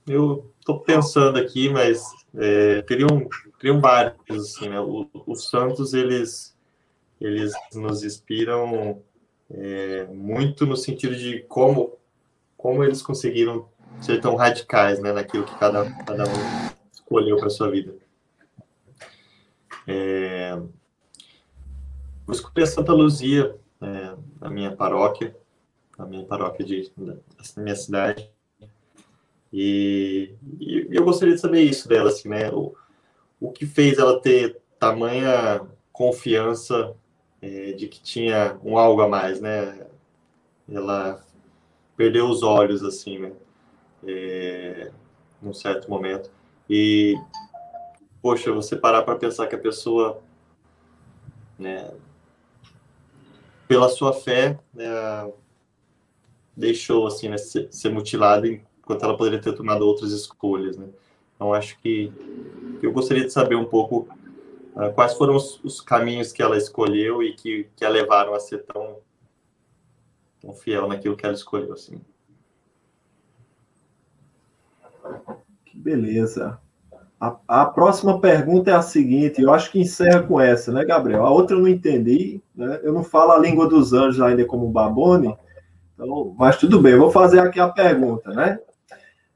Eu 0.06 0.52
estou 0.58 0.80
pensando 0.80 1.38
aqui, 1.38 1.68
mas 1.68 2.02
é, 2.34 2.82
teriam, 2.82 3.28
teriam 3.58 3.80
vários, 3.80 4.16
assim, 4.30 4.68
né? 4.68 4.80
O, 4.80 5.08
os 5.26 5.48
santos, 5.50 5.92
eles, 5.92 6.56
eles 7.20 7.52
nos 7.74 8.02
inspiram 8.02 9.02
é, 9.50 10.06
muito 10.06 10.66
no 10.66 10.76
sentido 10.76 11.14
de 11.14 11.40
como, 11.48 11.92
como 12.56 12.84
eles 12.84 13.02
conseguiram 13.02 13.68
ser 14.00 14.20
tão 14.20 14.34
radicais, 14.34 15.00
né? 15.00 15.12
Naquilo 15.12 15.44
que 15.44 15.58
cada, 15.58 15.90
cada 16.04 16.24
um 16.24 16.70
escolheu 16.92 17.36
para 17.36 17.50
sua 17.50 17.70
vida. 17.70 17.94
É, 19.90 20.54
vou 22.26 22.34
escolher 22.34 22.66
Santa 22.66 22.92
Luzia, 22.92 23.56
é, 23.80 24.14
na 24.38 24.50
minha 24.50 24.76
paróquia, 24.76 25.34
na 25.96 26.04
minha 26.04 26.24
paróquia 26.24 26.62
de, 26.62 26.92
da 26.94 27.16
minha 27.56 27.74
cidade. 27.74 28.30
E, 29.50 30.34
e, 30.60 30.88
eu 30.90 31.04
gostaria 31.04 31.34
de 31.34 31.40
saber 31.40 31.62
isso 31.62 31.88
dela, 31.88 32.10
assim, 32.10 32.28
né? 32.28 32.50
O, 32.50 32.74
o 33.40 33.50
que 33.50 33.64
fez 33.64 33.96
ela 33.96 34.20
ter 34.20 34.60
tamanha 34.78 35.66
confiança 35.90 36.94
é, 37.40 37.72
de 37.72 37.88
que 37.88 38.02
tinha 38.02 38.58
um 38.62 38.76
algo 38.76 39.00
a 39.00 39.08
mais, 39.08 39.40
né? 39.40 39.86
Ela 40.70 41.24
perdeu 41.96 42.28
os 42.28 42.42
olhos, 42.42 42.84
assim, 42.84 43.18
né? 43.18 43.32
É, 44.06 44.90
num 45.40 45.54
certo 45.54 45.88
momento. 45.88 46.30
E, 46.68 47.14
poxa, 48.22 48.52
você 48.52 48.76
parar 48.76 49.02
para 49.02 49.16
pensar 49.16 49.46
que 49.46 49.54
a 49.54 49.58
pessoa, 49.58 50.20
né, 51.58 51.90
pela 53.66 53.88
sua 53.88 54.12
fé, 54.12 54.58
né, 54.72 55.32
deixou, 56.56 57.06
assim, 57.06 57.28
né, 57.28 57.38
ser, 57.38 57.68
ser 57.70 57.90
mutilada 57.90 58.46
enquanto 58.48 59.04
ela 59.04 59.16
poderia 59.16 59.40
ter 59.40 59.52
tomado 59.52 59.82
outras 59.82 60.12
escolhas, 60.12 60.76
né? 60.76 60.88
Então, 61.36 61.54
acho 61.54 61.78
que 61.78 62.12
eu 62.82 62.92
gostaria 62.92 63.24
de 63.24 63.32
saber 63.32 63.54
um 63.54 63.64
pouco 63.64 64.08
uh, 64.74 64.92
quais 64.92 65.14
foram 65.14 65.36
os, 65.36 65.62
os, 65.62 65.80
caminhos 65.80 66.32
que 66.32 66.42
ela 66.42 66.56
escolheu 66.56 67.22
e 67.22 67.32
que, 67.32 67.68
que 67.76 67.84
a 67.84 67.88
levaram 67.88 68.34
a 68.34 68.40
ser 68.40 68.64
tão, 68.64 68.96
tão 70.40 70.52
fiel 70.52 70.88
naquilo 70.88 71.16
que 71.16 71.24
ela 71.24 71.34
escolheu, 71.34 71.72
assim. 71.72 72.00
Que 75.64 75.78
beleza. 75.78 76.60
A, 77.20 77.36
a, 77.48 77.66
próxima 77.66 78.20
pergunta 78.20 78.70
é 78.70 78.74
a 78.74 78.82
seguinte, 78.82 79.42
eu 79.42 79.52
acho 79.52 79.72
que 79.72 79.80
encerra 79.80 80.22
com 80.22 80.40
essa, 80.40 80.70
né, 80.70 80.84
Gabriel? 80.84 81.26
A 81.26 81.30
outra 81.30 81.56
eu 81.56 81.60
não 81.60 81.68
entendi, 81.68 82.40
né? 82.54 82.78
Eu 82.82 82.92
não 82.92 83.02
falo 83.02 83.32
a 83.32 83.38
língua 83.38 83.68
dos 83.68 83.92
anjos 83.92 84.20
ainda 84.20 84.44
como 84.44 84.68
Babone, 84.68 85.36
então, 85.94 86.32
mas 86.38 86.56
tudo 86.56 86.80
bem, 86.80 86.92
eu 86.92 87.00
vou 87.00 87.10
fazer 87.10 87.40
aqui 87.40 87.58
a 87.58 87.68
pergunta, 87.68 88.30
né? 88.30 88.60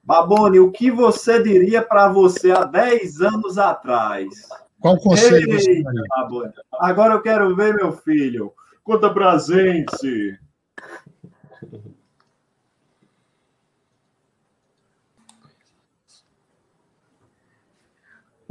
Baboni, 0.04 0.60
o 0.60 0.70
que 0.70 0.92
você 0.92 1.42
diria 1.42 1.82
para 1.82 2.08
você 2.08 2.52
há 2.52 2.64
10 2.64 3.20
anos 3.20 3.58
atrás? 3.58 4.28
Qual 4.80 4.96
conselho 4.98 5.50
Ei, 5.50 5.58
você 5.58 5.82
daria? 5.82 6.02
Baboni, 6.08 6.52
agora 6.78 7.14
eu 7.14 7.22
quero 7.22 7.54
ver, 7.56 7.74
meu 7.74 7.92
filho. 7.92 8.52
Conta 8.84 9.10
pra 9.10 9.38
gente. 9.38 10.38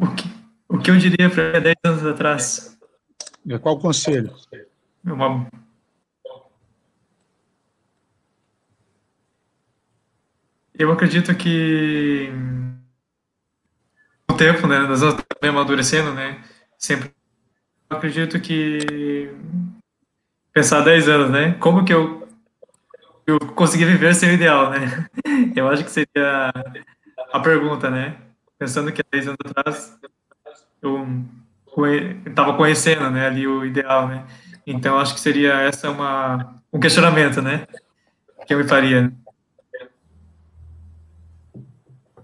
O 0.02 0.08
que, 0.16 0.30
o 0.68 0.78
que 0.80 0.90
eu 0.90 0.98
diria 0.98 1.30
para 1.30 1.60
10 1.60 1.76
anos 1.86 2.06
atrás? 2.06 2.78
Qual 3.62 3.80
conselho? 3.80 4.34
Uma, 5.06 5.48
Eu 10.82 10.92
acredito 10.92 11.36
que 11.36 12.32
o 14.28 14.34
tempo, 14.34 14.66
né, 14.66 14.80
nós 14.80 15.02
vamos 15.02 15.24
amadurecendo, 15.40 16.12
né, 16.12 16.44
sempre 16.76 17.12
eu 17.88 17.98
acredito 17.98 18.40
que 18.42 19.30
pensar 20.52 20.82
10 20.82 21.08
anos, 21.08 21.30
né, 21.30 21.54
como 21.60 21.86
que 21.86 21.94
eu 21.94 22.28
eu 23.28 23.40
consegui 23.54 23.86
viver 23.86 24.16
sem 24.16 24.30
o 24.30 24.34
ideal, 24.34 24.72
né, 24.72 25.08
eu 25.56 25.70
acho 25.70 25.84
que 25.84 25.92
seria 25.92 26.52
a 27.32 27.40
pergunta, 27.42 27.92
né, 27.92 28.18
pensando 28.62 28.92
que 28.92 29.02
há 29.02 29.06
10 29.12 29.28
anos 29.30 29.40
atrás 29.44 30.00
eu 30.84 31.08
estava 32.28 32.56
conhecendo, 32.56 33.10
né, 33.10 33.26
ali 33.26 33.48
o 33.48 33.66
ideal, 33.66 34.08
né, 34.08 34.28
então 34.68 35.00
acho 35.00 35.16
que 35.16 35.20
seria 35.20 35.54
essa 35.62 35.90
uma 35.90 36.62
um 36.72 36.80
questionamento, 36.80 37.42
né, 37.42 37.66
que 38.46 38.54
eu 38.54 38.60
me 38.60 38.68
faria, 38.68 39.12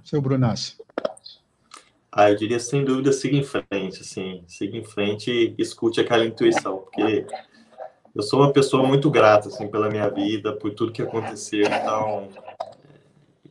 seu 0.03 0.21
Brunassi? 0.21 0.77
Ah, 2.11 2.29
eu 2.29 2.35
diria 2.35 2.59
sem 2.59 2.85
dúvida 2.85 3.11
siga 3.11 3.35
em 3.35 3.43
frente, 3.43 4.01
assim, 4.01 4.43
siga 4.47 4.77
em 4.77 4.83
frente 4.83 5.31
e 5.31 5.55
escute 5.57 5.99
aquela 5.99 6.23
intuição, 6.23 6.77
porque 6.77 7.25
eu 8.13 8.21
sou 8.21 8.41
uma 8.41 8.53
pessoa 8.53 8.85
muito 8.85 9.09
grata, 9.09 9.47
assim, 9.47 9.67
pela 9.67 9.89
minha 9.89 10.07
vida, 10.07 10.55
por 10.55 10.71
tudo 10.75 10.91
que 10.91 11.01
aconteceu, 11.01 11.65
então 11.65 12.29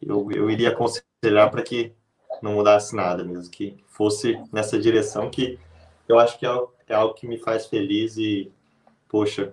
eu, 0.01 0.31
eu 0.31 0.49
iria 0.49 0.69
aconselhar 0.69 1.51
para 1.51 1.63
que 1.63 1.96
não 2.43 2.55
mudasse 2.55 2.95
nada 2.95 3.25
mesmo, 3.25 3.51
que 3.51 3.77
fosse 3.87 4.39
nessa 4.53 4.79
direção 4.79 5.31
que 5.31 5.59
eu 6.09 6.19
acho 6.19 6.39
que 6.39 6.47
é, 6.47 6.51
é 6.89 6.95
algo 6.95 7.15
que 7.15 7.27
me 7.27 7.39
faz 7.39 7.67
feliz 7.67 8.17
e, 8.17 8.51
poxa, 9.09 9.53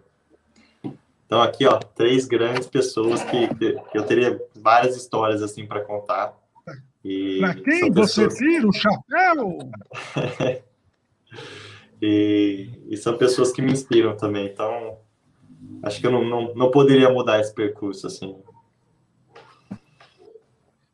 então 1.26 1.42
aqui, 1.42 1.66
ó, 1.66 1.80
três 1.80 2.26
grandes 2.26 2.68
pessoas 2.68 3.24
que, 3.24 3.48
que 3.56 3.98
eu 3.98 4.04
teria 4.04 4.40
várias 4.56 4.96
histórias 4.96 5.42
assim 5.42 5.66
para 5.66 5.82
contar 5.82 6.38
para 7.40 7.56
quem 7.56 7.92
você 7.92 8.26
pessoas... 8.26 8.36
tira 8.36 8.68
o 8.68 8.72
chapéu? 8.72 9.58
e, 12.02 12.70
e, 12.88 12.98
são 12.98 13.18
pessoas 13.18 13.52
que 13.52 13.62
me 13.62 13.74
inspiram 13.74 14.16
também. 14.16 14.48
Então, 14.48 14.98
acho 15.84 16.00
que 16.00 16.08
eu 16.08 16.12
não, 16.12 16.24
não, 16.24 16.56
não 16.56 16.72
poderia 16.72 17.10
mudar 17.10 17.42
esse 17.42 17.54
percurso 17.54 18.08
assim. 18.08 18.38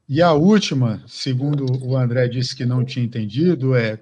E 0.10 0.24
a 0.24 0.34
última, 0.34 1.04
segundo 1.06 1.66
o 1.86 1.96
André 1.96 2.28
disse 2.28 2.56
que 2.56 2.66
não 2.66 2.84
tinha 2.84 3.06
entendido, 3.06 3.76
é 3.76 4.00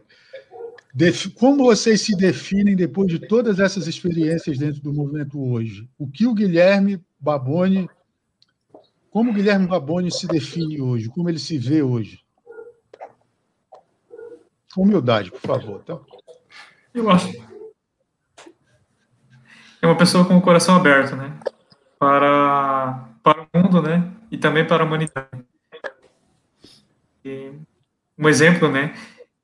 como 1.36 1.66
vocês 1.66 2.02
se 2.02 2.16
definem 2.16 2.76
depois 2.76 3.10
de 3.10 3.20
todas 3.20 3.60
essas 3.60 3.86
experiências 3.88 4.58
dentro 4.58 4.82
do 4.82 4.94
movimento 4.94 5.40
hoje? 5.40 5.88
O 6.00 6.08
que 6.08 6.26
o 6.26 6.34
Guilherme 6.34 7.00
Baboni 7.20 7.88
como 9.18 9.34
Guilherme 9.34 9.66
Baboni 9.66 10.12
se 10.12 10.28
define 10.28 10.80
hoje? 10.80 11.10
Como 11.10 11.28
ele 11.28 11.40
se 11.40 11.58
vê 11.58 11.82
hoje? 11.82 12.24
Humildade, 14.78 15.32
por 15.32 15.42
favor. 15.42 15.84
Tá? 15.84 15.98
Eu 16.94 17.10
acho. 17.10 17.34
É 19.82 19.88
uma 19.88 19.98
pessoa 19.98 20.24
com 20.24 20.38
o 20.38 20.42
coração 20.42 20.76
aberto, 20.76 21.16
né? 21.16 21.36
Para, 21.98 23.10
para 23.24 23.42
o 23.42 23.48
mundo, 23.56 23.82
né? 23.82 24.08
E 24.30 24.38
também 24.38 24.68
para 24.68 24.84
a 24.84 24.86
humanidade. 24.86 25.46
Um 28.18 28.28
exemplo, 28.28 28.70
né? 28.70 28.94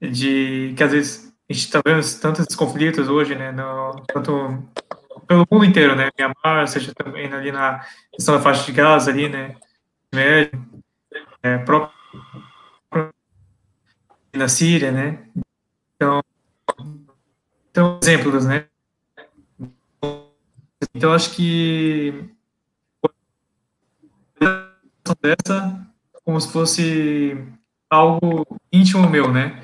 De 0.01 0.73
que 0.75 0.83
às 0.83 0.91
vezes 0.91 1.33
a 1.49 1.53
gente 1.53 1.65
está 1.65 1.81
vendo 1.85 2.01
tantos 2.19 2.55
conflitos 2.55 3.07
hoje, 3.07 3.35
né? 3.35 3.51
No, 3.51 3.95
tanto 4.07 4.63
pelo 5.27 5.47
mundo 5.49 5.65
inteiro, 5.65 5.95
né? 5.95 6.09
Mianmar, 6.17 6.67
seja 6.67 6.93
também 6.93 7.31
ali 7.31 7.51
na 7.51 7.85
questão 8.11 8.35
da 8.35 8.41
faixa 8.41 8.65
de 8.65 8.71
Gaza, 8.71 9.11
ali, 9.11 9.29
né? 9.29 9.55
Médio, 10.13 10.63
é, 11.41 11.57
próprio 11.57 11.93
na 14.33 14.47
Síria, 14.47 14.91
né? 14.91 15.19
Então, 15.95 16.21
então 17.69 17.99
exemplos, 18.01 18.45
né? 18.45 18.65
Então, 20.93 21.13
acho 21.13 21.35
que 21.35 22.29
dessa 25.21 25.87
como 26.23 26.39
se 26.39 26.51
fosse 26.51 27.37
algo 27.93 28.45
íntimo 28.71 29.09
meu, 29.09 29.31
né? 29.31 29.61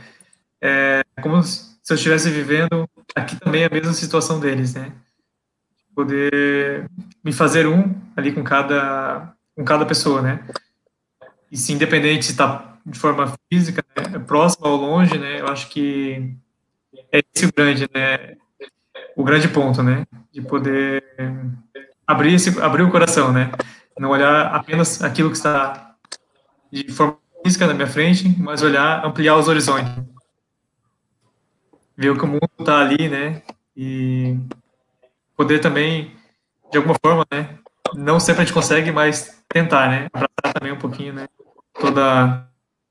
É 0.61 1.03
como 1.21 1.41
se 1.41 1.79
eu 1.89 1.95
estivesse 1.95 2.29
vivendo 2.29 2.87
aqui 3.15 3.35
também 3.39 3.65
a 3.65 3.69
mesma 3.69 3.93
situação 3.93 4.39
deles, 4.39 4.75
né? 4.75 4.91
Poder 5.95 6.89
me 7.23 7.33
fazer 7.33 7.67
um 7.67 7.95
ali 8.15 8.31
com 8.31 8.43
cada 8.43 9.33
com 9.55 9.65
cada 9.65 9.85
pessoa, 9.85 10.21
né? 10.21 10.45
E 11.51 11.57
se 11.57 11.73
independente 11.73 12.25
se 12.25 12.31
está 12.31 12.77
de 12.85 12.97
forma 12.97 13.33
física, 13.51 13.83
né, 13.97 14.19
próxima 14.19 14.67
ou 14.67 14.77
longe, 14.77 15.17
né? 15.17 15.41
Eu 15.41 15.47
acho 15.47 15.69
que 15.69 16.35
é 17.11 17.21
esse 17.33 17.45
o 17.45 17.53
grande, 17.53 17.89
né? 17.93 18.37
O 19.15 19.23
grande 19.23 19.47
ponto, 19.47 19.81
né? 19.81 20.05
De 20.31 20.41
poder 20.41 21.03
abrir 22.05 22.35
esse, 22.35 22.61
abrir 22.61 22.83
o 22.83 22.91
coração, 22.91 23.33
né? 23.33 23.51
Não 23.97 24.11
olhar 24.11 24.53
apenas 24.53 25.03
aquilo 25.03 25.29
que 25.29 25.37
está 25.37 25.95
de 26.71 26.89
forma 26.91 27.17
física 27.43 27.67
na 27.67 27.73
minha 27.73 27.87
frente, 27.87 28.33
mas 28.37 28.61
olhar, 28.61 29.05
ampliar 29.05 29.35
os 29.35 29.47
horizontes. 29.47 29.91
Ver 31.95 32.17
que 32.17 32.23
o 32.23 32.27
mundo 32.27 32.49
está 32.59 32.79
ali, 32.79 33.09
né? 33.09 33.41
E 33.75 34.37
poder 35.35 35.59
também, 35.59 36.15
de 36.71 36.77
alguma 36.77 36.95
forma, 37.03 37.25
né? 37.31 37.57
Não 37.95 38.19
sempre 38.19 38.41
a 38.41 38.45
gente 38.45 38.53
consegue, 38.53 38.91
mas 38.91 39.43
tentar, 39.47 39.89
né? 39.89 40.07
Abraçar 40.13 40.53
também 40.53 40.71
um 40.71 40.79
pouquinho, 40.79 41.13
né? 41.13 41.27
Toda 41.73 42.47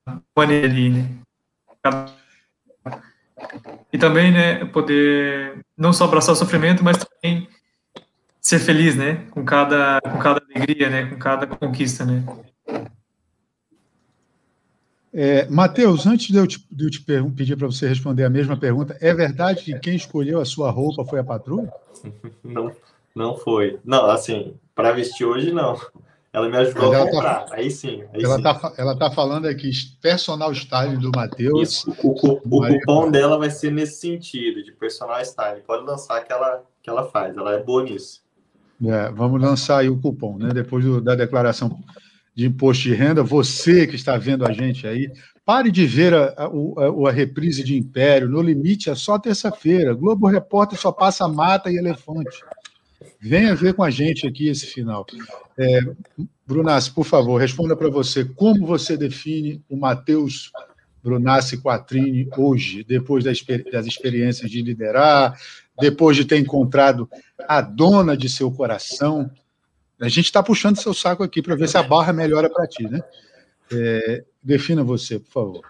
a 0.07 0.19
maneira 0.37 0.67
ali, 0.67 0.91
né? 0.91 1.09
E 3.93 3.99
também, 3.99 4.33
né? 4.33 4.65
Poder 4.67 5.65
não 5.77 5.93
só 5.93 6.05
abraçar 6.05 6.35
o 6.35 6.37
sofrimento, 6.37 6.85
mas 6.85 6.99
também 6.99 7.49
ser 8.41 8.59
feliz, 8.59 8.97
né? 8.97 9.27
Com 9.31 9.45
cada, 9.45 10.01
com 10.03 10.19
cada 10.19 10.43
alegria, 10.43 10.91
né? 10.91 11.07
Com 11.07 11.19
cada 11.19 11.47
conquista, 11.47 12.05
né? 12.05 12.25
É, 15.21 15.49
Matheus, 15.51 16.07
antes 16.07 16.29
de 16.29 16.37
eu 16.37 16.47
te, 16.47 16.65
de 16.71 16.85
eu 16.85 16.91
te 16.91 17.03
pedir 17.03 17.57
para 17.57 17.67
você 17.67 17.89
responder 17.89 18.23
a 18.23 18.31
mesma 18.31 18.57
pergunta, 18.57 18.97
é 19.01 19.13
verdade 19.13 19.65
que 19.65 19.77
quem 19.81 19.97
escolheu 19.97 20.41
a 20.41 20.45
sua 20.45 20.71
roupa 20.71 21.05
foi 21.05 21.19
a 21.19 21.25
patrulha? 21.25 21.73
Não, 22.45 22.71
não 23.17 23.37
foi. 23.37 23.81
Não, 23.85 24.09
assim, 24.09 24.55
para 24.77 24.93
vestir 24.93 25.27
hoje, 25.27 25.51
não. 25.51 25.77
Ela 26.33 26.49
me 26.49 26.57
ajudou 26.59 26.95
a 26.95 26.99
tá 26.99 27.11
comprar. 27.11 27.41
Tá, 27.47 27.57
aí 27.57 27.69
sim. 27.69 28.05
Aí 28.13 28.23
ela, 28.23 28.37
está 28.37 28.55
Tá, 28.55 28.73
ela 28.79 28.97
tá 28.97 29.11
falando 29.11 29.47
aqui, 29.47 29.73
personal 30.01 30.55
style 30.55 30.97
do 30.99 31.11
Matheus. 31.13 31.85
O, 31.85 31.91
o, 31.91 32.13
o 32.13 32.69
cupom 32.69 33.11
dela 33.11 33.37
vai 33.37 33.51
ser 33.51 33.73
nesse 33.73 33.99
sentido, 33.99 34.63
de 34.63 34.71
personal 34.71 35.21
style. 35.25 35.63
Pode 35.63 35.85
lançar 35.85 36.23
que 36.23 36.33
ela, 36.33 36.63
que 36.81 36.89
ela 36.89 37.11
faz, 37.11 37.37
ela 37.37 37.55
é 37.55 37.61
boa 37.61 37.83
nisso. 37.83 38.23
É, 38.85 39.11
vamos 39.11 39.43
lançar 39.43 39.79
aí 39.79 39.89
o 39.89 40.01
cupom, 40.01 40.39
né? 40.39 40.51
Depois 40.51 40.85
do, 40.85 41.01
da 41.01 41.17
declaração 41.17 41.77
de 42.39 42.47
imposto 42.47 42.85
de 42.85 42.95
renda, 42.95 43.21
você 43.21 43.85
que 43.85 43.97
está 43.97 44.17
vendo 44.17 44.47
a 44.47 44.53
gente 44.53 44.87
aí, 44.87 45.11
pare 45.45 45.73
de 45.73 45.85
ver 45.85 46.15
a, 46.15 46.37
a, 46.37 47.09
a 47.09 47.11
reprise 47.11 47.65
de 47.65 47.77
Império. 47.77 48.29
No 48.29 48.41
limite 48.41 48.89
é 48.89 48.95
só 48.95 49.19
terça-feira. 49.19 49.93
Globo 49.93 50.29
Repórter 50.29 50.79
só 50.79 50.93
passa 50.93 51.27
mata 51.27 51.69
e 51.69 51.77
elefante. 51.77 52.45
Venha 53.21 53.57
ver 53.57 53.75
com 53.75 53.83
a 53.83 53.91
gente 53.91 54.25
aqui 54.25 54.47
esse 54.47 54.67
final. 54.67 55.05
É, 55.59 55.81
Brunassi, 56.47 56.93
por 56.93 57.05
favor, 57.05 57.41
responda 57.41 57.75
para 57.75 57.91
você 57.91 58.25
como 58.25 58.65
você 58.65 58.97
define 58.97 59.61
o 59.69 59.77
Matheus 59.77 60.53
Brunassi 61.03 61.61
Quattrini 61.61 62.29
hoje, 62.37 62.85
depois 62.85 63.25
das, 63.25 63.45
das 63.73 63.85
experiências 63.85 64.49
de 64.49 64.63
liderar, 64.63 65.37
depois 65.81 66.17
de 66.17 66.25
ter 66.25 66.39
encontrado 66.39 67.11
a 67.49 67.61
dona 67.61 68.17
de 68.17 68.29
seu 68.29 68.49
coração. 68.49 69.29
A 70.01 70.09
gente 70.09 70.27
está 70.27 70.43
puxando 70.43 70.77
seu 70.77 70.95
saco 70.95 71.23
aqui 71.23 71.43
para 71.43 71.57
ver 71.57 71.69
se 71.69 71.77
a 71.77 71.83
barra 71.83 72.13
melhora 72.13 72.49
para 72.49 72.67
ti, 72.67 72.85
né? 72.85 73.01
É, 73.73 74.25
defina 74.43 74.85
você, 74.85 75.19
por 75.19 75.31
favor. 75.31 75.61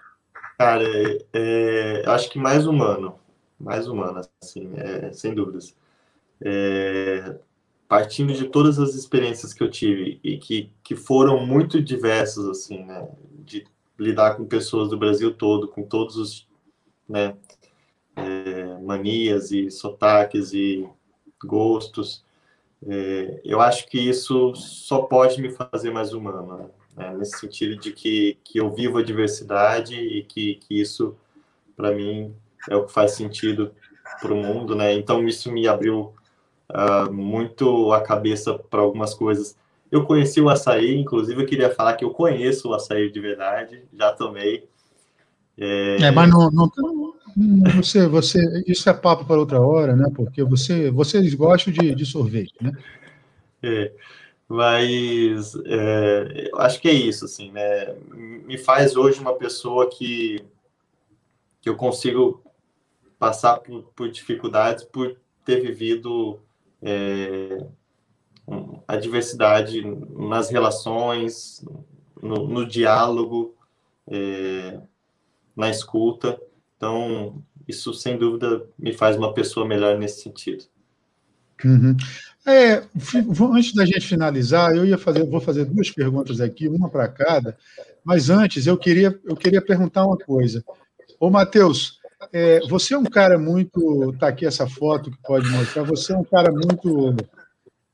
Cara, 0.58 0.84
é, 0.84 1.18
é, 1.32 2.02
acho 2.06 2.30
que 2.30 2.38
mais 2.38 2.66
humano, 2.66 3.18
mais 3.58 3.86
humano, 3.86 4.20
assim, 4.42 4.72
é, 4.76 5.12
sem 5.12 5.34
dúvidas. 5.34 5.74
É, 6.40 7.36
partindo 7.88 8.32
de 8.32 8.48
todas 8.48 8.78
as 8.78 8.94
experiências 8.94 9.54
que 9.54 9.62
eu 9.62 9.70
tive 9.70 10.20
e 10.22 10.36
que, 10.36 10.70
que 10.82 10.94
foram 10.94 11.44
muito 11.46 11.80
diversas, 11.82 12.46
assim, 12.46 12.84
né? 12.84 13.08
De 13.44 13.66
lidar 13.98 14.36
com 14.36 14.44
pessoas 14.44 14.90
do 14.90 14.98
Brasil 14.98 15.32
todo, 15.32 15.68
com 15.68 15.82
todos 15.82 16.16
os, 16.16 16.48
né? 17.08 17.34
é, 18.18 18.78
manias 18.80 19.52
e 19.52 19.70
sotaques 19.70 20.52
e 20.52 20.88
gostos. 21.44 22.24
É, 22.86 23.40
eu 23.44 23.60
acho 23.60 23.88
que 23.88 23.98
isso 23.98 24.54
só 24.54 25.02
pode 25.02 25.40
me 25.40 25.50
fazer 25.50 25.90
mais 25.90 26.12
humano, 26.12 26.70
né? 26.96 27.14
nesse 27.16 27.38
sentido 27.38 27.76
de 27.76 27.92
que, 27.92 28.38
que 28.44 28.58
eu 28.58 28.72
vivo 28.72 28.98
a 28.98 29.02
diversidade 29.02 29.94
e 29.94 30.24
que, 30.24 30.56
que 30.56 30.80
isso, 30.80 31.16
para 31.76 31.92
mim, 31.92 32.34
é 32.68 32.76
o 32.76 32.84
que 32.86 32.92
faz 32.92 33.12
sentido 33.12 33.72
para 34.20 34.32
o 34.32 34.36
mundo, 34.36 34.74
né? 34.74 34.92
Então, 34.94 35.26
isso 35.26 35.50
me 35.52 35.68
abriu 35.68 36.12
uh, 36.70 37.12
muito 37.12 37.92
a 37.92 38.00
cabeça 38.00 38.54
para 38.54 38.80
algumas 38.80 39.14
coisas. 39.14 39.56
Eu 39.90 40.04
conheci 40.04 40.40
o 40.40 40.48
açaí, 40.48 40.96
inclusive 40.96 41.42
eu 41.42 41.46
queria 41.46 41.74
falar 41.74 41.94
que 41.94 42.04
eu 42.04 42.10
conheço 42.10 42.68
o 42.68 42.74
açaí 42.74 43.10
de 43.10 43.20
verdade, 43.20 43.82
já 43.92 44.12
tomei. 44.12 44.68
É, 45.56 45.96
é 46.02 46.10
mas 46.10 46.30
não, 46.30 46.50
não, 46.50 46.70
você, 47.76 48.06
você, 48.08 48.64
isso 48.66 48.88
é 48.88 48.92
papo 48.92 49.24
para 49.24 49.38
outra 49.38 49.60
hora, 49.60 49.94
né? 49.94 50.10
Porque 50.14 50.42
você, 50.42 50.90
vocês 50.90 51.32
gostam 51.34 51.72
de, 51.72 51.94
de 51.94 52.06
sorvete, 52.06 52.54
né? 52.60 52.72
É, 53.62 53.92
mas 54.48 55.54
é, 55.66 56.50
acho 56.56 56.80
que 56.80 56.88
é 56.88 56.92
isso, 56.92 57.24
assim, 57.24 57.52
né? 57.52 57.94
Me 58.14 58.58
faz 58.58 58.96
hoje 58.96 59.20
uma 59.20 59.34
pessoa 59.34 59.88
que, 59.88 60.44
que 61.60 61.68
eu 61.68 61.76
consigo 61.76 62.42
passar 63.18 63.58
por, 63.58 63.82
por 63.94 64.10
dificuldades 64.10 64.84
por 64.84 65.16
ter 65.44 65.60
vivido 65.60 66.40
é, 66.82 67.66
a 68.86 68.96
diversidade 68.96 69.82
nas 70.16 70.50
relações, 70.50 71.64
no, 72.22 72.48
no 72.48 72.66
diálogo, 72.66 73.54
é, 74.06 74.80
na 75.54 75.68
escuta. 75.68 76.40
Então, 76.78 77.42
isso 77.66 77.92
sem 77.92 78.16
dúvida 78.16 78.64
me 78.78 78.92
faz 78.92 79.16
uma 79.16 79.34
pessoa 79.34 79.66
melhor 79.66 79.98
nesse 79.98 80.22
sentido. 80.22 80.64
Uhum. 81.64 81.96
É, 82.46 82.84
antes 83.52 83.74
da 83.74 83.84
gente 83.84 84.06
finalizar, 84.06 84.74
eu 84.74 84.86
ia 84.86 84.96
fazer, 84.96 85.24
vou 85.24 85.40
fazer 85.40 85.64
duas 85.64 85.90
perguntas 85.90 86.40
aqui, 86.40 86.68
uma 86.68 86.88
para 86.88 87.08
cada, 87.08 87.58
mas 88.04 88.30
antes 88.30 88.66
eu 88.66 88.78
queria, 88.78 89.18
eu 89.24 89.36
queria 89.36 89.60
perguntar 89.60 90.06
uma 90.06 90.16
coisa. 90.16 90.64
Ô, 91.18 91.28
Matheus, 91.28 91.98
é, 92.32 92.60
você 92.68 92.94
é 92.94 92.98
um 92.98 93.04
cara 93.04 93.38
muito. 93.38 94.12
Está 94.14 94.28
aqui 94.28 94.46
essa 94.46 94.68
foto 94.68 95.10
que 95.10 95.20
pode 95.22 95.48
mostrar, 95.50 95.82
você 95.82 96.12
é 96.12 96.16
um 96.16 96.24
cara 96.24 96.50
muito 96.52 97.16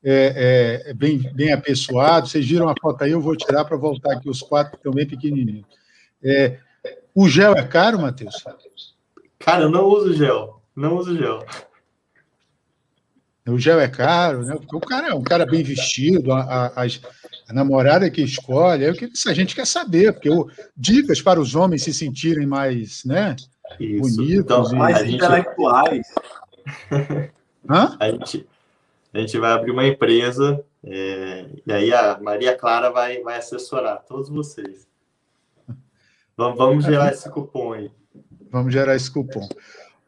é, 0.04 0.84
é, 0.90 0.94
bem, 0.94 1.18
bem 1.32 1.52
apessoado. 1.52 2.28
Vocês 2.28 2.46
viram 2.46 2.68
a 2.68 2.74
foto 2.80 3.02
aí, 3.02 3.12
eu 3.12 3.20
vou 3.20 3.34
tirar 3.34 3.64
para 3.64 3.76
voltar 3.76 4.12
aqui 4.12 4.28
os 4.28 4.42
quatro 4.42 4.92
bem 4.92 5.06
pequenininhos. 5.06 5.66
É, 6.22 6.58
o 7.14 7.28
gel 7.28 7.54
é 7.54 7.66
caro, 7.66 8.00
Matheus? 8.00 8.44
Cara, 9.38 9.64
eu 9.64 9.70
não 9.70 9.84
uso 9.84 10.14
gel. 10.14 10.62
Não 10.74 10.96
uso 10.96 11.16
gel. 11.16 11.44
O 13.46 13.58
gel 13.58 13.78
é 13.78 13.88
caro, 13.88 14.42
né? 14.42 14.54
Porque 14.56 14.74
o 14.74 14.80
cara 14.80 15.08
é 15.08 15.14
um 15.14 15.22
cara 15.22 15.44
bem 15.44 15.62
vestido, 15.62 16.32
a, 16.32 16.66
a, 16.68 16.84
a 17.48 17.52
namorada 17.52 18.10
que 18.10 18.22
escolhe, 18.22 18.84
é 18.84 18.90
o 18.90 18.94
que 18.94 19.10
a 19.26 19.34
gente 19.34 19.54
quer 19.54 19.66
saber, 19.66 20.14
porque 20.14 20.30
o, 20.30 20.48
dicas 20.74 21.20
para 21.20 21.38
os 21.38 21.54
homens 21.54 21.82
se 21.82 21.92
sentirem 21.92 22.46
mais, 22.46 23.04
né? 23.04 23.36
Isso. 23.78 24.16
Bonitos, 24.16 24.70
então, 24.70 24.78
mais 24.78 24.98
gente... 25.00 25.16
intelectuais. 25.16 26.06
Hã? 27.68 27.96
A 28.00 28.10
gente, 28.10 28.46
A 29.12 29.18
gente 29.18 29.38
vai 29.38 29.52
abrir 29.52 29.72
uma 29.72 29.86
empresa 29.86 30.64
é, 30.82 31.46
e 31.66 31.72
aí 31.72 31.92
a 31.92 32.18
Maria 32.20 32.56
Clara 32.56 32.90
vai, 32.90 33.20
vai 33.22 33.38
assessorar 33.38 34.04
todos 34.06 34.28
vocês. 34.28 34.86
Vamos, 36.36 36.58
vamos 36.58 36.84
gerar 36.84 37.12
esse 37.12 37.30
cupom 37.30 37.72
aí. 37.72 37.90
Vamos 38.50 38.72
gerar 38.72 38.96
esse 38.96 39.10
cupom. 39.10 39.48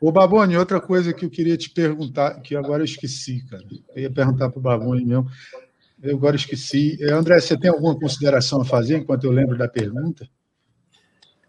Ô, 0.01 0.12
Baboni, 0.12 0.57
outra 0.57 0.81
coisa 0.81 1.12
que 1.12 1.24
eu 1.24 1.31
queria 1.31 1.57
te 1.57 1.70
perguntar, 1.70 2.40
que 2.40 2.55
agora 2.55 2.82
eu 2.82 2.85
esqueci, 2.85 3.44
cara. 3.48 3.65
Eu 3.94 4.03
ia 4.03 4.11
perguntar 4.11 4.51
para 4.51 4.59
o 4.59 4.62
Baboni 4.62 5.05
mesmo. 5.05 5.27
Eu 6.03 6.16
agora 6.16 6.36
esqueci. 6.36 6.98
É, 7.01 7.12
André, 7.12 7.40
você 7.40 7.59
tem 7.59 7.70
alguma 7.70 7.98
consideração 7.98 8.61
a 8.61 8.65
fazer 8.65 8.98
enquanto 8.98 9.24
eu 9.24 9.31
lembro 9.31 9.57
da 9.57 9.69
pergunta? 9.69 10.28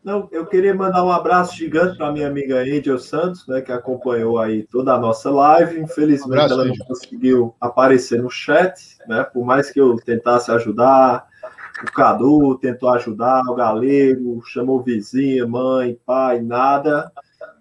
Não, 0.04 0.30
eu 0.32 0.46
queria 0.46 0.74
mandar 0.74 1.04
um 1.04 1.12
abraço 1.12 1.58
gigante 1.58 1.98
para 1.98 2.14
minha 2.14 2.28
amiga 2.28 2.62
Angel 2.62 2.98
Santos, 2.98 3.46
né, 3.46 3.60
que 3.60 3.74
acompanhou 3.74 4.40
aí 4.40 4.64
toda 4.64 4.94
a 4.94 4.98
nossa 4.98 5.30
live. 5.30 5.82
Infelizmente, 5.82 6.30
um 6.30 6.34
abraço, 6.34 6.54
ela 6.54 6.64
não 6.64 6.72
Angel. 6.72 6.86
conseguiu 6.86 7.56
aparecer 7.60 8.22
no 8.22 8.30
chat, 8.30 8.98
né? 9.06 9.26
Por 9.26 9.46
mais 9.46 9.70
que 9.70 9.82
eu 9.82 9.98
tentasse 9.98 10.50
ajudar, 10.50 11.28
o 11.84 11.92
Cadu 11.92 12.58
tentou 12.58 12.90
ajudar, 12.90 13.42
o 13.48 13.56
Galego 13.56 14.42
chamou 14.46 14.82
vizinha, 14.82 15.48
mãe, 15.48 15.98
pai, 16.06 16.42
nada, 16.42 17.12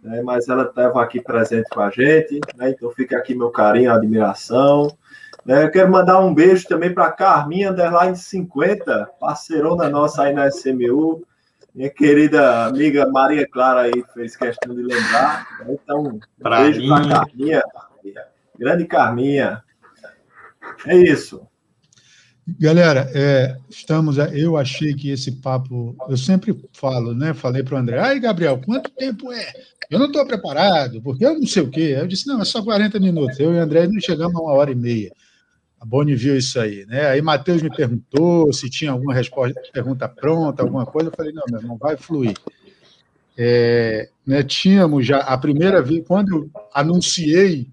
né? 0.02 0.22
Mas 0.22 0.48
ela 0.48 0.64
estava 0.64 1.02
aqui 1.02 1.20
presente 1.20 1.68
com 1.70 1.80
a 1.80 1.90
gente, 1.90 2.40
né? 2.56 2.70
Então 2.70 2.90
fica 2.90 3.18
aqui 3.18 3.34
meu 3.34 3.50
carinho, 3.50 3.92
admiração. 3.92 4.96
Né? 5.44 5.64
Eu 5.64 5.70
quero 5.70 5.90
mandar 5.90 6.20
um 6.20 6.34
beijo 6.34 6.66
também 6.66 6.92
para 6.92 7.12
Carminha 7.12 7.70
Underline 7.70 8.16
50, 8.16 9.10
parceirona 9.20 9.88
nossa 9.88 10.22
aí 10.22 10.32
na 10.32 10.48
SMU 10.48 11.22
minha 11.76 11.90
querida 11.90 12.64
amiga 12.64 13.06
Maria 13.06 13.46
Clara 13.46 13.82
aí 13.82 14.02
fez 14.14 14.34
questão 14.34 14.74
de 14.74 14.80
lembrar. 14.80 15.46
Então, 15.68 16.18
pra 16.40 16.62
beijo 16.62 16.88
para 16.88 17.06
Carminha. 17.06 17.62
Grande 18.58 18.86
Carminha. 18.86 19.62
É 20.86 20.96
isso. 20.96 21.46
Galera, 22.48 23.10
é, 23.12 23.56
estamos. 23.68 24.18
Eu 24.18 24.56
achei 24.56 24.94
que 24.94 25.10
esse 25.10 25.32
papo. 25.32 25.96
Eu 26.08 26.16
sempre 26.16 26.56
falo, 26.72 27.12
né? 27.12 27.34
Falei 27.34 27.64
para 27.64 27.74
o 27.74 27.78
André, 27.78 27.98
ai, 27.98 28.20
Gabriel, 28.20 28.60
quanto 28.64 28.88
tempo 28.90 29.32
é? 29.32 29.52
Eu 29.90 29.98
não 29.98 30.06
estou 30.06 30.24
preparado, 30.24 31.02
porque 31.02 31.26
eu 31.26 31.34
não 31.34 31.46
sei 31.46 31.62
o 31.62 31.70
quê. 31.70 31.96
Eu 31.98 32.06
disse, 32.06 32.26
não, 32.28 32.40
é 32.40 32.44
só 32.44 32.62
40 32.62 33.00
minutos. 33.00 33.38
Eu 33.40 33.52
e 33.52 33.56
o 33.56 33.60
André 33.60 33.88
não 33.88 34.00
chegamos 34.00 34.36
a 34.36 34.40
uma 34.40 34.52
hora 34.52 34.70
e 34.70 34.76
meia. 34.76 35.12
A 35.80 35.84
Boni 35.84 36.14
viu 36.14 36.36
isso 36.36 36.58
aí, 36.60 36.86
né? 36.86 37.08
Aí 37.08 37.20
Matheus 37.20 37.62
me 37.62 37.70
perguntou 37.70 38.52
se 38.52 38.70
tinha 38.70 38.92
alguma 38.92 39.12
resposta, 39.12 39.60
pergunta 39.72 40.08
pronta, 40.08 40.62
alguma 40.62 40.86
coisa. 40.86 41.08
Eu 41.08 41.14
falei, 41.16 41.32
não, 41.32 41.42
meu 41.50 41.60
irmão, 41.60 41.76
vai 41.76 41.96
fluir. 41.96 42.34
É, 43.36 44.08
né, 44.26 44.42
tínhamos 44.42 45.04
já 45.04 45.18
a 45.18 45.36
primeira 45.36 45.82
vez, 45.82 46.06
quando 46.06 46.30
eu 46.30 46.50
anunciei 46.72 47.68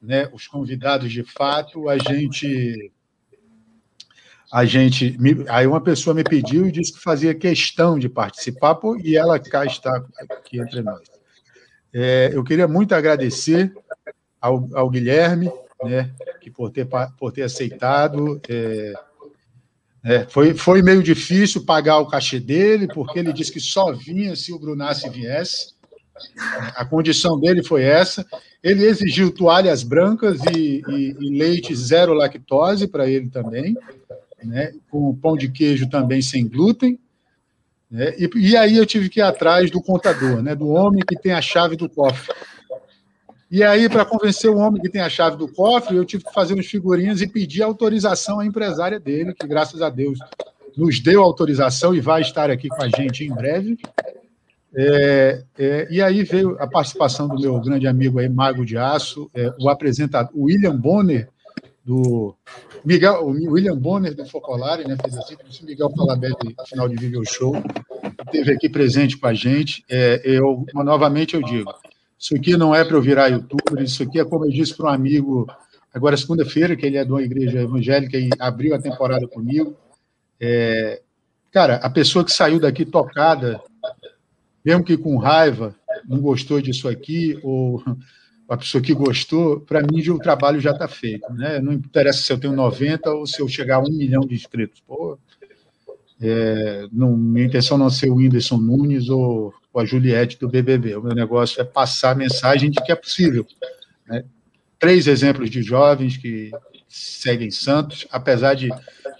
né, 0.00 0.28
os 0.32 0.46
convidados 0.46 1.12
de 1.12 1.24
fato, 1.24 1.88
a 1.88 1.98
gente. 1.98 2.92
A 4.54 4.64
gente. 4.64 5.18
Aí 5.48 5.66
uma 5.66 5.80
pessoa 5.80 6.14
me 6.14 6.22
pediu 6.22 6.64
e 6.64 6.70
disse 6.70 6.92
que 6.92 7.00
fazia 7.00 7.34
questão 7.34 7.98
de 7.98 8.08
participar, 8.08 8.78
e 9.02 9.16
ela 9.16 9.36
cá 9.36 9.64
está 9.64 9.90
aqui 10.30 10.60
entre 10.60 10.80
nós. 10.80 11.02
É, 11.92 12.30
eu 12.32 12.44
queria 12.44 12.68
muito 12.68 12.94
agradecer 12.94 13.74
ao, 14.40 14.68
ao 14.72 14.88
Guilherme, 14.88 15.50
né, 15.82 16.08
que 16.40 16.52
por 16.52 16.70
ter, 16.70 16.86
por 17.18 17.32
ter 17.32 17.42
aceitado. 17.42 18.40
É, 18.48 18.94
é, 20.04 20.26
foi, 20.28 20.54
foi 20.54 20.82
meio 20.82 21.02
difícil 21.02 21.64
pagar 21.64 21.98
o 21.98 22.06
cachê 22.06 22.38
dele, 22.38 22.86
porque 22.86 23.18
ele 23.18 23.32
disse 23.32 23.50
que 23.50 23.58
só 23.58 23.90
vinha 23.92 24.36
se 24.36 24.52
o 24.52 24.58
Brunassi 24.60 25.10
viesse. 25.10 25.74
A 26.76 26.84
condição 26.84 27.40
dele 27.40 27.64
foi 27.64 27.82
essa. 27.82 28.24
Ele 28.62 28.84
exigiu 28.84 29.32
toalhas 29.32 29.82
brancas 29.82 30.40
e, 30.54 30.80
e, 30.88 31.16
e 31.18 31.38
leite 31.38 31.74
zero 31.74 32.14
lactose 32.14 32.86
para 32.86 33.10
ele 33.10 33.28
também, 33.28 33.76
né, 34.44 34.72
com 34.90 35.14
pão 35.14 35.36
de 35.36 35.50
queijo 35.50 35.88
também 35.88 36.22
sem 36.22 36.46
glúten. 36.46 36.98
Né, 37.90 38.14
e, 38.18 38.30
e 38.36 38.56
aí 38.56 38.76
eu 38.76 38.86
tive 38.86 39.08
que 39.08 39.20
ir 39.20 39.22
atrás 39.22 39.70
do 39.70 39.80
contador, 39.80 40.42
né, 40.42 40.54
do 40.54 40.68
homem 40.68 41.02
que 41.06 41.16
tem 41.16 41.32
a 41.32 41.40
chave 41.40 41.76
do 41.76 41.88
cofre. 41.88 42.34
E 43.50 43.62
aí, 43.62 43.88
para 43.88 44.04
convencer 44.04 44.50
o 44.50 44.56
homem 44.56 44.82
que 44.82 44.88
tem 44.88 45.00
a 45.00 45.08
chave 45.08 45.36
do 45.36 45.46
cofre, 45.46 45.96
eu 45.96 46.04
tive 46.04 46.24
que 46.24 46.32
fazer 46.32 46.54
uns 46.54 46.66
figurinhas 46.66 47.20
e 47.20 47.28
pedir 47.28 47.62
autorização 47.62 48.40
à 48.40 48.46
empresária 48.46 48.98
dele, 48.98 49.32
que 49.32 49.46
graças 49.46 49.80
a 49.80 49.88
Deus 49.88 50.18
nos 50.76 50.98
deu 50.98 51.22
autorização 51.22 51.94
e 51.94 52.00
vai 52.00 52.20
estar 52.20 52.50
aqui 52.50 52.68
com 52.68 52.82
a 52.82 52.88
gente 52.88 53.24
em 53.24 53.32
breve. 53.32 53.78
É, 54.76 55.44
é, 55.56 55.88
e 55.88 56.02
aí 56.02 56.24
veio 56.24 56.56
a 56.58 56.66
participação 56.66 57.28
do 57.28 57.40
meu 57.40 57.60
grande 57.60 57.86
amigo 57.86 58.18
aí, 58.18 58.28
Mago 58.28 58.66
de 58.66 58.76
Aço, 58.76 59.30
é, 59.32 59.54
o 59.60 59.68
apresentador, 59.68 60.32
o 60.34 60.46
William 60.46 60.76
Bonner, 60.76 61.28
do 61.84 62.34
Miguel, 62.84 63.26
o 63.26 63.52
William 63.52 63.76
Bonner 63.76 64.14
do 64.14 64.24
Focolare, 64.24 64.88
né, 64.88 64.96
fez 65.02 65.18
assim, 65.18 65.34
o 65.34 65.66
Miguel 65.66 65.90
Falabella, 65.94 66.36
no 66.42 66.66
final 66.66 66.88
de 66.88 66.96
Video 66.96 67.22
Show, 67.26 67.54
esteve 68.24 68.52
aqui 68.52 68.68
presente 68.68 69.18
com 69.18 69.26
a 69.26 69.34
gente. 69.34 69.84
É, 69.88 70.20
eu, 70.24 70.64
novamente 70.72 71.34
eu 71.34 71.42
digo, 71.42 71.70
isso 72.18 72.34
aqui 72.34 72.56
não 72.56 72.74
é 72.74 72.84
para 72.84 72.96
eu 72.96 73.02
virar 73.02 73.28
youtuber, 73.28 73.82
isso 73.82 74.02
aqui 74.02 74.18
é 74.18 74.24
como 74.24 74.46
eu 74.46 74.50
disse 74.50 74.74
para 74.74 74.86
um 74.86 74.94
amigo, 74.94 75.46
agora 75.92 76.16
segunda-feira, 76.16 76.74
que 76.74 76.86
ele 76.86 76.96
é 76.96 77.04
de 77.04 77.10
uma 77.10 77.22
igreja 77.22 77.60
evangélica 77.60 78.16
e 78.16 78.30
abriu 78.38 78.74
a 78.74 78.80
temporada 78.80 79.28
comigo. 79.28 79.76
É, 80.40 81.02
cara, 81.52 81.76
a 81.76 81.90
pessoa 81.90 82.24
que 82.24 82.32
saiu 82.32 82.58
daqui 82.58 82.86
tocada, 82.86 83.60
mesmo 84.64 84.82
que 84.82 84.96
com 84.96 85.18
raiva, 85.18 85.74
não 86.08 86.18
gostou 86.18 86.62
disso 86.62 86.88
aqui, 86.88 87.38
ou 87.42 87.82
a 88.48 88.56
pessoa 88.56 88.82
que 88.82 88.94
gostou, 88.94 89.60
para 89.60 89.82
mim 89.82 90.06
o 90.10 90.18
trabalho 90.18 90.60
já 90.60 90.72
está 90.72 90.86
feito. 90.86 91.32
Né? 91.32 91.60
Não 91.60 91.72
interessa 91.72 92.22
se 92.22 92.32
eu 92.32 92.38
tenho 92.38 92.54
90 92.54 93.10
ou 93.10 93.26
se 93.26 93.40
eu 93.40 93.48
chegar 93.48 93.76
a 93.76 93.80
um 93.80 93.90
milhão 93.90 94.20
de 94.20 94.34
inscritos. 94.34 94.82
Pô, 94.86 95.18
é, 96.20 96.86
não, 96.92 97.16
minha 97.16 97.46
intenção 97.46 97.78
não 97.78 97.86
é 97.86 97.90
ser 97.90 98.10
o 98.10 98.16
Whindersson 98.16 98.58
Nunes 98.58 99.08
ou 99.08 99.52
com 99.72 99.80
a 99.80 99.84
Juliette 99.84 100.38
do 100.38 100.48
BBB. 100.48 100.96
O 100.96 101.02
meu 101.02 101.14
negócio 101.14 101.60
é 101.60 101.64
passar 101.64 102.10
a 102.10 102.14
mensagem 102.14 102.70
de 102.70 102.80
que 102.82 102.92
é 102.92 102.96
possível. 102.96 103.46
Né? 104.06 104.24
Três 104.78 105.06
exemplos 105.06 105.50
de 105.50 105.62
jovens 105.62 106.16
que 106.16 106.50
seguem 106.88 107.50
Santos, 107.50 108.06
apesar 108.10 108.54
de 108.54 108.70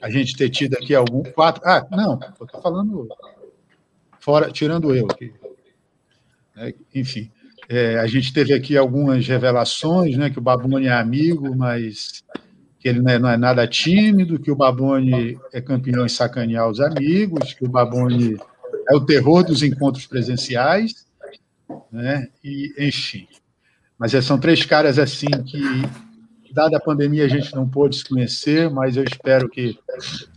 a 0.00 0.10
gente 0.10 0.36
ter 0.36 0.50
tido 0.50 0.74
aqui 0.74 0.94
algum 0.94 1.22
quatro. 1.22 1.62
Ah, 1.64 1.84
não, 1.90 2.20
estou 2.20 2.60
falando 2.60 3.08
fora, 4.20 4.50
tirando 4.50 4.94
eu 4.94 5.06
aqui. 5.10 5.32
É, 6.56 6.72
enfim, 6.94 7.32
é, 7.68 7.98
a 7.98 8.06
gente 8.06 8.32
teve 8.32 8.52
aqui 8.52 8.76
algumas 8.76 9.26
revelações, 9.26 10.16
né, 10.16 10.30
que 10.30 10.38
o 10.38 10.42
Baboni 10.42 10.86
é 10.86 10.92
amigo, 10.92 11.54
mas 11.56 12.22
que 12.78 12.88
ele 12.88 13.00
não 13.00 13.10
é, 13.10 13.18
não 13.18 13.28
é, 13.30 13.36
nada 13.36 13.66
tímido, 13.66 14.38
que 14.38 14.50
o 14.50 14.56
Baboni 14.56 15.38
é 15.52 15.60
campeão 15.60 16.04
em 16.04 16.08
sacanear 16.08 16.68
os 16.68 16.80
amigos, 16.80 17.54
que 17.54 17.64
o 17.64 17.68
Baboni 17.68 18.36
é 18.90 18.94
o 18.94 19.00
terror 19.00 19.42
dos 19.42 19.62
encontros 19.62 20.06
presenciais, 20.06 21.06
né? 21.90 22.28
E, 22.44 22.74
enfim. 22.78 23.26
Mas 23.98 24.12
são 24.24 24.38
três 24.38 24.66
caras 24.66 24.98
assim 24.98 25.30
que, 25.46 25.62
dada 26.52 26.76
a 26.76 26.80
pandemia, 26.80 27.24
a 27.24 27.28
gente 27.28 27.54
não 27.54 27.66
pôde 27.66 27.96
se 27.96 28.04
conhecer, 28.04 28.68
mas 28.68 28.98
eu 28.98 29.04
espero 29.04 29.48
que 29.48 29.78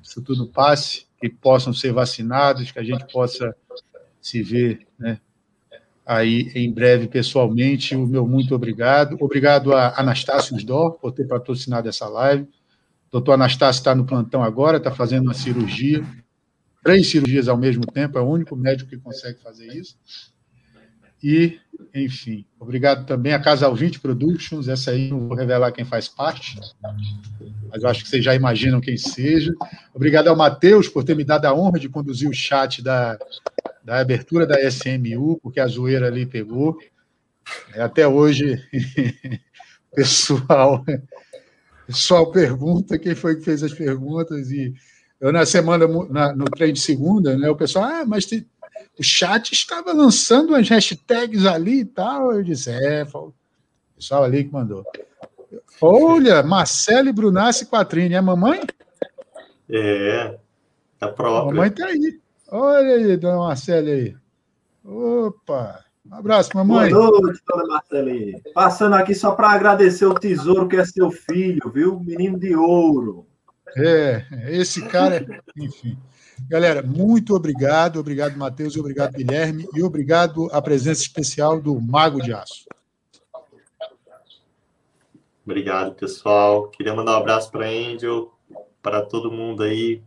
isso 0.02 0.22
tudo 0.22 0.48
passe, 0.48 1.06
que 1.20 1.30
possam 1.30 1.74
ser 1.74 1.92
vacinados, 1.92 2.72
que 2.72 2.80
a 2.80 2.84
gente 2.84 3.06
possa 3.12 3.54
se 4.22 4.42
ver, 4.42 4.88
né? 4.98 5.20
Aí 6.08 6.52
em 6.56 6.72
breve 6.72 7.08
pessoalmente. 7.08 7.96
O 7.96 8.08
meu 8.08 8.26
muito 8.26 8.56
obrigado. 8.56 9.18
Obrigado 9.20 9.74
a 9.74 10.00
Anastácio 10.00 10.56
Dor 10.66 10.94
por 10.94 11.12
ter 11.12 11.28
patrocinado 11.28 11.90
essa 11.90 12.08
live. 12.08 12.44
O 12.44 13.12
doutor 13.12 13.34
Anastácio 13.34 13.80
está 13.80 13.94
no 13.94 14.06
plantão 14.06 14.44
agora, 14.44 14.78
está 14.78 14.92
fazendo 14.92 15.24
uma 15.24 15.34
cirurgia 15.34 16.04
três 16.88 17.10
cirurgias 17.10 17.50
ao 17.50 17.58
mesmo 17.58 17.86
tempo, 17.86 18.18
é 18.18 18.22
o 18.22 18.30
único 18.30 18.56
médico 18.56 18.90
que 18.90 18.98
consegue 18.98 19.42
fazer 19.44 19.68
isso. 19.76 19.98
E, 21.22 21.60
enfim, 21.94 22.46
obrigado 22.58 23.06
também 23.06 23.34
a 23.34 23.40
Casal 23.42 23.76
20 23.76 24.00
Productions, 24.00 24.70
essa 24.70 24.92
aí 24.92 25.10
não 25.10 25.28
vou 25.28 25.36
revelar 25.36 25.74
quem 25.74 25.84
faz 25.84 26.08
parte, 26.08 26.58
mas 27.70 27.84
eu 27.84 27.90
acho 27.90 28.04
que 28.04 28.10
vocês 28.10 28.24
já 28.24 28.34
imaginam 28.34 28.80
quem 28.80 28.96
seja. 28.96 29.54
Obrigado 29.94 30.30
ao 30.30 30.38
Matheus 30.38 30.88
por 30.88 31.04
ter 31.04 31.14
me 31.14 31.26
dado 31.26 31.44
a 31.44 31.54
honra 31.54 31.78
de 31.78 31.90
conduzir 31.90 32.30
o 32.30 32.34
chat 32.34 32.82
da, 32.82 33.20
da 33.88 34.00
abertura 34.00 34.46
da 34.46 34.62
SMU, 34.70 35.40
porque 35.42 35.62
a 35.62 35.66
zoeira 35.66 36.08
ali 36.08 36.26
pegou. 36.26 36.78
É, 37.74 37.82
até 37.82 38.06
hoje, 38.06 38.62
pessoal, 39.96 40.84
pessoal 41.86 42.30
pergunta 42.30 43.00
quem 43.00 43.16
foi 43.16 43.38
que 43.38 43.46
fez 43.46 43.64
as 43.64 43.74
perguntas 43.74 44.52
e 44.52 44.74
eu, 45.22 45.32
na 45.32 45.46
semana, 45.46 45.88
na, 46.10 46.36
no 46.36 46.46
treino 46.46 46.74
de 46.74 46.82
segunda, 46.82 47.38
né, 47.38 47.50
o 47.50 47.56
pessoal, 47.56 47.86
ah, 47.86 48.06
mas 48.06 48.26
te, 48.26 48.46
o 49.00 49.04
chat 49.04 49.54
estava 49.54 49.94
lançando 49.94 50.50
umas 50.50 50.68
hashtags 50.68 51.46
ali 51.46 51.80
e 51.80 51.86
tal. 51.86 52.34
Eu 52.34 52.44
disse, 52.44 52.70
é, 52.70 53.04
o 53.06 53.34
pessoal 53.96 54.26
ali 54.26 54.44
que 54.44 54.52
mandou. 54.52 54.84
Olha, 55.80 56.44
Marcelo 56.44 57.08
e 57.08 57.14
Brunassi 57.14 57.66
Quatrini, 57.66 58.16
é 58.16 58.22
mamãe? 58.22 58.60
É, 59.70 60.38
a 61.00 61.08
própria. 61.08 61.42
A 61.42 61.46
mamãe 61.46 61.72
tá 61.72 61.86
aí. 61.86 62.20
Olha 62.50 62.96
aí, 62.96 63.18
dona 63.18 63.38
Marcela 63.38 63.90
aí. 63.90 64.16
Opa! 64.84 65.84
Um 66.10 66.16
abraço, 66.16 66.52
mamãe. 66.56 66.90
Boa 66.90 67.20
noite, 67.20 67.42
dona 67.46 67.66
Marcelinha. 67.66 68.42
Passando 68.54 68.96
aqui 68.96 69.14
só 69.14 69.32
para 69.32 69.52
agradecer 69.52 70.06
o 70.06 70.14
tesouro 70.14 70.68
que 70.68 70.78
é 70.78 70.86
seu 70.86 71.12
filho, 71.12 71.70
viu? 71.70 72.00
Menino 72.00 72.40
de 72.40 72.56
ouro. 72.56 73.28
É, 73.76 74.26
esse 74.48 74.82
cara, 74.88 75.26
enfim. 75.58 75.98
Galera, 76.48 76.82
muito 76.82 77.36
obrigado, 77.36 78.00
obrigado, 78.00 78.38
Matheus, 78.38 78.78
obrigado, 78.78 79.14
Guilherme, 79.14 79.68
e 79.74 79.84
obrigado 79.84 80.48
à 80.54 80.62
presença 80.62 81.02
especial 81.02 81.60
do 81.60 81.82
Mago 81.82 82.22
de 82.22 82.32
Aço. 82.32 82.66
Obrigado, 85.44 85.96
pessoal. 85.96 86.70
Queria 86.70 86.94
mandar 86.94 87.14
um 87.14 87.22
abraço 87.22 87.52
para 87.52 87.66
a 87.66 87.70
Angel, 87.70 88.32
para 88.82 89.02
todo 89.02 89.32
mundo 89.32 89.64
aí, 89.64 90.02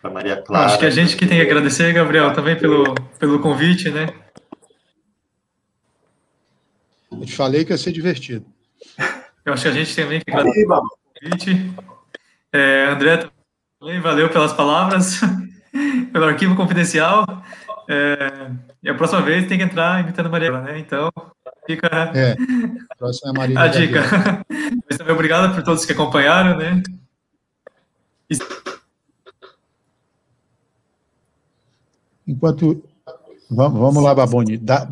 para 0.00 0.10
Maria 0.10 0.42
Clara. 0.42 0.66
Acho 0.66 0.78
que 0.78 0.86
a 0.86 0.90
gente 0.90 1.16
que 1.16 1.26
tem 1.26 1.38
que 1.38 1.46
agradecer, 1.46 1.92
Gabriel, 1.92 2.32
também 2.32 2.56
pelo, 2.56 2.94
pelo 3.18 3.40
convite, 3.40 3.90
né? 3.90 4.06
Eu 7.10 7.24
te 7.24 7.34
falei 7.34 7.64
que 7.64 7.72
ia 7.72 7.78
ser 7.78 7.92
divertido. 7.92 8.46
Eu 9.44 9.52
acho 9.52 9.62
que 9.62 9.68
a 9.68 9.72
gente 9.72 9.96
também 9.96 10.20
que 10.20 10.30
agradecer 10.30 10.66
pelo 10.66 10.88
convite. 11.20 11.74
É, 12.52 12.86
André, 12.90 13.28
também 13.80 14.00
valeu 14.00 14.28
pelas 14.30 14.52
palavras, 14.52 15.20
pelo 16.12 16.24
arquivo 16.24 16.54
confidencial. 16.54 17.24
É, 17.88 18.50
e 18.82 18.88
a 18.88 18.94
próxima 18.94 19.22
vez 19.22 19.46
tem 19.46 19.58
que 19.58 19.64
entrar 19.64 20.00
imitando 20.00 20.30
Maria, 20.30 20.60
né? 20.60 20.78
Então, 20.78 21.10
fica 21.66 21.88
é, 22.14 22.36
próxima 22.98 23.30
é 23.30 23.38
Maria 23.38 23.60
a 23.60 23.66
dica. 23.66 24.02
Mas 24.88 24.98
também 24.98 25.14
obrigado 25.14 25.54
por 25.54 25.62
todos 25.62 25.84
que 25.84 25.92
acompanharam, 25.92 26.56
né? 26.56 26.82
Enquanto. 32.28 32.84
Vamos 33.50 34.02
lá, 34.02 34.14
Baboni. 34.14 34.58
Dá, 34.58 34.86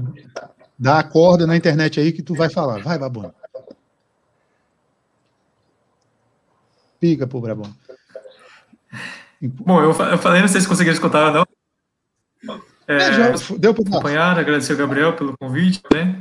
dá 0.79 0.99
a 0.99 1.05
corda 1.05 1.47
na 1.47 1.55
internet 1.55 2.01
aí 2.01 2.11
que 2.11 2.23
tu 2.23 2.35
vai 2.35 2.49
falar. 2.49 2.83
Vai, 2.83 2.99
Baboni. 2.99 3.31
Pica 6.99 7.27
pro 7.27 7.43
Brabão. 7.43 7.71
Bom, 9.43 9.83
eu, 9.83 9.93
falei, 9.93 10.41
não 10.41 10.49
sei 10.49 10.63
se 10.63 10.67
conseguiram 10.67 10.95
escutar 10.95 11.27
ou 11.27 11.33
não. 11.33 11.47
É, 12.89 12.97
é, 12.97 13.13
já 13.13 13.57
deu 13.59 13.75
para 13.75 13.85
acompanhar, 13.87 14.39
agradecer 14.39 14.73
ao 14.73 14.79
Gabriel 14.79 15.15
pelo 15.15 15.37
convite, 15.37 15.83
né? 15.93 16.19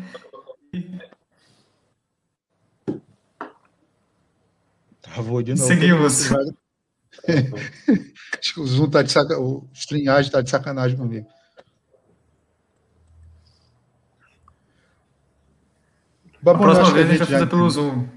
Travou 5.02 5.42
de 5.42 5.54
novo. 5.54 5.66
Seguimos. 5.66 6.30
Acho 8.40 8.54
que 8.54 8.60
o 8.60 8.68
Zoom 8.68 8.90
tá 8.90 9.02
de 9.02 9.12
sacanagem, 9.12 9.44
o 9.44 9.68
StreamYard 9.74 10.28
está 10.28 10.42
de 10.42 10.50
sacanagem 10.50 10.98
comigo. 10.98 11.28
a 16.48 16.54
próxima 16.56 16.92
vez 16.92 17.08
a 17.08 17.10
gente 17.10 17.20
vai 17.20 17.28
fazer 17.28 17.48
pelo 17.48 17.70
Zoom. 17.70 18.08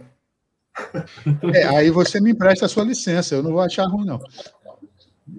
É, 1.54 1.64
aí 1.64 1.90
você 1.90 2.20
me 2.20 2.32
empresta 2.32 2.66
a 2.66 2.68
sua 2.68 2.84
licença, 2.84 3.34
eu 3.34 3.42
não 3.42 3.52
vou 3.52 3.60
achar 3.60 3.86
ruim, 3.86 4.04
não. 4.04 4.20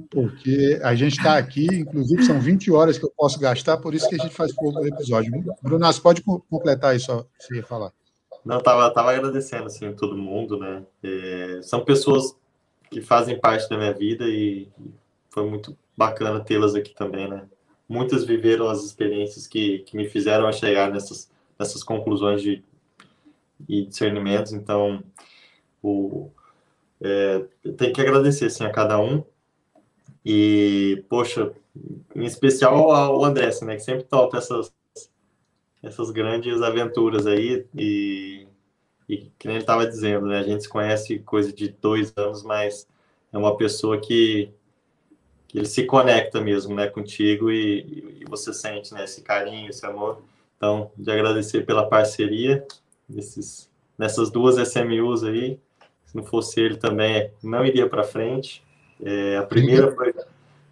Porque 0.09 0.79
a 0.83 0.95
gente 0.95 1.17
está 1.17 1.37
aqui, 1.37 1.65
inclusive 1.71 2.23
são 2.23 2.39
20 2.39 2.71
horas 2.71 2.97
que 2.97 3.05
eu 3.05 3.13
posso 3.15 3.39
gastar, 3.39 3.77
por 3.77 3.93
isso 3.93 4.07
que 4.09 4.15
a 4.15 4.23
gente 4.23 4.35
faz 4.35 4.53
pouco 4.53 4.85
episódio. 4.85 5.31
Brunas, 5.61 5.99
pode 5.99 6.21
completar 6.21 6.95
isso, 6.95 7.25
se 7.39 7.55
ia 7.55 7.63
falar. 7.63 7.91
Não, 8.45 8.61
tava, 8.61 8.91
tava 8.93 9.11
agradecendo 9.11 9.65
assim 9.65 9.91
todo 9.93 10.17
mundo, 10.17 10.57
né? 10.57 10.83
É, 11.03 11.59
são 11.61 11.83
pessoas 11.83 12.35
que 12.89 13.01
fazem 13.01 13.39
parte 13.39 13.69
da 13.69 13.77
minha 13.77 13.93
vida 13.93 14.25
e 14.27 14.67
foi 15.29 15.47
muito 15.47 15.77
bacana 15.95 16.39
tê-las 16.39 16.75
aqui 16.75 16.93
também, 16.93 17.27
né? 17.27 17.47
Muitas 17.87 18.23
viveram 18.23 18.67
as 18.69 18.83
experiências 18.83 19.47
que, 19.47 19.79
que 19.79 19.97
me 19.97 20.07
fizeram 20.07 20.51
chegar 20.51 20.91
nessas, 20.91 21.31
nessas 21.57 21.83
conclusões 21.83 22.41
de, 22.41 22.63
e 23.67 23.85
discernimentos, 23.85 24.53
então 24.53 25.03
o, 25.81 26.29
é, 27.01 27.45
tem 27.77 27.93
que 27.93 28.01
agradecer 28.01 28.45
assim, 28.45 28.63
a 28.65 28.71
cada 28.71 28.99
um. 28.99 29.23
E, 30.25 31.03
poxa, 31.09 31.51
em 32.15 32.25
especial 32.25 32.91
ao 32.91 33.23
André, 33.23 33.49
né, 33.63 33.75
que 33.75 33.81
sempre 33.81 34.03
topa 34.03 34.37
essas, 34.37 34.73
essas 35.81 36.11
grandes 36.11 36.61
aventuras 36.61 37.25
aí. 37.25 37.65
E 37.75 38.47
e 39.09 39.31
que 39.39 39.47
nem 39.47 39.55
ele 39.55 39.63
estava 39.63 39.87
dizendo, 39.87 40.27
né? 40.27 40.37
A 40.37 40.43
gente 40.43 40.63
se 40.63 40.69
conhece 40.69 41.17
coisa 41.19 41.51
de 41.51 41.69
dois 41.69 42.13
anos, 42.15 42.43
mas 42.43 42.87
é 43.33 43.37
uma 43.37 43.57
pessoa 43.57 43.99
que, 43.99 44.51
que 45.47 45.57
ele 45.57 45.65
se 45.65 45.83
conecta 45.83 46.39
mesmo, 46.39 46.75
né, 46.75 46.87
contigo 46.87 47.49
e, 47.49 48.19
e, 48.21 48.25
você 48.29 48.53
sente, 48.53 48.93
né, 48.93 49.03
esse 49.03 49.23
carinho, 49.23 49.67
esse 49.67 49.83
amor. 49.83 50.21
Então, 50.55 50.91
de 50.95 51.09
agradecer 51.09 51.65
pela 51.65 51.89
parceria 51.89 52.63
nesses, 53.09 53.67
nessas 53.97 54.29
duas 54.29 54.57
SMUs 54.57 55.23
aí. 55.23 55.59
Se 56.05 56.15
não 56.15 56.23
fosse 56.23 56.59
ele 56.59 56.77
também, 56.77 57.31
não 57.41 57.65
iria 57.65 57.89
para 57.89 58.03
frente. 58.03 58.63
É, 59.03 59.37
a 59.37 59.43
primeira 59.43 59.91
foi, 59.95 60.13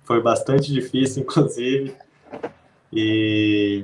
foi 0.04 0.22
bastante 0.22 0.72
difícil, 0.72 1.24
inclusive. 1.24 1.96
E, 2.94 3.84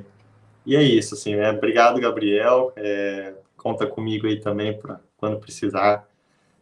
e 0.64 0.76
é 0.76 0.82
isso, 0.82 1.14
assim, 1.14 1.34
né? 1.34 1.50
Obrigado, 1.50 2.00
Gabriel. 2.00 2.72
É, 2.76 3.34
conta 3.64 3.86
comigo 3.86 4.26
aí 4.26 4.38
também 4.38 4.78
para 4.78 5.00
quando 5.16 5.40
precisar. 5.40 6.06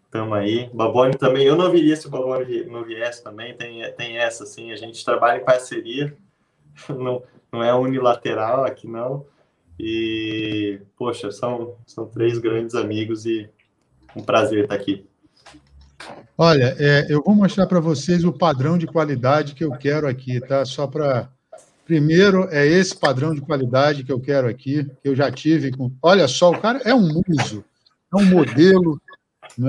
Tamo 0.08 0.34
aí. 0.34 0.70
Babone 0.72 1.16
também, 1.16 1.44
eu 1.44 1.56
não 1.56 1.70
viria 1.70 1.96
se 1.96 2.06
o 2.06 2.10
Babone 2.10 2.64
não 2.66 2.84
viesse 2.84 3.24
também, 3.24 3.56
tem, 3.56 3.82
tem 3.94 4.18
essa, 4.18 4.44
assim, 4.44 4.70
a 4.70 4.76
gente 4.76 5.04
trabalha 5.04 5.40
em 5.40 5.44
parceria, 5.44 6.16
não, 6.88 7.24
não 7.50 7.62
é 7.62 7.74
unilateral 7.74 8.64
aqui 8.64 8.86
não. 8.86 9.26
E, 9.80 10.80
poxa, 10.96 11.32
são, 11.32 11.76
são 11.86 12.06
três 12.06 12.38
grandes 12.38 12.76
amigos 12.76 13.26
e 13.26 13.50
um 14.14 14.22
prazer 14.22 14.64
estar 14.64 14.76
aqui. 14.76 15.04
Olha, 16.36 16.76
é, 16.78 17.06
eu 17.08 17.22
vou 17.22 17.34
mostrar 17.34 17.66
para 17.66 17.80
vocês 17.80 18.22
o 18.22 18.32
padrão 18.32 18.76
de 18.78 18.86
qualidade 18.86 19.54
que 19.54 19.64
eu 19.64 19.72
quero 19.72 20.06
aqui, 20.06 20.40
tá? 20.40 20.64
Só 20.64 20.86
para 20.86 21.31
Primeiro, 21.92 22.48
é 22.50 22.66
esse 22.66 22.96
padrão 22.96 23.34
de 23.34 23.42
qualidade 23.42 24.02
que 24.02 24.10
eu 24.10 24.18
quero 24.18 24.48
aqui, 24.48 24.82
que 25.02 25.10
eu 25.10 25.14
já 25.14 25.30
tive 25.30 25.70
com. 25.70 25.92
Olha 26.00 26.26
só, 26.26 26.50
o 26.50 26.58
cara 26.58 26.80
é 26.86 26.94
um 26.94 27.06
muso, 27.06 27.62
é 28.10 28.16
um 28.16 28.24
modelo. 28.24 28.98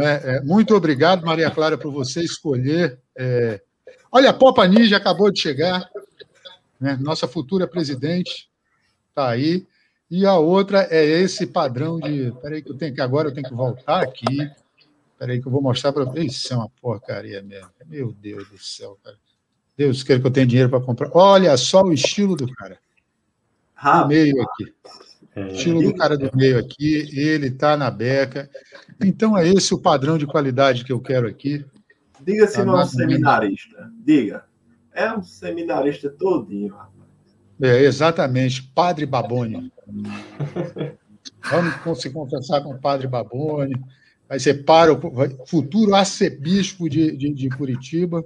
É? 0.01 0.37
É, 0.37 0.41
muito 0.41 0.73
obrigado, 0.73 1.25
Maria 1.25 1.51
Clara, 1.51 1.77
por 1.77 1.91
você 1.91 2.21
escolher. 2.21 2.97
É... 3.13 3.59
Olha, 4.09 4.29
a 4.29 4.33
Popa 4.33 4.65
Ninja 4.65 4.95
acabou 4.95 5.29
de 5.29 5.41
chegar, 5.41 5.85
né? 6.79 6.97
nossa 7.01 7.27
futura 7.27 7.67
presidente 7.67 8.47
está 9.09 9.27
aí. 9.29 9.67
E 10.09 10.25
a 10.25 10.37
outra 10.37 10.87
é 10.89 11.03
esse 11.03 11.45
padrão 11.45 11.99
de. 11.99 12.31
Peraí, 12.41 12.61
que 12.61 12.71
eu 12.71 12.77
tenho 12.77 12.95
que 12.95 13.01
agora 13.01 13.27
eu 13.27 13.33
tenho 13.33 13.49
que 13.49 13.53
voltar 13.53 14.01
aqui. 14.01 14.49
Peraí, 15.19 15.41
que 15.41 15.47
eu 15.49 15.51
vou 15.51 15.61
mostrar 15.61 15.91
para 15.91 16.05
vocês. 16.05 16.35
Isso 16.35 16.53
é 16.53 16.55
uma 16.55 16.69
porcaria 16.81 17.41
mesmo. 17.41 17.69
Meu 17.85 18.13
Deus 18.13 18.47
do 18.47 18.57
céu, 18.57 18.97
cara. 19.03 19.17
Deus 19.77 20.03
quer 20.03 20.19
que 20.19 20.27
eu 20.27 20.31
tenha 20.31 20.45
dinheiro 20.45 20.69
para 20.69 20.81
comprar. 20.81 21.09
Olha 21.13 21.55
só 21.57 21.83
o 21.83 21.93
estilo 21.93 22.35
do 22.35 22.51
cara. 22.53 22.79
Do 24.01 24.07
meio 24.07 24.41
aqui. 24.41 24.73
É. 25.35 25.47
Estilo 25.47 25.81
do 25.81 25.95
cara 25.95 26.15
do 26.15 26.29
meio 26.35 26.59
aqui, 26.59 27.09
ele 27.11 27.47
está 27.47 27.75
na 27.75 27.89
beca. 27.89 28.49
Então 29.03 29.37
é 29.37 29.47
esse 29.47 29.73
o 29.73 29.79
padrão 29.79 30.17
de 30.17 30.27
qualidade 30.27 30.85
que 30.85 30.91
eu 30.91 30.99
quero 30.99 31.27
aqui. 31.27 31.65
Diga 32.21 32.47
se 32.47 32.57
tá 32.57 32.65
não 32.65 32.79
é 32.79 32.83
um 32.83 32.87
seminarista. 32.87 33.91
Diga. 34.05 34.45
É 34.93 35.11
um 35.11 35.23
seminarista 35.23 36.09
todinho, 36.09 36.75
É, 37.61 37.81
exatamente. 37.81 38.61
Padre 38.75 39.07
Baboni. 39.07 39.71
Vamos 41.49 42.01
se 42.01 42.11
confessar 42.11 42.61
com 42.61 42.73
o 42.73 42.79
Padre 42.79 43.07
Baboni. 43.07 43.75
Vai 44.29 44.39
ser 44.39 44.63
para 44.63 44.93
o 44.93 45.47
futuro 45.47 45.95
arcebispo 45.95 46.87
de, 46.87 47.17
de, 47.17 47.33
de 47.33 47.49
Curitiba. 47.49 48.23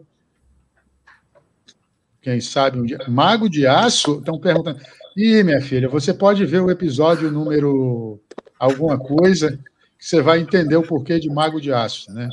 Quem 2.28 2.42
sabe 2.42 2.78
um 2.78 2.84
dia. 2.84 2.98
Mago 3.08 3.50
de 3.50 3.66
Aço, 3.66 4.20
estão 4.20 4.38
perguntando. 4.38 4.82
Ih, 5.16 5.44
minha 5.44 5.62
filha, 5.62 5.88
você 5.88 6.14
pode 6.14 6.46
ver 6.46 6.62
o 6.62 6.70
episódio 6.70 7.32
número 7.32 8.20
alguma 8.60 9.00
coisa, 9.00 9.58
que 9.98 10.06
você 10.06 10.22
vai 10.22 10.42
entender 10.42 10.76
o 10.76 10.84
porquê 10.84 11.22
de 11.22 11.30
Mago 11.30 11.62
de 11.62 11.72
Aço, 11.72 12.12
né? 12.12 12.28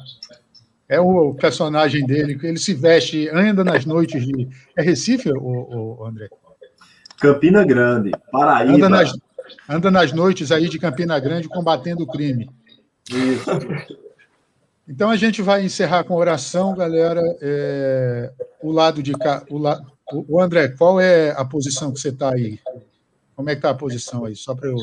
É 0.89 0.99
o 0.99 1.33
personagem 1.35 2.05
dele, 2.05 2.37
que 2.37 2.45
ele 2.45 2.59
se 2.59 2.75
veste, 2.75 3.29
anda 3.29 3.63
nas 3.63 3.87
noites 3.87 4.27
de. 4.27 4.49
É 4.77 4.83
Recife, 4.83 5.31
o, 5.31 6.01
o 6.01 6.05
André? 6.05 6.29
Campina 7.21 7.65
Grande, 7.65 8.11
Paraíba. 8.33 8.75
Anda 8.75 8.89
nas, 8.89 9.13
anda 9.69 9.91
nas 9.93 10.13
noites 10.13 10.51
aí 10.51 10.69
de 10.69 10.81
Campina 10.81 11.21
Grande 11.21 11.49
combatendo 11.49 12.03
o 12.03 12.09
crime. 12.09 12.51
Isso. 13.09 13.49
Então 14.87 15.09
a 15.09 15.17
gente 15.17 15.41
vai 15.41 15.65
encerrar 15.65 16.05
com 16.05 16.15
oração, 16.15 16.75
galera. 16.75 17.23
É, 17.41 18.33
o 18.63 18.71
lado 18.71 19.03
de 19.03 19.13
cá, 19.13 19.43
o, 19.51 19.57
la, 19.57 19.81
o 20.13 20.41
André, 20.41 20.69
qual 20.69 21.01
é 21.01 21.31
a 21.31 21.45
posição 21.45 21.93
que 21.93 22.01
você 22.01 22.11
está 22.11 22.33
aí? 22.35 22.61
Como 23.35 23.49
é 23.49 23.55
que 23.55 23.59
está 23.59 23.71
a 23.71 23.75
posição 23.75 24.25
aí? 24.25 24.37
Só 24.37 24.55
para 24.55 24.69
eu. 24.69 24.77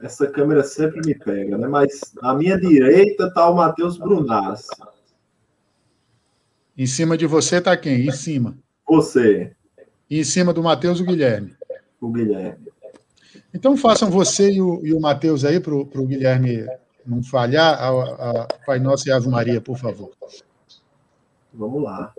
Essa 0.00 0.26
câmera 0.26 0.62
sempre 0.62 1.00
me 1.04 1.14
pega, 1.14 1.58
né? 1.58 1.68
Mas 1.68 2.00
à 2.22 2.34
minha 2.34 2.58
direita 2.58 3.26
está 3.26 3.48
o 3.48 3.56
Matheus 3.56 3.98
Brunassi. 3.98 4.68
Em 6.76 6.86
cima 6.86 7.16
de 7.16 7.26
você 7.26 7.56
está 7.56 7.76
quem? 7.76 8.06
Em 8.06 8.12
cima. 8.12 8.56
Você. 8.88 9.52
E 10.08 10.20
em 10.20 10.24
cima 10.24 10.52
do 10.52 10.62
Matheus 10.62 11.00
o 11.00 11.04
Guilherme. 11.04 11.54
o 12.00 12.10
Guilherme. 12.10 12.66
Então 13.54 13.76
façam 13.76 14.10
você 14.10 14.50
e 14.50 14.60
o, 14.60 14.84
e 14.84 14.94
o 14.94 15.00
Matheus 15.00 15.44
aí 15.44 15.60
para 15.60 15.74
o 15.74 16.06
Guilherme 16.06 16.66
não 17.06 17.22
falhar. 17.22 17.78
A, 17.80 18.42
a 18.42 18.46
Pai 18.66 18.78
Nosso 18.78 19.08
e 19.08 19.12
Ave 19.12 19.28
Maria, 19.28 19.60
por 19.60 19.76
favor. 19.76 20.10
Vamos 21.52 21.82
lá. 21.82 22.14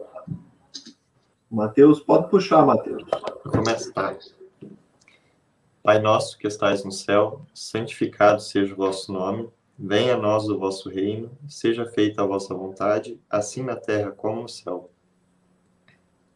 Mateus, 1.49 1.99
pode 1.99 2.29
puxar, 2.29 2.65
Mateus. 2.65 3.03
Vou 3.43 3.53
começar. 3.53 4.17
Pai 5.83 5.99
nosso 5.99 6.37
que 6.37 6.47
estais 6.47 6.83
no 6.83 6.91
céu, 6.91 7.41
santificado 7.53 8.41
seja 8.41 8.73
o 8.73 8.77
vosso 8.77 9.11
nome. 9.11 9.49
Venha 9.77 10.15
a 10.15 10.17
nós 10.17 10.47
o 10.47 10.57
vosso 10.57 10.87
reino, 10.87 11.31
seja 11.47 11.85
feita 11.85 12.21
a 12.21 12.25
vossa 12.25 12.53
vontade, 12.53 13.19
assim 13.29 13.63
na 13.63 13.75
terra 13.75 14.11
como 14.11 14.43
no 14.43 14.49
céu. 14.49 14.89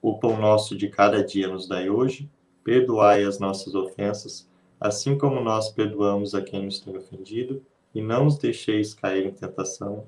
O 0.02 0.19
pão 0.19 0.38
nosso 0.38 0.76
de 0.76 0.90
cada 0.90 1.24
dia 1.24 1.48
nos 1.48 1.68
dai 1.68 1.90
hoje, 1.90 2.30
perdoai 2.64 3.24
as 3.24 3.40
nossas 3.40 3.74
ofensas, 3.74 4.49
assim 4.80 5.18
como 5.18 5.40
nós 5.40 5.69
perdoamos 5.69 6.36
a 6.36 6.41
quem 6.41 6.65
nos 6.65 6.80
tem 6.80 6.98
ofendido, 6.98 7.64
e 7.98 8.02
não 8.02 8.26
nos 8.26 8.38
deixeis 8.38 8.94
cair 8.94 9.26
em 9.26 9.32
tentação, 9.32 10.06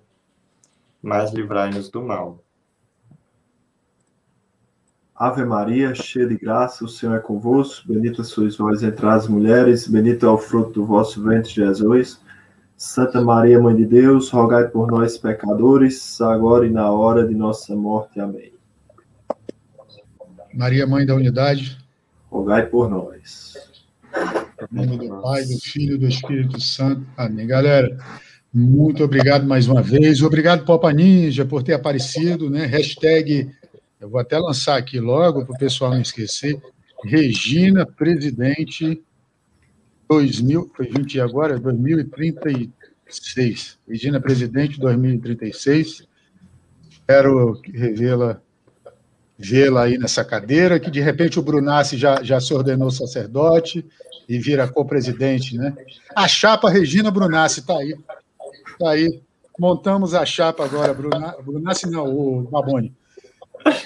mas 1.02 1.34
livrai-nos 1.34 1.90
do 1.90 2.04
mal. 2.04 2.44
Ave 5.16 5.44
Maria, 5.44 5.96
cheia 5.96 6.28
de 6.28 6.38
graça, 6.38 6.86
o 6.86 6.88
Senhor 6.88 7.16
é 7.16 7.20
convosco, 7.20 7.92
bendita 7.92 8.24
sois 8.24 8.56
vós 8.56 8.84
entre 8.84 9.08
as 9.08 9.28
mulheres, 9.28 9.88
bendito 9.88 10.24
é 10.28 10.30
o 10.30 10.38
fruto 10.38 10.74
do 10.74 10.86
vosso 10.86 11.24
ventre, 11.24 11.50
Jesus. 11.50 12.22
Santa 12.78 13.22
Maria, 13.22 13.60
Mãe 13.60 13.76
de 13.76 13.88
Deus, 13.88 14.30
rogai 14.30 14.68
por 14.68 14.86
nós, 14.86 15.18
pecadores, 15.18 16.22
agora 16.22 16.68
e 16.68 16.70
na 16.70 16.92
hora 16.92 17.28
de 17.28 17.34
nossa 17.34 17.76
morte. 17.76 18.20
Amém. 18.20 18.54
Maria, 20.54 20.86
Mãe 20.86 21.08
da 21.08 21.16
Unidade, 21.16 21.76
rogai 22.30 22.68
por 22.68 22.88
nós. 22.88 23.56
Em 24.72 24.86
nome 24.86 25.10
do 25.10 25.22
Pai, 25.22 25.44
do 25.46 25.60
Filho 25.60 25.96
e 25.96 25.98
do 25.98 26.08
Espírito 26.08 26.62
Santo. 26.62 27.04
Amém. 27.18 27.48
Galera, 27.48 27.98
muito 28.54 29.04
obrigado 29.04 29.48
mais 29.48 29.68
uma 29.68 29.82
vez. 29.82 30.22
Obrigado, 30.22 30.64
Popa 30.64 30.94
Ninja, 30.94 31.44
por 31.44 31.64
ter 31.64 31.74
aparecido, 31.74 32.52
né? 32.52 32.68
Hashtag, 32.68 33.50
eu 34.00 34.08
vou 34.08 34.20
até 34.20 34.38
lançar 34.38 34.78
aqui 34.78 35.00
logo 35.00 35.44
para 35.44 35.56
o 35.56 35.58
pessoal 35.58 35.90
não 35.92 36.02
esquecer. 36.02 36.62
Regina 37.04 37.84
Presidente 37.84 39.02
2000, 40.08 40.70
foi 40.76 40.88
20 40.88 41.20
agora, 41.20 41.60
2036. 41.60 43.80
Regina 43.88 44.22
Presidente 44.22 44.80
2036. 44.80 46.08
Espero 46.92 47.60
revê-la 47.74 48.40
vê-la 49.40 49.84
aí 49.84 49.98
nessa 49.98 50.26
cadeira, 50.26 50.78
que 50.78 50.92
de 50.92 51.00
repente 51.00 51.40
o 51.40 51.42
Brunassi 51.42 51.96
já, 51.96 52.22
já 52.22 52.42
se 52.42 52.54
ordenou 52.54 52.92
sacerdote 52.92 53.86
e 54.28 54.38
vira 54.38 54.68
co-presidente, 54.68 55.58
né? 55.58 55.74
A 56.14 56.28
chapa 56.28 56.70
Regina 56.70 57.10
Brunassi 57.10 57.62
está 57.62 57.78
aí. 57.78 57.98
Está 58.72 58.92
aí. 58.92 59.22
Montamos 59.58 60.14
a 60.14 60.26
chapa 60.26 60.66
agora, 60.66 60.94
Bruna, 60.94 61.36
Brunassi 61.42 61.90
não, 61.90 62.06
o 62.06 62.42
Baboni. 62.44 62.94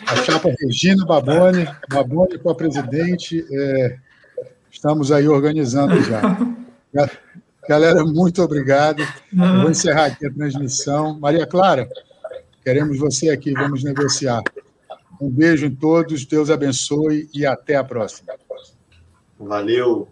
A 0.08 0.16
chapa 0.24 0.50
Regina 0.60 1.06
Baboni, 1.06 1.68
Baboni 1.88 2.40
co-presidente. 2.40 3.46
É, 3.52 3.98
estamos 4.72 5.12
aí 5.12 5.28
organizando 5.28 6.02
já. 6.02 6.22
Galera, 7.70 8.04
muito 8.04 8.42
obrigado. 8.42 9.04
vou 9.32 9.70
encerrar 9.70 10.06
aqui 10.06 10.26
a 10.26 10.34
transmissão. 10.34 11.18
Maria 11.20 11.46
Clara, 11.46 11.88
queremos 12.64 12.98
você 12.98 13.30
aqui, 13.30 13.54
vamos 13.54 13.84
negociar. 13.84 14.42
Um 15.22 15.30
beijo 15.30 15.66
em 15.66 15.76
todos, 15.76 16.26
Deus 16.26 16.50
abençoe 16.50 17.30
e 17.34 17.46
até 17.46 17.76
a 17.76 17.84
próxima. 17.84 18.34
Valeu. 19.40 20.08